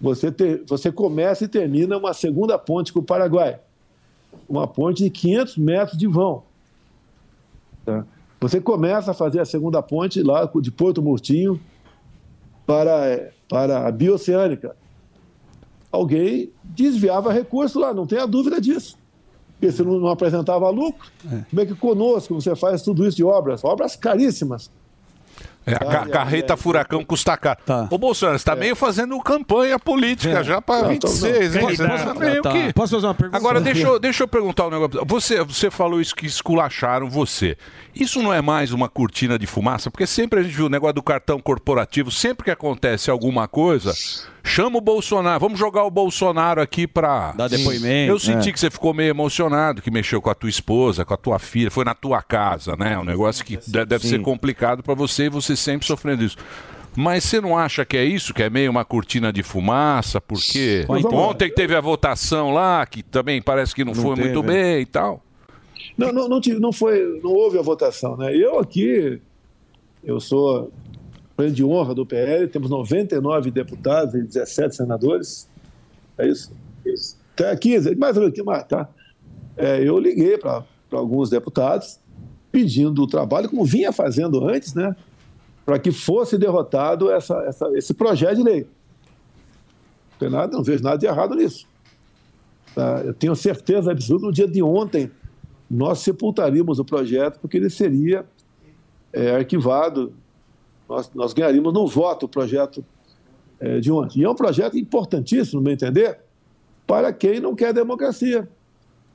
Você, 0.01 0.31
ter, 0.31 0.63
você 0.67 0.93
começa 0.93 1.45
e 1.45 1.49
termina 1.49 1.97
uma 1.97 2.13
segunda 2.13 2.59
ponte 2.59 2.93
com 2.93 3.01
o 3.01 3.05
Paraguai. 3.05 3.59
Uma 4.49 4.67
ponte 4.67 5.03
de 5.03 5.11
500 5.11 5.57
metros 5.57 5.99
de 5.99 6.07
vão. 6.07 6.43
Tá? 7.85 8.05
Você 8.41 8.61
começa 8.61 9.11
a 9.11 9.15
fazer 9.15 9.41
a 9.41 9.45
segunda 9.45 9.83
ponte 9.83 10.23
lá 10.23 10.49
de 10.61 10.71
Porto 10.71 11.03
Murtinho 11.03 11.61
para, 12.67 13.31
para 13.49 13.89
a 13.89 13.91
Bioceânica. 13.91 14.77
Alguém 15.91 16.53
desviava 16.63 17.33
recurso 17.33 17.79
lá, 17.79 17.95
não 17.95 18.07
tenha 18.07 18.27
dúvida 18.27 18.61
disso. 18.61 18.98
Porque 19.59 19.73
você 19.73 19.83
não, 19.83 20.07
apresentava 20.09 20.71
lucro. 20.71 21.09
Como 21.51 21.61
é 21.63 21.67
que 21.67 21.75
conosco 21.75 22.35
você 22.41 22.55
faz 22.55 22.83
tudo 22.83 23.07
isso 23.07 23.17
de 23.17 23.25
obras? 23.25 23.65
Obras 23.65 23.97
caríssimas. 23.97 24.71
É, 25.67 25.75
a 25.75 25.79
ca- 25.81 26.07
carreta 26.07 26.57
furacão 26.57 27.05
custa 27.05 27.37
caro. 27.37 27.59
Ô, 27.91 27.99
Bolsonaro, 27.99 28.39
você 28.39 28.41
está 28.43 28.57
meio 28.57 28.75
fazendo 28.75 29.19
campanha 29.21 29.79
política 29.79 30.39
É. 30.39 30.45
já 30.45 30.63
para 30.63 30.89
Não, 30.89 30.97
tô- 30.97 31.09
26. 31.09 31.55
não. 31.57 31.69
hein? 31.69 31.77
Você 31.77 31.87
tá 31.87 32.15
meio 32.15 32.41
tá. 32.43 32.53
que- 32.53 32.73
Posso 32.73 32.95
fazer 32.95 33.07
uma 33.07 33.15
pergunta? 33.15 33.37
Agora, 33.37 33.61
deixa 33.61 33.87
eu, 33.87 33.99
deixa 33.99 34.23
eu 34.23 34.29
perguntar 34.29 34.67
um 34.69 34.71
negócio. 34.71 35.05
Você, 35.07 35.45
você 35.45 35.71
falou 35.71 36.01
isso 36.01 36.15
que 36.17 36.25
esculacharam 36.25 37.11
você. 37.11 37.55
Isso 37.95 38.23
não 38.23 38.33
é 38.33 38.41
mais 38.41 38.73
uma 38.73 38.89
cortina 38.89 39.39
de 39.39 39.47
fumaça? 39.47 39.91
Porque 39.91 40.07
sempre 40.07 40.41
a 40.41 40.43
gente 40.43 40.55
viu 40.55 40.67
o 40.67 40.71
negócio 40.71 40.95
do 40.95 41.03
cartão 41.03 41.39
corporativo, 41.39 42.11
sempre 42.11 42.45
que 42.45 42.51
acontece 42.51 43.11
alguma 43.11 43.47
coisa, 43.47 43.93
chama 44.49 44.79
o 44.79 44.81
Bolsonaro. 44.81 45.39
Vamos 45.39 45.59
jogar 45.59 45.85
o 45.85 45.91
Bolsonaro 45.91 46.61
aqui 46.61 46.87
para 46.87 47.33
Dar 47.33 47.49
depoimento, 47.49 48.11
Eu 48.13 48.19
senti 48.19 48.49
é. 48.49 48.53
que 48.53 48.59
você 48.59 48.71
ficou 48.71 48.93
meio 48.95 49.11
emocionado, 49.11 49.81
que 49.83 49.91
mexeu 49.91 50.21
com 50.21 50.31
a 50.31 50.35
tua 50.35 50.49
esposa, 50.51 51.05
com 51.05 51.15
a 51.15 51.17
tua 51.17 51.39
filha, 51.39 51.71
foi 51.71 51.85
na 51.85 51.95
tua 51.95 52.23
casa, 52.23 52.75
né? 52.77 52.99
Um 52.99 53.05
negócio 53.05 53.45
que 53.45 53.57
de- 53.57 53.85
deve 53.85 54.05
Sim. 54.05 54.09
ser 54.17 54.23
complicado 54.23 54.83
para 54.83 54.95
você 54.95 55.25
e 55.27 55.29
você 55.29 55.55
sempre 55.55 55.87
sofrendo 55.87 56.25
isso. 56.25 56.37
Mas 56.97 57.23
você 57.23 57.41
não 57.41 57.57
acha 57.57 57.85
que 57.85 57.97
é 57.97 58.05
isso, 58.05 58.35
que 58.35 58.43
é 58.43 58.51
meio 58.51 58.71
uma 58.71 58.85
cortina 58.85 59.33
de 59.33 59.43
fumaça? 59.45 60.21
Porque 60.21 60.85
ontem 61.13 61.49
teve 61.53 61.77
a 61.77 61.81
votação 61.81 62.53
lá, 62.53 62.85
que 62.87 63.03
também 63.05 63.41
parece 63.41 63.73
que 63.75 63.85
não, 63.85 63.93
Não 63.95 64.03
foi 64.03 64.17
teve, 64.17 64.29
muito 64.33 64.51
é. 64.51 64.53
bem 64.53 64.81
e 64.83 64.87
tal. 64.87 65.23
Não, 65.97 66.13
não, 66.13 66.29
não, 66.29 66.41
tive- 66.41 66.59
não 66.59 66.73
foi, 66.73 67.21
não 67.23 67.31
houve 67.31 67.59
a 67.59 67.63
votação, 67.63 68.17
né? 68.17 68.35
Eu 68.35 68.59
aqui, 68.59 69.21
eu 70.03 70.19
sou 70.19 70.73
presidente 71.39 71.57
de 71.59 71.65
honra 71.65 71.95
do 71.95 72.05
PL, 72.05 72.49
temos 72.49 72.69
99 72.69 73.53
deputados 73.53 74.13
e 74.15 74.23
17 74.23 74.75
senadores, 74.75 75.49
é 76.19 76.27
isso? 76.27 76.53
Isso. 76.85 77.17
Até 77.35 77.55
15, 77.55 77.95
mais 77.95 78.17
ou 78.17 78.23
menos, 78.25 78.35
que 78.35 78.43
mais, 78.43 78.65
tá? 78.65 78.89
É, 79.57 79.81
eu 79.87 79.97
liguei 80.01 80.37
para 80.37 80.65
alguns 80.91 81.31
deputados 81.31 82.01
pedindo 82.51 83.01
o 83.03 83.07
trabalho, 83.07 83.49
como 83.49 83.65
vinha 83.65 83.93
fazendo 83.93 84.45
antes, 84.49 84.75
né? 84.75 84.97
Para 85.65 85.79
que 85.79 85.93
fosse 85.93 86.37
derrotado 86.37 87.09
essa, 87.09 87.37
essa- 87.45 87.71
esse 87.79 87.95
projeto 87.95 88.39
de 88.39 88.43
lei. 88.43 88.61
Não, 88.63 90.19
tem 90.19 90.31
nada, 90.31 90.57
não 90.57 90.65
vejo 90.65 90.83
nada 90.83 90.99
de 90.99 91.07
errado 91.07 91.37
nisso. 91.37 91.69
Tá? 92.75 93.03
Eu 93.05 93.15
tenho 93.15 93.37
certeza 93.37 93.93
absoluta, 93.93 94.27
no 94.27 94.33
dia 94.33 94.49
de 94.49 94.61
ontem, 94.61 95.09
nós 95.71 96.01
sepultaríamos 96.01 96.81
o 96.81 96.85
projeto 96.85 97.39
porque 97.39 97.59
ele 97.59 97.71
seria 97.71 98.25
é, 99.13 99.37
arquivado. 99.37 100.13
Nós, 100.89 101.11
nós 101.15 101.33
ganharíamos 101.33 101.73
no 101.73 101.87
voto 101.87 102.27
o 102.27 102.29
projeto 102.29 102.85
é, 103.61 103.79
de 103.79 103.93
ontem. 103.93 104.21
E 104.21 104.25
é 104.25 104.31
um 104.31 104.35
projeto 104.35 104.79
importantíssimo, 104.79 105.61
no 105.61 105.65
meu 105.65 105.75
entender, 105.75 106.19
para 106.87 107.13
quem 107.13 107.41
não 107.41 107.55
quer 107.55 107.73
democracia, 107.73 108.49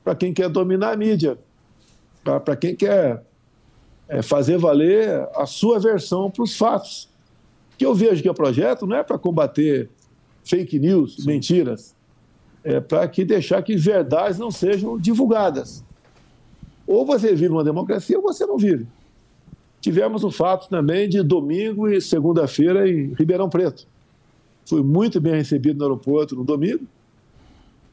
para 0.04 0.14
quem 0.14 0.32
quer 0.32 0.48
dominar 0.48 0.92
a 0.92 0.96
mídia, 0.96 1.38
para 2.22 2.56
quem 2.56 2.76
quer 2.76 3.22
é, 4.08 4.22
fazer 4.22 4.58
valer 4.58 5.28
a 5.34 5.46
sua 5.46 5.80
versão 5.80 6.30
para 6.30 6.44
os 6.44 6.56
fatos. 6.56 7.08
Que 7.76 7.84
eu 7.84 7.94
vejo 7.94 8.22
que 8.22 8.28
o 8.28 8.34
projeto 8.34 8.86
não 8.86 8.96
é 8.96 9.02
para 9.02 9.18
combater 9.18 9.90
fake 10.44 10.78
news, 10.78 11.24
mentiras, 11.26 11.94
é 12.62 12.80
para 12.80 13.06
que 13.08 13.24
deixar 13.24 13.62
que 13.62 13.76
verdades 13.76 14.38
não 14.38 14.50
sejam 14.50 14.96
divulgadas. 14.96 15.84
Ou 16.86 17.04
você 17.04 17.34
vive 17.34 17.48
uma 17.48 17.64
democracia 17.64 18.16
ou 18.16 18.22
você 18.22 18.46
não 18.46 18.56
vive. 18.56 18.86
Tivemos 19.84 20.24
o 20.24 20.30
fato 20.30 20.66
também 20.70 21.06
de 21.06 21.22
domingo 21.22 21.86
e 21.86 22.00
segunda-feira 22.00 22.88
em 22.88 23.12
Ribeirão 23.12 23.50
Preto. 23.50 23.86
Fui 24.66 24.82
muito 24.82 25.20
bem 25.20 25.34
recebido 25.34 25.76
no 25.76 25.84
aeroporto 25.84 26.34
no 26.34 26.42
domingo. 26.42 26.86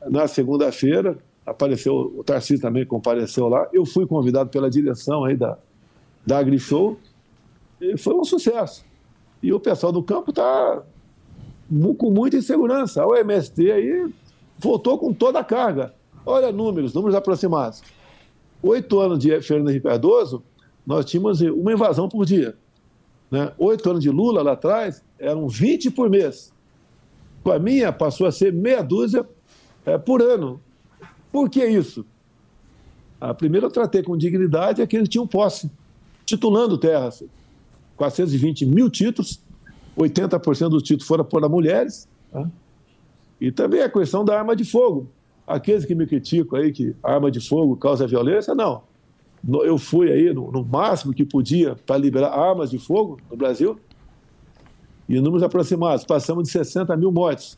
Na 0.09 0.25
segunda-feira, 0.25 1.17
apareceu, 1.45 2.13
o 2.17 2.23
Tarcísio 2.23 2.61
também 2.61 2.85
compareceu 2.85 3.49
lá. 3.49 3.67
Eu 3.73 3.85
fui 3.85 4.07
convidado 4.07 4.49
pela 4.49 4.69
direção 4.69 5.25
aí 5.25 5.35
da, 5.35 5.57
da 6.25 6.37
AgriShow 6.37 6.97
e 7.81 7.97
foi 7.97 8.13
um 8.13 8.23
sucesso. 8.23 8.85
E 9.43 9.51
o 9.51 9.59
pessoal 9.59 9.91
do 9.91 10.01
campo 10.01 10.29
está 10.29 10.81
com 11.97 12.09
muita 12.09 12.37
insegurança. 12.37 13.05
O 13.05 13.13
MST 13.17 13.69
aí 13.69 14.09
voltou 14.57 14.97
com 14.97 15.11
toda 15.11 15.39
a 15.39 15.43
carga. 15.43 15.93
Olha 16.25 16.53
números, 16.53 16.93
números 16.93 17.15
aproximados. 17.15 17.83
Oito 18.63 18.97
anos 18.97 19.19
de 19.19 19.41
Fernando 19.41 19.71
Henrique 19.71 19.87
Cardoso, 19.87 20.41
nós 20.85 21.05
tínhamos 21.05 21.41
uma 21.41 21.73
invasão 21.73 22.09
por 22.09 22.25
dia. 22.25 22.55
Né? 23.29 23.51
Oito 23.57 23.89
anos 23.89 24.03
de 24.03 24.09
Lula 24.09 24.41
lá 24.41 24.53
atrás, 24.53 25.03
eram 25.17 25.47
20 25.47 25.91
por 25.91 26.09
mês. 26.09 26.53
Com 27.43 27.51
a 27.51 27.59
minha, 27.59 27.91
passou 27.91 28.27
a 28.27 28.31
ser 28.31 28.51
meia 28.51 28.81
dúzia 28.81 29.27
é, 29.85 29.97
por 29.97 30.21
ano. 30.21 30.61
Por 31.31 31.49
que 31.49 31.65
isso? 31.65 32.05
A 33.19 33.33
primeira 33.33 33.67
eu 33.67 33.71
tratei 33.71 34.03
com 34.03 34.17
dignidade 34.17 34.81
aqueles 34.81 35.07
que 35.07 35.11
tinham 35.11 35.27
posse, 35.27 35.71
titulando 36.25 36.77
terras. 36.77 37.23
420 37.95 38.65
mil 38.65 38.89
títulos, 38.89 39.39
80% 39.97 40.69
dos 40.69 40.83
títulos 40.83 41.07
foram 41.07 41.23
para 41.23 41.47
mulheres. 41.47 42.07
Tá? 42.31 42.49
E 43.39 43.51
também 43.51 43.81
a 43.81 43.89
questão 43.89 44.25
da 44.25 44.37
arma 44.37 44.55
de 44.55 44.65
fogo. 44.65 45.09
Aqueles 45.47 45.85
que 45.85 45.95
me 45.95 46.05
criticam 46.05 46.59
aí 46.59 46.71
que 46.71 46.95
a 47.03 47.13
arma 47.13 47.31
de 47.31 47.39
fogo 47.39 47.75
causa 47.75 48.07
violência, 48.07 48.53
não. 48.53 48.83
Eu 49.47 49.77
fui 49.77 50.11
aí 50.11 50.33
no, 50.33 50.51
no 50.51 50.63
máximo 50.63 51.13
que 51.13 51.25
podia 51.25 51.75
para 51.85 51.97
liberar 51.97 52.29
armas 52.29 52.69
de 52.69 52.77
fogo 52.77 53.19
no 53.29 53.35
Brasil. 53.35 53.79
E 55.09 55.19
números 55.19 55.43
aproximados, 55.43 56.05
passamos 56.05 56.43
de 56.45 56.51
60 56.51 56.95
mil 56.95 57.11
mortes 57.11 57.57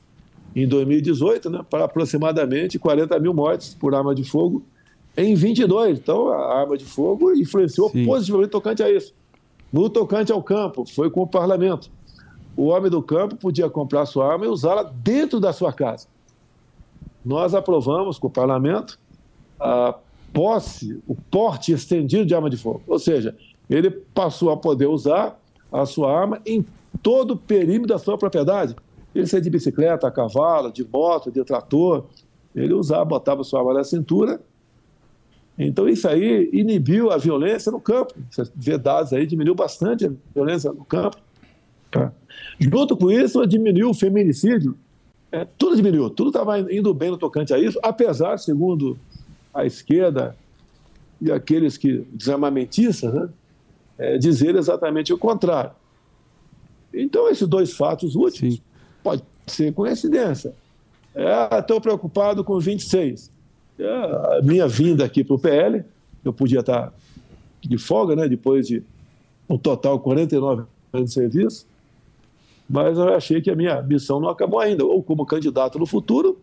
em 0.56 0.68
2018 0.68 1.50
né, 1.50 1.66
para 1.70 1.86
aproximadamente 1.86 2.80
40 2.80 3.20
mil 3.20 3.34
mortes 3.34 3.74
por 3.74 3.94
arma 3.94 4.16
de 4.16 4.24
fogo 4.24 4.64
em 5.18 5.36
22. 5.36 6.00
Então, 6.00 6.30
a 6.30 6.60
arma 6.60 6.78
de 6.78 6.86
fogo 6.86 7.34
influenciou 7.34 7.92
positivamente 8.06 8.50
tocante 8.50 8.82
a 8.82 8.90
isso. 8.90 9.14
No 9.72 9.90
tocante 9.90 10.32
ao 10.32 10.42
campo, 10.42 10.86
foi 10.86 11.10
com 11.10 11.22
o 11.22 11.28
parlamento. 11.28 11.92
O 12.56 12.68
homem 12.68 12.90
do 12.90 13.02
campo 13.02 13.36
podia 13.36 13.70
comprar 13.70 14.06
sua 14.06 14.32
arma 14.32 14.46
e 14.46 14.48
usá-la 14.48 14.84
dentro 14.84 15.40
da 15.40 15.52
sua 15.52 15.74
casa. 15.74 16.08
Nós 17.26 17.56
aprovamos 17.56 18.20
com 18.20 18.28
o 18.28 18.32
parlamento 18.32 19.00
a 19.60 19.96
posse, 20.34 21.00
o 21.08 21.16
porte 21.16 21.72
estendido 21.72 22.26
de 22.26 22.34
arma 22.34 22.50
de 22.50 22.58
fogo. 22.58 22.82
Ou 22.88 22.98
seja, 22.98 23.36
ele 23.70 23.90
passou 23.90 24.50
a 24.50 24.58
poder 24.58 24.88
usar 24.88 25.40
a 25.72 25.86
sua 25.86 26.12
arma 26.12 26.42
em 26.46 26.66
todo 27.02 27.32
o 27.32 27.38
perímetro 27.38 27.88
da 27.88 28.00
sua 28.00 28.18
propriedade. 28.18 28.76
Ele 29.14 29.28
saía 29.28 29.42
de 29.42 29.50
bicicleta, 29.50 30.08
a 30.08 30.12
cavalo, 30.12 30.72
de 30.72 30.84
moto, 30.84 31.32
de 31.32 31.44
trator. 31.44 32.06
Ele 32.56 32.74
usava, 32.74 33.06
botava 33.06 33.44
sua 33.44 33.60
arma 33.60 33.74
na 33.74 33.84
cintura 33.84 34.40
Então, 35.58 35.88
isso 35.88 36.08
aí 36.08 36.50
inibiu 36.52 37.12
a 37.12 37.18
violência 37.18 37.72
no 37.72 37.80
campo. 37.80 38.14
Você 38.30 38.44
vê 38.56 38.78
dados 38.78 39.14
aí, 39.14 39.26
diminuiu 39.26 39.56
bastante 39.56 40.06
a 40.06 40.12
violência 40.34 40.72
no 40.72 40.84
campo. 40.84 41.18
tá? 41.92 42.12
Junto 42.60 42.98
com 42.98 43.12
isso, 43.12 43.46
diminuiu 43.46 43.90
o 43.90 43.94
feminicídio. 43.94 44.76
É, 45.32 45.46
tudo 45.58 45.76
diminuiu, 45.76 46.10
tudo 46.12 46.30
estava 46.30 46.60
indo 46.60 46.94
bem 46.94 47.10
no 47.10 47.18
tocante 47.18 47.54
a 47.54 47.58
isso, 47.58 47.80
apesar, 47.82 48.38
segundo 48.38 49.00
a 49.54 49.66
esquerda 49.66 50.36
e 51.22 51.32
aqueles 51.32 51.78
que 51.78 52.06
desarmamentistas, 52.12 53.14
né, 53.14 53.30
é, 53.98 54.18
dizer 54.18 54.56
exatamente 54.56 55.14
o 55.14 55.18
contrário. 55.18 55.72
Então, 56.94 57.30
esses 57.30 57.48
dois 57.48 57.74
fatos 57.74 58.16
últimos 58.16 58.62
pode 59.04 59.24
ser 59.48 59.74
coincidência. 59.74 60.54
Estou 61.60 61.80
preocupado 61.80 62.44
com 62.44 62.60
26. 62.60 63.32
É, 63.80 63.86
a 63.86 64.42
minha 64.44 64.68
vinda 64.68 65.06
aqui 65.06 65.24
para 65.24 65.36
o 65.36 65.40
PL, 65.40 65.84
eu 66.24 66.34
podia 66.34 66.60
estar 66.60 66.94
de 67.62 67.78
folga, 67.78 68.16
né, 68.16 68.28
depois 68.28 68.68
de 68.68 68.84
um 69.50 69.58
total 69.58 70.00
49 70.00 70.64
anos 70.92 71.10
de 71.10 71.14
serviço, 71.14 71.68
mas 72.70 72.98
eu 72.98 73.14
achei 73.14 73.42
que 73.42 73.52
a 73.52 73.56
minha 73.56 73.82
missão 73.82 74.20
não 74.20 74.30
acabou 74.30 74.60
ainda, 74.60 74.86
ou 74.86 75.02
como 75.04 75.26
candidato 75.26 75.78
no 75.78 75.86
futuro, 75.86 76.40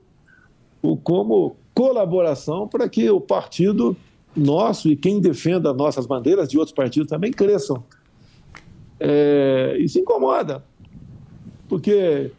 ou 0.82 0.96
como 0.96 1.56
colaboração 1.74 2.66
para 2.68 2.88
que 2.88 3.08
o 3.10 3.20
partido 3.20 3.96
nosso 4.36 4.88
e 4.88 4.96
quem 4.96 5.20
defenda 5.20 5.72
nossas 5.72 6.06
bandeiras 6.06 6.48
de 6.48 6.56
outros 6.58 6.74
partidos 6.74 7.08
também 7.08 7.32
cresçam. 7.32 7.82
É, 8.98 9.76
isso 9.80 9.98
incomoda, 9.98 10.62
porque 11.68 12.30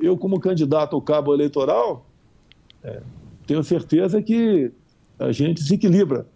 eu, 0.00 0.16
como 0.16 0.38
candidato 0.38 0.94
ao 0.94 1.02
cabo 1.02 1.34
eleitoral, 1.34 2.06
é, 2.82 3.00
tenho 3.46 3.62
certeza 3.64 4.22
que 4.22 4.70
a 5.18 5.32
gente 5.32 5.60
se 5.62 5.74
equilibra 5.74 6.26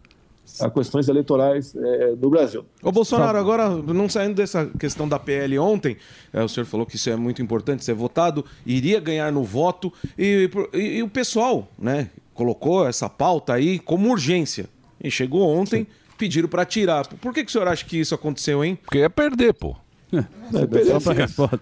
a 0.60 0.70
questões 0.70 1.08
eleitorais 1.08 1.76
é, 1.76 2.14
no 2.20 2.30
Brasil. 2.30 2.64
Ô 2.82 2.90
Bolsonaro, 2.90 3.38
agora, 3.38 3.68
não 3.68 4.08
saindo 4.08 4.34
dessa 4.34 4.66
questão 4.66 5.06
da 5.08 5.18
PL 5.18 5.58
ontem, 5.58 5.96
é, 6.32 6.42
o 6.42 6.48
senhor 6.48 6.64
falou 6.66 6.86
que 6.86 6.96
isso 6.96 7.08
é 7.10 7.16
muito 7.16 7.40
importante 7.42 7.84
ser 7.84 7.94
votado, 7.94 8.44
iria 8.66 8.98
ganhar 8.98 9.30
no 9.30 9.44
voto, 9.44 9.92
e, 10.18 10.50
e- 10.72 10.96
e 10.98 11.02
o 11.02 11.08
pessoal, 11.08 11.68
né, 11.78 12.10
colocou 12.38 12.86
essa 12.86 13.08
pauta 13.08 13.52
aí 13.54 13.80
como 13.80 14.08
urgência. 14.10 14.66
E 15.02 15.10
chegou 15.10 15.42
ontem, 15.48 15.88
pediram 16.16 16.48
para 16.48 16.64
tirar. 16.64 17.04
Por 17.06 17.34
que, 17.34 17.42
que 17.42 17.48
o 17.48 17.52
senhor 17.52 17.66
acha 17.66 17.84
que 17.84 17.98
isso 17.98 18.14
aconteceu, 18.14 18.64
hein? 18.64 18.78
Porque 18.80 18.98
ia 18.98 19.10
perder, 19.10 19.52
pô. 19.54 19.74
É, 20.12 20.22
perder, 20.66 20.86
Só 20.86 21.00
pra 21.00 21.14
sim. 21.14 21.20
resposta. 21.20 21.60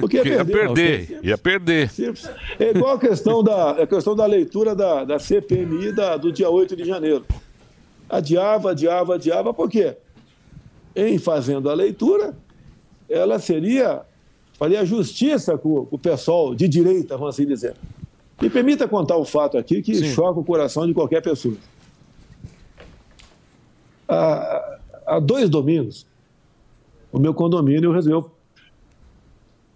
Porque 0.00 0.16
ia 0.18 0.22
ia 0.28 0.44
perder, 0.44 1.06
perder. 1.06 1.20
ia 1.24 1.36
perder. 1.38 1.90
Simples. 1.90 2.30
É 2.58 2.70
igual 2.70 2.94
a 2.94 2.98
questão 3.00 3.42
da, 3.42 3.70
a 3.82 3.86
questão 3.86 4.14
da 4.14 4.24
leitura 4.24 4.74
da, 4.76 5.04
da 5.04 5.18
CPMI 5.18 5.92
da- 5.92 6.16
do 6.16 6.32
dia 6.32 6.48
8 6.48 6.76
de 6.76 6.84
janeiro. 6.84 7.26
Adiava, 8.08 8.70
adiava, 8.70 9.16
adiava, 9.16 9.52
por 9.52 9.68
quê? 9.68 9.96
Em 10.94 11.18
fazendo 11.18 11.68
a 11.68 11.74
leitura, 11.74 12.36
ela 13.10 13.38
seria, 13.40 14.02
faria 14.58 14.84
justiça 14.84 15.58
com, 15.58 15.84
com 15.86 15.96
o 15.96 15.98
pessoal 15.98 16.54
de 16.54 16.68
direita, 16.68 17.16
vamos 17.16 17.34
assim 17.34 17.46
dizer. 17.46 17.74
Me 18.42 18.50
permita 18.50 18.88
contar 18.88 19.16
um 19.16 19.24
fato 19.24 19.56
aqui 19.56 19.80
que 19.80 19.94
Sim. 19.94 20.12
choca 20.12 20.40
o 20.40 20.44
coração 20.44 20.84
de 20.84 20.92
qualquer 20.92 21.22
pessoa. 21.22 21.54
Há, 24.08 24.78
há 25.06 25.20
dois 25.20 25.48
domingos, 25.48 26.04
o 27.12 27.20
meu 27.20 27.32
condomínio 27.32 27.92
resolveu 27.92 28.32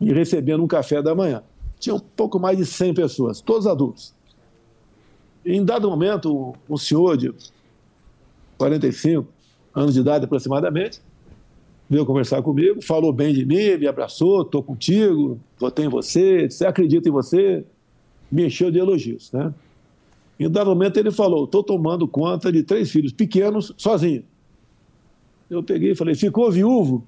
me 0.00 0.12
receber 0.12 0.56
num 0.56 0.66
café 0.66 1.00
da 1.00 1.14
manhã. 1.14 1.44
Tinha 1.78 1.94
um 1.94 2.00
pouco 2.00 2.40
mais 2.40 2.58
de 2.58 2.66
100 2.66 2.92
pessoas, 2.94 3.40
todos 3.40 3.68
adultos. 3.68 4.12
Em 5.44 5.64
dado 5.64 5.88
momento, 5.88 6.52
um- 6.68 6.76
senhor 6.76 7.16
de 7.16 7.32
45 8.58 9.28
anos 9.72 9.94
de 9.94 10.00
idade 10.00 10.24
aproximadamente 10.24 11.00
veio 11.88 12.04
conversar 12.04 12.42
comigo, 12.42 12.82
falou 12.82 13.12
bem 13.12 13.32
de 13.32 13.44
mim, 13.46 13.76
me 13.78 13.86
abraçou, 13.86 14.42
estou 14.42 14.60
contigo, 14.60 15.38
votei 15.56 15.84
em 15.84 15.88
você, 15.88 16.48
acredita 16.66 17.08
em 17.08 17.12
você, 17.12 17.64
me 18.30 18.46
encheu 18.46 18.70
de 18.70 18.78
elogios. 18.78 19.30
Né? 19.32 19.52
Em 20.38 20.50
dado 20.50 20.68
momento 20.68 20.98
ele 20.98 21.10
falou, 21.10 21.44
estou 21.44 21.62
tomando 21.62 22.06
conta 22.06 22.52
de 22.52 22.62
três 22.62 22.90
filhos 22.90 23.12
pequenos 23.12 23.72
sozinho. 23.76 24.24
Eu 25.48 25.62
peguei 25.62 25.92
e 25.92 25.96
falei, 25.96 26.14
ficou 26.14 26.50
viúvo? 26.50 27.06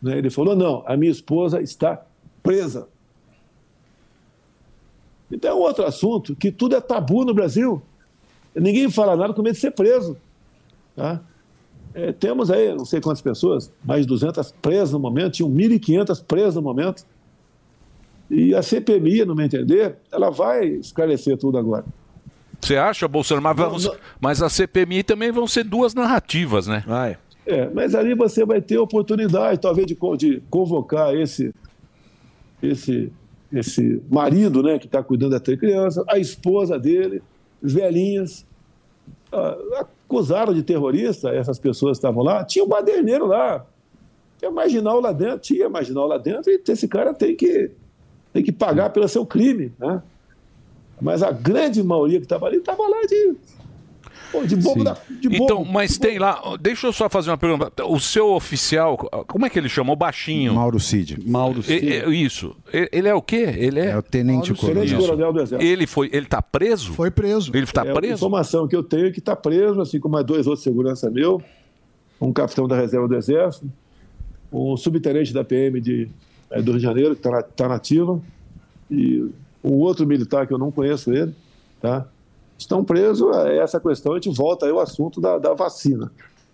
Né? 0.00 0.18
Ele 0.18 0.30
falou, 0.30 0.54
não, 0.54 0.82
a 0.86 0.96
minha 0.96 1.10
esposa 1.10 1.60
está 1.60 2.04
presa. 2.42 2.88
Então 5.30 5.50
é 5.50 5.54
um 5.54 5.58
outro 5.58 5.84
assunto 5.84 6.34
que 6.34 6.50
tudo 6.50 6.74
é 6.74 6.80
tabu 6.80 7.24
no 7.24 7.34
Brasil. 7.34 7.82
Ninguém 8.54 8.90
fala 8.90 9.16
nada 9.16 9.34
com 9.34 9.42
medo 9.42 9.54
de 9.54 9.60
ser 9.60 9.72
preso. 9.72 10.16
Tá? 10.96 11.20
É, 11.94 12.12
temos 12.12 12.50
aí, 12.50 12.74
não 12.74 12.84
sei 12.84 13.00
quantas 13.00 13.20
pessoas, 13.20 13.72
mais 13.84 14.02
de 14.02 14.08
200 14.08 14.52
presas 14.62 14.92
no 14.92 14.98
momento, 14.98 15.32
tinham 15.32 15.50
1.500 15.50 16.24
presas 16.24 16.54
no 16.54 16.62
momento. 16.62 17.04
E 18.30 18.54
a 18.54 18.62
CPMI, 18.62 19.24
no 19.24 19.34
meu 19.34 19.46
entender, 19.46 19.96
ela 20.12 20.30
vai 20.30 20.66
esclarecer 20.66 21.36
tudo 21.36 21.56
agora. 21.58 21.84
Você 22.60 22.76
acha, 22.76 23.06
Bolsonaro? 23.08 23.44
Mas, 23.44 23.56
vamos- 23.56 23.98
mas 24.20 24.42
a 24.42 24.48
CPMI 24.48 25.02
também 25.02 25.30
vão 25.30 25.46
ser 25.46 25.64
duas 25.64 25.94
narrativas, 25.94 26.66
né? 26.66 26.84
É, 27.46 27.68
mas 27.70 27.94
ali 27.94 28.14
você 28.14 28.44
vai 28.44 28.60
ter 28.60 28.76
oportunidade, 28.78 29.60
talvez, 29.60 29.86
de, 29.86 29.96
de 30.18 30.42
convocar 30.50 31.14
esse, 31.14 31.54
esse, 32.62 33.10
esse 33.50 34.02
marido 34.10 34.62
né, 34.62 34.78
que 34.78 34.84
está 34.86 35.02
cuidando 35.02 35.30
da 35.30 35.40
três 35.40 35.58
crianças, 35.58 36.04
a 36.08 36.18
esposa 36.18 36.78
dele, 36.78 37.22
velhinhas. 37.62 38.44
Ah, 39.32 39.56
acusaram 39.80 40.52
de 40.52 40.62
terrorista 40.62 41.30
essas 41.30 41.58
pessoas 41.58 41.98
que 41.98 41.98
estavam 41.98 42.22
lá. 42.22 42.44
Tinha 42.44 42.64
um 42.64 42.68
baderneiro 42.68 43.26
lá. 43.26 43.64
Tinha 44.38 44.50
marginal 44.50 45.00
lá 45.00 45.12
dentro, 45.12 45.38
tinha 45.40 45.68
marginal 45.68 46.06
lá 46.06 46.16
dentro, 46.18 46.50
e 46.50 46.62
esse 46.68 46.86
cara 46.86 47.12
tem 47.12 47.34
que, 47.34 47.70
tem 48.32 48.42
que 48.42 48.52
pagar 48.52 48.90
pelo 48.90 49.08
seu 49.08 49.24
crime. 49.26 49.72
Né? 49.78 50.02
Mas 51.00 51.22
a 51.22 51.30
grande 51.30 51.82
maioria 51.82 52.18
que 52.18 52.24
estava 52.26 52.46
ali 52.46 52.56
estava 52.58 52.82
lá 52.82 53.02
de, 53.06 53.34
pô, 54.32 54.44
de 54.44 54.56
bobo 54.56 54.82
da, 54.82 54.96
de 55.20 55.28
bobo. 55.28 55.44
Então, 55.44 55.64
mas 55.64 55.96
tem 55.96 56.18
lá. 56.18 56.56
Deixa 56.60 56.88
eu 56.88 56.92
só 56.92 57.08
fazer 57.08 57.30
uma 57.30 57.38
pergunta. 57.38 57.84
O 57.86 58.00
seu 58.00 58.32
oficial, 58.32 58.96
como 59.28 59.46
é 59.46 59.50
que 59.50 59.58
ele 59.58 59.68
chamou? 59.68 59.94
Baixinho. 59.94 60.54
Mauro 60.54 60.80
Cid. 60.80 61.18
Mauro 61.24 61.62
Cid. 61.62 61.86
Isso. 62.12 62.56
E- 62.72 62.88
Ele 62.92 63.06
é 63.08 63.14
o 63.14 63.22
quê? 63.22 63.54
Ele 63.56 63.78
é. 63.80 63.90
É 63.90 63.96
o 63.96 64.02
tenente 64.02 64.52
coronel 64.54 65.32
do 65.32 65.40
Exército. 65.40 65.62
Ele 65.62 65.86
foi. 65.86 66.10
Ele 66.12 66.26
tá 66.26 66.42
preso? 66.42 66.92
Foi 66.94 67.10
preso. 67.10 67.52
Ele 67.54 67.66
tá 67.66 67.84
É, 67.86 67.90
A 67.90 67.94
preso? 67.94 68.14
informação 68.14 68.66
que 68.66 68.74
eu 68.74 68.82
tenho 68.82 69.06
é 69.06 69.10
que 69.12 69.20
está 69.20 69.36
preso, 69.36 69.80
assim 69.80 70.00
como 70.00 70.14
mais 70.14 70.26
dois 70.26 70.46
outros 70.48 70.64
segurança 70.64 71.08
meu, 71.10 71.40
um 72.20 72.32
capitão 72.32 72.66
da 72.66 72.76
reserva 72.76 73.06
do 73.06 73.14
Exército, 73.14 73.70
um 74.52 74.76
subtenente 74.76 75.32
da 75.32 75.44
PM 75.44 75.80
de, 75.80 76.08
eh, 76.50 76.62
do 76.62 76.72
Rio 76.72 76.78
de 76.80 76.86
Janeiro, 76.86 77.14
que 77.14 77.20
está 77.20 77.30
na, 77.30 77.42
tá 77.42 77.68
na 77.68 77.74
ativa, 77.76 78.20
e 78.90 79.28
um 79.62 79.74
outro 79.74 80.06
militar 80.06 80.46
que 80.46 80.52
eu 80.54 80.58
não 80.58 80.70
conheço 80.70 81.12
ele, 81.12 81.34
tá? 81.80 82.06
Estão 82.58 82.82
presos 82.84 83.34
a 83.36 83.52
essa 83.52 83.78
questão, 83.78 84.12
a 84.12 84.16
gente 84.16 84.34
volta 84.36 84.66
aí 84.66 84.72
ao 84.72 84.80
assunto 84.80 85.20
da, 85.20 85.38
da 85.38 85.54
vacina. 85.54 86.10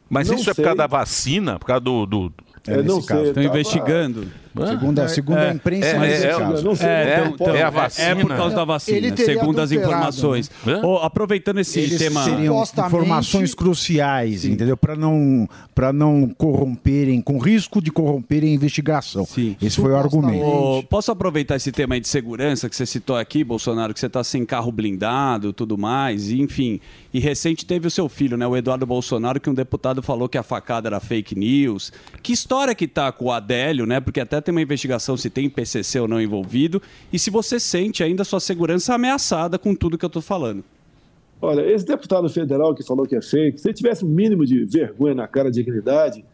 Mas 0.09 0.29
Não 0.29 0.35
isso 0.37 0.51
é 0.51 0.53
por 0.53 0.57
sei. 0.57 0.65
causa 0.65 0.77
da 0.79 0.87
vacina? 0.87 1.59
Por 1.59 1.67
causa 1.67 1.81
do. 1.81 2.05
do... 2.07 2.33
É, 2.67 2.83
não 2.83 3.01
sei, 3.01 3.17
Estão 3.29 3.35
tava- 3.43 3.47
investigando. 3.47 4.27
Segundo 4.55 4.99
a- 5.01 5.09
segundo 5.09 5.39
a 5.39 5.53
imprensa, 5.53 5.87
é, 5.89 5.91
é, 5.91 5.95
é, 5.95 6.01
É, 6.85 7.27
então, 7.29 7.55
é 7.55 7.63
a 7.63 7.67
é- 7.67 7.71
vacina. 7.71 8.09
É 8.09 8.15
por 8.15 8.29
causa 8.37 8.55
da 8.55 8.63
Ele 8.63 8.67
vacina, 8.67 9.13
teria 9.13 9.27
segundo 9.35 9.59
as 9.61 9.71
adulterado, 9.73 9.93
informações. 9.97 10.51
né? 10.65 10.81
Ô, 10.85 10.97
aproveitando 10.99 11.59
esse 11.59 11.81
Eles 11.81 11.99
tema. 11.99 12.23
seriam 12.25 12.55
Supostamente- 12.55 12.95
informações 12.97 13.55
cruciais, 13.55 14.45
entendeu? 14.45 14.77
Para 14.77 14.95
não, 14.97 15.49
para 15.75 15.93
não 15.93 16.29
corromperem, 16.37 17.21
com 17.21 17.39
risco 17.39 17.83
de 17.83 17.91
corromperem 17.91 18.53
a 18.53 18.55
investigação. 18.55 19.27
Esse 19.61 19.77
foi 19.81 19.91
o 19.91 19.97
argumento. 19.97 20.45
Ô, 20.45 20.83
posso 20.85 21.11
aproveitar 21.11 21.57
esse 21.57 21.73
tema 21.73 21.95
aí 21.95 22.01
de 22.01 22.09
segurança 22.09 22.69
que 22.69 22.77
você 22.77 22.87
citou 22.87 23.17
aqui, 23.17 23.43
Bolsonaro, 23.43 23.93
que 23.93 24.01
você 24.01 24.07
está 24.07 24.23
sem 24.23 24.45
carro 24.45 24.71
blindado 24.71 25.53
tudo 25.53 25.77
mais, 25.77 26.31
enfim. 26.31 26.81
E 27.13 27.19
recente 27.21 27.65
teve 27.65 27.87
o 27.87 27.91
seu 27.91 28.09
filho, 28.09 28.37
né, 28.37 28.47
o 28.47 28.57
Eduardo 28.57 28.85
Bolsonaro, 28.87 29.41
que 29.41 29.49
um 29.51 29.55
deputado 29.55 30.03
falou 30.03 30.29
que 30.29 30.37
a 30.39 30.43
facada 30.43 30.89
era 30.89 31.01
fake 31.01 31.35
news. 31.39 31.93
Que 32.23 32.33
história 32.33 32.75
que 32.75 32.87
tá 32.89 33.11
com 33.13 33.27
o 33.27 33.33
Adélio, 33.33 33.87
né? 33.87 34.01
Porque 34.01 34.21
até 34.21 34.41
tem 34.45 34.53
uma 34.53 34.63
investigação 34.63 35.17
se 35.17 35.31
tem 35.31 35.49
PCC 35.49 35.99
ou 36.01 36.09
não 36.09 36.21
envolvido. 36.21 36.81
E 37.13 37.19
se 37.19 37.31
você 37.31 37.59
sente 37.59 38.03
ainda 38.03 38.25
sua 38.25 38.41
segurança 38.41 38.95
ameaçada 38.95 39.59
com 39.59 39.75
tudo 39.75 39.99
que 39.99 40.05
eu 40.05 40.11
tô 40.11 40.21
falando. 40.21 40.63
Olha, 41.41 41.61
esse 41.71 41.85
deputado 41.85 42.29
federal 42.29 42.75
que 42.75 42.83
falou 42.83 43.07
que 43.07 43.17
é 43.17 43.21
fake, 43.21 43.61
se 43.61 43.69
ele 43.69 43.75
tivesse 43.75 44.05
um 44.05 44.09
mínimo 44.09 44.47
de 44.47 44.65
vergonha 44.65 45.15
na 45.15 45.29
cara, 45.29 45.51
dignidade, 45.51 46.25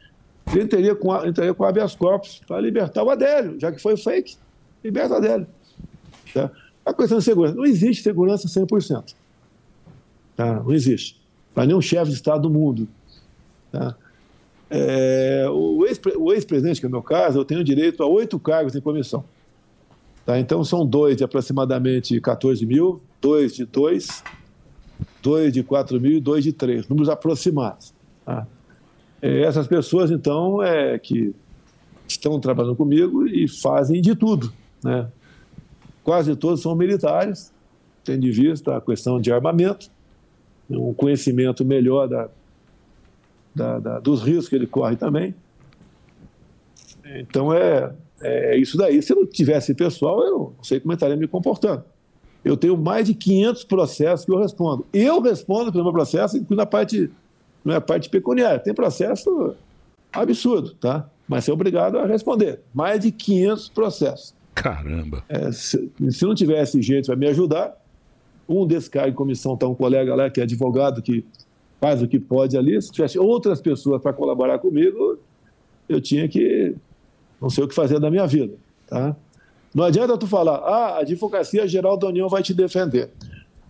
ele 0.52 0.64
entraria 0.64 0.94
com, 0.94 1.26
entraria 1.26 1.54
com 1.54 1.64
habeas 1.64 1.94
corpus 1.94 2.40
para 2.46 2.60
libertar 2.60 3.02
o 3.02 3.10
Adélio, 3.10 3.58
já 3.58 3.72
que 3.72 3.80
foi 3.80 3.96
fake. 3.96 4.36
Liberta 4.84 5.14
o 5.14 5.16
Adélio. 5.16 5.46
Tá? 6.32 6.50
A 6.84 6.94
questão 6.94 7.18
de 7.18 7.24
segurança. 7.24 7.54
Não 7.54 7.64
existe 7.64 8.02
segurança 8.02 8.48
100%. 8.48 9.14
Tá? 10.36 10.62
Não 10.62 10.72
existe. 10.72 11.20
Para 11.54 11.66
nenhum 11.66 11.80
chefe 11.80 12.10
de 12.10 12.16
Estado 12.16 12.42
do 12.42 12.50
mundo. 12.50 12.88
Tá? 13.70 13.96
É, 14.70 15.46
o 15.50 15.84
ex-pre- 15.84 16.16
o 16.16 16.32
ex-presidente, 16.32 16.78
que 16.80 16.86
é 16.86 16.88
o 16.88 16.92
meu 16.92 17.02
caso, 17.02 17.38
eu 17.38 17.44
tenho 17.44 17.64
direito 17.64 18.02
a 18.02 18.06
oito 18.06 18.38
cargos 18.38 18.74
em 18.76 18.80
comissão. 18.80 19.24
Tá? 20.24 20.38
Então, 20.38 20.62
são 20.62 20.86
dois 20.86 21.16
de 21.16 21.24
aproximadamente 21.24 22.20
14 22.20 22.64
mil, 22.64 23.02
dois 23.20 23.54
de 23.56 23.64
dois, 23.64 24.22
dois 25.20 25.52
de 25.52 25.62
4 25.62 26.00
mil 26.00 26.12
e 26.12 26.20
dois 26.20 26.44
de 26.44 26.52
3, 26.52 26.88
números 26.88 27.08
aproximados. 27.08 27.92
tá? 28.24 28.46
É, 29.20 29.42
essas 29.42 29.66
pessoas, 29.66 30.10
então, 30.10 30.62
é 30.62 30.98
que 30.98 31.34
estão 32.06 32.38
trabalhando 32.38 32.76
comigo 32.76 33.26
e 33.26 33.48
fazem 33.48 34.00
de 34.00 34.14
tudo. 34.14 34.52
Né? 34.84 35.08
Quase 36.04 36.34
todos 36.36 36.62
são 36.62 36.74
militares, 36.74 37.52
tendo 38.04 38.26
em 38.26 38.30
vista 38.30 38.76
a 38.76 38.80
questão 38.80 39.20
de 39.20 39.32
armamento, 39.32 39.90
um 40.70 40.94
conhecimento 40.94 41.64
melhor 41.64 42.08
da, 42.08 42.28
da- 43.54 43.78
da- 43.78 43.98
dos 44.00 44.22
riscos 44.22 44.48
que 44.48 44.54
ele 44.56 44.66
corre 44.66 44.96
também. 44.96 45.34
Então 47.16 47.52
é, 47.52 47.92
é 48.22 48.56
isso 48.56 48.76
daí. 48.76 49.02
Se 49.02 49.12
eu 49.12 49.16
não 49.16 49.26
tivesse 49.26 49.74
pessoal, 49.74 50.22
eu 50.22 50.30
não 50.56 50.64
sei 50.64 50.80
como 50.80 50.92
eu 50.92 50.94
estaria 50.94 51.16
me 51.16 51.26
comportando. 51.26 51.82
Eu 52.44 52.56
tenho 52.56 52.76
mais 52.76 53.06
de 53.06 53.14
500 53.14 53.64
processos 53.64 54.24
que 54.24 54.32
eu 54.32 54.38
respondo. 54.38 54.86
Eu 54.92 55.20
respondo 55.20 55.70
pelo 55.70 55.84
meu 55.84 55.92
processo, 55.92 56.36
inclusive 56.36 56.56
na 56.56 56.66
parte, 56.66 57.10
na 57.64 57.80
parte 57.80 58.08
pecuniária. 58.08 58.58
Tem 58.58 58.72
processo 58.72 59.54
absurdo, 60.12 60.72
tá? 60.74 61.08
Mas 61.28 61.48
é 61.48 61.52
obrigado 61.52 61.98
a 61.98 62.06
responder. 62.06 62.60
Mais 62.72 63.00
de 63.00 63.12
500 63.12 63.68
processos. 63.68 64.34
Caramba. 64.54 65.22
É, 65.28 65.52
se, 65.52 65.90
se 66.10 66.24
não 66.24 66.34
tivesse 66.34 66.80
gente 66.82 67.06
para 67.06 67.16
me 67.16 67.26
ajudar, 67.28 67.76
um 68.48 68.66
desses 68.66 68.88
caras 68.88 69.12
em 69.12 69.14
comissão 69.14 69.54
está 69.54 69.66
um 69.68 69.74
colega 69.74 70.14
lá 70.14 70.28
que 70.30 70.40
é 70.40 70.42
advogado 70.42 71.00
que 71.02 71.24
faz 71.80 72.02
o 72.02 72.08
que 72.08 72.18
pode 72.20 72.56
ali. 72.56 72.80
Se 72.80 72.92
tivesse 72.92 73.18
outras 73.18 73.60
pessoas 73.60 74.02
para 74.02 74.12
colaborar 74.12 74.58
comigo, 74.58 75.18
eu 75.88 76.00
tinha 76.00 76.28
que 76.28 76.74
não 77.40 77.48
sei 77.48 77.64
o 77.64 77.68
que 77.68 77.74
fazer 77.74 77.98
da 77.98 78.10
minha 78.10 78.26
vida, 78.26 78.54
tá? 78.86 79.16
Não 79.74 79.84
adianta 79.84 80.18
tu 80.18 80.26
falar, 80.26 80.56
ah, 80.56 80.96
a 80.96 80.98
Advocacia 80.98 81.66
Geral 81.66 81.96
da 81.96 82.08
União 82.08 82.28
vai 82.28 82.42
te 82.42 82.52
defender. 82.52 83.10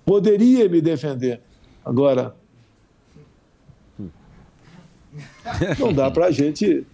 Poderia 0.04 0.68
me 0.68 0.80
defender. 0.80 1.40
Agora, 1.84 2.34
não 5.78 5.92
dá 5.92 6.10
para 6.10 6.26
a 6.26 6.30
gente 6.30 6.84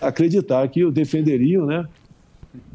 acreditar 0.00 0.66
que 0.68 0.84
o 0.84 0.92
defenderiam, 0.92 1.66
né? 1.66 1.88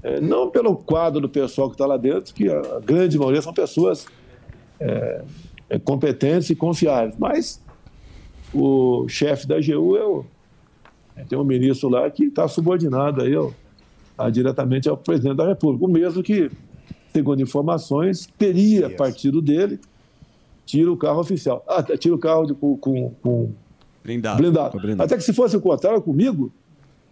É, 0.01 0.19
não 0.19 0.49
pelo 0.49 0.75
quadro 0.75 1.21
do 1.21 1.29
pessoal 1.29 1.69
que 1.69 1.75
está 1.75 1.85
lá 1.85 1.97
dentro, 1.97 2.33
que 2.33 2.49
a 2.49 2.79
grande 2.83 3.17
maioria 3.17 3.41
são 3.41 3.53
pessoas 3.53 4.07
é, 4.79 5.23
é, 5.69 5.79
competentes 5.79 6.49
e 6.49 6.55
confiáveis, 6.55 7.15
mas 7.17 7.61
o 8.59 9.07
chefe 9.07 9.47
da 9.47 9.55
AGU 9.55 9.95
é 9.97 10.05
o, 10.05 10.25
é, 11.15 11.23
tem 11.23 11.37
um 11.37 11.43
ministro 11.43 11.89
lá 11.89 12.09
que 12.09 12.25
está 12.25 12.47
subordinado 12.47 13.21
aí 13.21 13.33
ao- 13.35 13.53
a- 14.17 14.29
diretamente 14.29 14.87
ao 14.89 14.97
presidente 14.97 15.37
da 15.37 15.47
República, 15.47 15.85
o 15.85 15.87
mesmo 15.89 16.23
que, 16.23 16.49
segundo 17.13 17.41
informações, 17.41 18.27
teria 18.37 18.89
partido 18.89 19.41
dele, 19.41 19.79
tira 20.65 20.91
o 20.91 20.97
carro 20.97 21.19
oficial. 21.19 21.63
Ah, 21.67 21.81
tira 21.83 22.13
o 22.15 22.17
carro 22.19 22.45
de- 22.45 22.53
com, 22.53 22.77
com- 22.77 23.11
com 23.21 23.49
Blindado. 24.03 24.37
blindado. 24.37 25.03
Até 25.03 25.17
que 25.17 25.23
se 25.23 25.33
fosse 25.33 25.55
o 25.57 25.61
contrário 25.61 26.01
comigo, 26.01 26.51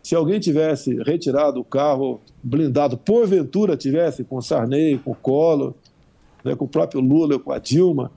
se 0.02 0.16
alguém 0.16 0.40
tivesse 0.40 0.96
retirado 1.04 1.60
o 1.60 1.64
carro 1.64 2.22
blindado, 2.44 2.98
porventura 2.98 3.76
tivesse 3.76 4.24
com 4.24 4.38
o 4.38 4.42
Sarney, 4.42 4.98
com 5.00 5.12
o 5.12 5.16
Collor, 5.16 5.74
né, 6.44 6.56
com 6.56 6.66
o 6.66 6.68
próprio 6.68 7.02
Lula, 7.02 7.38
com 7.40 7.52
a 7.52 7.58
Dilma, 7.60 8.12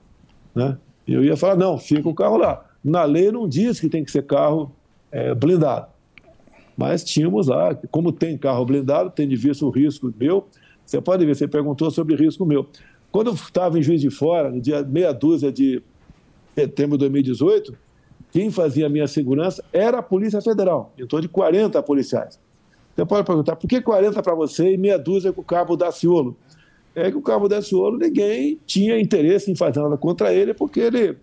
né, 0.53 0.77
eu 1.07 1.23
ia 1.25 1.35
falar, 1.35 1.55
não, 1.55 1.77
fica 1.77 2.07
o 2.07 2.13
carro 2.13 2.37
lá. 2.37 2.63
Na 2.83 3.03
lei 3.03 3.31
não 3.31 3.47
diz 3.47 3.79
que 3.79 3.89
tem 3.89 4.03
que 4.03 4.11
ser 4.11 4.23
carro 4.23 4.71
eh, 5.11 5.33
blindado. 5.33 5.87
Mas 6.77 7.03
tínhamos 7.03 7.47
lá, 7.47 7.75
como 7.91 8.11
tem 8.11 8.37
carro 8.37 8.65
blindado, 8.65 9.09
tem 9.09 9.27
de 9.27 9.35
vista 9.35 9.65
o 9.65 9.69
risco 9.69 10.13
meu. 10.17 10.47
Você 10.85 11.01
pode 11.01 11.25
ver, 11.25 11.35
você 11.35 11.47
perguntou 11.47 11.91
sobre 11.91 12.15
risco 12.15 12.45
meu. 12.45 12.67
Quando 13.11 13.27
eu 13.27 13.33
estava 13.33 13.77
em 13.77 13.81
Juiz 13.81 14.01
de 14.01 14.09
Fora, 14.09 14.49
no 14.49 14.61
dia 14.61 14.83
meia 14.83 15.11
dúzia 15.11 15.51
de 15.51 15.81
setembro 16.55 16.97
de 16.97 17.01
2018, 17.01 17.75
quem 18.31 18.51
fazia 18.51 18.85
a 18.85 18.89
minha 18.89 19.07
segurança 19.07 19.63
era 19.73 19.99
a 19.99 20.03
Polícia 20.03 20.41
Federal, 20.41 20.93
em 20.97 21.05
torno 21.05 21.23
de 21.23 21.29
40 21.29 21.81
policiais. 21.83 22.39
Você 22.95 23.05
pode 23.05 23.25
perguntar, 23.25 23.55
por 23.55 23.67
que 23.67 23.81
40 23.81 24.21
para 24.21 24.35
você 24.35 24.73
e 24.73 24.77
meia 24.77 24.97
dúzia 24.97 25.31
com 25.31 25.41
o 25.41 25.43
Cabo 25.43 25.75
Daciolo? 25.75 26.37
É 26.93 27.09
que 27.09 27.17
o 27.17 27.21
Cabo 27.21 27.47
Daciolo, 27.47 27.97
ninguém 27.97 28.59
tinha 28.65 28.99
interesse 28.99 29.49
em 29.49 29.55
fazer 29.55 29.79
nada 29.79 29.97
contra 29.97 30.33
ele, 30.33 30.53
porque 30.53 30.81
ele, 30.81 31.17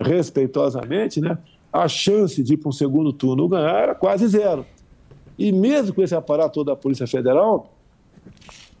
respeitosamente, 0.00 1.20
né, 1.20 1.38
a 1.72 1.88
chance 1.88 2.42
de 2.42 2.54
ir 2.54 2.56
para 2.58 2.68
um 2.68 2.72
segundo 2.72 3.12
turno 3.12 3.48
ganhar 3.48 3.82
era 3.82 3.94
quase 3.94 4.26
zero. 4.28 4.66
E 5.38 5.50
mesmo 5.50 5.94
com 5.94 6.02
esse 6.02 6.14
aparato 6.14 6.62
da 6.62 6.76
Polícia 6.76 7.06
Federal, 7.06 7.72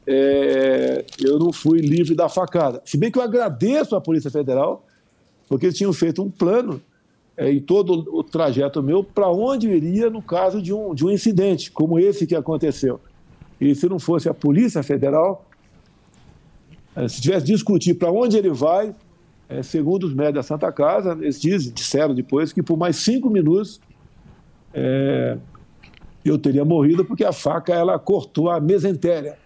é, 0.06 1.04
eu 1.20 1.38
não 1.38 1.52
fui 1.52 1.80
livre 1.80 2.14
da 2.14 2.28
facada. 2.28 2.82
Se 2.84 2.96
bem 2.96 3.10
que 3.10 3.18
eu 3.18 3.22
agradeço 3.22 3.96
à 3.96 4.00
Polícia 4.00 4.30
Federal, 4.30 4.84
porque 5.48 5.66
eles 5.66 5.76
tinham 5.76 5.92
feito 5.92 6.22
um 6.22 6.30
plano 6.30 6.80
é, 7.36 7.50
em 7.50 7.60
todo 7.60 8.06
o 8.14 8.22
trajeto 8.22 8.82
meu 8.82 9.02
para 9.02 9.28
onde 9.28 9.66
eu 9.66 9.74
iria 9.74 10.10
no 10.10 10.20
caso 10.20 10.60
de 10.60 10.72
um, 10.72 10.94
de 10.94 11.04
um 11.04 11.10
incidente 11.10 11.70
como 11.70 11.98
esse 11.98 12.26
que 12.26 12.34
aconteceu. 12.34 13.00
E 13.60 13.74
se 13.74 13.88
não 13.88 13.98
fosse 13.98 14.28
a 14.28 14.34
Polícia 14.34 14.82
Federal, 14.82 15.46
é, 16.94 17.08
se 17.08 17.20
tivesse 17.20 17.46
discutir 17.46 17.94
para 17.94 18.10
onde 18.10 18.36
ele 18.36 18.50
vai, 18.50 18.94
é, 19.52 19.62
segundo 19.62 20.04
os 20.04 20.14
médicos 20.14 20.34
da 20.36 20.42
Santa 20.42 20.72
Casa, 20.72 21.12
eles 21.20 21.40
dizem, 21.40 21.72
disseram 21.72 22.14
depois 22.14 22.52
que 22.52 22.62
por 22.62 22.78
mais 22.78 22.96
cinco 22.96 23.28
minutos 23.28 23.80
é, 24.72 25.36
eu 26.24 26.38
teria 26.38 26.64
morrido 26.64 27.04
porque 27.04 27.24
a 27.24 27.32
faca 27.32 27.74
ela 27.74 27.98
cortou 27.98 28.48
a 28.50 28.58
mesentéria. 28.58 29.36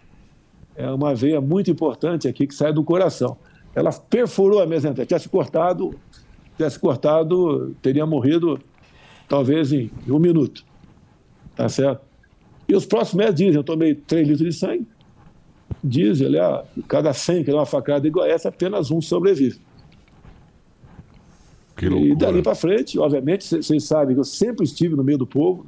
É 0.76 0.88
uma 0.90 1.14
veia 1.14 1.40
muito 1.40 1.70
importante 1.70 2.28
aqui 2.28 2.46
que 2.46 2.54
sai 2.54 2.72
do 2.72 2.84
coração. 2.84 3.36
Ela 3.74 3.92
perfurou 3.92 4.60
a 4.62 4.66
mesentéria. 4.66 5.06
Tivesse 5.06 5.28
cortado, 5.28 5.94
tivesse 6.56 6.78
cortado, 6.78 7.74
teria 7.82 8.06
morrido 8.06 8.60
talvez 9.28 9.72
em 9.72 9.90
um 10.06 10.18
minuto. 10.18 10.64
Tá 11.56 11.68
certo? 11.68 12.02
E 12.68 12.76
os 12.76 12.86
próximos 12.86 13.24
médicos 13.24 13.38
dizem, 13.38 13.56
eu 13.56 13.64
tomei 13.64 13.94
3 13.94 14.28
litros 14.28 14.54
de 14.54 14.56
sangue. 14.56 14.86
Dizem, 15.82 16.26
olha, 16.26 16.64
cada 16.86 17.12
100 17.12 17.42
que 17.44 17.50
dá 17.50 17.56
uma 17.56 17.66
facada 17.66 18.06
igual 18.06 18.26
a 18.26 18.28
essa, 18.28 18.50
apenas 18.50 18.90
um 18.90 19.00
sobrevive. 19.00 19.65
E 21.78 22.15
dali 22.15 22.43
para 22.43 22.55
frente, 22.55 22.98
obviamente, 22.98 23.47
vocês 23.47 23.85
sabem 23.85 24.15
que 24.15 24.20
eu 24.20 24.24
sempre 24.24 24.65
estive 24.65 24.97
no 24.97 25.05
meio 25.05 25.19
do 25.19 25.27
povo, 25.27 25.66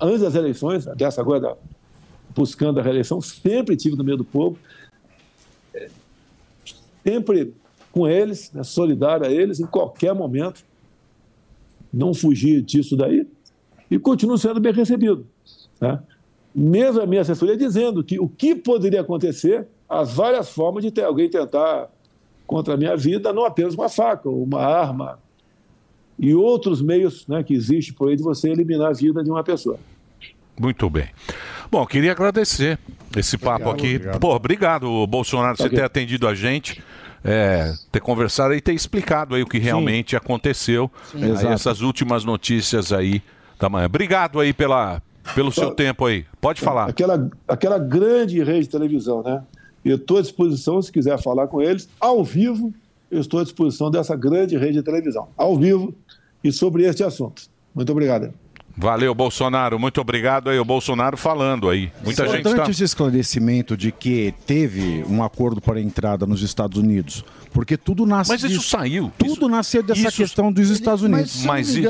antes 0.00 0.22
das 0.22 0.34
eleições, 0.34 0.86
dessa 0.96 1.20
agora 1.20 1.40
da, 1.40 1.56
buscando 2.34 2.80
a 2.80 2.82
reeleição, 2.82 3.20
sempre 3.20 3.74
estive 3.74 3.96
no 3.96 4.04
meio 4.04 4.16
do 4.16 4.24
povo, 4.24 4.58
sempre 7.04 7.52
com 7.92 8.08
eles, 8.08 8.50
né, 8.52 8.62
solidário 8.62 9.26
a 9.26 9.30
eles, 9.30 9.60
em 9.60 9.66
qualquer 9.66 10.14
momento, 10.14 10.64
não 11.92 12.14
fugir 12.14 12.62
disso 12.62 12.96
daí, 12.96 13.26
e 13.90 13.98
continuo 13.98 14.38
sendo 14.38 14.60
bem 14.60 14.72
recebido. 14.72 15.26
Né? 15.80 16.00
Mesmo 16.54 17.02
a 17.02 17.06
minha 17.06 17.20
assessoria 17.20 17.56
dizendo 17.56 18.02
que 18.02 18.18
o 18.18 18.28
que 18.28 18.54
poderia 18.54 19.00
acontecer, 19.00 19.66
as 19.88 20.12
várias 20.14 20.48
formas 20.50 20.84
de 20.84 20.90
ter 20.90 21.04
alguém 21.04 21.28
tentar 21.28 21.90
contra 22.46 22.74
a 22.74 22.76
minha 22.76 22.96
vida, 22.96 23.32
não 23.32 23.44
apenas 23.44 23.74
uma 23.74 23.88
faca, 23.88 24.28
uma 24.28 24.60
arma, 24.60 25.18
e 26.20 26.34
outros 26.34 26.82
meios 26.82 27.26
né, 27.26 27.42
que 27.42 27.54
existem 27.54 27.94
por 27.94 28.10
aí 28.10 28.16
de 28.16 28.22
você 28.22 28.50
eliminar 28.50 28.90
a 28.90 28.92
vida 28.92 29.24
de 29.24 29.30
uma 29.30 29.42
pessoa. 29.42 29.78
Muito 30.60 30.90
bem. 30.90 31.08
Bom, 31.72 31.86
queria 31.86 32.12
agradecer 32.12 32.78
esse 33.16 33.38
papo 33.38 33.70
aqui. 33.70 33.96
obrigado. 33.96 34.20
Pô, 34.20 34.34
obrigado, 34.34 35.06
Bolsonaro, 35.06 35.56
por 35.56 35.62
você 35.62 35.68
Ok. 35.68 35.78
ter 35.78 35.84
atendido 35.84 36.28
a 36.28 36.34
gente, 36.34 36.82
é, 37.24 37.72
ter 37.90 38.00
conversado 38.00 38.52
e 38.52 38.60
ter 38.60 38.74
explicado 38.74 39.34
aí 39.34 39.42
o 39.42 39.46
que 39.46 39.58
realmente 39.58 40.14
aconteceu. 40.14 40.90
Sim. 41.10 41.24
Aí 41.24 41.30
Exato. 41.30 41.54
essas 41.54 41.80
últimas 41.80 42.22
notícias 42.22 42.92
aí 42.92 43.22
da 43.58 43.70
manhã. 43.70 43.86
Obrigado 43.86 44.38
aí 44.40 44.52
pela, 44.52 45.00
pelo 45.34 45.50
seu 45.50 45.70
tempo 45.70 46.04
aí. 46.04 46.26
Pode 46.38 46.60
falar. 46.60 46.90
Aquela, 46.90 47.30
aquela 47.48 47.78
grande 47.78 48.42
rede 48.42 48.64
de 48.64 48.68
televisão, 48.68 49.22
né? 49.22 49.42
Eu 49.82 49.96
estou 49.96 50.18
à 50.18 50.20
disposição, 50.20 50.82
se 50.82 50.92
quiser 50.92 51.18
falar 51.22 51.46
com 51.46 51.62
eles, 51.62 51.88
ao 51.98 52.22
vivo, 52.22 52.74
eu 53.10 53.20
estou 53.20 53.40
à 53.40 53.42
disposição 53.42 53.90
dessa 53.90 54.14
grande 54.14 54.58
rede 54.58 54.74
de 54.74 54.82
televisão, 54.82 55.28
ao 55.38 55.56
vivo, 55.56 55.94
e 56.42 56.52
sobre 56.52 56.84
este 56.84 57.02
assunto. 57.02 57.42
Muito 57.74 57.90
obrigado. 57.92 58.32
Valeu, 58.76 59.14
Bolsonaro. 59.14 59.78
Muito 59.78 60.00
obrigado 60.00 60.48
aí, 60.48 60.58
o 60.58 60.64
Bolsonaro 60.64 61.16
falando 61.16 61.68
aí. 61.68 61.92
Muita 62.02 62.24
gente 62.26 62.40
Importante 62.40 62.60
está. 62.60 62.70
esse 62.70 62.84
esclarecimento 62.84 63.76
de 63.76 63.92
que 63.92 64.32
teve 64.46 65.04
um 65.08 65.22
acordo 65.22 65.60
para 65.60 65.78
a 65.78 65.82
entrada 65.82 66.26
nos 66.26 66.40
Estados 66.42 66.78
Unidos, 66.78 67.24
porque 67.52 67.76
tudo 67.76 68.06
nasce 68.06 68.30
Mas 68.30 68.42
isso 68.42 68.58
disso. 68.58 68.70
saiu. 68.70 69.10
Tudo 69.18 69.48
nasceu 69.48 69.82
dessa 69.82 70.08
isso- 70.08 70.16
questão 70.16 70.52
dos 70.52 70.70
Estados 70.70 71.02
Unidos. 71.02 71.44
Mas 71.44 71.74
i- 71.76 71.84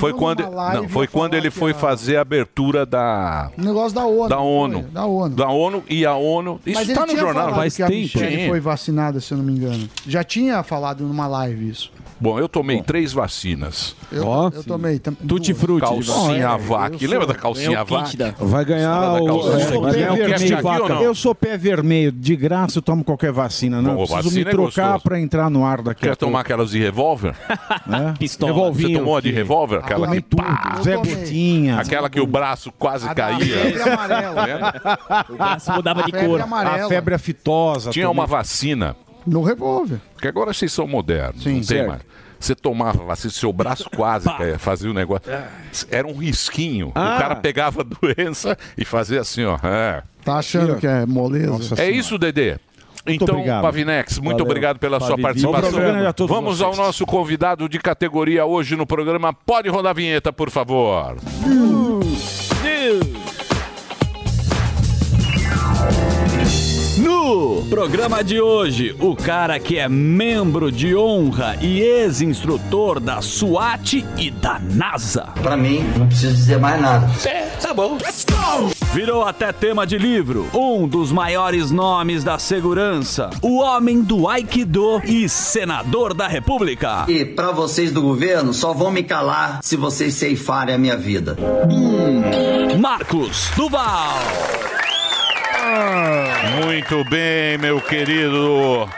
foi 0.00 0.12
quando, 0.12 0.42
não, 0.42 0.88
foi 0.88 1.06
quando 1.06 1.34
ele 1.34 1.50
foi 1.50 1.72
fazer 1.72 2.16
a 2.16 2.20
abertura 2.22 2.84
da 2.84 3.50
O 3.56 3.62
negócio 3.62 3.94
da 3.94 4.04
ONU. 4.06 4.28
da 4.28 4.36
foi, 4.36 4.44
ONU. 4.46 4.82
Da 4.92 5.06
ONU. 5.06 5.36
Da 5.36 5.48
ONU 5.48 5.84
e 5.88 6.04
a 6.06 6.14
ONU. 6.14 6.60
Isso 6.66 6.74
Mas 6.78 6.88
ele 6.88 6.92
está 6.98 7.06
no 7.06 7.18
jornal 7.18 7.48
a 7.48 7.88
tempo. 7.88 7.90
Michelle 8.02 8.48
foi 8.48 8.60
vacinada, 8.60 9.20
se 9.20 9.32
eu 9.32 9.38
não 9.38 9.44
me 9.44 9.52
engano. 9.52 9.88
Já 10.06 10.22
tinha 10.24 10.62
falado 10.62 11.04
numa 11.04 11.26
live 11.26 11.68
isso. 11.68 11.92
Bom, 12.20 12.38
eu 12.38 12.48
tomei 12.48 12.80
três 12.80 13.12
vacinas. 13.12 13.96
Eu, 14.10 14.22
eu 14.54 14.62
tomei. 14.64 14.98
Tutti 14.98 15.52
duas. 15.52 15.80
Calcinha 16.06 16.56
vac. 16.56 16.92
eu 17.02 17.10
Lembra 17.10 17.26
sou- 17.26 17.34
da 17.34 17.40
calcinha 17.40 17.78
é 17.78 17.84
vac? 17.84 18.16
da- 18.16 18.30
Vai 18.38 18.64
ganhar 18.64 19.20
o. 19.20 19.26
calcinha. 19.26 19.52
é, 19.54 19.80
vai 19.80 19.92
ganhar 19.92 20.12
o 20.12 20.16
Quer 20.16 20.38
kit 20.38 20.54
aqui? 20.54 21.02
Eu 21.04 21.14
sou 21.14 21.34
pé 21.34 21.58
vermelho, 21.58 22.12
de 22.12 22.36
graça 22.36 22.78
eu 22.78 22.82
tomo 22.82 23.02
qualquer 23.04 23.32
vacina. 23.32 23.82
Não, 23.82 23.96
Bom, 23.96 24.02
eu 24.02 24.06
preciso 24.06 24.22
vacina 24.28 24.44
me 24.44 24.48
é 24.48 24.52
trocar 24.52 25.00
pra 25.04 25.20
entrar 25.20 25.48
no 25.50 25.64
ar 25.64 25.82
daqui 25.82 26.00
Quer 26.00 26.06
a 26.06 26.10
pouco. 26.16 26.24
tomar 26.26 26.40
aquelas 26.40 26.70
de 26.70 26.78
revólver? 26.80 27.34
Pistola. 28.18 28.72
Você 28.72 28.92
tomou 28.94 29.16
a 29.16 29.20
de 29.20 29.30
revólver? 29.30 29.78
Aquela 29.78 30.10
que 30.10 30.20
tudo. 30.22 30.42
pá, 30.42 30.80
Zé 30.82 30.96
Botinha. 30.96 31.78
Aquela 31.78 32.08
que 32.10 32.18
o 32.20 32.26
braço 32.26 32.72
quase 32.72 33.08
caía. 33.14 33.58
febre 33.58 33.82
amarela. 33.82 35.24
O 35.28 35.36
braço 35.36 35.72
mudava 35.72 36.02
de 36.04 36.12
cor. 36.12 36.40
A 36.40 36.88
febre 36.88 37.14
aftosa. 37.14 37.90
Tinha 37.90 38.08
uma 38.10 38.26
vacina. 38.26 38.96
No 39.26 39.42
revólver. 39.42 40.00
Porque 40.14 40.28
agora 40.28 40.52
vocês 40.52 40.72
são 40.72 40.86
modernos. 40.86 41.42
Sim, 41.42 41.48
não 41.50 41.54
tem 41.56 41.62
certo. 41.64 41.88
mais. 41.88 42.02
Você 42.38 42.54
tomava 42.54 43.02
vacina, 43.04 43.32
seu 43.32 43.50
braço 43.54 43.88
quase 43.88 44.26
caía, 44.36 44.58
fazia 44.58 44.90
o 44.90 44.92
negócio. 44.92 45.22
Era 45.90 46.06
um 46.06 46.14
risquinho. 46.18 46.92
Ah. 46.94 47.14
O 47.16 47.18
cara 47.18 47.36
pegava 47.36 47.80
a 47.80 47.84
doença 47.84 48.58
e 48.76 48.84
fazia 48.84 49.20
assim, 49.22 49.44
ó. 49.44 49.56
É, 49.62 50.02
Tá 50.22 50.36
achando 50.36 50.76
que 50.76 50.86
é 50.86 51.06
moleza? 51.06 51.74
é 51.80 51.90
isso, 51.90 52.18
Dedê. 52.18 52.56
Então, 53.06 53.34
obrigado. 53.36 53.62
Pavinex, 53.62 54.18
muito 54.18 54.38
Valeu. 54.38 54.46
obrigado 54.46 54.78
pela 54.78 54.98
sua 54.98 55.18
participação. 55.18 55.70
Vamos 56.26 56.62
ao 56.62 56.72
vocês. 56.72 56.86
nosso 56.86 57.06
convidado 57.06 57.68
de 57.68 57.78
categoria 57.78 58.46
hoje 58.46 58.76
no 58.76 58.86
programa. 58.86 59.32
Pode 59.32 59.68
rodar 59.68 59.90
a 59.90 59.94
vinheta, 59.94 60.32
por 60.32 60.50
favor. 60.50 61.16
Programa 67.70 68.22
de 68.22 68.38
hoje, 68.38 68.94
o 69.00 69.16
cara 69.16 69.58
que 69.58 69.78
é 69.78 69.88
membro 69.88 70.70
de 70.70 70.94
honra 70.94 71.56
e 71.60 71.80
ex-instrutor 71.80 73.00
da 73.00 73.22
SWAT 73.22 74.04
e 74.18 74.30
da 74.30 74.58
NASA. 74.58 75.28
Pra 75.42 75.56
mim, 75.56 75.82
não 75.96 76.06
preciso 76.06 76.34
dizer 76.34 76.58
mais 76.58 76.78
nada. 76.80 77.10
É, 77.24 77.46
tá 77.60 77.72
bom. 77.72 77.96
Virou 78.92 79.24
até 79.24 79.52
tema 79.52 79.86
de 79.86 79.96
livro. 79.96 80.48
Um 80.52 80.86
dos 80.86 81.10
maiores 81.10 81.70
nomes 81.70 82.22
da 82.22 82.38
segurança. 82.38 83.30
O 83.40 83.58
homem 83.60 84.02
do 84.02 84.28
Aikido 84.28 85.00
e 85.02 85.26
senador 85.26 86.12
da 86.12 86.28
República. 86.28 87.06
E 87.08 87.24
pra 87.24 87.52
vocês 87.52 87.90
do 87.90 88.02
governo, 88.02 88.52
só 88.52 88.74
vão 88.74 88.90
me 88.90 89.02
calar 89.02 89.60
se 89.62 89.76
vocês 89.76 90.14
ceifarem 90.14 90.74
a 90.74 90.78
minha 90.78 90.96
vida. 90.96 91.36
Marcos 92.78 93.50
Duval. 93.56 94.18
Muito 96.64 97.04
bem, 97.08 97.58
meu 97.58 97.80
querido 97.80 98.88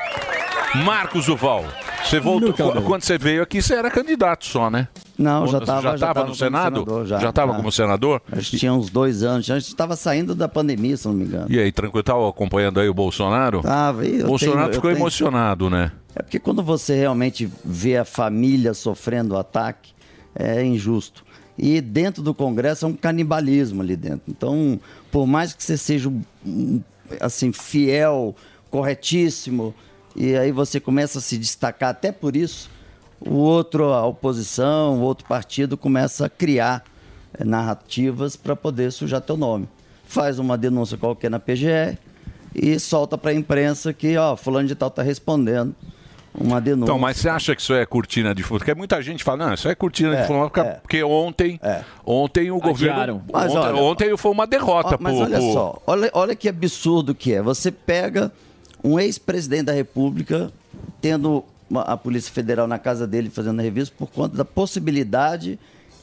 Marcos 0.84 1.26
Duval. 1.26 1.64
Você 2.04 2.20
voltou. 2.20 2.50
Nunca 2.50 2.82
Quando 2.82 3.02
você 3.02 3.18
veio 3.18 3.42
aqui, 3.42 3.60
você 3.60 3.74
era 3.74 3.90
candidato 3.90 4.44
só, 4.46 4.70
né? 4.70 4.86
Não, 5.18 5.46
já 5.46 5.58
estava 5.58 5.80
já 5.82 5.96
já 5.96 6.06
tava 6.12 6.26
no 6.26 6.34
Senado? 6.34 6.74
senador, 6.76 7.06
já. 7.06 7.28
Estava 7.28 7.54
como 7.54 7.72
senador? 7.72 8.22
Acho 8.30 8.50
que 8.50 8.58
tinha 8.58 8.72
uns 8.72 8.90
dois 8.90 9.22
anos. 9.22 9.46
Já 9.46 9.56
estava 9.56 9.96
saindo 9.96 10.34
da 10.34 10.46
pandemia, 10.48 10.96
se 10.96 11.06
não 11.08 11.14
me 11.14 11.24
engano. 11.24 11.46
E 11.48 11.58
aí, 11.58 11.72
tranquilo? 11.72 12.00
Estava 12.00 12.28
acompanhando 12.28 12.78
aí 12.78 12.88
o 12.88 12.94
Bolsonaro? 12.94 13.62
Tava, 13.62 14.04
eu 14.06 14.26
Bolsonaro 14.26 14.64
tenho- 14.68 14.74
ficou 14.74 14.90
tenho- 14.90 15.00
emocionado, 15.00 15.70
né? 15.70 15.90
É 16.14 16.22
porque 16.22 16.38
quando 16.38 16.62
você 16.62 16.94
realmente 16.96 17.50
vê 17.64 17.96
a 17.96 18.04
família 18.04 18.72
sofrendo 18.74 19.34
o 19.34 19.38
ataque, 19.38 19.90
é 20.34 20.62
injusto. 20.64 21.24
E 21.58 21.80
dentro 21.80 22.22
do 22.22 22.34
Congresso 22.34 22.84
é 22.84 22.88
um 22.88 22.94
canibalismo 22.94 23.82
ali 23.82 23.96
dentro. 23.96 24.22
Então, 24.28 24.78
por 25.10 25.26
mais 25.26 25.54
que 25.54 25.62
você 25.62 25.76
seja 25.76 26.12
assim 27.20 27.52
fiel, 27.52 28.34
corretíssimo, 28.70 29.74
e 30.14 30.36
aí 30.36 30.52
você 30.52 30.78
começa 30.78 31.18
a 31.18 31.22
se 31.22 31.38
destacar 31.38 31.90
até 31.90 32.12
por 32.12 32.36
isso, 32.36 32.70
o 33.20 33.34
outro, 33.34 33.92
a 33.92 34.04
oposição, 34.04 34.98
o 34.98 35.02
outro 35.02 35.26
partido 35.26 35.76
começa 35.76 36.26
a 36.26 36.28
criar 36.28 36.84
eh, 37.34 37.44
narrativas 37.44 38.36
para 38.36 38.54
poder 38.54 38.92
sujar 38.92 39.22
teu 39.22 39.36
nome. 39.36 39.68
Faz 40.04 40.38
uma 40.38 40.58
denúncia 40.58 40.98
qualquer 40.98 41.30
na 41.30 41.38
PGE 41.38 41.98
e 42.54 42.78
solta 42.78 43.16
para 43.16 43.30
a 43.30 43.34
imprensa 43.34 43.92
que, 43.92 44.16
ó, 44.16 44.36
fulano 44.36 44.68
de 44.68 44.74
tal 44.74 44.90
tá 44.90 45.02
respondendo 45.02 45.74
uma 46.38 46.60
denúncia. 46.60 46.84
Então, 46.84 46.98
mas 46.98 47.16
você 47.16 47.28
acha 47.28 47.54
que 47.56 47.62
isso 47.62 47.72
é 47.74 47.84
cortina 47.86 48.34
de 48.34 48.42
fumo? 48.42 48.58
Porque 48.58 48.74
muita 48.74 49.00
gente 49.02 49.22
fala, 49.24 49.46
não, 49.46 49.54
isso 49.54 49.68
é 49.68 49.74
cortina 49.74 50.14
É, 50.16 50.22
de 50.22 50.26
porque, 50.26 50.60
é. 50.60 50.64
porque 50.82 51.02
ontem, 51.02 51.60
ontem 52.04 52.50
o 52.50 52.58
governo. 52.58 53.22
Mas 53.32 53.50
ontem, 53.52 53.58
olha- 53.58 53.76
ontem 53.82 54.16
foi 54.16 54.30
uma 54.32 54.46
derrota 54.46 54.94
Ó, 54.94 54.98
Mas 55.00 55.14
pro- 55.14 55.24
olha 55.24 55.38
pro- 55.38 55.52
só, 55.52 55.82
olha, 55.86 56.10
olha 56.12 56.36
que 56.36 56.48
absurdo 56.48 57.14
que 57.14 57.32
é. 57.32 57.42
Você 57.42 57.70
pega 57.70 58.30
um 58.84 58.98
ex-presidente 59.00 59.64
da 59.64 59.72
República 59.72 60.52
tendo 61.00 61.44
uma- 61.68 61.82
a 61.82 61.96
Polícia 61.96 62.32
Federal 62.32 62.66
na 62.66 62.78
casa 62.78 63.06
dele 63.06 63.30
fazendo 63.30 63.60
revista 63.62 63.94
por 63.98 64.08
conta 64.10 64.36
da 64.36 64.44
possibilidade 64.44 65.58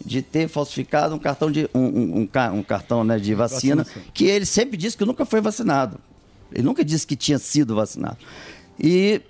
de 0.05 0.21
ter 0.21 0.49
falsificado 0.49 1.15
um 1.15 1.19
cartão 1.19 1.49
de 1.49 1.69
um, 1.73 1.79
um- 1.79 2.17
um 2.19 2.29
um 2.57 2.63
cartão 2.63 3.03
né, 3.05 3.17
de 3.17 3.33
vacina, 3.33 3.83
Vacinação. 3.83 4.11
que 4.13 4.25
ele 4.25 4.45
sempre 4.45 4.75
disse 4.75 4.97
que 4.97 5.05
nunca 5.05 5.25
foi 5.25 5.39
vacinado. 5.39 5.97
Ele 6.51 6.63
nunca 6.63 6.83
disse 6.83 7.07
que 7.07 7.15
tinha 7.15 7.39
sido 7.39 7.73
vacinado. 7.75 8.17
E 8.79 9.21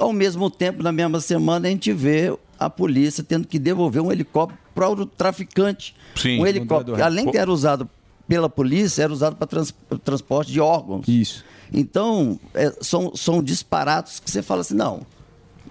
ao 0.00 0.12
mesmo 0.12 0.50
tempo, 0.50 0.82
na 0.82 0.90
mesma 0.92 1.20
semana, 1.20 1.68
a 1.68 1.70
gente 1.70 1.92
vê 1.92 2.36
a 2.58 2.68
polícia 2.68 3.22
tendo 3.22 3.46
que 3.46 3.58
devolver 3.58 4.02
um 4.02 4.10
helicóptero 4.10 4.58
para 4.74 4.88
o 4.88 5.06
traficante. 5.06 5.94
Sim. 6.16 6.40
Um 6.40 6.46
helicóptero, 6.46 6.96
que 6.96 7.02
além 7.02 7.30
de 7.30 7.36
era 7.36 7.50
usado 7.50 7.88
pela 8.28 8.48
polícia, 8.48 9.02
era 9.02 9.12
usado 9.12 9.36
para 9.36 9.46
trans- 9.46 9.74
transporte 10.04 10.52
de 10.52 10.60
órgãos. 10.60 11.06
Isso. 11.08 11.44
Então, 11.72 12.38
é, 12.54 12.72
são, 12.80 13.14
são 13.14 13.42
disparatos 13.42 14.18
que 14.20 14.30
você 14.30 14.42
fala 14.42 14.60
assim, 14.62 14.74
não. 14.74 15.02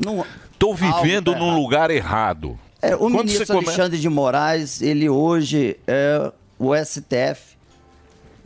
não 0.04 0.26
Tô 0.58 0.74
vivendo 0.74 1.34
num 1.36 1.48
errado. 1.48 1.62
lugar 1.62 1.92
errado. 1.92 2.60
É, 2.82 2.96
o 2.96 3.00
Quando 3.00 3.18
ministro 3.20 3.46
come- 3.48 3.66
Alexandre 3.68 4.00
de 4.00 4.10
Moraes, 4.10 4.82
ele 4.82 5.10
hoje 5.10 5.78
é 5.88 6.32
o 6.58 6.74
STF 6.76 7.58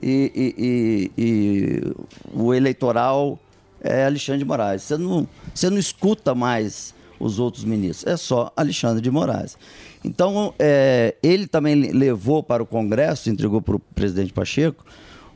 e, 0.01 0.31
e- 0.35 1.11
e- 1.17 1.23
e 1.23 1.93
o 2.33 2.53
eleitoral 2.53 3.39
é 3.83 4.05
Alexandre 4.05 4.39
de 4.39 4.45
Moraes. 4.45 4.81
Você 4.83 4.97
não, 4.97 5.27
você 5.53 5.69
não 5.69 5.77
escuta 5.77 6.33
mais 6.33 6.93
os 7.19 7.39
outros 7.39 7.63
ministros, 7.63 8.11
é 8.11 8.17
só 8.17 8.51
Alexandre 8.55 9.01
de 9.01 9.11
Moraes. 9.11 9.57
Então, 10.03 10.53
é, 10.59 11.15
ele 11.23 11.47
também 11.47 11.75
le- 11.75 11.91
levou 11.91 12.43
para 12.43 12.61
o 12.61 12.65
Congresso, 12.65 13.29
entregou 13.29 13.61
para 13.61 13.75
o 13.75 13.79
presidente 13.79 14.33
Pacheco, 14.33 14.83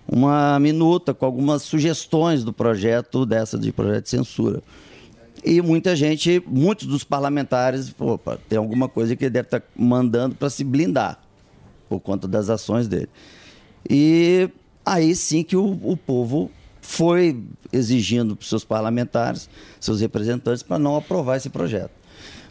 uma 0.09 0.59
minuta 0.59 1.13
com 1.13 1.25
algumas 1.25 1.61
sugestões 1.63 2.43
do 2.43 2.51
projeto 2.51 3.25
dessa 3.25 3.57
de 3.57 3.71
projeto 3.71 4.03
de 4.03 4.09
censura. 4.09 4.61
E 5.43 5.61
muita 5.61 5.95
gente, 5.95 6.43
muitos 6.47 6.87
dos 6.87 7.03
parlamentares, 7.03 7.93
opa, 7.97 8.39
tem 8.49 8.57
alguma 8.57 8.89
coisa 8.89 9.15
que 9.15 9.25
ele 9.25 9.31
deve 9.31 9.47
estar 9.47 9.61
mandando 9.75 10.35
para 10.35 10.49
se 10.49 10.63
blindar 10.63 11.19
por 11.87 11.99
conta 12.01 12.27
das 12.27 12.49
ações 12.49 12.87
dele. 12.87 13.09
E 13.89 14.49
aí 14.85 15.15
sim 15.15 15.43
que 15.43 15.55
o, 15.55 15.79
o 15.83 15.95
povo 15.95 16.51
foi 16.87 17.43
exigindo 17.71 18.33
para 18.33 18.47
seus 18.47 18.63
parlamentares, 18.63 19.49
seus 19.77 19.99
representantes, 19.99 20.63
para 20.63 20.79
não 20.79 20.95
aprovar 20.95 21.35
esse 21.35 21.49
projeto. 21.49 21.91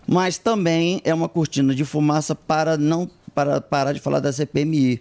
Mas 0.07 0.37
também 0.37 1.01
é 1.05 1.15
uma 1.15 1.27
cortina 1.27 1.75
de 1.75 1.87
fumaça 1.87 2.35
para 2.35 2.77
não 2.77 3.11
para 3.35 3.63
parar 3.63 3.95
de 3.95 3.99
falar 3.99 4.21
da 4.21 4.31
CPMI. 4.31 5.01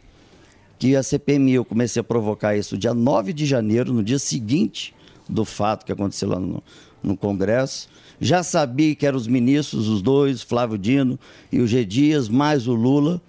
Que 0.79 0.95
a 0.95 1.03
CPMI, 1.03 1.55
eu 1.55 1.65
comecei 1.65 1.99
a 1.99 2.03
provocar 2.03 2.55
isso 2.55 2.77
dia 2.77 2.93
9 2.93 3.33
de 3.33 3.45
janeiro, 3.45 3.93
no 3.93 4.01
dia 4.01 4.19
seguinte 4.19 4.95
do 5.27 5.43
fato 5.43 5.85
que 5.85 5.91
aconteceu 5.91 6.29
lá 6.29 6.39
no, 6.39 6.63
no 7.03 7.17
Congresso. 7.17 7.89
Já 8.21 8.41
sabia 8.41 8.95
que 8.95 9.05
eram 9.05 9.17
os 9.17 9.27
ministros, 9.27 9.89
os 9.89 10.01
dois, 10.01 10.41
Flávio 10.41 10.77
Dino 10.77 11.19
e 11.51 11.59
o 11.59 11.67
G. 11.67 11.83
Dias, 11.83 12.29
mais 12.29 12.69
o 12.69 12.73
Lula. 12.73 13.21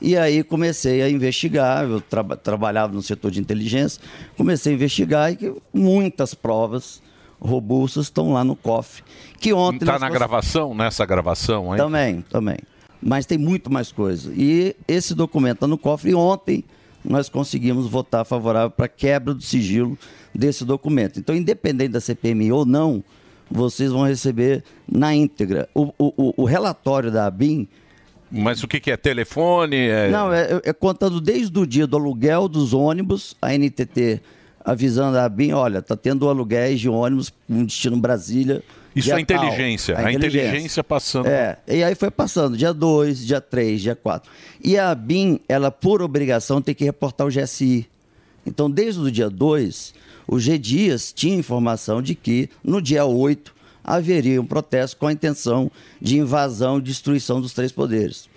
E 0.00 0.16
aí 0.16 0.42
comecei 0.42 1.02
a 1.02 1.10
investigar, 1.10 1.84
eu 1.84 2.00
traba- 2.00 2.36
trabalhava 2.36 2.92
no 2.94 3.02
setor 3.02 3.30
de 3.30 3.40
inteligência, 3.40 4.00
comecei 4.36 4.72
a 4.72 4.74
investigar 4.76 5.32
e 5.32 5.36
que 5.36 5.54
muitas 5.74 6.32
provas 6.34 7.02
robustas 7.38 8.06
estão 8.06 8.32
lá 8.32 8.42
no 8.44 8.56
cofre. 8.56 9.02
Que 9.38 9.52
ontem 9.52 9.84
Tá 9.84 9.92
nós 9.92 10.00
na 10.00 10.10
gravação, 10.10 10.74
nessa 10.74 11.04
gravação 11.06 11.72
aí? 11.72 11.78
também, 11.78 12.22
também. 12.30 12.56
Mas 13.02 13.24
tem 13.26 13.38
muito 13.38 13.72
mais 13.72 13.90
coisa. 13.92 14.32
E 14.34 14.74
esse 14.86 15.14
documento 15.14 15.56
está 15.56 15.66
no 15.66 15.78
cofre 15.78 16.10
e 16.10 16.14
ontem 16.14 16.64
nós 17.04 17.28
conseguimos 17.30 17.86
votar 17.88 18.24
favorável 18.26 18.70
para 18.70 18.88
quebra 18.88 19.32
do 19.32 19.42
sigilo 19.42 19.98
desse 20.34 20.64
documento. 20.66 21.18
Então, 21.18 21.34
independente 21.34 21.90
da 21.92 22.00
CPMI 22.00 22.52
ou 22.52 22.66
não, 22.66 23.02
vocês 23.50 23.90
vão 23.90 24.04
receber 24.04 24.62
na 24.90 25.14
íntegra. 25.14 25.66
O, 25.74 25.92
o- 25.98 26.12
o- 26.16 26.34
o 26.38 26.44
relatório 26.44 27.10
da 27.10 27.26
ABIN. 27.26 27.66
Mas 28.30 28.62
o 28.62 28.68
que, 28.68 28.78
que 28.78 28.90
é? 28.90 28.96
Telefone? 28.96 29.76
É... 29.76 30.10
Não, 30.10 30.32
é, 30.32 30.42
é- 30.42 30.70
é 30.70 30.72
contando 30.72 31.20
desde 31.20 31.58
o 31.58 31.66
dia 31.66 31.86
do 31.86 31.96
aluguel 31.96 32.48
dos 32.48 32.72
ônibus, 32.72 33.36
a 33.42 33.52
NTT 33.52 34.20
avisando 34.64 35.16
a 35.16 35.24
ABIN, 35.24 35.52
olha, 35.52 35.78
está 35.78 35.96
tendo 35.96 36.28
aluguéis 36.28 36.80
de 36.80 36.88
ônibus 36.88 37.32
com 37.48 37.64
destino 37.64 37.96
Brasília. 37.96 38.62
Isso 38.94 39.12
é 39.12 39.20
inteligência. 39.20 39.94
tal. 39.94 40.04
A 40.04 40.12
inteligência 40.12 40.84
passando. 40.84 41.26
É, 41.26 41.58
e 41.66 41.82
aí 41.82 41.94
foi 41.94 42.10
passando, 42.10 42.56
dia 42.56 42.72
2, 42.72 43.26
dia 43.26 43.40
3, 43.40 43.80
dia 43.80 43.96
4. 43.96 44.30
E 44.62 44.76
a 44.76 44.94
BIM, 44.94 45.40
ela, 45.48 45.70
por 45.70 46.02
obrigação, 46.02 46.60
tem 46.60 46.74
que 46.74 46.84
reportar 46.84 47.26
o 47.26 47.30
GSI. 47.30 47.88
Então, 48.44 48.70
desde 48.70 49.00
o 49.00 49.10
dia 49.10 49.30
2, 49.30 49.94
o 50.26 50.38
G 50.38 50.58
Dias 50.58 51.12
tinha 51.12 51.36
informação 51.36 52.02
de 52.02 52.14
que 52.14 52.48
no 52.64 52.82
dia 52.82 53.04
8 53.04 53.54
haveria 53.84 54.40
um 54.40 54.46
protesto 54.46 54.96
com 54.96 55.06
a 55.06 55.12
intenção 55.12 55.70
de 56.00 56.18
invasão 56.18 56.78
e 56.78 56.82
destruição 56.82 57.40
dos 57.40 57.52
três 57.52 57.72
poderes. 57.72 58.28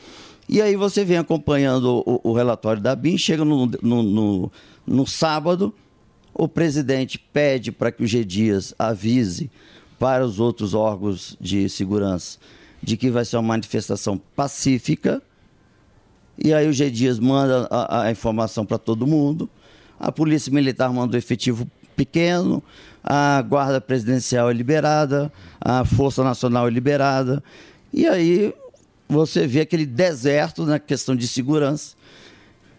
E 0.48 0.61
aí 0.61 0.76
você 0.76 1.06
vem 1.06 1.18
acompanhando 1.18 2.03
o, 2.06 2.20
o 2.24 2.34
relatório 2.34 2.82
da 2.82 2.95
BIM, 2.95 3.18
chega 3.18 3.45
no, 3.45 3.65
no, 3.82 4.03
no- 4.03 4.52
no 4.86 5.07
sábado, 5.07 5.74
o 6.34 6.48
presidente 6.48 7.18
pede 7.18 7.72
para 7.72 7.91
que 7.91 8.03
o 8.03 8.07
G 8.07 8.26
Dias 8.26 8.74
avise 8.78 9.49
para 9.98 10.26
os 10.26 10.40
outros 10.40 10.74
órgãos 10.74 11.38
de 11.40 11.70
segurança 11.70 12.38
de 12.82 12.98
que 12.98 13.10
vai 13.10 13.24
ser 13.24 13.38
uma 13.38 13.44
manifestação 13.44 14.18
pacífica. 14.36 15.22
E 16.38 16.53
aí 16.53 16.68
o 16.68 16.74
G 16.74 16.90
Dias 16.91 17.20
manda 17.20 17.68
a, 17.72 18.02
a 18.03 18.11
informação 18.11 18.65
para 18.65 18.78
todo 18.78 19.07
mundo. 19.07 19.49
A 19.98 20.11
Polícia 20.11 20.52
Militar 20.52 20.91
manda 20.91 21.15
um 21.15 21.18
efetivo 21.18 21.65
pequeno, 21.94 22.61
a 23.03 23.41
Guarda 23.41 23.82
Presidencial 23.82 24.49
é 24.49 24.53
liberada, 24.53 25.32
a 25.60 25.86
Força 25.86 26.24
Nacional 26.24 26.68
é 26.68 26.72
liberada. 26.72 27.44
E 27.94 28.07
aí 28.07 28.53
você 29.07 29.45
vê 29.45 29.61
aquele 29.61 29.86
deserto 29.86 30.65
na 30.65 30.80
questão 30.80 31.15
de 31.15 31.28
segurança. 31.28 31.95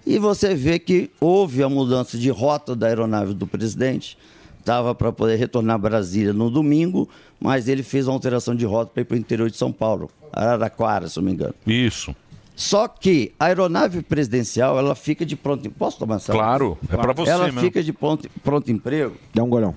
E 0.06 0.18
você 0.18 0.54
vê 0.54 0.78
que 0.78 1.10
houve 1.20 1.62
a 1.62 1.68
mudança 1.68 2.18
de 2.18 2.28
rota 2.30 2.76
da 2.76 2.86
aeronave 2.86 3.32
do 3.32 3.46
presidente. 3.46 4.18
Estava 4.58 4.94
para 4.94 5.12
poder 5.12 5.36
retornar 5.36 5.76
a 5.76 5.78
Brasília 5.78 6.32
no 6.32 6.50
domingo, 6.50 7.08
mas 7.38 7.68
ele 7.68 7.82
fez 7.82 8.06
uma 8.06 8.14
alteração 8.14 8.54
de 8.54 8.64
rota 8.64 8.90
para 8.92 9.02
ir 9.02 9.04
para 9.04 9.14
o 9.14 9.18
interior 9.18 9.50
de 9.50 9.56
São 9.56 9.70
Paulo, 9.70 10.10
Araraquara, 10.32 11.08
se 11.08 11.18
não 11.18 11.24
me 11.24 11.32
engano. 11.32 11.54
Isso. 11.66 12.16
Só 12.56 12.86
que 12.86 13.32
a 13.38 13.46
aeronave 13.46 14.02
presidencial, 14.02 14.78
ela 14.78 14.94
fica 14.94 15.26
de 15.26 15.34
pronto... 15.34 15.68
Posso 15.70 15.98
tomar 15.98 16.16
essa? 16.16 16.32
Claro, 16.32 16.78
é 16.88 16.96
pra 16.96 17.12
você 17.12 17.30
Ela 17.30 17.46
mesmo. 17.46 17.60
fica 17.60 17.82
de 17.82 17.92
pronto, 17.92 18.28
pronto 18.44 18.70
emprego. 18.70 19.16
Dá 19.34 19.42
um 19.42 19.48
golão. 19.48 19.74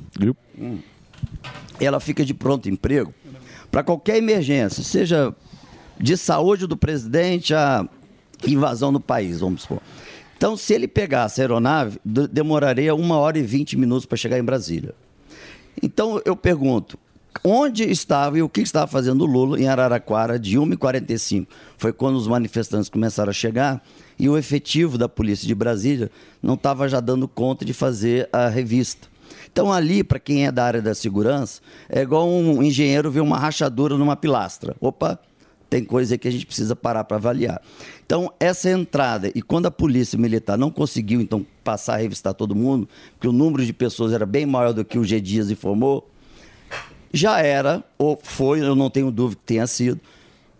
Hum. 0.58 0.78
Ela 1.80 2.00
fica 2.00 2.24
de 2.24 2.34
pronto 2.34 2.70
emprego 2.70 3.14
para 3.72 3.84
qualquer 3.84 4.18
emergência, 4.18 4.84
seja 4.84 5.36
de 6.00 6.16
saúde 6.16 6.68
do 6.68 6.78
presidente 6.78 7.54
a 7.54 7.88
invasão 8.48 8.92
no 8.92 9.00
país, 9.00 9.40
vamos 9.40 9.64
supor. 9.64 9.82
Então, 10.38 10.56
se 10.56 10.74
ele 10.74 10.88
pegasse 10.88 11.42
a 11.42 11.44
aeronave, 11.46 12.00
de- 12.06 12.28
demoraria 12.28 12.94
uma 12.94 13.18
hora 13.18 13.40
e 13.40 13.42
vinte 13.42 13.76
minutos 13.76 14.06
para 14.06 14.16
chegar 14.18 14.38
em 14.38 14.44
Brasília. 14.44 14.94
Então, 15.82 16.22
eu 16.24 16.36
pergunto, 16.36 16.98
onde 17.44 17.84
estava 17.84 18.38
e 18.38 18.42
o 18.42 18.50
que 18.50 18.62
estava 18.62 18.88
fazendo 18.88 19.22
o 19.22 19.26
Lula 19.26 19.60
em 19.60 19.68
Araraquara 19.68 20.40
de 20.40 20.58
1h45? 20.58 21.48
Foi 21.78 21.94
quando 21.94 22.16
os 22.16 22.28
manifestantes 22.28 22.90
começaram 22.90 23.30
a 23.30 23.34
chegar 23.34 23.84
e 24.18 24.28
o 24.28 24.38
efetivo 24.38 24.98
da 24.98 25.08
polícia 25.08 25.48
de 25.48 25.56
Brasília 25.56 26.12
não 26.42 26.56
estava 26.56 26.88
já 26.88 27.00
dando 27.00 27.28
conta 27.28 27.64
de 27.64 27.74
fazer 27.74 28.30
a 28.32 28.48
revista. 28.48 29.08
Então, 29.52 29.72
ali, 29.72 30.04
para 30.04 30.20
quem 30.20 30.46
é 30.46 30.52
da 30.52 30.64
área 30.64 30.82
da 30.82 30.94
segurança, 30.94 31.62
é 31.90 32.02
igual 32.02 32.30
um 32.30 32.62
engenheiro 32.62 33.10
ver 33.10 33.22
uma 33.22 33.38
rachadura 33.38 33.98
numa 33.98 34.16
pilastra. 34.16 34.76
Opa, 34.80 35.20
tem 35.70 35.84
coisa 35.84 36.14
aí 36.14 36.18
que 36.18 36.28
a 36.28 36.32
gente 36.32 36.46
precisa 36.46 36.76
parar 36.76 37.04
para 37.04 37.18
avaliar. 37.18 37.62
Então, 38.06 38.32
essa 38.40 38.70
entrada, 38.70 39.32
e 39.34 39.42
quando 39.42 39.66
a 39.66 39.72
polícia 39.72 40.18
militar 40.18 40.58
não 40.58 40.72
conseguiu, 40.72 41.20
então, 41.20 41.46
passar 41.64 41.96
a 41.96 41.98
revistar 41.98 42.34
todo 42.34 42.56
mundo, 42.56 42.88
porque 43.14 43.28
o 43.28 43.34
número 43.34 43.66
de 43.66 43.74
pessoas 43.74 44.14
era 44.14 44.26
bem 44.26 44.46
maior 44.46 44.74
do 44.74 44.86
que 44.86 44.98
o 44.98 45.04
G 45.04 45.20
Dias 45.20 45.52
informou, 45.52 46.10
já 47.14 47.40
era, 47.40 47.84
ou 47.98 48.20
foi, 48.22 48.62
eu 48.62 48.76
não 48.76 48.90
tenho 48.90 49.12
dúvida 49.12 49.40
que 49.40 49.48
tenha 49.48 49.68
sido, 49.68 50.00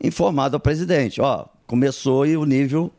informado 0.02 0.56
ao 0.56 0.60
presidente. 0.60 1.22
Ó, 1.22 1.46
começou 1.66 2.26
e 2.26 2.38
o 2.38 2.46
nível 2.46 2.92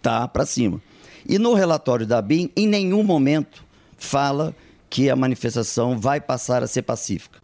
tá 0.00 0.26
para 0.28 0.46
cima. 0.46 0.80
E 1.26 1.38
no 1.38 1.54
relatório 1.54 2.06
da 2.06 2.20
BIM, 2.20 2.50
em 2.54 2.66
nenhum 2.66 3.02
momento 3.02 3.64
fala 3.96 4.54
que 4.90 5.08
a 5.08 5.16
manifestação 5.16 5.98
vai 5.98 6.20
passar 6.20 6.62
a 6.62 6.66
ser 6.66 6.82
pacífica. 6.82 7.40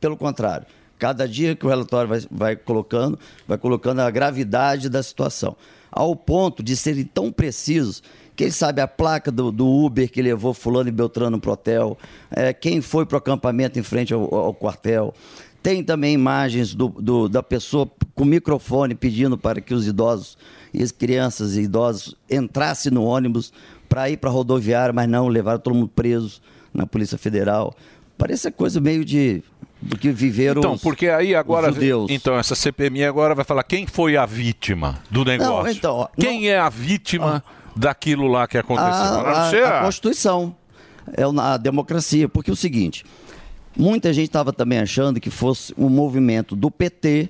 Pelo 0.00 0.16
contrário, 0.16 0.66
cada 0.98 1.26
dia 1.28 1.54
que 1.56 1.64
o 1.64 1.68
relatório 1.68 2.08
vai, 2.08 2.22
vai 2.30 2.56
colocando, 2.56 3.18
vai 3.46 3.58
colocando 3.58 4.00
a 4.00 4.10
gravidade 4.10 4.88
da 4.88 5.02
situação. 5.02 5.56
Ao 5.90 6.14
ponto 6.16 6.62
de 6.62 6.76
serem 6.76 7.04
tão 7.04 7.30
precisos 7.30 8.02
que 8.36 8.44
ele 8.44 8.52
sabe 8.52 8.80
a 8.80 8.88
placa 8.88 9.30
do, 9.30 9.52
do 9.52 9.66
Uber 9.66 10.10
que 10.10 10.20
levou 10.22 10.52
fulano 10.54 10.88
e 10.88 10.92
Beltrano 10.92 11.38
para 11.40 11.50
o 11.50 11.52
hotel, 11.54 11.98
é, 12.30 12.52
quem 12.52 12.80
foi 12.80 13.06
para 13.06 13.14
o 13.16 13.18
acampamento 13.18 13.78
em 13.78 13.82
frente 13.82 14.12
ao, 14.12 14.34
ao 14.34 14.52
quartel. 14.54 15.14
Tem 15.62 15.82
também 15.82 16.12
imagens 16.12 16.74
do, 16.74 16.88
do- 16.88 17.28
da 17.28 17.42
pessoa 17.42 17.90
com 18.14 18.24
microfone 18.24 18.94
pedindo 18.94 19.38
para 19.38 19.60
que 19.62 19.72
os 19.72 19.86
idosos 19.86 20.36
e 20.74 20.82
as 20.82 20.90
crianças 20.92 21.56
e 21.56 21.62
idosos 21.62 22.14
entrassem 22.30 22.92
no 22.92 23.04
ônibus 23.04 23.52
para 23.88 24.10
ir 24.10 24.16
para 24.18 24.28
a 24.28 24.32
rodoviária, 24.32 24.92
mas 24.92 25.08
não, 25.08 25.26
levaram 25.28 25.58
todo 25.58 25.74
mundo 25.74 25.88
preso 25.88 26.40
na 26.72 26.86
Polícia 26.86 27.16
Federal. 27.16 27.72
Parece 28.18 28.50
coisa 28.50 28.80
meio 28.80 29.04
de 29.04 29.42
do 29.80 29.96
que 29.98 30.10
viveram 30.10 30.60
Então, 30.60 30.72
os- 30.74 30.82
porque 30.82 31.08
aí 31.08 31.34
agora. 31.34 31.68
Então, 32.10 32.36
essa 32.38 32.54
CPMI 32.54 33.04
agora 33.04 33.34
vai 33.34 33.44
falar 33.44 33.62
quem 33.64 33.86
foi 33.86 34.16
a 34.16 34.26
vítima 34.26 34.98
do 35.10 35.24
negócio. 35.24 35.72
então, 35.72 35.96
ó, 35.96 36.08
quem 36.18 36.48
é 36.48 36.58
a 36.58 36.68
vítima 36.68 37.42
daquilo 37.76 38.26
lá 38.26 38.46
que 38.46 38.58
aconteceu? 38.58 38.90
a, 38.92 39.48
A 39.48 39.52
não 39.52 39.66
a- 39.66 39.80
Constituição, 39.82 40.56
é 41.16 41.22
a 41.40 41.56
democracia. 41.56 42.28
Porque 42.28 42.50
é 42.50 42.52
o 42.52 42.56
seguinte, 42.56 43.04
muita 43.76 44.12
gente 44.12 44.26
estava 44.26 44.52
também 44.52 44.78
achando 44.78 45.20
que 45.20 45.30
fosse 45.30 45.74
um 45.76 45.88
movimento 45.88 46.54
do 46.56 46.70
PT 46.70 47.28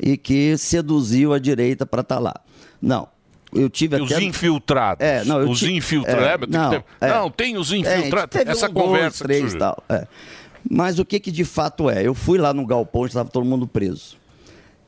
e 0.00 0.16
que 0.16 0.56
seduziu 0.56 1.32
a 1.32 1.38
direita 1.38 1.84
para 1.86 2.00
estar 2.02 2.18
lá. 2.18 2.34
Não. 2.80 3.08
Eu 3.54 3.68
tive 3.68 4.00
Os 4.00 4.10
até... 4.10 4.22
infiltrados. 4.24 5.04
É, 5.06 5.24
não, 5.24 5.38
eu 5.42 5.50
os 5.50 5.58
ti- 5.58 5.70
infiltrados. 5.74 6.48
é, 6.48 6.50
não, 6.50 6.72
é. 7.02 7.08
não, 7.10 7.30
tem 7.30 7.58
os 7.58 7.70
É, 7.70 7.76
infiltrados. 7.76 8.32
teve 8.32 8.50
Essa 8.50 8.66
um, 8.70 8.72
dois, 8.72 8.86
conversa. 8.86 9.18
que 9.18 9.24
três 9.24 9.54
tal. 9.54 9.82
é. 9.90 10.06
Mas 10.70 10.98
o 10.98 11.04
que, 11.04 11.20
que 11.20 11.30
de 11.30 11.44
fato 11.44 11.90
é? 11.90 12.06
Eu 12.06 12.14
fui 12.14 12.38
lá 12.38 12.54
no 12.54 12.64
galpão, 12.64 13.04
estava 13.04 13.28
todo 13.28 13.44
mundo 13.44 13.66
preso. 13.66 14.16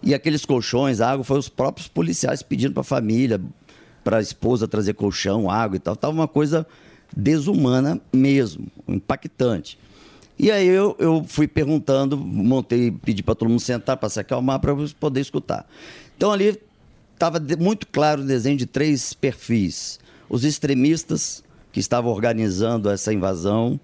E 0.03 0.15
aqueles 0.15 0.47
colchões, 0.47 1.01
a 1.03 1.11
água, 1.11 1.25
foi 1.25 1.39
os 1.39 1.49
próprios 1.49 1.89
policiais 1.89 2.43
pedindo 2.43 2.73
para 2.73 2.81
a 2.81 2.85
família, 2.85 3.39
para 4.05 4.19
a 4.19 4.21
esposa 4.21 4.69
trazer 4.69 4.95
colchão, 4.95 5.51
água 5.51 5.77
e 5.77 5.81
tal. 5.81 5.97
Tava 5.97 6.13
uma 6.13 6.29
coisa 6.29 6.67
desumana 7.17 8.01
mesmo, 8.13 8.67
impactante. 8.87 9.79
E 10.39 10.51
aí 10.51 10.67
eu, 10.67 10.95
eu 10.99 11.25
fui 11.27 11.49
perguntando, 11.49 12.17
montei, 12.17 12.91
pedi 12.91 13.23
para 13.23 13.35
todo 13.35 13.49
mundo 13.49 13.61
sentar 13.61 13.97
para 13.97 14.09
se 14.09 14.21
acalmar, 14.21 14.61
para 14.61 14.75
poder 14.99 15.21
escutar. 15.21 15.67
Então 16.17 16.33
ali 16.33 16.61
estava 17.13 17.41
muito 17.59 17.87
claro 17.87 18.23
o 18.23 18.27
desenho 18.27 18.57
de 18.57 18.67
três 18.67 19.15
perfis. 19.15 19.99
Os 20.29 20.45
extremistas 20.45 21.43
que 21.73 21.81
estavam 21.81 22.11
organizando 22.11 22.91
essa 22.91 23.13
invasão, 23.13 23.79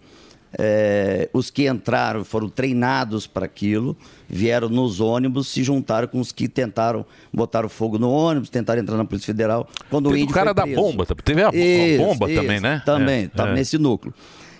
é, 0.59 1.28
os 1.32 1.51
que 1.51 1.68
entraram 1.68 2.24
foram 2.24 2.48
treinados 2.48 3.27
para 3.27 3.47
aquilo, 3.47 3.97
vieram 4.28 4.68
nos 4.68 5.01
ônibus, 5.01 5.48
se 5.48 5.62
juntaram 5.62 6.09
com 6.09 6.20
os 6.20 6.32
que 6.32 6.48
tentaram 6.48 7.05
botar 7.32 7.64
o 7.64 7.68
fogo 7.68 7.98
no 7.98 8.10
ônibus, 8.10 8.51
tentaram 8.51 8.81
entrar 8.82 8.97
na 8.97 9.05
Polícia 9.05 9.27
Federal. 9.27 9.68
Quando 9.89 10.06
o 10.06 10.09
Teve 10.10 10.22
o 10.22 10.24
índio 10.24 10.35
cara 10.35 10.52
da 10.52 10.66
bomba, 10.66 11.06
teve 11.06 11.43
a- 11.43 11.48
a 11.51 11.55
Isso, 11.56 12.02
bomba 12.02 12.31
isso, 12.31 12.40
também, 12.40 12.60
né? 12.60 12.82
Também, 12.85 13.22
É, 13.22 13.24
estava 13.27 13.51
é. 13.51 13.55
nesse 13.55 13.78
núcleo. 13.78 14.12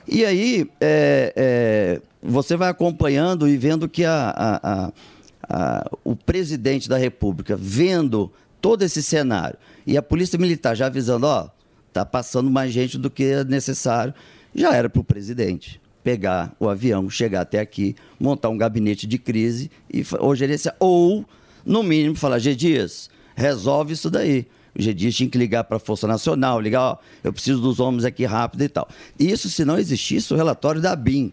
E 0.07 0.25
aí, 0.25 0.69
é, 0.81 1.33
é, 1.37 2.01
você 2.23 2.57
vai 2.57 2.69
acompanhando 2.69 3.49
e 3.49 3.57
vendo 3.57 3.89
que 3.89 4.05
a- 4.05 4.35
a- 4.37 4.61
a- 4.73 4.93
a- 5.49 5.91
o 6.05 6.15
presidente 6.17 6.89
da 6.89 6.97
República, 6.97 7.57
vendo 7.57 8.31
todo 8.61 8.83
esse 8.83 9.03
cenário, 9.03 9.57
e 9.87 9.97
a 9.97 10.03
Polícia 10.03 10.39
Militar 10.39 10.77
já 10.77 10.87
avisando, 10.87 11.27
ó, 11.27 11.49
tá 11.93 12.05
passando 12.05 12.51
mais 12.51 12.73
gente 12.73 12.99
do 12.99 13.11
que 13.11 13.25
é 13.25 13.45
necessário, 13.45 14.13
já 14.55 14.75
era 14.75 14.89
para 14.91 15.01
o 15.01 15.05
presidente 15.05 15.80
pegar 16.03 16.55
o 16.59 16.69
avião, 16.69 17.09
chegar 17.11 17.43
até 17.43 17.61
aqui, 17.61 17.95
montar 18.19 18.49
um 18.49 18.57
gabinete 18.57 19.07
de 19.07 19.19
crise 19.19 19.71
e 19.93 20.05
ou 20.19 20.35
gerência, 20.35 20.75
ou, 20.79 21.25
no 21.65 21.83
mínimo, 21.83 22.17
falar, 22.17 22.39
G 22.39 22.55
Dias, 22.55 23.11
resolve 23.35 23.93
isso 23.93 24.11
daí. 24.11 24.47
O 24.79 24.83
G 24.83 24.95
Dias 24.95 25.15
tinha 25.15 25.29
que 25.29 25.39
ligar 25.39 25.65
para 25.65 25.77
a 25.77 25.81
Força 25.81 26.07
Nacional, 26.07 26.61
ligar, 26.61 26.83
ó, 26.83 26.99
eu 27.25 27.33
preciso 27.33 27.61
dos 27.61 27.81
homens 27.81 28.05
aqui 28.05 28.25
rápido 28.25 28.63
e 28.63 28.69
tal. 28.69 28.89
Isso 29.19 29.49
se 29.49 29.65
não 29.65 29.79
existisse 29.79 30.33
o 30.33 30.37
relatório 30.37 30.81
da 30.81 30.95
BIM. 30.95 31.33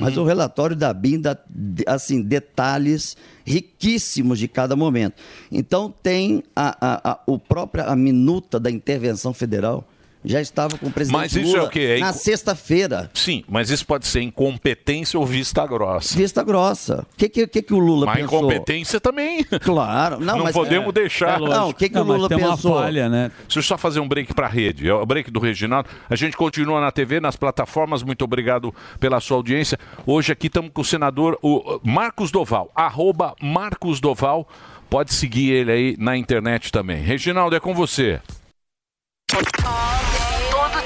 Mas 0.00 0.16
o 0.16 0.24
relatório 0.24 0.74
da 0.74 0.92
BIM 0.92 1.20
dá, 1.20 1.38
assim, 1.86 2.20
detalhes 2.20 3.16
riquíssimos 3.44 4.38
de 4.38 4.48
cada 4.48 4.74
momento. 4.74 5.14
Então 5.50 5.94
tem 6.02 6.42
a, 6.56 6.76
a, 6.80 7.12
a, 7.12 7.20
o 7.26 7.38
própria, 7.38 7.84
a 7.84 7.94
minuta 7.94 8.58
da 8.58 8.70
intervenção 8.70 9.32
federal 9.32 9.86
já 10.26 10.40
estava 10.40 10.76
com 10.76 10.86
o 10.88 10.90
presidente 10.90 11.16
Mas 11.20 11.34
isso 11.36 11.46
Lula 11.52 11.58
é 11.58 11.62
o 11.62 11.70
quê? 11.70 11.80
É 11.96 12.00
na 12.00 12.10
inco- 12.10 12.18
sexta-feira. 12.18 13.10
Sim, 13.14 13.44
mas 13.48 13.70
isso 13.70 13.86
pode 13.86 14.06
ser 14.06 14.20
incompetência 14.22 15.18
ou 15.18 15.24
vista 15.24 15.66
grossa. 15.66 16.16
Vista 16.16 16.42
grossa. 16.42 17.06
O 17.12 17.16
que, 17.16 17.28
que, 17.28 17.46
que, 17.46 17.62
que 17.62 17.72
o 17.74 17.78
Lula 17.78 18.06
Mas 18.06 18.16
pensou? 18.20 18.38
incompetência 18.40 19.00
também. 19.00 19.44
Claro. 19.44 20.18
Não, 20.20 20.36
Não, 20.38 20.44
mas- 20.44 20.54
podemos 20.54 20.88
É, 20.88 20.92
deixar. 20.92 21.40
é. 21.40 21.48
Não, 21.48 21.68
o 21.70 21.74
que 21.74 21.88
que 21.88 21.94
o 21.96 21.98
Não, 22.00 22.06
mas 22.06 22.16
Lula 22.16 22.28
tem 22.28 22.38
uma 22.38 22.50
pensou? 22.56 22.74
falha, 22.78 23.08
né? 23.08 23.30
Deixa 23.42 23.58
eu 23.58 23.62
só 23.62 23.78
fazer 23.78 24.00
um 24.00 24.08
break 24.08 24.34
para 24.34 24.46
a 24.46 24.50
rede. 24.50 24.88
É 24.88 24.92
o 24.94 25.06
break 25.06 25.30
do 25.30 25.38
Reginaldo. 25.40 25.88
A 26.10 26.16
gente 26.16 26.36
continua 26.36 26.80
na 26.80 26.90
TV, 26.90 27.20
nas 27.20 27.36
plataformas. 27.36 28.02
Muito 28.02 28.22
obrigado 28.24 28.74
pela 28.98 29.20
sua 29.20 29.36
audiência. 29.36 29.78
Hoje 30.06 30.32
aqui 30.32 30.48
estamos 30.48 30.70
com 30.72 30.80
o 30.80 30.84
senador 30.84 31.38
o 31.42 31.80
Marcos 31.84 32.30
Doval. 32.30 32.70
Arroba 32.74 33.34
Marcos 33.40 34.00
Doval. 34.00 34.48
Pode 34.90 35.12
seguir 35.14 35.50
ele 35.50 35.72
aí 35.72 35.96
na 35.98 36.16
internet 36.16 36.70
também. 36.70 37.02
Reginaldo, 37.02 37.56
é 37.56 37.60
com 37.60 37.74
você. 37.74 38.20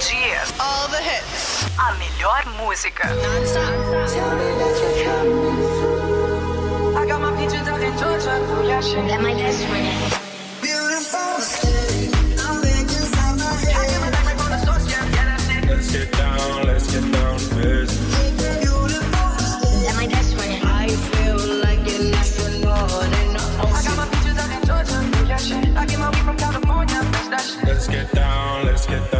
Todo 0.00 0.08
dia. 0.08 0.40
All 0.58 0.88
the 0.88 0.96
hits. 0.96 1.68
A 1.76 1.92
melhor 1.98 2.44
música. 2.56 3.04
That 9.08 9.20
my 9.20 9.34
best 9.34 9.64
friend. 9.66 10.12
Beautiful 10.62 11.36
mistake. 11.36 12.14
I'm 12.40 12.60
making 12.62 12.88
inside 12.88 13.36
my 13.36 13.44
head. 13.68 14.00
Let's 15.68 15.92
get 15.92 16.12
down, 16.12 16.66
let's 16.66 16.86
get 16.90 17.12
down 17.12 17.38
to 17.38 17.54
business. 17.56 18.14
That 19.84 19.94
my 19.96 20.06
best 20.08 20.34
friend. 20.34 20.64
I 20.64 20.88
feel 20.88 21.36
like 21.60 21.84
an 21.92 22.14
astronaut 22.14 23.04
in 23.20 23.32
the 23.34 23.40
ocean. 23.60 23.76
I 23.76 23.82
got 23.84 23.96
my 23.98 24.06
peaches 24.08 24.38
out 24.38 24.48
in 24.48 24.60
Georgia. 24.64 24.98
Yeah, 25.28 25.36
shit. 25.36 25.76
I 25.76 25.84
get 25.84 25.98
my 25.98 26.08
weed 26.08 26.24
from 26.24 26.36
California. 26.38 27.02
That's 27.12 27.28
that 27.28 27.42
shit. 27.42 27.64
Let's 27.68 27.86
get 27.88 28.10
down, 28.12 28.64
let's 28.64 28.86
get 28.86 29.10
down 29.10 29.19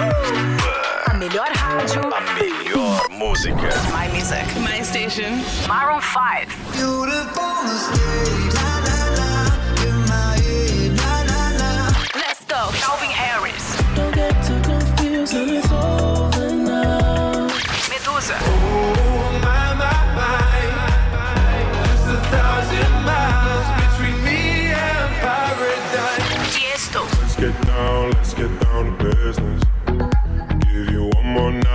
A 0.00 1.14
melhor 1.14 1.48
rádio. 1.54 2.00
A 2.14 2.20
melhor 2.20 3.08
música. 3.10 3.68
My 3.92 4.08
music. 4.12 4.46
My 4.60 4.82
station. 4.82 5.42
Maroon 5.66 6.00
5. 6.00 6.46
Beautiful 6.72 8.67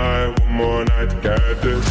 night, 0.04 0.40
one 0.40 0.54
more 0.54 0.86
night 0.86 1.10
to 1.10 1.16
get 1.22 1.62
this. 1.62 1.86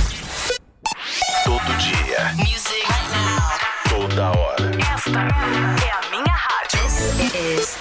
Todo 1.45 1.73
dia. 1.85 2.23
Music. 2.37 2.85
Right 2.93 3.09
now. 3.17 3.41
Toda 3.89 4.27
hora. 4.37 4.67
Esta 4.95 5.23
é 5.87 5.91
a 5.91 6.03
minha 6.13 6.37
rádio. 6.47 6.83
This 7.33 7.33
is 7.35 7.79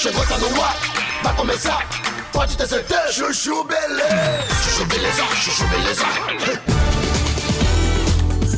Chegou, 0.00 0.24
tá 0.26 0.38
no 0.38 0.62
ar, 0.62 0.76
vai 1.22 1.36
começar, 1.36 1.86
pode 2.32 2.56
ter 2.56 2.66
certeza. 2.66 3.12
Chuchu 3.12 3.64
beleza, 3.64 4.46
chuchu 4.64 4.84
beleza, 4.86 5.22
chuchu 5.36 5.66
beleza. 5.68 6.06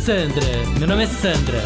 Sandra, 0.05 0.79
meu 0.79 0.87
nome 0.87 1.03
é 1.03 1.07
Sandra. 1.09 1.63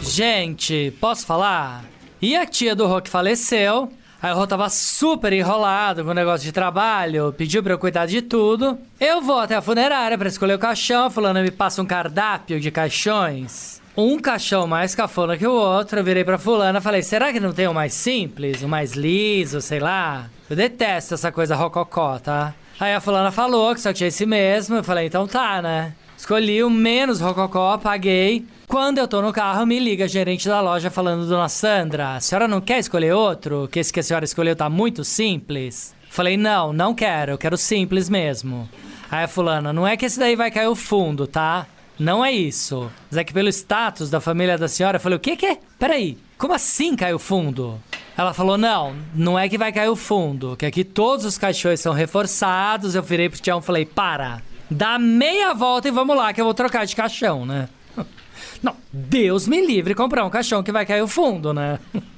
Gente, 0.00 0.92
posso 1.00 1.26
falar? 1.26 1.84
E 2.22 2.36
a 2.36 2.46
tia 2.46 2.76
do 2.76 3.00
que 3.00 3.10
faleceu? 3.10 3.90
Aí 4.22 4.32
o 4.32 4.36
Rô 4.36 4.46
tava 4.46 4.68
super 4.68 5.32
enrolado 5.32 6.04
com 6.04 6.10
o 6.10 6.14
negócio 6.14 6.44
de 6.44 6.52
trabalho, 6.52 7.34
pediu 7.36 7.62
pra 7.62 7.72
eu 7.72 7.78
cuidar 7.78 8.04
de 8.04 8.20
tudo. 8.20 8.78
Eu 9.00 9.22
vou 9.22 9.38
até 9.38 9.54
a 9.54 9.62
funerária 9.62 10.18
pra 10.18 10.28
escolher 10.28 10.54
o 10.54 10.58
caixão, 10.58 11.06
a 11.06 11.10
fulana 11.10 11.42
me 11.42 11.50
passa 11.50 11.80
um 11.80 11.86
cardápio 11.86 12.60
de 12.60 12.70
caixões. 12.70 13.80
Um 13.96 14.18
caixão 14.18 14.66
mais 14.66 14.94
cafona 14.94 15.38
que 15.38 15.46
o 15.46 15.52
outro, 15.52 15.98
eu 15.98 16.04
virei 16.04 16.22
pra 16.22 16.36
fulana 16.36 16.78
e 16.78 16.82
falei, 16.82 17.02
será 17.02 17.32
que 17.32 17.40
não 17.40 17.52
tem 17.52 17.66
um 17.66 17.72
mais 17.72 17.94
simples, 17.94 18.62
um 18.62 18.68
mais 18.68 18.92
liso, 18.92 19.60
sei 19.62 19.80
lá? 19.80 20.28
Eu 20.48 20.54
detesto 20.54 21.14
essa 21.14 21.32
coisa 21.32 21.56
rococó, 21.56 22.18
tá? 22.18 22.54
Aí 22.78 22.94
a 22.94 23.00
fulana 23.00 23.30
falou 23.30 23.74
que 23.74 23.80
só 23.80 23.92
tinha 23.92 24.08
esse 24.08 24.24
mesmo, 24.24 24.76
eu 24.76 24.84
falei, 24.84 25.06
então 25.06 25.26
tá, 25.26 25.60
né? 25.60 25.94
Escolhi 26.20 26.62
o 26.62 26.68
menos 26.68 27.18
rococó, 27.18 27.78
paguei. 27.78 28.44
Quando 28.68 28.98
eu 28.98 29.08
tô 29.08 29.22
no 29.22 29.32
carro, 29.32 29.64
me 29.64 29.80
liga 29.80 30.04
a 30.04 30.06
gerente 30.06 30.46
da 30.46 30.60
loja 30.60 30.90
falando, 30.90 31.26
Dona 31.26 31.48
Sandra, 31.48 32.16
a 32.16 32.20
senhora 32.20 32.46
não 32.46 32.60
quer 32.60 32.78
escolher 32.78 33.14
outro? 33.14 33.66
Que 33.72 33.78
esse 33.78 33.90
que 33.90 34.00
a 34.00 34.02
senhora 34.02 34.26
escolheu 34.26 34.54
tá 34.54 34.68
muito 34.68 35.02
simples? 35.02 35.94
Falei, 36.10 36.36
não, 36.36 36.74
não 36.74 36.94
quero, 36.94 37.32
eu 37.32 37.38
quero 37.38 37.56
simples 37.56 38.10
mesmo. 38.10 38.68
Aí 39.10 39.24
a 39.24 39.28
fulana, 39.28 39.72
não 39.72 39.88
é 39.88 39.96
que 39.96 40.04
esse 40.04 40.18
daí 40.18 40.36
vai 40.36 40.50
cair 40.50 40.68
o 40.68 40.76
fundo, 40.76 41.26
tá? 41.26 41.66
Não 41.98 42.22
é 42.22 42.30
isso. 42.30 42.90
Mas 43.10 43.16
é 43.16 43.24
que 43.24 43.32
pelo 43.32 43.48
status 43.48 44.10
da 44.10 44.20
família 44.20 44.58
da 44.58 44.68
senhora, 44.68 44.98
eu 44.98 45.00
falei, 45.00 45.16
o 45.16 45.20
que 45.20 45.36
que 45.36 45.46
é? 45.46 45.58
Peraí, 45.78 46.18
como 46.36 46.52
assim 46.52 46.96
cai 46.96 47.14
o 47.14 47.18
fundo? 47.18 47.80
Ela 48.14 48.34
falou, 48.34 48.58
não, 48.58 48.94
não 49.14 49.38
é 49.38 49.48
que 49.48 49.56
vai 49.56 49.72
cair 49.72 49.88
o 49.88 49.96
fundo, 49.96 50.54
que 50.54 50.66
aqui 50.66 50.84
todos 50.84 51.24
os 51.24 51.38
caixões 51.38 51.80
são 51.80 51.94
reforçados. 51.94 52.94
Eu 52.94 53.02
virei 53.02 53.30
pro 53.30 53.40
Tião 53.40 53.60
e 53.60 53.62
falei, 53.62 53.86
para, 53.86 54.42
dá 54.70 54.98
meia 54.98 55.52
volta 55.52 55.88
e 55.88 55.90
vamos 55.90 56.16
lá 56.16 56.32
que 56.32 56.40
eu 56.40 56.44
vou 56.44 56.54
trocar 56.54 56.86
de 56.86 56.94
caixão, 56.94 57.44
né? 57.44 57.68
Não, 58.62 58.76
Deus 58.92 59.48
me 59.48 59.64
livre 59.64 59.94
comprar 59.94 60.24
um 60.24 60.30
caixão 60.30 60.62
que 60.62 60.72
vai 60.72 60.86
cair 60.86 61.02
o 61.02 61.08
fundo, 61.08 61.52
né? 61.52 61.78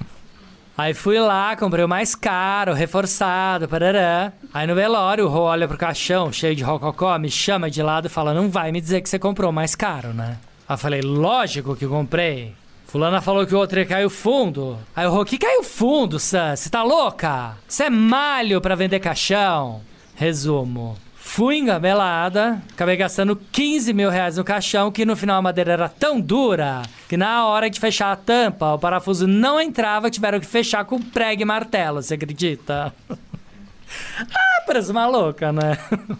Aí 0.75 0.93
fui 0.95 1.19
lá, 1.19 1.55
comprei 1.55 1.85
o 1.85 1.87
mais 1.87 2.15
caro, 2.15 2.73
reforçado, 2.73 3.67
parará. 3.67 4.33
Aí 4.51 4.65
no 4.65 4.73
velório, 4.73 5.25
o 5.25 5.29
Rô 5.29 5.41
olha 5.41 5.67
pro 5.67 5.77
caixão, 5.77 6.31
cheio 6.31 6.55
de 6.55 6.63
rococó, 6.63 7.15
me 7.19 7.29
chama 7.29 7.69
de 7.69 7.83
lado 7.83 8.07
e 8.07 8.09
fala: 8.09 8.33
Não 8.33 8.49
vai 8.49 8.71
me 8.71 8.81
dizer 8.81 9.01
que 9.01 9.07
você 9.07 9.19
comprou 9.19 9.51
o 9.51 9.53
mais 9.53 9.75
caro, 9.75 10.13
né? 10.13 10.39
Aí 10.67 10.77
falei: 10.77 11.01
Lógico 11.01 11.75
que 11.75 11.85
comprei. 11.85 12.55
Fulana 12.87 13.21
falou 13.21 13.45
que 13.45 13.53
o 13.53 13.57
outro 13.59 13.79
ia 13.79 13.85
cair 13.85 14.05
o 14.05 14.09
fundo. 14.09 14.79
Aí 14.95 15.05
o 15.05 15.11
Rô: 15.11 15.23
Que 15.23 15.37
caiu 15.37 15.63
fundo, 15.63 16.17
Sam? 16.19 16.55
Você 16.55 16.71
tá 16.71 16.81
louca? 16.81 17.55
Você 17.67 17.83
é 17.83 17.89
malho 17.91 18.59
pra 18.59 18.73
vender 18.73 18.99
caixão? 18.99 19.81
Resumo. 20.15 20.97
Fui 21.35 21.57
engabelada, 21.57 22.61
acabei 22.71 22.95
gastando 22.95 23.35
15 23.35 23.91
mil 23.91 24.11
reais 24.11 24.37
no 24.37 24.43
caixão, 24.43 24.91
que 24.91 25.03
no 25.03 25.15
final 25.15 25.39
a 25.39 25.41
madeira 25.41 25.73
era 25.73 25.89
tão 25.89 26.21
dura 26.21 26.83
que 27.09 27.17
na 27.17 27.47
hora 27.47 27.71
de 27.71 27.79
fechar 27.79 28.11
a 28.11 28.15
tampa, 28.15 28.75
o 28.75 28.77
parafuso 28.77 29.25
não 29.25 29.59
entrava, 29.59 30.11
tiveram 30.11 30.39
que 30.39 30.45
fechar 30.45 30.85
com 30.85 31.01
prego 31.01 31.41
e 31.41 31.45
martelo, 31.45 32.03
você 32.03 32.13
acredita? 32.13 32.93
ah, 33.09 34.63
parece 34.67 34.91
uma 34.91 35.07
louca, 35.07 35.51
né? 35.51 35.75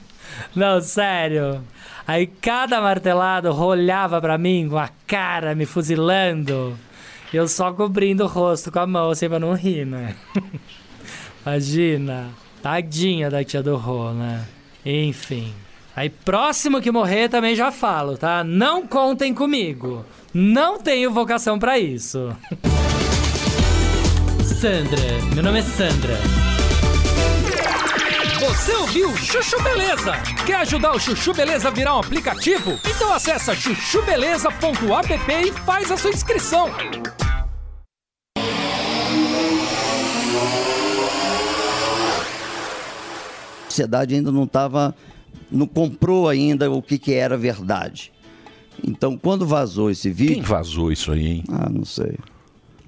não, 0.56 0.82
sério. 0.82 1.64
Aí 2.08 2.26
cada 2.26 2.82
martelado 2.82 3.52
rolhava 3.52 4.20
pra 4.20 4.36
mim 4.36 4.68
com 4.68 4.80
a 4.80 4.90
cara 5.06 5.54
me 5.54 5.68
fuzilando. 5.68 6.76
Eu 7.32 7.48
só 7.48 7.72
cobrindo 7.72 8.24
o 8.24 8.28
rosto 8.28 8.72
com 8.72 8.80
a 8.80 8.88
mão, 8.88 9.12
assim, 9.12 9.30
pra 9.30 9.38
não 9.38 9.54
rir, 9.54 9.86
né? 9.86 10.16
Imagina. 11.46 12.30
Tadinha 12.64 13.30
da 13.30 13.44
tia 13.44 13.62
do 13.62 13.76
Rô, 13.78 14.12
né? 14.12 14.44
Enfim. 14.86 15.54
Aí 15.96 16.10
próximo 16.10 16.82
que 16.82 16.92
morrer 16.92 17.30
também 17.30 17.56
já 17.56 17.72
falo, 17.72 18.18
tá? 18.18 18.44
Não 18.44 18.86
contem 18.88 19.34
comigo. 19.34 20.06
Não 20.34 20.80
tenho 20.80 21.12
vocação 21.12 21.60
pra 21.60 21.78
isso. 21.78 22.36
Sandra, 24.60 25.00
meu 25.36 25.44
nome 25.44 25.60
é 25.60 25.62
Sandra. 25.62 26.18
Você 28.40 28.74
ouviu 28.74 29.16
Chuchu 29.16 29.62
Beleza? 29.62 30.14
Quer 30.46 30.56
ajudar 30.56 30.94
o 30.94 31.00
Chuchu 31.00 31.34
Beleza 31.34 31.70
a 31.70 31.72
virar 31.72 31.96
um 31.96 32.00
aplicativo? 32.00 32.78
Então 32.86 33.14
acessa 33.14 33.56
chuchubeleza.app 33.56 35.34
e 35.34 35.52
faz 35.66 35.92
a 35.92 35.98
sua 35.98 36.10
inscrição. 36.10 36.70
Sociedade 43.74 44.14
ainda 44.14 44.32
não 44.32 44.44
estava, 44.44 44.96
não 45.52 45.66
comprou 45.66 46.30
ainda 46.30 46.70
o 46.72 46.82
que, 46.82 46.98
que 47.00 47.14
era 47.14 47.36
verdade. 47.36 48.12
Então, 48.86 49.18
quando 49.18 49.46
vazou 49.46 49.90
esse 49.90 50.10
vídeo. 50.12 50.36
Quem 50.36 50.44
vazou 50.44 50.92
isso 50.92 51.12
aí, 51.12 51.26
hein? 51.26 51.44
Ah, 51.50 51.70
não 51.70 51.84
sei. 51.84 52.16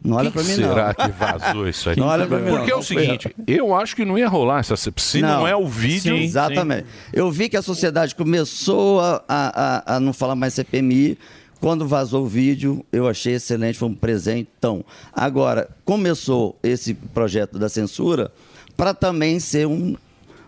Não 0.03 0.17
olha 0.17 0.29
pra 0.29 0.43
mim, 0.43 0.49
não. 0.49 0.55
será 0.55 0.93
que 0.93 1.07
vazou 1.09 1.67
isso 1.67 1.89
aí? 1.89 1.97
Não 1.97 2.05
olha 2.05 2.27
pra 2.27 2.37
mim, 2.37 2.51
não. 2.51 2.57
Porque 2.57 2.71
é 2.71 2.75
o 2.75 2.77
Não 2.77 2.83
foi 2.83 3.01
seguinte, 3.01 3.35
eu 3.47 3.73
acho 3.73 3.95
que 3.95 4.05
não 4.05 4.17
ia 4.17 4.27
rolar 4.27 4.59
essa... 4.59 4.75
Se 4.75 5.19
não, 5.19 5.47
é 5.47 5.55
o 5.55 5.67
vídeo... 5.67 6.15
Sim, 6.15 6.23
exatamente. 6.23 6.85
Eu 7.11 7.31
vi 7.31 7.49
que 7.49 7.57
a 7.57 7.61
sociedade 7.61 8.13
começou 8.13 8.99
a, 9.01 9.23
a, 9.27 9.95
a, 9.95 9.99
não 9.99 10.13
falar 10.13 10.35
mais 10.35 10.53
CPMI. 10.53 11.17
Quando 11.59 11.87
vazou 11.87 12.25
o 12.25 12.27
vídeo, 12.27 12.85
eu 12.91 13.07
achei 13.07 13.33
excelente, 13.33 13.79
foi 13.79 13.87
um 13.87 13.95
presentão. 13.95 14.85
Agora, 15.11 15.67
começou 15.83 16.55
esse 16.61 16.93
projeto 16.93 17.57
da 17.57 17.69
censura 17.69 18.31
para 18.77 18.93
também 18.93 19.39
ser 19.39 19.65
um, 19.65 19.95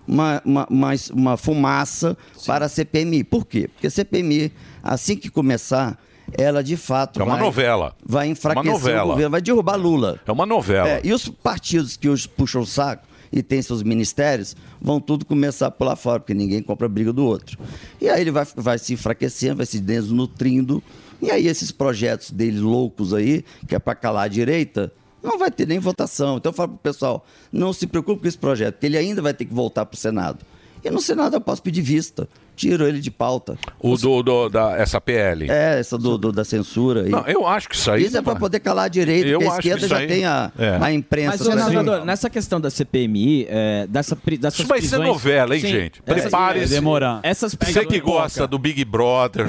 uma, 0.07 0.41
uma, 0.45 0.67
uma, 0.69 0.91
uma 1.13 1.37
fumaça 1.37 2.17
para 2.45 2.65
a 2.65 2.69
CPMI. 2.69 3.23
Por 3.23 3.45
quê? 3.45 3.67
Porque 3.67 3.87
a 3.87 3.91
CPMI, 3.91 4.51
assim 4.81 5.15
que 5.15 5.29
começar, 5.29 5.99
ela 6.37 6.63
de 6.63 6.75
fato 6.77 7.19
É 7.19 7.23
uma 7.23 7.35
vai, 7.35 7.43
novela. 7.43 7.95
vai 8.05 8.27
enfraquecer 8.27 8.69
Uma 8.71 8.79
novela. 8.79 9.03
o 9.03 9.07
governo, 9.09 9.31
vai 9.31 9.41
derrubar 9.41 9.75
Lula. 9.75 10.19
É 10.25 10.31
uma 10.31 10.45
novela. 10.45 10.87
É, 10.89 11.01
e 11.03 11.13
os 11.13 11.27
partidos 11.29 11.95
que 11.97 12.09
hoje 12.09 12.27
puxam 12.27 12.61
o 12.61 12.65
saco 12.65 13.05
e 13.31 13.41
têm 13.43 13.61
seus 13.61 13.83
ministérios 13.83 14.55
vão 14.81 14.99
tudo 15.01 15.25
começar 15.25 15.67
a 15.67 15.71
pular 15.71 15.95
fora, 15.95 16.19
porque 16.19 16.33
ninguém 16.33 16.61
compra 16.61 16.85
a 16.85 16.89
briga 16.89 17.11
do 17.11 17.25
outro. 17.25 17.57
E 17.99 18.09
aí 18.09 18.21
ele 18.21 18.31
vai, 18.31 18.45
vai 18.55 18.77
se 18.77 18.93
enfraquecendo, 18.93 19.57
vai 19.57 19.65
se 19.65 19.79
desnutrindo. 19.79 20.81
E 21.21 21.31
aí 21.31 21.47
esses 21.47 21.71
projetos 21.71 22.31
deles 22.31 22.61
loucos 22.61 23.13
aí, 23.13 23.43
que 23.67 23.75
é 23.75 23.79
para 23.79 23.95
calar 23.95 24.25
a 24.25 24.27
direita, 24.27 24.91
não 25.27 25.37
vai 25.37 25.51
ter 25.51 25.67
nem 25.67 25.79
votação. 25.79 26.37
Então 26.37 26.51
eu 26.51 26.53
falo 26.53 26.69
pro 26.69 26.77
pessoal, 26.79 27.25
não 27.51 27.73
se 27.73 27.85
preocupe 27.85 28.21
com 28.21 28.27
esse 28.27 28.37
projeto, 28.37 28.75
porque 28.75 28.85
ele 28.85 28.97
ainda 28.97 29.21
vai 29.21 29.33
ter 29.33 29.45
que 29.45 29.53
voltar 29.53 29.85
pro 29.85 29.97
Senado. 29.97 30.45
E 30.83 30.89
no 30.89 31.01
Senado 31.01 31.35
eu 31.35 31.41
posso 31.41 31.61
pedir 31.61 31.81
vista. 31.81 32.27
Tiro 32.57 32.87
ele 32.87 32.99
de 32.99 33.11
pauta. 33.11 33.55
O 33.79 33.95
do, 33.95 34.23
do- 34.23 34.49
da, 34.49 34.75
essa 34.77 34.99
PL. 34.99 35.49
É, 35.49 35.79
essa 35.79 35.95
do, 35.97 36.17
do- 36.17 36.31
da 36.31 36.43
censura. 36.43 37.03
aí. 37.03 37.09
Não, 37.09 37.23
eu 37.27 37.45
acho 37.47 37.69
que 37.69 37.75
isso 37.75 37.89
aí. 37.91 38.03
Isso 38.03 38.17
é 38.17 38.21
para 38.21 38.35
poder 38.35 38.59
calar 38.59 38.85
a 38.85 38.87
direita, 38.87 39.27
Eu 39.29 39.39
porque 39.39 39.53
a 39.53 39.57
esquerda 39.59 39.87
já 39.87 39.97
aí- 39.99 40.07
tem 40.07 40.25
a, 40.25 40.51
é. 40.57 40.77
a 40.81 40.91
imprensa. 40.91 41.37
Mas, 41.53 41.63
senador, 41.65 42.03
nessa 42.03 42.29
questão 42.29 42.59
da 42.59 42.69
CPMI, 42.71 43.45
é, 43.49 43.85
dessa, 43.87 44.17
dessas 44.39 44.59
Isso 44.59 44.67
vai 44.67 44.81
ser 44.81 44.87
prisões- 44.97 45.07
novela, 45.07 45.55
hein, 45.55 45.61
Sim, 45.61 45.67
gente? 45.67 46.01
Prepare-se. 46.01 46.75
Essas 47.23 47.53
Você 47.55 47.85
que 47.85 47.99
gosta 47.99 48.47
do 48.47 48.57
Big 48.57 48.83
Brother. 48.83 49.45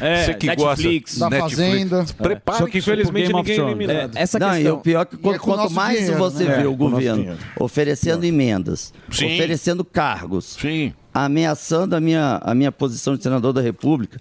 É, 0.00 0.24
você 0.26 0.34
que 0.34 0.46
Netflix. 0.46 1.18
gosta 1.18 1.30
Da 1.30 1.40
Fazenda. 1.42 2.04
Prepare 2.18 2.58
Só 2.58 2.66
que, 2.66 2.78
infelizmente, 2.78 3.32
ninguém 3.32 3.58
é 3.58 3.62
eliminado. 3.62 4.16
É, 4.16 4.22
essa 4.22 4.38
não, 4.38 4.50
questão- 4.50 4.70
e 4.72 4.74
o 4.74 4.78
pior 4.78 5.00
é 5.02 5.04
que 5.06 5.14
é 5.16 5.18
quanto, 5.18 5.40
quanto 5.40 5.70
mais 5.72 5.98
dinheiro, 5.98 6.18
você 6.18 6.44
né? 6.44 6.56
vê 6.56 6.62
É, 6.62 6.66
o 6.66 6.70
nosso 6.72 6.76
governo 6.76 7.36
oferecendo 7.58 8.24
emendas, 8.24 8.92
Sim. 9.10 9.34
oferecendo 9.34 9.84
cargos, 9.84 10.56
Sim. 10.60 10.92
Ameaçando 11.12 11.94
a 11.96 12.00
minha, 12.00 12.40
a 12.42 12.54
minha 12.54 12.70
posição 12.72 13.16
de 13.16 13.22
senador 13.22 13.52
da 13.52 13.60
República, 13.60 14.18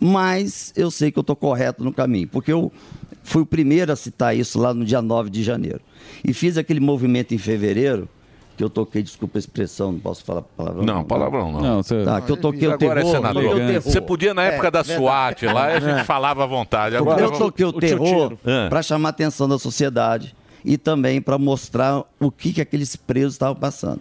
mas 0.00 0.72
eu 0.76 0.90
sei 0.90 1.10
que 1.10 1.18
eu 1.18 1.22
estou 1.22 1.36
correto 1.36 1.82
no 1.82 1.92
caminho, 1.92 2.28
porque 2.28 2.52
eu 2.52 2.70
fui 3.22 3.42
o 3.42 3.46
primeiro 3.46 3.92
a 3.92 3.96
citar 3.96 4.36
isso 4.36 4.58
lá 4.58 4.72
no 4.74 4.84
dia 4.84 5.00
9 5.02 5.30
de 5.30 5.42
janeiro. 5.42 5.80
E 6.24 6.32
fiz 6.32 6.56
aquele 6.58 6.80
movimento 6.80 7.34
em 7.34 7.38
fevereiro, 7.38 8.08
que 8.56 8.64
eu 8.64 8.70
toquei, 8.70 9.02
desculpa 9.02 9.36
a 9.36 9.40
expressão, 9.40 9.92
não 9.92 9.98
posso 9.98 10.24
falar 10.24 10.42
palavrão. 10.42 10.82
Não, 10.84 11.04
palavrão 11.04 11.52
não. 11.52 11.60
Não, 11.60 11.82
você- 11.82 12.04
Tá, 12.04 12.20
que 12.22 12.32
eu 12.32 12.36
toquei 12.38 12.66
o 12.68 12.72
Agora 12.72 13.00
terror. 13.02 13.12
é 13.14 13.16
senador. 13.16 13.44
o 13.44 13.56
terror. 13.56 13.82
Você 13.82 14.00
podia 14.00 14.32
na 14.32 14.44
época 14.44 14.68
É, 14.68 14.70
da 14.70 14.82
verdade. 14.82 14.98
SWAT 15.02 15.42
lá, 15.46 15.64
a 15.66 15.80
gente 15.80 16.00
É. 16.00 16.04
falava 16.04 16.44
à 16.44 16.46
vontade. 16.46 16.96
Agora 16.96 17.20
eu 17.20 17.30
toquei 17.32 17.66
o, 17.66 17.72
terror 17.72 18.32
É. 18.46 18.68
para 18.70 18.82
chamar 18.82 19.08
a 19.08 19.10
atenção 19.10 19.46
da 19.48 19.58
sociedade 19.58 20.34
e 20.64 20.78
também 20.78 21.20
para 21.20 21.36
mostrar 21.36 22.02
o 22.18 22.30
que, 22.30 22.54
que 22.54 22.60
aqueles 22.62 22.96
presos 22.96 23.34
estavam 23.34 23.56
passando. 23.56 24.00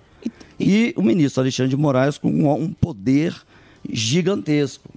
E 0.60 0.94
o 0.98 1.02
ministro 1.02 1.42
Alexandre 1.42 1.70
de 1.70 1.78
Moraes 1.78 2.18
com 2.18 2.30
um, 2.30 2.52
um 2.54 2.72
poder 2.72 3.36
gigantesco. 3.90 4.90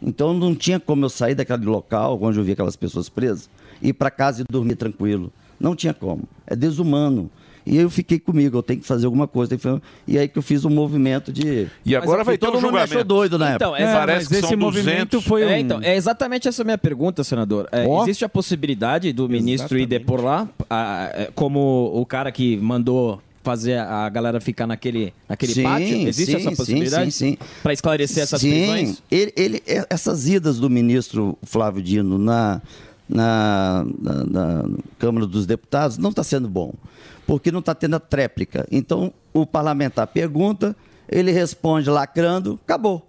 Então 0.00 0.34
não 0.34 0.54
tinha 0.54 0.80
como 0.80 1.04
eu 1.04 1.08
sair 1.08 1.34
daquele 1.34 1.64
local 1.66 2.18
onde 2.20 2.38
eu 2.38 2.44
vi 2.44 2.52
aquelas 2.52 2.76
pessoas 2.76 3.08
presas 3.08 3.48
ir 3.80 3.92
para 3.92 4.10
casa 4.10 4.42
e 4.42 4.44
dormir 4.50 4.76
tranquilo. 4.76 5.32
Não 5.60 5.76
tinha 5.76 5.94
como. 5.94 6.24
É 6.46 6.56
desumano. 6.56 7.30
E 7.64 7.76
eu 7.76 7.88
fiquei 7.88 8.18
comigo, 8.18 8.58
eu 8.58 8.62
tenho 8.62 8.80
que 8.80 8.86
fazer 8.86 9.06
alguma 9.06 9.28
coisa. 9.28 9.56
E 10.08 10.18
aí 10.18 10.26
que 10.26 10.36
eu 10.36 10.42
fiz 10.42 10.64
um 10.64 10.70
movimento 10.70 11.32
de. 11.32 11.68
E 11.86 11.94
agora 11.94 12.24
vai 12.24 12.36
ter 12.36 12.44
todo 12.46 12.58
um 12.58 12.60
mundo 12.60 12.72
me 12.72 12.78
achou 12.78 12.86
julgamento. 12.98 13.08
doido 13.08 13.38
na 13.38 13.54
Então, 13.54 13.76
época. 13.76 13.90
é, 13.90 13.94
Parece 13.94 14.28
que 14.28 14.40
são 14.40 14.56
200. 14.58 15.24
É, 15.48 15.60
então, 15.60 15.80
é 15.80 15.94
exatamente 15.94 16.48
essa 16.48 16.64
minha 16.64 16.76
pergunta, 16.78 17.22
senador. 17.22 17.68
É, 17.70 17.86
Ó. 17.86 18.02
Existe 18.02 18.24
a 18.24 18.28
possibilidade 18.28 19.12
do 19.12 19.28
ministro 19.28 19.78
ir 19.78 19.86
depor 19.86 20.24
lá, 20.24 20.48
ah, 20.68 21.10
é, 21.14 21.30
como 21.36 21.92
o 21.94 22.04
cara 22.04 22.32
que 22.32 22.56
mandou 22.56 23.22
fazer 23.42 23.78
a 23.78 24.08
galera 24.08 24.40
ficar 24.40 24.66
naquele, 24.66 25.12
naquele 25.28 25.54
Sim, 25.54 25.62
pátio? 25.64 26.08
Existe 26.08 26.30
sim, 26.32 26.36
essa 26.36 26.50
sim, 26.50 26.56
possibilidade? 26.56 27.12
sim, 27.12 27.30
sim. 27.32 27.38
Para 27.62 27.72
esclarecer 27.72 28.22
essas 28.22 28.40
Sim, 28.40 28.50
prisões? 28.50 29.02
Ele, 29.10 29.32
ele- 29.36 29.62
é- 29.66 29.86
essas 29.90 30.28
idas 30.28 30.58
do 30.58 30.70
ministro 30.70 31.36
Flávio 31.42 31.82
Dino 31.82 32.18
na, 32.18 32.62
na, 33.08 33.84
na- 34.00 34.24
na 34.24 34.64
Câmara 34.98 35.26
dos 35.26 35.44
Deputados 35.46 35.98
não 35.98 36.10
está 36.10 36.22
sendo 36.22 36.48
bom, 36.48 36.72
porque 37.26 37.50
não 37.50 37.60
está 37.60 37.74
tendo 37.74 37.96
a 37.96 38.00
tréplica. 38.00 38.66
Então, 38.70 39.12
o 39.32 39.44
parlamentar 39.46 40.06
pergunta, 40.06 40.74
ele 41.08 41.30
responde 41.32 41.90
lacrando, 41.90 42.58
acabou. 42.64 43.06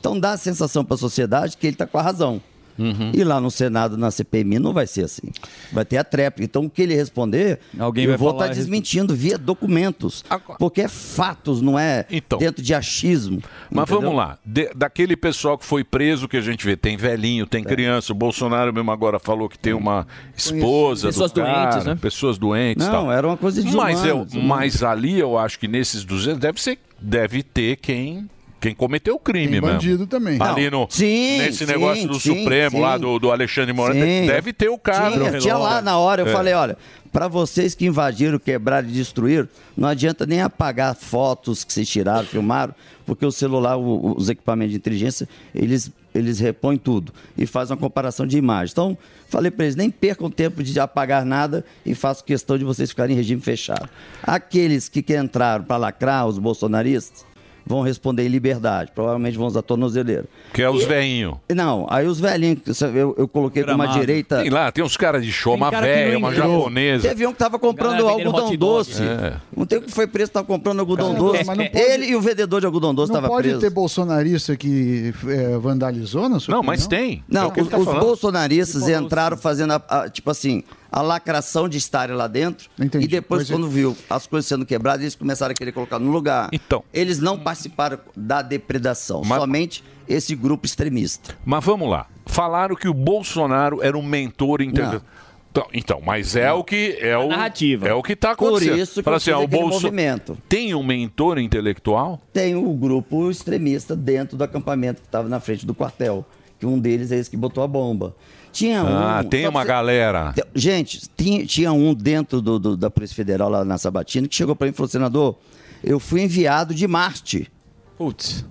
Então, 0.00 0.18
dá 0.18 0.32
a 0.32 0.36
sensação 0.36 0.84
para 0.84 0.94
a 0.94 0.98
sociedade 0.98 1.56
que 1.56 1.66
ele 1.66 1.74
está 1.74 1.86
com 1.86 1.98
a 1.98 2.02
razão. 2.02 2.40
Uhum. 2.78 3.12
E 3.14 3.22
lá 3.24 3.40
no 3.40 3.50
Senado, 3.50 3.96
na 3.96 4.10
CPMI, 4.10 4.58
não 4.58 4.72
vai 4.72 4.86
ser 4.86 5.04
assim. 5.04 5.28
Vai 5.72 5.84
ter 5.84 5.96
a 5.96 6.04
tréplica. 6.04 6.44
Então, 6.44 6.64
o 6.64 6.70
que 6.70 6.82
ele 6.82 6.94
responder, 6.94 7.60
Alguém 7.78 8.04
eu 8.04 8.10
vai 8.10 8.18
vou 8.18 8.30
estar 8.32 8.46
a 8.46 8.48
desmentindo 8.48 9.14
via 9.14 9.38
documentos. 9.38 10.24
Porque 10.58 10.80
é 10.82 10.88
fatos, 10.88 11.60
não 11.62 11.78
é 11.78 12.04
dentro 12.38 12.62
de 12.62 12.74
achismo. 12.74 13.40
Mas 13.70 13.84
entendeu? 13.84 14.00
vamos 14.02 14.16
lá, 14.16 14.38
De- 14.44 14.70
daquele 14.74 15.16
pessoal 15.16 15.56
que 15.56 15.64
foi 15.64 15.84
preso, 15.84 16.26
que 16.28 16.36
a 16.36 16.40
gente 16.40 16.64
vê, 16.64 16.76
tem 16.76 16.96
velhinho, 16.96 17.44
É. 17.44 17.46
tem 17.46 17.62
criança, 17.62 18.12
o 18.12 18.16
Bolsonaro 18.16 18.72
mesmo 18.72 18.90
agora 18.90 19.18
falou 19.18 19.48
que 19.48 19.58
tem 19.58 19.72
uma 19.72 20.06
esposa 20.36 21.08
Pessoas 21.08 21.32
do 21.32 21.40
cara, 21.42 21.70
doentes, 21.70 21.86
né? 21.86 21.94
pessoas 22.00 22.38
doentes 22.38 22.84
Não, 22.86 22.92
tal. 22.92 23.12
era 23.12 23.26
uma 23.26 23.36
coisa 23.36 23.60
mas, 23.62 23.66
desumana, 23.70 24.06
eu, 24.06 24.24
desumana. 24.24 24.48
mas 24.48 24.82
ali 24.82 25.18
eu 25.18 25.38
acho 25.38 25.58
que 25.58 25.68
nesses 25.68 26.04
200 26.04 26.38
deve, 26.40 26.60
ser, 26.60 26.78
deve 27.00 27.42
ter 27.42 27.76
quem... 27.76 28.28
Quem 28.64 28.74
cometeu 28.74 29.16
o 29.16 29.18
crime 29.18 29.48
Tem 29.52 29.60
mesmo. 29.60 29.66
bandido 29.66 30.06
também. 30.06 30.38
Ali 30.40 30.70
no, 30.70 30.80
Não, 30.80 30.86
sim, 30.90 31.36
nesse 31.38 31.58
sim, 31.58 31.66
negócio 31.66 32.08
do 32.08 32.18
sim, 32.18 32.38
Supremo, 32.40 32.76
sim. 32.76 32.80
lá 32.82 32.96
do, 32.96 33.18
do 33.18 33.30
Alexandre 33.30 33.72
de 33.72 33.76
Moraes, 33.76 34.26
deve 34.26 34.52
ter 34.54 34.70
o 34.70 34.78
cara. 34.78 35.10
Tinha, 35.12 35.38
tinha 35.38 35.56
lá 35.58 35.82
na 35.82 35.98
hora, 35.98 36.22
eu 36.22 36.28
É. 36.28 36.32
falei, 36.32 36.54
olha, 36.54 36.76
para 37.12 37.28
vocês 37.28 37.74
que 37.74 37.84
invadiram, 37.84 38.38
quebraram 38.38 38.88
e 38.88 38.92
destruíram, 38.92 39.46
não 39.76 39.86
adianta 39.86 40.24
nem 40.24 40.40
apagar 40.40 40.94
fotos 40.94 41.62
que 41.62 41.72
vocês 41.74 41.86
tiraram, 41.88 42.26
filmaram, 42.26 42.74
porque 43.04 43.26
o 43.26 43.30
celular, 43.30 43.76
o- 43.76 44.16
os 44.16 44.30
equipamentos 44.30 44.70
de 44.72 44.78
inteligência, 44.78 45.28
eles, 45.54 45.92
eles 46.14 46.38
repõem 46.40 46.78
tudo 46.78 47.12
e 47.36 47.44
fazem 47.46 47.74
uma 47.76 47.80
comparação 47.80 48.26
de 48.26 48.38
imagens. 48.38 48.72
Então, 48.72 48.96
falei 49.28 49.50
para 49.50 49.66
eles, 49.66 49.76
nem 49.76 49.90
percam 49.90 50.30
tempo 50.30 50.62
de 50.62 50.80
apagar 50.80 51.22
nada 51.26 51.64
e 51.84 51.94
faço 51.94 52.24
questão 52.24 52.56
de 52.56 52.64
vocês 52.64 52.88
ficarem 52.88 53.12
em 53.14 53.16
regime 53.18 53.42
fechado. 53.42 53.88
Aqueles 54.22 54.88
que, 54.88 55.02
que 55.02 55.14
entraram 55.16 55.64
para 55.64 55.76
lacrar, 55.76 56.26
os 56.26 56.38
bolsonaristas, 56.38 57.26
vão 57.66 57.80
responder 57.82 58.24
em 58.24 58.28
liberdade, 58.28 58.90
provavelmente 58.94 59.36
vão 59.38 59.46
usar 59.46 59.62
tornozeleira. 59.62 60.24
Que 60.52 60.62
é 60.62 60.68
os 60.70 60.84
velhinhos. 60.84 61.34
Não, 61.54 61.86
aí 61.88 62.06
os 62.06 62.20
velhinhos, 62.20 62.80
eu, 62.82 63.14
eu 63.18 63.26
coloquei 63.28 63.62
com 63.64 63.72
uma 63.72 63.86
direita. 63.88 64.42
Tem 64.42 64.50
lá, 64.50 64.70
tem 64.70 64.84
uns 64.84 64.96
caras 64.96 65.24
de 65.24 65.32
show, 65.32 65.54
uma 65.54 65.70
cara 65.70 65.86
que 65.86 65.92
velha, 65.92 66.12
não 66.12 66.18
uma 66.18 66.34
japonesa. 66.34 67.08
Teve 67.08 67.26
um 67.26 67.32
que 67.32 67.38
tava 67.38 67.58
comprando 67.58 67.96
Galera 67.98 68.16
vendendo 68.16 68.36
algodão 68.36 68.56
doce. 68.56 69.02
É. 69.02 69.34
Um 69.56 69.64
tempo 69.64 69.86
que 69.86 69.92
foi 69.92 70.06
preso, 70.06 70.30
tava 70.30 70.46
comprando 70.46 70.80
algodão 70.80 71.14
doce. 71.14 71.44
mas 71.44 71.56
não 71.58 71.66
pode- 71.66 71.78
Ele 71.84 72.06
e 72.06 72.16
o 72.16 72.20
vendedor 72.20 72.60
de 72.60 72.66
algodão 72.66 72.94
doce 72.94 73.10
Não 73.12 73.18
estavam 73.18 73.34
pode 73.36 73.48
presos. 73.48 73.62
ter 73.62 73.70
bolsonarista 73.70 74.56
que 74.56 75.14
é, 75.26 75.56
vandalizou 75.58 76.28
na 76.28 76.38
sua 76.40 76.54
Não, 76.54 76.62
mas 76.62 76.84
opinião? 76.86 77.08
tem. 77.08 77.24
Não, 77.28 77.52
É 77.54 77.60
os, 77.62 77.68
tá 77.68 77.78
os 77.78 77.84
bolsonaristas 77.86 78.88
entraram 78.88 79.36
fazendo, 79.36 79.72
a, 79.72 79.82
a- 79.88 80.08
tipo 80.08 80.30
assim, 80.30 80.62
a 80.96 81.02
lacração 81.02 81.68
de 81.68 81.76
estarem 81.76 82.14
lá 82.14 82.28
dentro. 82.28 82.70
E 82.78 83.08
depois, 83.08 83.48
Pois 83.48 83.50
é. 83.50 83.52
quando 83.52 83.68
viu 83.68 83.96
as 84.08 84.28
coisas 84.28 84.46
sendo 84.46 84.64
quebradas, 84.64 85.00
eles 85.02 85.16
começaram 85.16 85.50
a 85.50 85.54
querer 85.54 85.72
colocar 85.72 85.98
no 85.98 86.08
lugar. 86.12 86.48
Então. 86.52 86.84
Eles 86.92 87.18
não 87.18 87.36
participaram 87.36 87.98
da 88.16 88.42
depredação, 88.42 89.22
Mas- 89.24 89.40
somente 89.40 89.82
esse 90.08 90.36
grupo 90.36 90.66
extremista. 90.66 91.34
Mas 91.44 91.64
vamos 91.64 91.90
lá. 91.90 92.06
Falaram 92.26 92.76
que 92.76 92.86
o 92.86 92.94
Bolsonaro 92.94 93.82
era 93.82 93.98
um 93.98 94.02
mentor 94.02 94.62
intelectual. 94.62 95.02
Então, 95.50 95.66
então, 95.72 96.00
mas 96.04 96.34
é 96.36 96.52
o 96.52 96.62
que 96.64 96.96
é 97.00 97.16
o 97.18 97.28
narrativa. 97.28 97.88
É 97.88 97.94
o 97.94 98.02
que 98.02 98.12
está 98.14 98.34
Por 98.36 98.48
acontecendo. 98.48 98.78
isso 98.78 98.94
que 98.94 99.02
Fala 99.02 99.16
assim, 99.18 99.30
ó, 99.32 99.42
o 99.42 99.46
Bolso 99.48 99.82
movimento. 99.82 100.36
tem 100.48 100.74
um 100.74 100.82
mentor 100.82 101.38
intelectual? 101.38 102.20
Tem 102.32 102.54
o 102.56 102.72
grupo 102.74 103.30
extremista 103.30 103.94
dentro 103.96 104.36
do 104.36 104.42
acampamento 104.44 105.00
que 105.00 105.08
estava 105.08 105.28
na 105.28 105.38
frente 105.40 105.64
do 105.66 105.74
quartel. 105.74 106.24
Que 106.58 106.66
um 106.66 106.78
deles 106.78 107.10
é 107.12 107.16
esse 107.16 107.28
que 107.30 107.36
botou 107.36 107.62
a 107.64 107.66
bomba. 107.68 108.14
Tinha 108.54 108.80
Ah, 108.82 109.20
um. 109.24 109.28
tem 109.28 109.48
uma 109.48 109.62
você- 109.62 109.68
galera. 109.68 110.32
Te- 110.32 110.44
Gente, 110.54 111.00
tinha, 111.16 111.44
tinha 111.44 111.72
um 111.72 111.92
dentro 111.92 112.40
do- 112.40 112.58
do- 112.58 112.76
da 112.76 112.88
Polícia 112.88 113.14
Federal 113.16 113.48
lá 113.50 113.64
na 113.64 113.76
Sabatina 113.76 114.28
que 114.28 114.34
chegou 114.36 114.54
para 114.54 114.66
mim 114.68 114.72
e 114.72 114.76
falou: 114.76 114.88
senador, 114.88 115.36
eu 115.82 115.98
fui 115.98 116.22
enviado 116.22 116.72
de 116.72 116.86
Marte. 116.86 117.50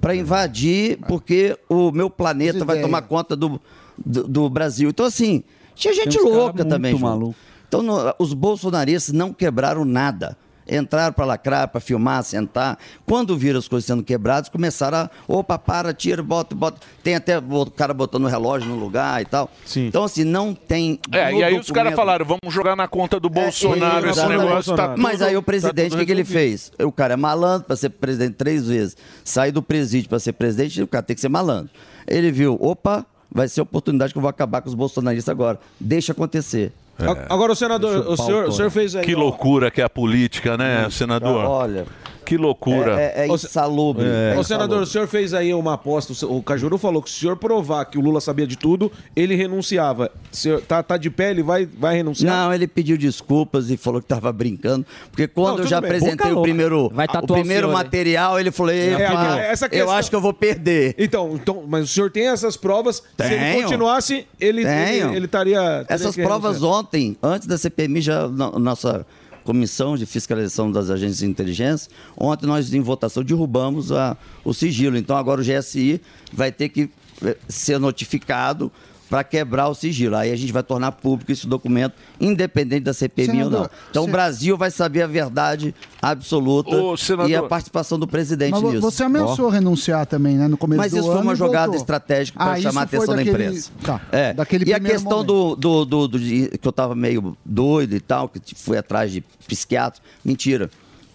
Para 0.02 0.14
invadir, 0.16 1.00
porque 1.08 1.58
o 1.70 1.92
meu 1.92 2.10
planeta 2.10 2.64
vai 2.66 2.82
tomar 2.82 3.02
conta 3.04 3.36
do, 3.36 3.60
do, 4.06 4.28
do 4.28 4.50
Brasil. 4.50 4.90
Então, 4.90 5.06
assim, 5.06 5.42
tinha 5.74 5.94
gente 5.94 6.18
louca 6.20 6.64
também. 6.66 6.94
maluco. 7.00 7.36
Então, 7.68 7.82
no- 7.82 8.14
os 8.20 8.34
bolsonaristas 8.34 9.14
não 9.14 9.34
quebraram 9.34 9.84
nada. 9.86 10.38
Entraram 10.69 11.11
para 11.14 11.26
lacrar, 11.26 11.68
para 11.68 11.81
filmar, 11.81 12.23
sentar. 12.23 12.77
Quando 13.06 13.38
viram 13.38 13.60
as 13.60 13.68
coisas 13.68 13.85
sendo 13.85 14.03
quebradas, 14.03 14.49
começaram 14.49 14.98
a. 14.99 15.10
Opa, 15.27 15.57
para, 15.60 15.94
tira, 15.94 16.23
bota, 16.23 16.56
bota. 16.56 16.80
Tem 17.03 17.15
até 17.15 17.38
o 17.38 17.65
cara 17.65 17.94
botando 17.94 18.23
o 18.23 18.27
relógio 18.27 18.69
no 18.69 18.76
lugar 18.76 19.22
e 19.22 19.26
tal. 19.26 19.49
Então, 19.76 20.03
assim, 20.03 20.23
não 20.23 20.53
tem. 20.53 20.99
É, 21.11 21.34
e 21.34 21.44
aí 21.44 21.60
os 21.60 21.69
caras 21.69 21.91
documento- 21.91 21.95
falaram, 21.95 22.26
vamos 22.26 22.53
jogar 22.53 22.76
na 22.76 22.88
conta 22.88 23.19
do 23.19 23.30
Bolsonaro 23.30 24.07
esse 24.10 24.19
Exatamente. 24.19 24.40
negócio. 24.45 24.76
Tá 24.76 24.95
Mas 24.98 25.14
tudo- 25.19 25.23
aí 25.26 25.35
o 25.35 25.41
tá 25.41 25.45
presidente, 25.45 25.90
tudo 25.91 25.95
o 25.98 25.99
que, 25.99 26.06
que 26.06 26.11
ele 26.11 26.23
fez? 26.26 26.72
O 26.80 26.91
cara 26.91 27.14
é 27.14 27.18
malandro 27.18 27.68
para 27.68 27.76
ser 27.76 27.90
presidente 27.90 28.35
três 28.35 28.68
vezes. 28.68 28.95
Sair 29.23 29.52
do 29.52 29.61
presídio 29.61 30.10
para 30.10 30.19
ser 30.19 30.34
presidente, 30.34 30.81
o 30.81 30.88
cara 30.88 31.03
tem 31.03 31.15
que 31.15 31.22
ser 31.22 31.30
malandro. 31.30 31.69
Ele 32.07 32.31
viu, 32.31 32.57
opa, 32.61 33.06
vai 33.31 33.48
ser 33.48 33.60
a 33.60 33.64
oportunidade 33.64 34.14
que 34.14 34.18
eu 34.18 34.22
vou 34.22 34.30
acabar 34.30 34.61
com 34.61 34.69
os 34.69 34.76
bolsonaristas 34.76 35.30
agora. 35.31 35.60
Deixa 35.80 36.11
acontecer. 36.11 36.72
A- 37.12 37.34
Agora, 37.34 37.52
o 37.52 37.56
senador, 37.56 38.08
o 38.08 38.18
senhor, 38.18 38.46
o 38.48 38.52
senhor 38.52 38.72
fez 38.72 38.96
aí. 38.96 39.04
Que 39.06 39.16
ó, 39.16 39.20
loucura 39.20 39.70
que 39.72 39.82
é 39.82 39.84
a 39.84 39.90
política, 39.90 40.58
né, 40.58 40.88
senador? 40.90 41.46
Olha, 41.46 41.86
Que 42.26 42.38
loucura. 42.38 43.00
É, 43.00 43.24
é 43.24 43.28
insalubre. 43.28 44.06
É 44.06 44.36
Ô, 44.38 44.44
senador, 44.44 44.82
o 44.82 44.86
senhor 44.86 45.08
fez 45.08 45.34
aí 45.34 45.54
uma 45.54 45.74
aposta. 45.74 46.14
o 46.26 46.41
Cajuru 46.41 46.78
falou 46.78 47.02
que 47.02 47.10
se 47.10 47.18
o 47.18 47.20
senhor 47.20 47.36
provar 47.38 47.86
que 47.86 47.98
o 47.98 48.02
Lula 48.02 48.20
sabia 48.22 48.48
de 48.48 48.58
tudo, 48.58 48.91
ele 49.16 49.36
renunciava. 49.36 50.10
O 50.32 50.36
senhor 50.36 50.62
tá, 50.62 50.82
tá 50.82 50.98
de 50.98 51.10
pé, 51.10 51.32
ele 51.32 51.44
vai, 51.44 51.66
vai 51.66 51.95
renunciar? 51.95 52.34
Não, 52.36 52.54
ele 52.54 52.68
pediu 52.68 52.98
desculpas 52.98 53.70
e 53.70 53.78
falou 53.78 54.00
que 54.02 54.06
estava 54.06 54.32
brincando. 54.32 54.86
Porque 55.12 55.28
quando 55.28 55.58
Não, 55.58 55.64
eu 55.66 55.68
já 55.68 55.80
bem. 55.82 55.90
apresentei 55.90 56.28
Boca 56.30 56.40
o 56.40 56.44
primeiro, 56.44 56.90
Vai 56.94 57.06
o 57.06 57.12
tatuar 57.12 57.40
o 57.40 57.41
primeiro 57.44 57.68
senhor, 57.68 57.78
hein? 57.78 57.84
material, 57.84 58.40
ele 58.40 58.52
falou: 58.52 58.72
É, 58.72 58.94
"Epa, 58.94 59.40
essa 59.40 59.68
eu 59.72 59.91
acho 59.91 60.10
que 60.10 60.16
eu 60.16 60.22
vou 60.22 60.34
perder. 60.34 60.95
Então, 60.98 61.32
então, 61.36 61.64
mas 61.68 61.84
o 61.84 61.88
senhor 61.88 62.10
tem 62.10 62.28
essas 62.28 62.56
provas? 62.58 63.04
Se 63.18 63.26
ele 63.34 63.36
Tenho. 63.38 63.62
continuasse, 63.64 64.26
ele 64.40 64.54
ele- 64.62 64.66
Tenho. 64.66 65.14
ele 65.14 65.26
estaria. 65.26 65.86
Essas 65.90 66.16
provas 66.16 66.58
renunciar. 66.58 66.80
ontem, 66.80 67.18
antes 67.22 67.48
da 67.48 67.58
CPMI, 67.58 68.02
já 68.02 68.28
na- 68.28 68.52
nossa 68.52 69.06
comissão 69.44 69.95
de 69.98 70.06
fiscalização 70.06 70.72
das 70.72 70.90
agências 70.90 71.20
de 71.20 71.26
inteligência, 71.26 71.90
ontem 72.18 72.45
nós 72.45 72.74
em 72.74 72.82
votação 72.82 73.24
derrubamos 73.24 73.91
a- 73.91 74.15
o 74.44 74.53
sigilo. 74.53 74.98
Então 74.98 75.15
agora 75.18 75.41
o 75.41 75.44
GSI 75.44 75.99
vai 76.32 76.52
ter 76.52 76.70
que 76.70 76.90
eh, 77.24 77.38
ser 77.48 77.80
notificado 77.80 78.72
para 79.14 79.23
quebrar 79.23 79.68
o 79.68 79.76
sigilo. 79.76 80.15
Aí 80.15 80.31
a 80.31 80.35
gente 80.35 80.52
vai 80.52 80.64
tornar 80.64 80.91
público 80.91 81.31
esse 81.31 81.45
documento, 81.45 81.94
independente 82.19 82.81
da 82.85 82.94
CPMI 82.95 83.44
ou 83.44 83.49
não. 83.52 83.57
Senador, 83.60 83.72
Então 83.91 84.03
se- 84.06 84.10
o 84.10 84.11
Brasil 84.11 84.57
vai 84.57 84.72
saber 84.72 85.03
a 85.03 85.07
verdade 85.07 85.76
absoluta 86.02 86.76
Ô, 86.76 86.98
senador- 86.98 87.30
e 87.30 87.35
a 87.35 87.44
participação 87.44 87.99
do 87.99 88.07
presidente 88.07 88.53
Mas 88.53 88.64
nisso. 88.64 88.81
você 88.81 89.03
ameaçou 89.03 89.49
renunciar 89.49 90.07
também, 90.07 90.35
né? 90.35 90.48
No 90.48 90.57
começo 90.57 90.77
Mas 90.81 90.94
do 90.94 90.98
isso 90.98 91.06
foi 91.06 91.15
ano 91.18 91.22
uma 91.26 91.34
e 91.34 91.35
jogada 91.35 91.68
voltou. 91.68 91.80
estratégica 91.80 92.40
para 92.40 92.53
Ah, 92.53 92.60
chamar 92.60 92.81
a 92.84 92.88
foi 92.88 92.98
atenção 92.98 93.15
daquele- 93.15 93.38
da 93.38 93.44
imprensa. 93.45 93.72
Tá, 93.84 94.02
É. 94.11 94.34
daquele 94.34 94.65
e 94.68 94.73
a 94.73 94.80
questão 94.80 95.23
do, 95.23 95.56
do, 95.56 95.85
do, 95.85 96.07
do- 96.07 96.19
que 96.19 96.60
eu 96.64 96.69
estava 96.72 96.95
meio 96.95 97.38
doido 97.45 97.95
e 97.95 97.99
tal, 97.99 98.27
que 98.27 98.41
fui 98.56 98.80
atrás 98.80 99.11
de 99.11 99.22
psiquiatra, 99.48 100.02
mentira. 100.26 100.72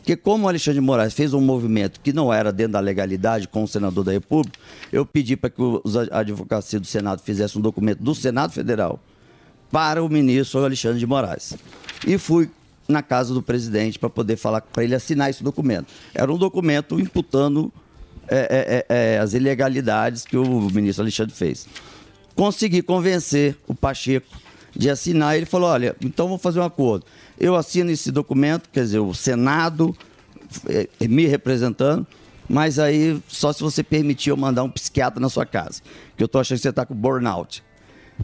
Porque 0.09 0.23
como 0.23 0.47
o 0.47 0.49
Alexandre 0.49 0.81
de 0.81 0.87
Moraes 0.87 1.13
fez 1.13 1.35
um 1.35 1.41
movimento 1.43 2.01
que 2.01 2.15
não 2.15 2.33
era 2.33 2.51
dentro 2.51 2.73
da 2.73 2.81
legalidade 2.81 3.47
com 3.47 3.63
o 3.63 3.69
senador 3.69 4.03
da 4.03 4.11
República, 4.11 4.59
eu 4.91 5.05
pedi 5.05 5.37
para 5.37 5.51
que 5.51 5.61
a 6.11 6.21
advocacia 6.21 6.81
do 6.81 6.87
Senado 6.87 7.21
fizesse 7.21 7.59
um 7.59 7.61
documento 7.61 8.03
do 8.03 8.15
Senado 8.15 8.55
Federal 8.55 8.99
para 9.71 10.03
o 10.03 10.09
ministro 10.09 10.65
Alexandre 10.65 10.99
de 10.99 11.07
Moraes. 11.07 11.59
E 12.07 12.17
fui 12.17 12.49
na 12.89 13.03
casa 13.03 13.35
do 13.35 13.43
presidente 13.43 13.99
para 13.99 14.09
poder 14.09 14.39
falar 14.39 14.63
para 14.63 14.83
ele 14.83 14.95
assinar 14.95 15.29
esse 15.29 15.45
documento. 15.45 15.93
Era 16.15 16.33
um 16.33 16.39
documento 16.39 16.99
imputando 16.99 17.71
é, 18.29 18.87
é, 18.89 18.97
é, 18.97 19.15
é, 19.15 19.19
as 19.19 19.35
ilegalidades 19.35 20.25
que 20.25 20.39
o 20.39 20.71
ministro 20.71 21.03
Alexandre 21.03 21.35
fez. 21.35 21.69
Consegui 22.35 22.81
convencer 22.81 23.59
o 23.67 23.75
Pacheco 23.75 24.39
de 24.75 24.89
assinar. 24.89 25.37
Ele 25.37 25.45
falou: 25.45 25.69
olha, 25.69 25.95
então 26.03 26.29
vamos 26.29 26.41
fazer 26.41 26.61
um 26.61 26.65
acordo. 26.65 27.05
Eu 27.39 27.55
assino 27.55 27.91
esse 27.91 28.11
documento, 28.11 28.69
quer 28.71 28.83
dizer, 28.83 28.99
o 28.99 29.15
Senado 29.15 29.97
é, 30.69 30.89
é, 31.01 31.09
me 31.09 31.27
representando, 31.27 32.07
mas 32.49 32.79
aí 32.79 33.21
só 33.29 33.53
se 33.53 33.63
você 33.63 33.83
permitir 33.83 34.31
eu 34.31 34.37
mandar 34.37 34.65
um 34.65 34.71
psiquiatra 34.71 35.21
na 35.21 35.29
sua 35.29 35.47
casa, 35.47 35.83
que 36.17 36.23
eu 36.25 36.29
tô 36.29 36.39
achando 36.39 36.57
que 36.59 36.63
você 36.63 36.71
está 36.71 36.85
com 36.85 36.95
burnout. 36.95 37.63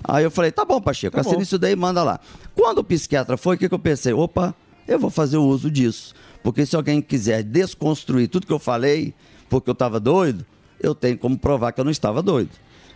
Aí 0.02 0.24
eu 0.24 0.30
falei, 0.30 0.50
tá 0.50 0.64
bom, 0.64 0.80
Pacheco, 0.80 1.14
Tá 1.14 1.20
assina 1.20 1.36
bom. 1.36 1.42
isso 1.42 1.58
daí 1.58 1.72
e 1.72 1.76
manda 1.76 2.02
lá. 2.02 2.18
Quando 2.54 2.78
o 2.78 2.84
psiquiatra 2.84 3.36
foi, 3.36 3.54
o 3.54 3.58
que, 3.58 3.68
que 3.68 3.74
eu 3.74 3.78
pensei? 3.78 4.12
Opa, 4.12 4.52
eu 4.88 4.98
vou 4.98 5.10
fazer 5.10 5.36
o 5.36 5.44
uso 5.44 5.70
disso. 5.70 6.14
Porque 6.42 6.66
se 6.66 6.74
alguém 6.74 7.00
quiser 7.00 7.42
desconstruir 7.42 8.28
tudo 8.28 8.46
que 8.46 8.52
eu 8.52 8.58
falei, 8.58 9.14
porque 9.48 9.70
eu 9.70 9.72
estava 9.72 10.00
doido, 10.00 10.44
eu 10.80 10.94
tenho 10.94 11.16
como 11.16 11.38
provar 11.38 11.70
que 11.72 11.80
eu 11.80 11.84
não 11.84 11.92
estava 11.92 12.20
doido. 12.22 12.50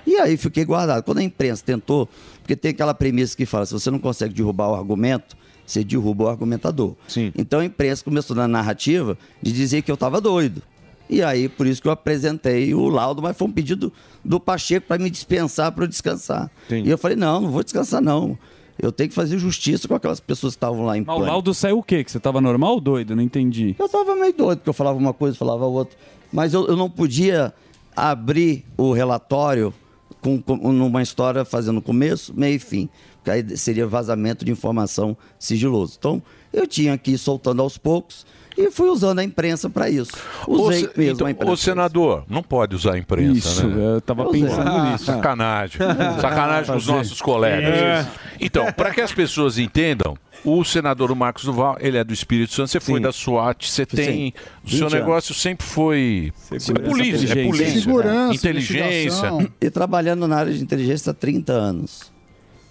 E 0.06 0.16
aí 0.16 0.36
fiquei 0.36 0.64
guardado. 0.64 1.02
Quando 1.04 1.18
a 1.18 1.22
imprensa 1.22 1.62
tentou, 1.64 2.08
porque 2.40 2.56
tem 2.56 2.72
aquela 2.72 2.94
premissa 2.94 3.36
que 3.36 3.46
fala, 3.46 3.64
se 3.64 3.72
você 3.72 3.90
não 3.90 3.98
consegue 3.98 4.34
derrubar 4.34 4.68
o 4.70 4.74
argumento, 4.74 5.36
você 5.70 5.84
derruba 5.84 6.24
o 6.24 6.28
argumentador. 6.28 6.94
Então 7.36 7.60
a 7.60 7.64
imprensa 7.64 8.02
começou 8.04 8.34
na 8.34 8.48
narrativa 8.48 9.16
de 9.42 9.52
dizer 9.52 9.82
que 9.82 9.90
eu 9.90 9.94
estava 9.94 10.20
doido. 10.20 10.62
E 11.10 11.22
aí, 11.22 11.48
por 11.48 11.66
isso 11.66 11.80
que 11.80 11.88
eu 11.88 11.92
apresentei 11.92 12.74
o 12.74 12.88
laudo, 12.88 13.22
mas 13.22 13.36
foi 13.36 13.48
um 13.48 13.52
pedido 13.52 13.90
do 14.24 14.38
Pacheco 14.38 14.86
para 14.88 14.98
me 15.02 15.08
dispensar 15.08 15.72
para 15.72 15.84
eu 15.84 15.88
descansar. 15.88 16.50
E 16.84 16.90
eu 16.90 16.98
falei, 16.98 17.16
não, 17.16 17.40
não 17.40 17.50
vou 17.50 17.62
descansar 17.64 18.00
não. 18.02 18.36
Eu 18.78 18.92
tenho 18.92 19.08
que 19.08 19.14
fazer 19.14 19.38
justiça 19.38 19.88
com 19.88 19.94
aquelas 19.94 20.20
pessoas 20.20 20.52
que 20.54 20.58
estavam 20.58 20.84
lá 20.84 20.96
em 20.96 21.02
Mas 21.04 21.16
o 21.16 21.20
laudo 21.20 21.52
saiu 21.54 21.78
o 21.78 21.82
quê? 21.82 22.04
Que 22.04 22.12
você 22.12 22.20
tava 22.20 22.40
normal 22.40 22.74
ou 22.74 22.80
doido? 22.80 23.16
Não 23.16 23.22
entendi. 23.22 23.74
Eu 23.78 23.88
tava 23.88 24.14
meio 24.14 24.32
doido, 24.34 24.58
porque 24.58 24.68
eu 24.68 24.74
falava 24.74 24.98
uma 24.98 25.12
coisa, 25.14 25.36
falava 25.36 25.64
outra. 25.66 25.96
Mas 26.32 26.52
eu, 26.54 26.66
eu 26.68 26.76
não 26.76 26.88
podia 26.90 27.52
abrir 27.96 28.64
o 28.76 28.92
relatório 28.92 29.72
com, 30.20 30.40
com- 30.40 30.72
numa 30.72 31.02
história 31.02 31.44
fazendo 31.44 31.80
começo, 31.82 32.32
meio 32.36 32.56
e 32.56 32.58
fim. 32.58 32.88
Porque 33.28 33.50
aí 33.50 33.56
seria 33.58 33.86
vazamento 33.86 34.44
de 34.44 34.50
informação 34.50 35.16
sigiloso. 35.38 35.96
Então, 35.98 36.22
eu 36.52 36.66
tinha 36.66 36.96
que 36.96 37.12
ir 37.12 37.18
soltando 37.18 37.60
aos 37.60 37.76
poucos 37.76 38.24
e 38.56 38.70
fui 38.70 38.88
usando 38.88 39.18
a 39.18 39.24
imprensa 39.24 39.68
para 39.68 39.88
isso. 39.90 40.12
Usei 40.46 40.80
se- 40.80 40.90
mesmo 40.96 41.12
então, 41.14 41.26
a 41.26 41.30
imprensa. 41.30 41.52
Ô, 41.52 41.56
senador, 41.56 42.24
não 42.28 42.42
pode 42.42 42.74
usar 42.74 42.94
a 42.94 42.98
imprensa, 42.98 43.32
Isso, 43.48 43.66
né? 43.68 43.96
eu 43.96 44.00
tava 44.00 44.22
Eu 44.22 44.28
usei. 44.30 44.42
pensando 44.44 44.68
Ah, 44.70 44.90
nisso. 44.92 45.04
Sacanagem. 45.04 45.78
Sacanagem 46.20 46.72
com 46.72 46.78
os 46.78 46.86
Fazer. 46.86 46.96
nossos 46.98 47.20
colegas. 47.20 47.74
É. 47.74 48.06
Então, 48.40 48.72
para 48.72 48.90
que 48.92 49.00
as 49.02 49.12
pessoas 49.12 49.58
entendam, 49.58 50.16
o 50.44 50.64
senador 50.64 51.14
Marcos 51.14 51.44
Duval, 51.44 51.76
ele 51.80 51.98
é 51.98 52.04
do 52.04 52.12
Espírito 52.14 52.54
Santo, 52.54 52.70
você 52.70 52.80
foi 52.80 52.98
da 53.00 53.12
SWAT, 53.12 53.70
você 53.70 53.84
tem. 53.84 54.32
O 54.64 54.70
seu 54.70 54.88
20 54.88 54.92
negócio 54.94 55.34
sempre 55.34 55.66
foi. 55.66 56.32
É 56.50 56.78
polícia, 56.88 57.32
é 57.40 57.44
polícia. 57.46 57.80
Segurança, 57.80 58.34
inteligência. 58.34 59.30
E 59.60 59.68
trabalhando 59.70 60.26
na 60.26 60.36
área 60.36 60.52
de 60.54 60.62
inteligência 60.62 61.10
há 61.10 61.14
30 61.14 61.52
anos. 61.52 62.16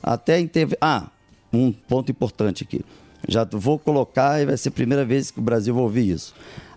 Até 0.01 0.45
TV. 0.45 0.77
Ah, 0.79 1.07
um 1.51 1.71
ponto 1.71 2.11
importante 2.11 2.63
aqui. 2.63 2.81
Já 3.27 3.45
vou 3.49 3.79
colocar 3.79 4.41
e 4.41 4.45
vai 4.45 4.57
ser 4.57 4.69
a 4.69 4.71
primeira 4.71 5.03
vez 5.03 5.31
que 5.31 5.39
o 5.39 5.41
Brasil 5.41 5.73
vai 5.73 5.83
ouvir 5.83 6.09
isso. 6.09 6.33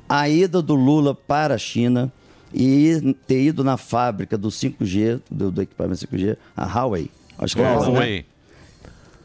A 0.08 0.28
ida 0.28 0.60
do 0.60 0.74
Lula 0.74 1.14
para 1.14 1.54
a 1.54 1.58
China 1.58 2.12
e 2.52 3.14
ter 3.26 3.42
ido 3.42 3.62
na 3.62 3.76
fábrica 3.76 4.36
do 4.36 4.48
5G, 4.48 5.20
do, 5.30 5.50
do 5.50 5.62
equipamento 5.62 6.06
5G, 6.06 6.36
a 6.56 6.64
Huawei. 6.64 7.10
Acho 7.38 7.56
que 7.56 7.62
é 7.62 7.64
essa, 7.64 7.86
né? 7.86 7.92
Huawei. 7.92 8.26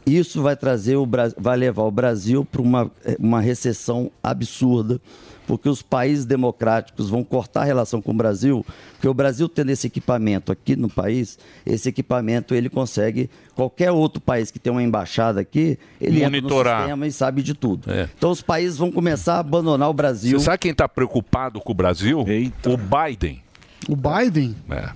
Isso 0.06 0.40
vai 0.40 0.54
trazer 0.54 0.94
o 0.94 1.08
vai 1.36 1.56
levar 1.56 1.82
o 1.82 1.90
Brasil 1.90 2.44
para 2.44 2.62
uma, 2.62 2.90
eh, 3.04 3.16
uma 3.18 3.40
recessão 3.40 4.08
absurda, 4.22 5.00
porque 5.46 5.68
os 5.68 5.80
países 5.82 6.24
democráticos 6.24 7.08
vão 7.08 7.22
cortar 7.22 7.62
a 7.62 7.64
relação 7.64 8.02
com 8.02 8.10
o 8.10 8.14
Brasil, 8.14 8.64
porque 8.92 9.08
o 9.08 9.14
Brasil 9.14 9.48
tendo 9.48 9.70
esse 9.70 9.86
equipamento 9.86 10.50
aqui 10.52 10.74
no 10.76 10.88
país, 10.88 11.38
esse 11.64 11.88
equipamento 11.88 12.54
ele 12.54 12.68
consegue 12.68 13.30
qualquer 13.54 13.90
outro 13.90 14.20
país 14.20 14.50
que 14.50 14.58
tem 14.58 14.70
uma 14.72 14.82
embaixada 14.82 15.40
aqui, 15.40 15.78
ele 16.00 16.18
entra 16.18 16.30
Monitorar. 16.30 16.74
no 16.74 16.80
sistema 16.82 17.06
e 17.06 17.12
sabe 17.12 17.42
de 17.42 17.54
tudo. 17.54 17.90
É. 17.90 18.08
Então 18.16 18.30
os 18.30 18.42
países 18.42 18.76
vão 18.78 18.90
começar 18.90 19.34
a 19.34 19.38
abandonar 19.38 19.88
o 19.88 19.94
Brasil. 19.94 20.38
Você 20.38 20.44
sabe 20.46 20.58
quem 20.58 20.72
está 20.72 20.88
preocupado 20.88 21.60
com 21.60 21.72
o 21.72 21.74
Brasil? 21.74 22.20
O 22.20 22.76
Biden. 22.76 23.42
O 23.88 23.94
Biden? 23.94 24.56
É. 24.68 24.88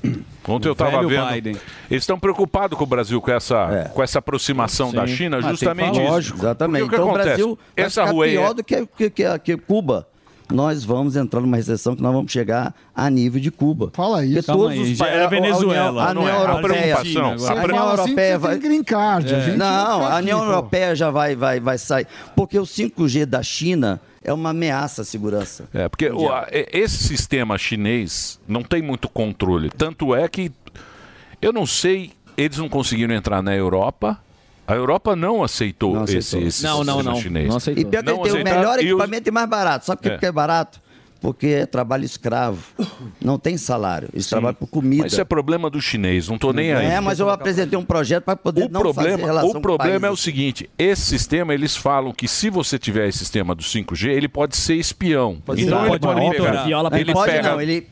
Ontem 0.48 0.66
eu 0.66 0.70
O 0.70 0.72
estava 0.72 0.90
velho 0.97 1.09
vendo. 1.09 1.28
Biden. 1.32 1.56
Eles 1.89 2.02
estão 2.02 2.18
preocupados 2.18 2.77
com 2.77 2.82
o 2.82 2.86
Brasil 2.86 3.20
com 3.20 3.31
essa, 3.31 3.89
com 3.94 4.02
essa 4.02 4.18
aproximação 4.18 4.93
da 4.93 5.06
Sim. 5.06 5.14
China, 5.14 5.36
Ah, 5.36 5.43
justamente 5.43 6.01
isso. 6.01 6.10
lógico. 6.10 6.39
Exatamente. 6.39 6.82
Porque 6.82 6.97
o 6.97 6.98
que 6.98 7.02
então 7.02 7.06
o 7.06 7.10
acontece? 7.10 7.28
Brasil 7.36 7.59
vai 7.77 7.85
essa 7.86 8.01
ficar 8.02 8.12
Huawei 8.12 8.31
pior 8.32 8.51
é- 8.51 8.55
do 8.55 8.64
que, 8.64 8.86
que, 8.86 9.10
que, 9.10 9.39
que 9.39 9.56
Cuba. 9.59 10.09
Nós 10.51 10.85
vamos 10.85 11.16
entrar 11.16 11.40
numa 11.40 11.56
recessão 11.56 11.94
que 11.94 12.02
nós 12.02 12.12
vamos 12.12 12.31
chegar 12.32 12.74
a 12.94 13.09
nível 13.10 13.40
de 13.40 13.51
Cuba. 13.51 13.90
Fala 13.93 14.24
isso. 14.24 14.47
Calma 14.47 14.70
aí, 14.70 14.94
já 14.94 15.06
era 15.06 15.28
Venezuela, 15.28 16.09
A 16.10 16.14
não 16.14 16.22
União 16.22 16.35
é? 16.35 16.39
A 16.39 16.51
Europeia. 16.51 16.97
preocupação. 16.97 17.32
A 17.32 17.36
Você 17.36 17.52
União 17.52 17.68
fala 17.68 17.93
assim 17.94 18.02
Europeia 18.02 18.32
você 18.32 18.39
vai. 18.39 18.59
tem 18.59 18.68
green 18.70 18.85
card. 18.85 19.35
A 19.35 19.40
gente 19.40 19.56
Não, 19.56 20.05
a 20.06 20.16
União 20.18 20.39
aqui, 20.39 20.47
pô. 20.47 20.52
Europeia 20.52 20.94
já 20.97 21.10
vai, 21.10 21.36
vai, 21.36 21.60
vai 21.60 21.78
sair. 21.78 22.06
Porque 22.35 22.59
o 22.59 22.64
5G 22.66 23.27
da 23.27 23.43
China 23.43 24.01
é 24.22 24.32
uma 24.32 24.51
ameaça 24.51 25.02
à 25.02 25.05
segurança. 25.05 25.64
É, 25.72 25.89
porque 25.89 26.09
o- 26.10 26.31
a- 26.31 26.47
esse 26.51 26.98
sistema 27.05 27.56
chinês 27.56 28.39
não 28.47 28.62
tem 28.62 28.82
muito 28.82 29.09
controle. 29.09 29.70
Tanto 29.70 30.14
é 30.14 30.28
que 30.28 30.51
eu 31.40 31.52
não 31.52 31.64
sei, 31.64 32.12
eles 32.36 32.59
não 32.59 32.68
conseguiram 32.68 33.14
entrar 33.14 33.43
na 33.43 33.55
Europa. 33.55 34.18
A 34.66 34.74
Europa 34.74 35.16
não 35.16 35.42
aceitou, 35.42 35.94
Não 35.94 36.04
esse, 36.04 36.18
aceitou. 36.18 36.48
esse 36.48 36.62
Não, 36.62 36.84
não, 36.84 36.94
sistema 36.96 37.14
não. 37.14 37.20
chinês. 37.22 37.48
Não 37.48 37.56
aceitou. 37.56 37.82
E 37.82 37.84
pior 37.86 38.02
que 38.04 38.08
ele 38.10 38.16
Não 38.18 38.22
tem 38.24 38.32
o 38.32 38.44
melhor 38.44 38.78
E 38.78 38.84
os- 38.84 38.90
equipamento 38.90 39.28
e 39.28 39.32
mais 39.32 39.48
barato. 39.48 39.86
Sabe 39.86 40.00
por 40.00 40.08
que 40.08 40.14
É. 40.14 40.18
que 40.18 40.26
é 40.26 40.32
barato? 40.32 40.80
Porque 41.20 41.48
é 41.48 41.66
trabalho 41.66 42.02
escravo. 42.04 42.62
Não 43.20 43.38
tem 43.38 43.58
salário. 43.58 44.08
Eles 44.14 44.26
trabalham 44.26 44.54
por 44.54 44.66
comida. 44.68 45.02
Mas 45.02 45.12
isso 45.12 45.20
é 45.20 45.24
problema 45.24 45.68
do 45.68 45.78
chinês, 45.78 46.28
não 46.28 46.38
tô 46.38 46.50
nem 46.50 46.72
aí. 46.72 46.86
É, 46.86 46.98
mas 47.00 47.20
eu 47.20 47.28
apresentei 47.28 47.78
um 47.78 47.84
projeto 47.84 48.24
para 48.24 48.36
poder 48.36 48.64
O 48.64 48.68
não 48.70 48.80
fazer 48.80 48.94
problema, 49.10 49.26
relação 49.26 49.50
o 49.50 49.52
com 49.52 49.60
problema 49.60 50.06
é 50.06 50.10
o 50.10 50.16
seguinte: 50.16 50.70
esse 50.78 51.02
sistema, 51.02 51.52
eles 51.52 51.76
falam 51.76 52.10
que 52.12 52.26
se 52.26 52.48
você 52.48 52.78
tiver 52.78 53.06
esse 53.06 53.18
sistema 53.18 53.54
do 53.54 53.62
5G, 53.62 54.08
ele 54.12 54.28
pode 54.28 54.56
ser 54.56 54.76
espião. 54.76 55.42
Pode 55.44 55.62
então 55.62 55.76
ser. 55.78 55.82
ele 55.82 55.90
Pode 55.98 56.00
pode 56.00 56.30
pegar. 56.36 56.98
Ele 56.98 57.12
pode 57.12 57.30
pega, 57.32 57.50
não, 57.50 57.60
ele 57.60 57.86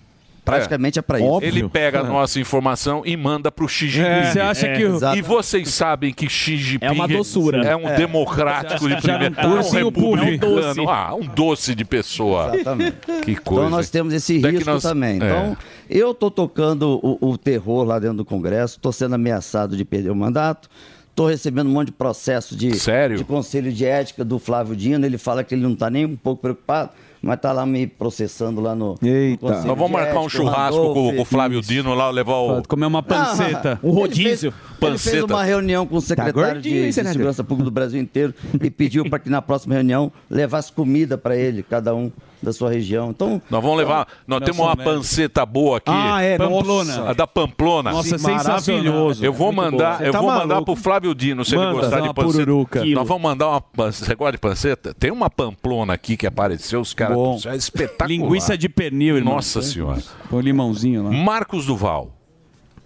praticamente 0.52 0.98
é 0.98 1.02
pra 1.02 1.18
isso. 1.20 1.38
Ele 1.42 1.68
pega 1.68 2.00
a 2.02 2.04
É. 2.04 2.08
nossa 2.08 2.40
informação 2.40 3.02
e 3.04 3.16
manda 3.16 3.50
pro 3.52 3.68
Xi 3.68 3.88
Jinping. 3.88 4.08
É, 4.08 4.30
você 4.32 4.40
acha 4.40 4.68
que 4.76 4.84
o- 4.84 5.14
E 5.16 5.22
vocês 5.22 5.68
sabem 5.68 6.12
que 6.12 6.28
Xi 6.28 6.56
Jinping 6.56 6.84
É 6.86 6.90
uma 6.90 7.06
doçura. 7.08 7.62
é 7.66 7.76
um 7.76 7.88
É. 7.88 7.96
democrático 7.96 8.88
de 8.88 8.94
não 8.94 9.00
primeira. 9.00 9.30
tá- 9.34 9.42
É 9.42 9.46
um 9.46 9.70
republicano. 9.70 10.22
É 10.22 10.34
um 10.34 10.38
doce. 10.38 10.80
Ah, 10.88 11.14
um 11.14 11.26
doce 11.26 11.74
de 11.74 11.84
pessoa. 11.84 12.52
Exatamente. 12.54 12.96
Que 13.24 13.36
coisa. 13.36 13.62
Então 13.66 13.70
nós 13.70 13.90
temos 13.90 14.12
esse 14.14 14.38
risco 14.38 14.70
nós- 14.70 14.82
também. 14.82 15.12
é. 15.12 15.16
Então, 15.16 15.56
eu 15.88 16.10
estou 16.12 16.30
tocando 16.30 17.00
o, 17.02 17.30
o 17.30 17.38
terror 17.38 17.84
lá 17.84 17.98
dentro 17.98 18.18
do 18.18 18.24
Congresso, 18.24 18.76
estou 18.76 18.92
sendo 18.92 19.14
ameaçado 19.14 19.76
de 19.76 19.84
perder 19.84 20.10
o 20.10 20.16
mandato. 20.16 20.68
Estou 21.10 21.26
recebendo 21.26 21.66
um 21.66 21.72
monte 21.72 21.86
de 21.86 21.92
processo 21.92 22.54
de, 22.54 22.70
de 22.70 23.24
conselho 23.24 23.72
de 23.72 23.84
ética 23.84 24.24
do 24.24 24.38
Flávio 24.38 24.76
Dino. 24.76 25.04
Ele 25.04 25.18
fala 25.18 25.42
que 25.42 25.52
ele 25.52 25.62
não 25.62 25.72
está 25.72 25.90
nem 25.90 26.04
um 26.04 26.14
pouco 26.14 26.40
preocupado, 26.40 26.90
mas 27.22 27.40
tá 27.40 27.52
lá 27.52 27.64
me 27.66 27.86
processando 27.86 28.60
lá 28.60 28.74
no. 28.74 28.96
Eita. 29.02 29.46
no 29.46 29.66
Nós 29.66 29.78
vamos 29.78 29.90
marcar 29.90 30.20
um 30.20 30.28
churrasco 30.28 30.94
com, 30.94 31.14
com 31.16 31.22
o 31.22 31.24
Flávio 31.24 31.60
Dino 31.60 31.94
lá, 31.94 32.10
levar 32.10 32.36
o. 32.36 32.62
Comer 32.66 32.86
uma 32.86 33.02
panceta. 33.02 33.78
Um 33.82 33.88
Ele 33.90 33.96
rodízio. 34.00 34.52
fez, 34.52 34.90
ele 34.90 34.98
fez 34.98 35.24
uma 35.24 35.42
reunião 35.44 35.86
com 35.86 35.96
o 35.96 36.00
secretário 36.00 36.34
Tá 36.34 36.52
gordinho, 36.54 36.90
de, 36.92 37.02
de? 37.02 37.08
Segurança 37.08 37.42
Pública 37.44 37.64
do 37.64 37.70
Brasil 37.72 38.00
inteiro 38.00 38.34
e 38.62 38.70
pediu 38.70 39.08
para 39.08 39.18
que 39.18 39.28
na 39.30 39.42
próxima 39.42 39.74
reunião 39.74 40.12
levasse 40.30 40.72
comida 40.72 41.16
para 41.18 41.36
ele, 41.36 41.62
cada 41.62 41.94
um 41.94 42.10
da 42.40 42.52
sua 42.52 42.70
região. 42.70 43.10
Então, 43.10 43.42
Nós 43.50 43.60
vamos 43.62 43.78
levar. 43.78 44.06
Nós 44.26 44.40
temos 44.42 44.60
uma 44.60 44.76
panceta 44.76 45.44
boa 45.44 45.78
aqui. 45.78 45.90
Ah, 45.92 46.22
é, 46.22 46.38
Pamplona. 46.38 46.96
nossa. 46.96 47.10
A 47.10 47.12
da 47.12 47.26
Pamplona. 47.26 47.90
Nossa, 47.90 48.16
Sim, 48.16 48.24
sensacional. 48.26 49.12
Eu 49.20 49.32
vou 49.32 49.50
mandar, 49.52 50.04
eu 50.04 50.12
tá 50.12 50.20
vou 50.20 50.30
mandar 50.30 50.46
maluco. 50.46 50.64
pro 50.66 50.76
Flávio 50.76 51.14
Dino, 51.14 51.44
se 51.44 51.56
Manda. 51.56 51.70
ele 51.70 51.80
gostar 51.80 52.00
de 52.00 52.14
panceta. 52.14 52.44
pururuca. 52.44 52.84
Nós 52.84 53.08
vamos 53.08 53.22
mandar 53.22 53.48
uma 53.48 53.60
panceta. 53.60 54.06
Você 54.06 54.14
gosta 54.14 54.32
de 54.32 54.38
panceta? 54.38 54.94
Tem 54.94 55.10
uma 55.10 55.28
Pamplona 55.28 55.94
aqui 55.94 56.16
que 56.16 56.26
apareceu, 56.28 56.80
os 56.80 56.94
caras. 56.94 57.07
Bom. 57.14 57.38
É 57.46 57.56
espetacular. 57.56 58.08
Linguiça 58.08 58.56
de 58.56 58.68
pernil, 58.68 59.16
irmão. 59.16 59.34
Nossa 59.34 59.62
senhora. 59.62 60.02
Um 60.32 60.40
limãozinho 60.40 61.04
lá. 61.04 61.10
Marcos 61.10 61.66
Duval. 61.66 62.17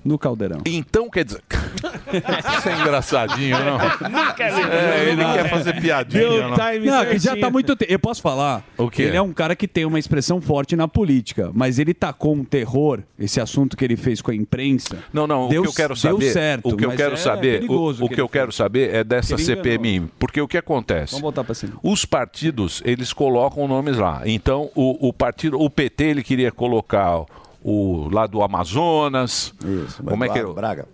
No 0.05 0.19
caldeirão. 0.19 0.61
Então 0.67 1.09
quer 1.09 1.25
dizer. 1.25 1.43
Isso 2.59 2.69
é 2.69 2.81
engraçadinho, 2.81 3.57
não? 3.59 4.11
Não 4.11 4.35
quer 4.35 4.53
ver. 4.53 4.73
É, 4.73 5.09
ele 5.11 5.25
quer 5.25 5.49
fazer 5.49 5.81
piadinha. 5.81 6.49
não? 6.49 6.51
Não, 6.51 7.07
que 7.07 7.19
já 7.19 7.37
tá 7.37 7.51
muito 7.51 7.75
tempo. 7.77 7.93
Eu 7.93 7.99
posso 7.99 8.21
falar? 8.21 8.65
O 8.77 8.91
quê? 8.91 9.03
Ele 9.03 9.17
é 9.17 9.23
um 9.23 9.33
cara 9.33 9.57
que 9.57 9.67
tem 9.67 9.85
uma 9.85 9.99
expressão 9.99 10.41
forte 10.41 10.77
na 10.77 10.87
política, 10.89 11.51
mas 11.55 11.79
ele 11.79 11.95
tacou 11.95 12.35
um 12.35 12.45
terror, 12.45 13.01
esse 13.19 13.41
assunto 13.41 13.77
que 13.77 13.85
ele 13.85 13.97
fez 13.97 14.21
com 14.21 14.31
a 14.31 14.35
imprensa. 14.35 14.99
Não, 15.13 15.27
não, 15.27 15.49
deu, 15.49 15.63
o 15.63 15.65
que 15.65 15.71
eu 15.71 15.75
quero 15.75 15.95
deu 15.95 16.13
saber, 16.13 16.33
certo, 16.33 16.69
o 16.69 16.77
que 16.77 16.85
eu 16.85 16.91
quero 16.93 17.15
é 17.15 17.17
saber, 17.17 17.57
o, 17.57 17.61
perigoso 17.61 18.05
o 18.05 18.09
que, 18.09 18.15
ele 18.15 18.21
eu 18.23 18.29
quero 18.29 18.53
saber 18.53 18.95
é 18.95 19.05
dessa. 19.05 19.37
CPMI, 19.39 20.09
porque 20.19 20.41
o 20.41 20.49
que 20.49 20.57
acontece? 20.57 21.13
Vamos 21.13 21.23
voltar 21.23 21.45
pra 21.45 21.55
cima. 21.55 21.75
Os 21.83 22.05
partidos, 22.05 22.83
eles 22.85 23.13
colocam 23.13 23.67
nomes 23.67 23.97
lá. 23.97 24.23
Então, 24.25 24.71
o, 24.75 25.09
o 25.09 25.13
partido, 25.13 25.61
o 25.61 25.69
PT, 25.69 26.05
ele 26.05 26.23
queria 26.23 26.53
colocar 26.53 27.25
o 27.65 28.09
lá 28.13 28.27
do 28.27 28.43
Amazonas. 28.43 29.53
Isso, 29.65 30.03
como 30.03 30.25
é 30.25 30.29
que 30.29 30.39
é? 30.39 30.45
Braga. 30.45 30.87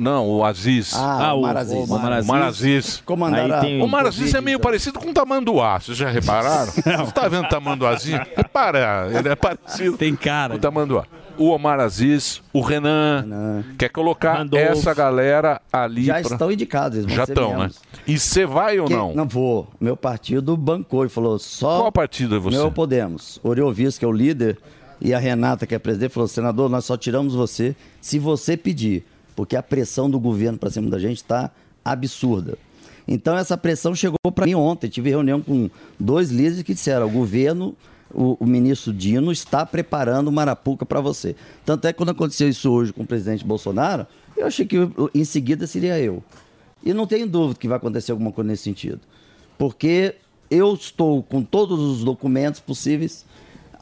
Não, 0.00 0.28
o 0.28 0.44
Aziz. 0.44 0.92
Ah, 0.96 1.32
o 1.32 1.38
Omar 1.38 1.56
Aziz. 1.58 1.88
O 1.88 1.94
Omar 1.94 2.42
Aziz. 2.42 3.02
Comandará 3.06 3.60
Aí 3.60 3.60
tem- 3.60 3.78
o 3.78 3.82
O 3.82 3.84
Omar 3.84 4.04
Aziz 4.04 4.34
é 4.34 4.40
meio 4.40 4.58
parecido 4.58 4.98
com 4.98 5.10
o 5.10 5.14
Tamanduá, 5.14 5.78
vocês 5.78 5.96
já 5.96 6.10
repararam? 6.10 6.72
Você 6.74 7.12
tá 7.14 7.28
vendo 7.28 7.44
o 7.44 7.48
Tamanduazinho? 7.48 8.20
Repara, 8.36 9.08
ele 9.16 9.28
é 9.28 9.36
parecido. 9.36 9.96
Tem 9.96 10.16
cara. 10.16 10.56
O 10.56 10.58
Tamanduá. 10.58 11.04
O 11.38 11.50
Omar 11.50 11.78
Aziz, 11.78 12.42
o 12.52 12.60
Renan, 12.62 13.62
quer 13.78 13.90
colocar 13.90 14.38
Randolph. 14.38 14.62
essa 14.62 14.92
galera 14.94 15.60
ali. 15.72 16.04
Já 16.06 16.14
pra- 16.14 16.22
estão 16.32 16.50
indicados, 16.50 16.96
eles 16.98 17.06
vão 17.06 17.16
Já 17.16 17.26
ser 17.26 17.32
estão, 17.32 17.58
né? 17.58 17.70
E 18.08 18.18
você 18.18 18.44
vai 18.46 18.80
ou 18.80 18.86
Que- 18.88 18.94
não? 18.94 19.14
Não 19.14 19.26
vou. 19.28 19.68
Meu 19.80 19.96
partido 19.96 20.56
bancou 20.56 21.04
e 21.04 21.08
falou 21.08 21.38
só. 21.38 21.78
Qual 21.80 21.92
partido 21.92 22.34
é 22.34 22.38
você? 22.40 22.56
Meu 22.56 22.72
Podemos. 22.72 23.38
Oriovis, 23.44 23.98
que 23.98 24.04
é 24.04 24.08
o 24.08 24.12
líder, 24.12 24.58
e 25.00 25.12
a 25.12 25.18
Renata, 25.18 25.66
que 25.66 25.74
é 25.74 25.78
presidente, 25.78 26.12
falou: 26.12 26.28
senador, 26.28 26.68
nós 26.68 26.84
só 26.84 26.96
tiramos 26.96 27.34
você 27.34 27.76
se 28.00 28.18
você 28.18 28.56
pedir. 28.56 29.04
Porque 29.34 29.54
a 29.54 29.62
pressão 29.62 30.08
do 30.08 30.18
governo 30.18 30.58
para 30.58 30.70
cima 30.70 30.88
da 30.88 30.98
gente 30.98 31.18
está 31.18 31.50
absurda. 31.84 32.56
Então 33.06 33.36
essa 33.36 33.56
pressão 33.56 33.94
chegou 33.94 34.18
para 34.34 34.46
mim 34.46 34.54
ontem. 34.54 34.88
Tive 34.88 35.10
reunião 35.10 35.40
com 35.40 35.70
dois 36.00 36.30
líderes 36.30 36.62
que 36.62 36.74
disseram: 36.74 37.06
o 37.06 37.10
governo, 37.10 37.76
o, 38.12 38.36
o 38.40 38.46
ministro 38.46 38.92
Dino 38.92 39.30
está 39.30 39.64
preparando 39.66 40.28
uma 40.28 40.42
arapuca 40.42 40.86
para 40.86 41.00
você. 41.00 41.36
Tanto 41.64 41.86
é 41.86 41.92
que 41.92 41.98
quando 41.98 42.10
aconteceu 42.10 42.48
isso 42.48 42.70
hoje 42.70 42.92
com 42.92 43.02
o 43.02 43.06
presidente 43.06 43.44
Bolsonaro, 43.44 44.06
eu 44.36 44.46
achei 44.46 44.66
que 44.66 44.76
em 45.14 45.24
seguida 45.24 45.66
seria 45.66 45.98
eu. 46.00 46.22
E 46.82 46.94
não 46.94 47.06
tenho 47.06 47.26
dúvida 47.26 47.58
que 47.58 47.68
vai 47.68 47.76
acontecer 47.76 48.12
alguma 48.12 48.32
coisa 48.32 48.48
nesse 48.48 48.62
sentido. 48.62 49.00
Porque 49.58 50.14
eu 50.50 50.74
estou 50.74 51.22
com 51.22 51.42
todos 51.42 51.78
os 51.78 52.04
documentos 52.04 52.60
possíveis. 52.60 53.24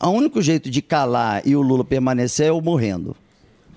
O 0.02 0.08
único 0.10 0.42
jeito 0.42 0.70
de 0.70 0.82
calar 0.82 1.42
e 1.46 1.54
o 1.56 1.62
Lula 1.62 1.84
permanecer 1.84 2.46
é 2.46 2.50
eu 2.50 2.60
morrendo. 2.60 3.16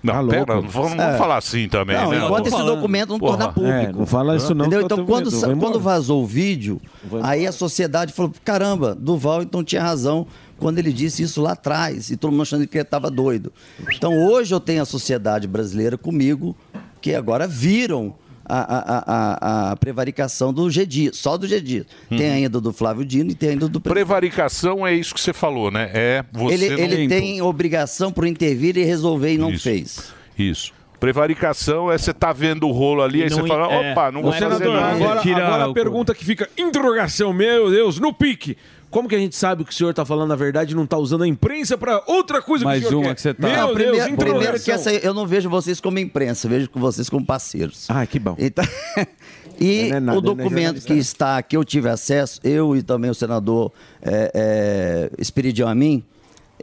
Não, 0.03 0.27
pera, 0.27 0.55
não 0.55 0.61
vamos, 0.69 0.93
É. 0.93 1.17
falar 1.17 1.37
assim 1.37 1.67
também, 1.67 1.97
Não, 1.97 2.11
né? 2.11 2.23
enquanto 2.23 2.47
esse 2.47 2.63
documento 2.63 3.09
não 3.09 3.19
torna 3.19 3.51
público. 3.51 3.73
É, 3.73 3.91
não 3.91 4.05
fala 4.05 4.35
isso 4.35 4.53
não, 4.53 4.65
Entendeu? 4.65 4.85
Então, 4.85 5.05
quando, 5.05 5.31
medo, 5.31 5.57
quando 5.57 5.79
vazou 5.79 6.23
o 6.23 6.25
vídeo, 6.25 6.79
aí 7.23 7.47
a 7.47 7.51
sociedade 7.51 8.13
falou: 8.13 8.31
caramba, 8.45 8.93
Duval 8.95 9.41
então 9.41 9.63
tinha 9.63 9.81
razão 9.81 10.27
quando 10.59 10.77
ele 10.79 10.93
disse 10.93 11.23
isso 11.23 11.41
lá 11.41 11.53
atrás. 11.53 12.09
E 12.11 12.15
todo 12.15 12.31
mundo 12.31 12.43
achando 12.43 12.67
que 12.67 12.77
ele 12.77 12.83
estava 12.83 13.09
doido. 13.09 13.51
Então, 13.95 14.25
hoje 14.27 14.53
eu 14.53 14.59
tenho 14.59 14.81
a 14.81 14.85
sociedade 14.85 15.47
brasileira 15.47 15.97
comigo, 15.97 16.55
que 17.01 17.13
agora 17.15 17.47
viram. 17.47 18.13
A, 18.49 18.59
a, 18.59 19.03
a, 19.07 19.71
a 19.71 19.75
prevaricação 19.75 20.53
do 20.53 20.69
G 20.69 20.85
Dias, 20.85 21.17
só 21.17 21.37
do 21.37 21.45
G 21.45 21.59
Dias. 21.59 21.85
Uhum. 22.09 22.17
Tem 22.17 22.31
ainda 22.31 22.61
do 22.61 22.71
Flávio 22.71 23.03
Dino 23.03 23.31
e 23.31 23.35
tem 23.35 23.49
ainda 23.49 23.67
do 23.67 23.81
Prevaricação 23.81 24.87
é 24.87 24.93
isso 24.93 25.13
que 25.13 25.19
você 25.19 25.33
falou, 25.33 25.69
né? 25.69 25.89
É 25.93 26.23
você 26.31 26.53
ele, 26.53 26.69
não... 26.69 26.79
ele 26.79 27.07
tem 27.07 27.41
obrigação 27.41 28.11
por 28.11 28.25
intervir 28.25 28.77
e 28.77 28.83
resolver 28.83 29.33
e 29.33 29.37
não 29.37 29.51
Isso. 29.51 29.63
fez. 29.63 30.13
Isso. 30.37 30.73
Prevaricação 30.99 31.91
é 31.91 31.97
você 31.97 32.13
tá 32.13 32.33
vendo 32.33 32.67
o 32.67 32.71
rolo 32.71 33.03
ali, 33.03 33.21
aí 33.21 33.29
não 33.29 33.37
você 33.37 33.47
fala, 33.47 33.71
é. 33.71 33.91
opa, 33.91 34.11
não 34.11 34.23
vou 34.23 34.31
fazer 34.31 34.67
nada. 34.67 34.95
agora, 34.95 35.21
agora 35.21 35.65
a 35.65 35.73
pergunta 35.73 36.15
que 36.15 36.25
fica, 36.25 36.49
interrogação, 36.57 37.31
meu 37.31 37.69
Deus, 37.69 37.99
no 37.99 38.11
pique. 38.11 38.57
Como 38.89 39.07
que 39.09 39.15
a 39.15 39.19
gente 39.19 39.35
sabe 39.35 39.63
que 39.65 39.71
o 39.71 39.73
senhor 39.73 39.93
tá 39.93 40.05
falando 40.05 40.31
a 40.31 40.35
verdade 40.35 40.71
e 40.73 40.75
não 40.75 40.85
tá 40.87 40.97
usando 40.97 41.23
a 41.23 41.27
imprensa 41.27 41.77
pra 41.77 42.01
outra 42.07 42.41
coisa 42.41 42.63
Mais 42.63 42.79
que 42.79 42.85
o 42.85 42.89
senhor 42.89 43.01
uma 43.01 43.07
quer? 43.09 43.15
que 43.15 43.21
você 43.21 43.33
tá- 43.33 43.47
Meu 43.47 43.57
Não, 43.57 43.73
Deus, 43.75 43.87
primeiro, 43.89 44.15
primeiro 44.17 44.59
que 44.59 44.71
essa, 44.71 44.91
eu 44.93 45.13
não 45.13 45.27
vejo 45.27 45.49
vocês 45.49 45.81
como 45.81 45.99
imprensa, 45.99 46.47
vejo 46.47 46.69
vocês 46.73 47.09
como 47.09 47.25
parceiros. 47.25 47.85
Ah, 47.89 48.05
que 48.05 48.17
bom. 48.17 48.35
Então, 48.39 48.63
e 49.59 49.89
é 49.91 49.99
nada, 49.99 50.17
o 50.17 50.21
não 50.21 50.31
é 50.31 50.35
documento 50.35 50.51
jornalista, 50.53 50.87
que 50.87 50.93
né? 50.93 50.99
está, 50.99 51.41
que 51.43 51.57
eu 51.57 51.65
tive 51.65 51.89
acesso, 51.89 52.39
eu 52.43 52.75
e 52.77 52.81
também 52.81 53.11
o 53.11 53.13
senador 53.15 53.71
é, 54.01 54.31
é, 54.33 55.11
Espiridião 55.21 55.67
Amin, 55.67 56.03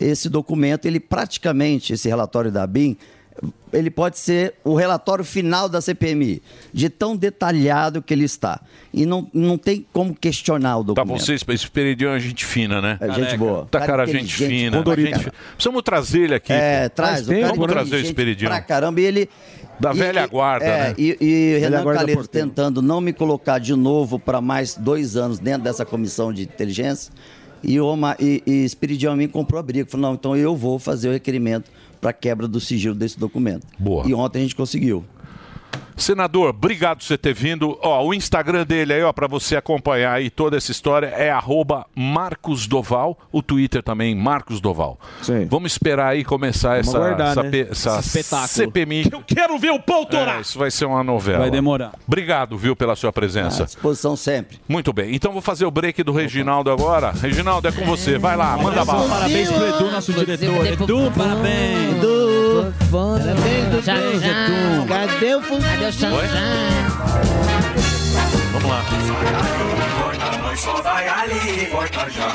esse 0.01 0.29
documento, 0.29 0.87
ele 0.87 0.99
praticamente, 1.01 1.93
esse 1.93 2.09
relatório 2.09 2.51
da 2.51 2.67
BIM, 2.67 2.97
ele 3.73 3.91
pode 3.91 4.19
ser 4.19 4.55
o 4.63 4.75
relatório 4.75 5.25
final 5.25 5.69
da 5.69 5.81
CPMI, 5.81 6.41
de 6.73 6.89
tão 6.89 7.17
detalhado 7.17 8.01
que 8.01 8.15
ele 8.15 8.25
está. 8.25 8.61
E 8.93 9.05
não, 9.05 9.29
não 9.35 9.59
tem 9.59 9.85
como 9.93 10.15
questionar 10.15 10.79
o 10.79 10.85
Tá, 10.85 11.03
documento. 11.03 11.21
você, 11.21 11.35
esse 11.35 11.71
Peridião 11.71 12.13
é 12.13 12.21
gente 12.21 12.45
fina, 12.45 12.81
né? 12.81 12.97
É 13.01 13.13
gente 13.13 13.37
boa. 13.37 13.67
Tá, 13.69 13.81
Cara 13.81 14.05
cara, 14.05 14.07
gente 14.07 14.35
fina. 14.35 14.77
condorito. 14.79 15.19
gente. 15.19 15.33
Precisamos 15.57 15.83
trazer 15.83 16.21
ele 16.21 16.35
aqui. 16.37 16.53
É, 16.53 16.89
pô. 16.89 16.95
traz. 16.95 17.27
Cara 17.27 17.41
tempo. 17.41 17.49
Vamos 17.57 17.67
trazer 17.73 18.01
esse 18.01 18.15
Peridião. 18.15 18.51
Pra 18.51 18.61
caramba, 18.61 19.01
e 19.01 19.05
ele... 19.05 19.29
Da 19.81 19.93
e- 19.93 19.99
velha 19.99 20.25
guarda, 20.29 20.65
é, 20.65 20.89
né? 20.91 20.95
E, 20.97 21.17
e 21.21 21.59
Renan 21.59 21.83
Calheiros 21.85 22.29
tentando 22.29 22.81
não 22.81 23.01
me 23.01 23.13
colocar 23.13 23.59
de 23.59 23.75
novo 23.75 24.21
para 24.21 24.41
mais 24.41 24.77
dois 24.77 25.17
anos 25.17 25.41
dentro 25.41 25.63
dessa 25.65 25.85
comissão 25.85 26.33
de 26.33 26.43
inteligência. 26.45 27.13
E 27.61 27.81
o 27.81 27.87
Omar, 27.87 28.17
e, 28.21 28.41
e 28.47 28.65
Espiridião 28.65 29.13
Amin 29.15 29.27
comprou 29.27 29.59
a 29.59 29.63
briga. 29.65 29.91
Falou, 29.91 30.07
não, 30.09 30.15
então 30.15 30.37
eu 30.37 30.55
vou 30.55 30.79
fazer 30.79 31.09
o 31.09 31.13
requerimento 31.13 31.71
para 32.05 32.13
quebra 32.13 32.47
do 32.47 32.61
sigilo 32.61 32.95
desse 32.95 33.19
documento. 33.19 33.67
Boa. 33.79 34.07
E 34.07 34.13
ontem 34.13 34.41
a 34.41 34.43
gente 34.43 34.55
conseguiu. 34.55 35.03
Senador, 35.97 36.51
obrigado 36.51 36.99
por 36.99 37.05
você 37.05 37.17
ter 37.19 37.33
vindo. 37.35 37.79
Ó, 37.83 38.05
o 38.07 38.15
Instagram 38.15 38.65
dele 38.67 38.93
aí, 38.95 39.03
ó, 39.03 39.13
para 39.13 39.27
você 39.27 39.57
acompanhar 39.57 40.13
aí 40.13 40.31
toda 40.31 40.57
essa 40.57 40.71
história 40.73 41.07
é 41.09 41.31
arroba 41.31 41.87
Marcos 41.95 42.67
Doval, 42.67 43.19
o 43.33 43.43
Twitter 43.43 43.83
também, 43.83 44.15
Marcos 44.15 44.61
Doval. 44.61 44.99
Vamos 45.49 45.73
esperar 45.73 46.09
aí 46.09 46.25
começar 46.25 46.71
Vamos 46.83 46.89
essa, 46.89 46.99
aguardar, 46.99 47.31
essa, 47.31 47.43
né? 47.43 47.51
pe- 47.51 47.69
essa 47.71 47.99
Esse 47.99 48.19
espetáculo. 48.19 48.49
CPMI. 48.49 49.09
Eu 49.13 49.23
quero 49.27 49.59
ver 49.59 49.71
o 49.71 49.81
pau 49.81 50.05
torar. 50.07 50.39
É, 50.39 50.41
isso 50.41 50.59
vai 50.59 50.71
ser 50.71 50.85
uma 50.87 51.03
novela. 51.05 51.39
Vai 51.41 51.51
demorar. 51.51 51.93
Obrigado, 52.07 52.57
viu, 52.59 52.75
pela 52.75 52.97
sua 52.97 53.13
presença. 53.13 53.63
À 53.63 53.67
disposição 53.67 54.17
sempre. 54.17 54.59
Muito 54.69 54.93
bem. 54.93 55.15
Então 55.15 55.33
vou 55.33 55.43
fazer 55.43 55.65
o 55.65 55.71
break 55.71 56.03
do 56.03 56.13
Reginaldo 56.13 56.71
agora. 56.71 57.13
Reginaldo, 57.13 57.69
é 57.69 57.73
com 57.73 57.85
você. 57.85 58.19
Vai 58.19 58.37
lá, 58.37 58.57
manda 58.57 58.85
bala. 58.85 59.09
Parabéns 59.09 59.51
pro 59.51 59.67
Edu, 59.67 59.91
nosso 59.91 60.13
diretor. 60.13 60.67
Edu, 60.67 61.13
parabéns. 61.17 61.97
Edu, 61.97 62.75
parabéns, 62.91 63.67
Edu. 63.67 63.83
Cadê 64.89 65.35
o 65.35 65.41
Cadê 65.45 65.84
o 65.84 65.84
Oi? 65.85 65.91
Vamos 68.53 68.71
lá. 68.71 68.83
Só 70.57 70.81
vai 70.81 71.07
ali, 71.07 71.67
volta 71.67 72.09
já. 72.09 72.33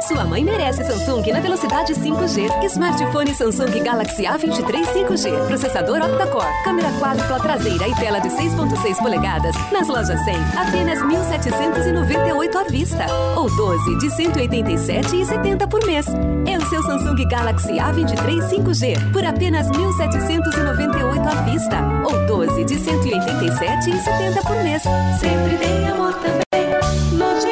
Sua 0.00 0.24
mãe 0.24 0.42
merece 0.42 0.82
Samsung 0.84 1.30
na 1.30 1.40
velocidade 1.40 1.92
5G. 1.94 2.64
Smartphone 2.64 3.34
Samsung 3.34 3.82
Galaxy 3.82 4.22
A23 4.22 4.84
5G. 4.92 5.46
Processador 5.46 6.00
octa-core, 6.00 6.46
câmera 6.64 6.90
quádrupla 6.98 7.38
traseira 7.38 7.86
e 7.86 7.94
tela 7.96 8.18
de 8.18 8.28
6.6 8.28 8.98
polegadas. 8.98 9.54
Nas 9.70 9.88
lojas 9.88 10.18
100, 10.24 10.34
apenas 10.56 10.98
1.798 11.00 12.56
à 12.56 12.64
vista. 12.64 13.06
Ou 13.36 13.54
12 13.54 13.98
de 13.98 14.06
187,70 14.06 15.68
por 15.68 15.84
mês. 15.84 16.06
É 16.46 16.56
o 16.56 16.68
seu 16.68 16.82
Samsung 16.82 17.28
Galaxy 17.28 17.74
A23 17.74 18.48
5G 18.48 19.12
por 19.12 19.24
apenas 19.24 19.68
1.798 19.68 21.26
à 21.26 21.42
vista. 21.42 21.78
Ou 22.06 22.26
12 22.26 22.64
de 22.64 22.74
187,70 22.76 24.42
por 24.46 24.56
mês. 24.62 24.82
Sempre 25.20 25.58
tem 25.58 25.88
amor 25.88 26.14
também. 26.14 26.42
Loja 27.12 27.40
100. 27.42 27.51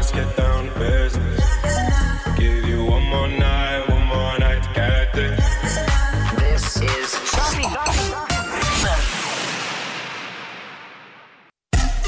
let's 0.00 0.12
get 0.12 0.34
down. 0.34 0.59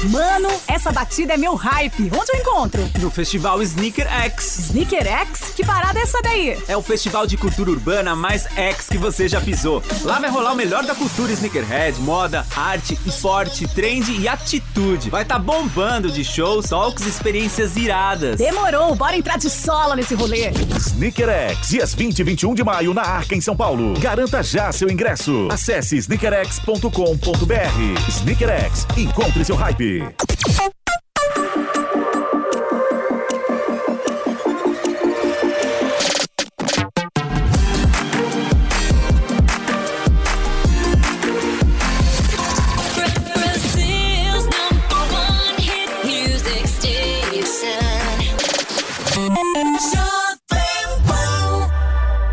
Mano, 0.09 0.49
essa 0.67 0.91
batida 0.91 1.33
é 1.33 1.37
meu 1.37 1.55
hype. 1.55 2.11
Onde 2.13 2.31
eu 2.33 2.39
encontro? 2.39 2.89
No 2.99 3.09
festival 3.09 3.61
Sneaker 3.63 4.05
X. 4.25 4.59
Sneaker 4.69 5.07
X? 5.07 5.53
Que 5.55 5.65
parada 5.65 5.97
é 5.97 6.01
essa 6.01 6.21
daí? 6.21 6.57
É 6.67 6.75
o 6.75 6.81
festival 6.81 7.25
de 7.25 7.37
cultura 7.37 7.71
urbana 7.71 8.13
mais 8.15 8.45
X 8.55 8.87
que 8.89 8.97
você 8.97 9.29
já 9.29 9.39
pisou. 9.39 9.81
Lá 10.03 10.19
vai 10.19 10.29
rolar 10.29 10.51
o 10.51 10.55
melhor 10.55 10.83
da 10.83 10.93
cultura 10.93 11.31
sneakerhead, 11.31 11.99
moda, 12.01 12.45
arte, 12.55 12.99
esporte, 13.05 13.65
trend 13.67 14.11
e 14.19 14.27
atitude. 14.27 15.09
Vai 15.09 15.23
tá 15.23 15.39
bombando 15.39 16.11
de 16.11 16.23
shows, 16.23 16.67
talks 16.67 17.05
e 17.05 17.09
experiências 17.09 17.77
iradas. 17.77 18.37
Demorou, 18.37 18.93
bora 18.95 19.15
entrar 19.15 19.37
de 19.37 19.49
sola 19.49 19.95
nesse 19.95 20.15
rolê. 20.15 20.51
Sneaker 20.77 21.29
X, 21.29 21.69
dias 21.69 21.93
20 21.93 22.19
e 22.19 22.23
21 22.23 22.55
de 22.55 22.63
maio 22.63 22.93
na 22.93 23.03
Arca 23.03 23.35
em 23.35 23.41
São 23.41 23.55
Paulo. 23.55 23.93
Garanta 23.99 24.43
já 24.43 24.69
seu 24.73 24.89
ingresso. 24.89 25.47
Acesse 25.49 25.95
sneakerx.com.br. 25.97 28.09
Sneaker 28.09 28.49
X, 28.49 28.85
encontre 28.97 29.45
seu 29.45 29.55
hype. 29.55 29.92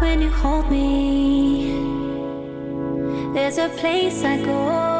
When 0.01 0.23
you 0.23 0.31
hold 0.31 0.71
me, 0.71 1.75
there's 3.35 3.59
a 3.59 3.69
place 3.69 4.25
I 4.25 4.43
go. 4.43 5.00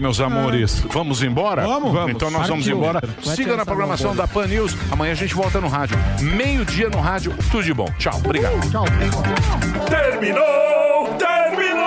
Meus 0.00 0.18
amores. 0.20 0.80
Vamos 0.90 1.22
embora? 1.22 1.62
Vamos, 1.62 1.92
vamos. 1.92 2.10
Então 2.12 2.30
nós 2.30 2.48
vamos 2.48 2.64
Partiu. 2.64 2.78
embora. 2.78 3.00
Vai 3.24 3.36
Siga 3.36 3.56
na 3.56 3.66
programação 3.66 4.14
da 4.16 4.26
Pan 4.26 4.46
News. 4.46 4.74
Amanhã 4.90 5.12
a 5.12 5.14
gente 5.16 5.34
volta 5.34 5.60
no 5.60 5.68
rádio. 5.68 5.96
Meio-dia 6.20 6.88
no 6.88 6.98
rádio. 6.98 7.34
Tudo 7.50 7.62
de 7.62 7.74
bom. 7.74 7.88
Tchau. 7.98 8.18
Obrigado. 8.24 8.58
Tchau. 8.70 8.84
Terminou! 9.88 11.14
Terminou! 11.18 11.80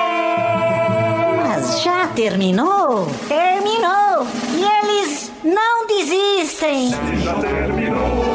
Mas 1.47 1.81
já 1.81 2.07
terminou? 2.15 3.07
Terminou! 3.27 4.27
E 4.55 4.63
eles 4.63 5.31
não 5.43 5.87
desistem! 5.87 6.91
Já 7.23 7.33
terminou, 7.35 8.25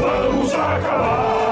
vamos 0.00 0.52
acabar. 0.54 1.51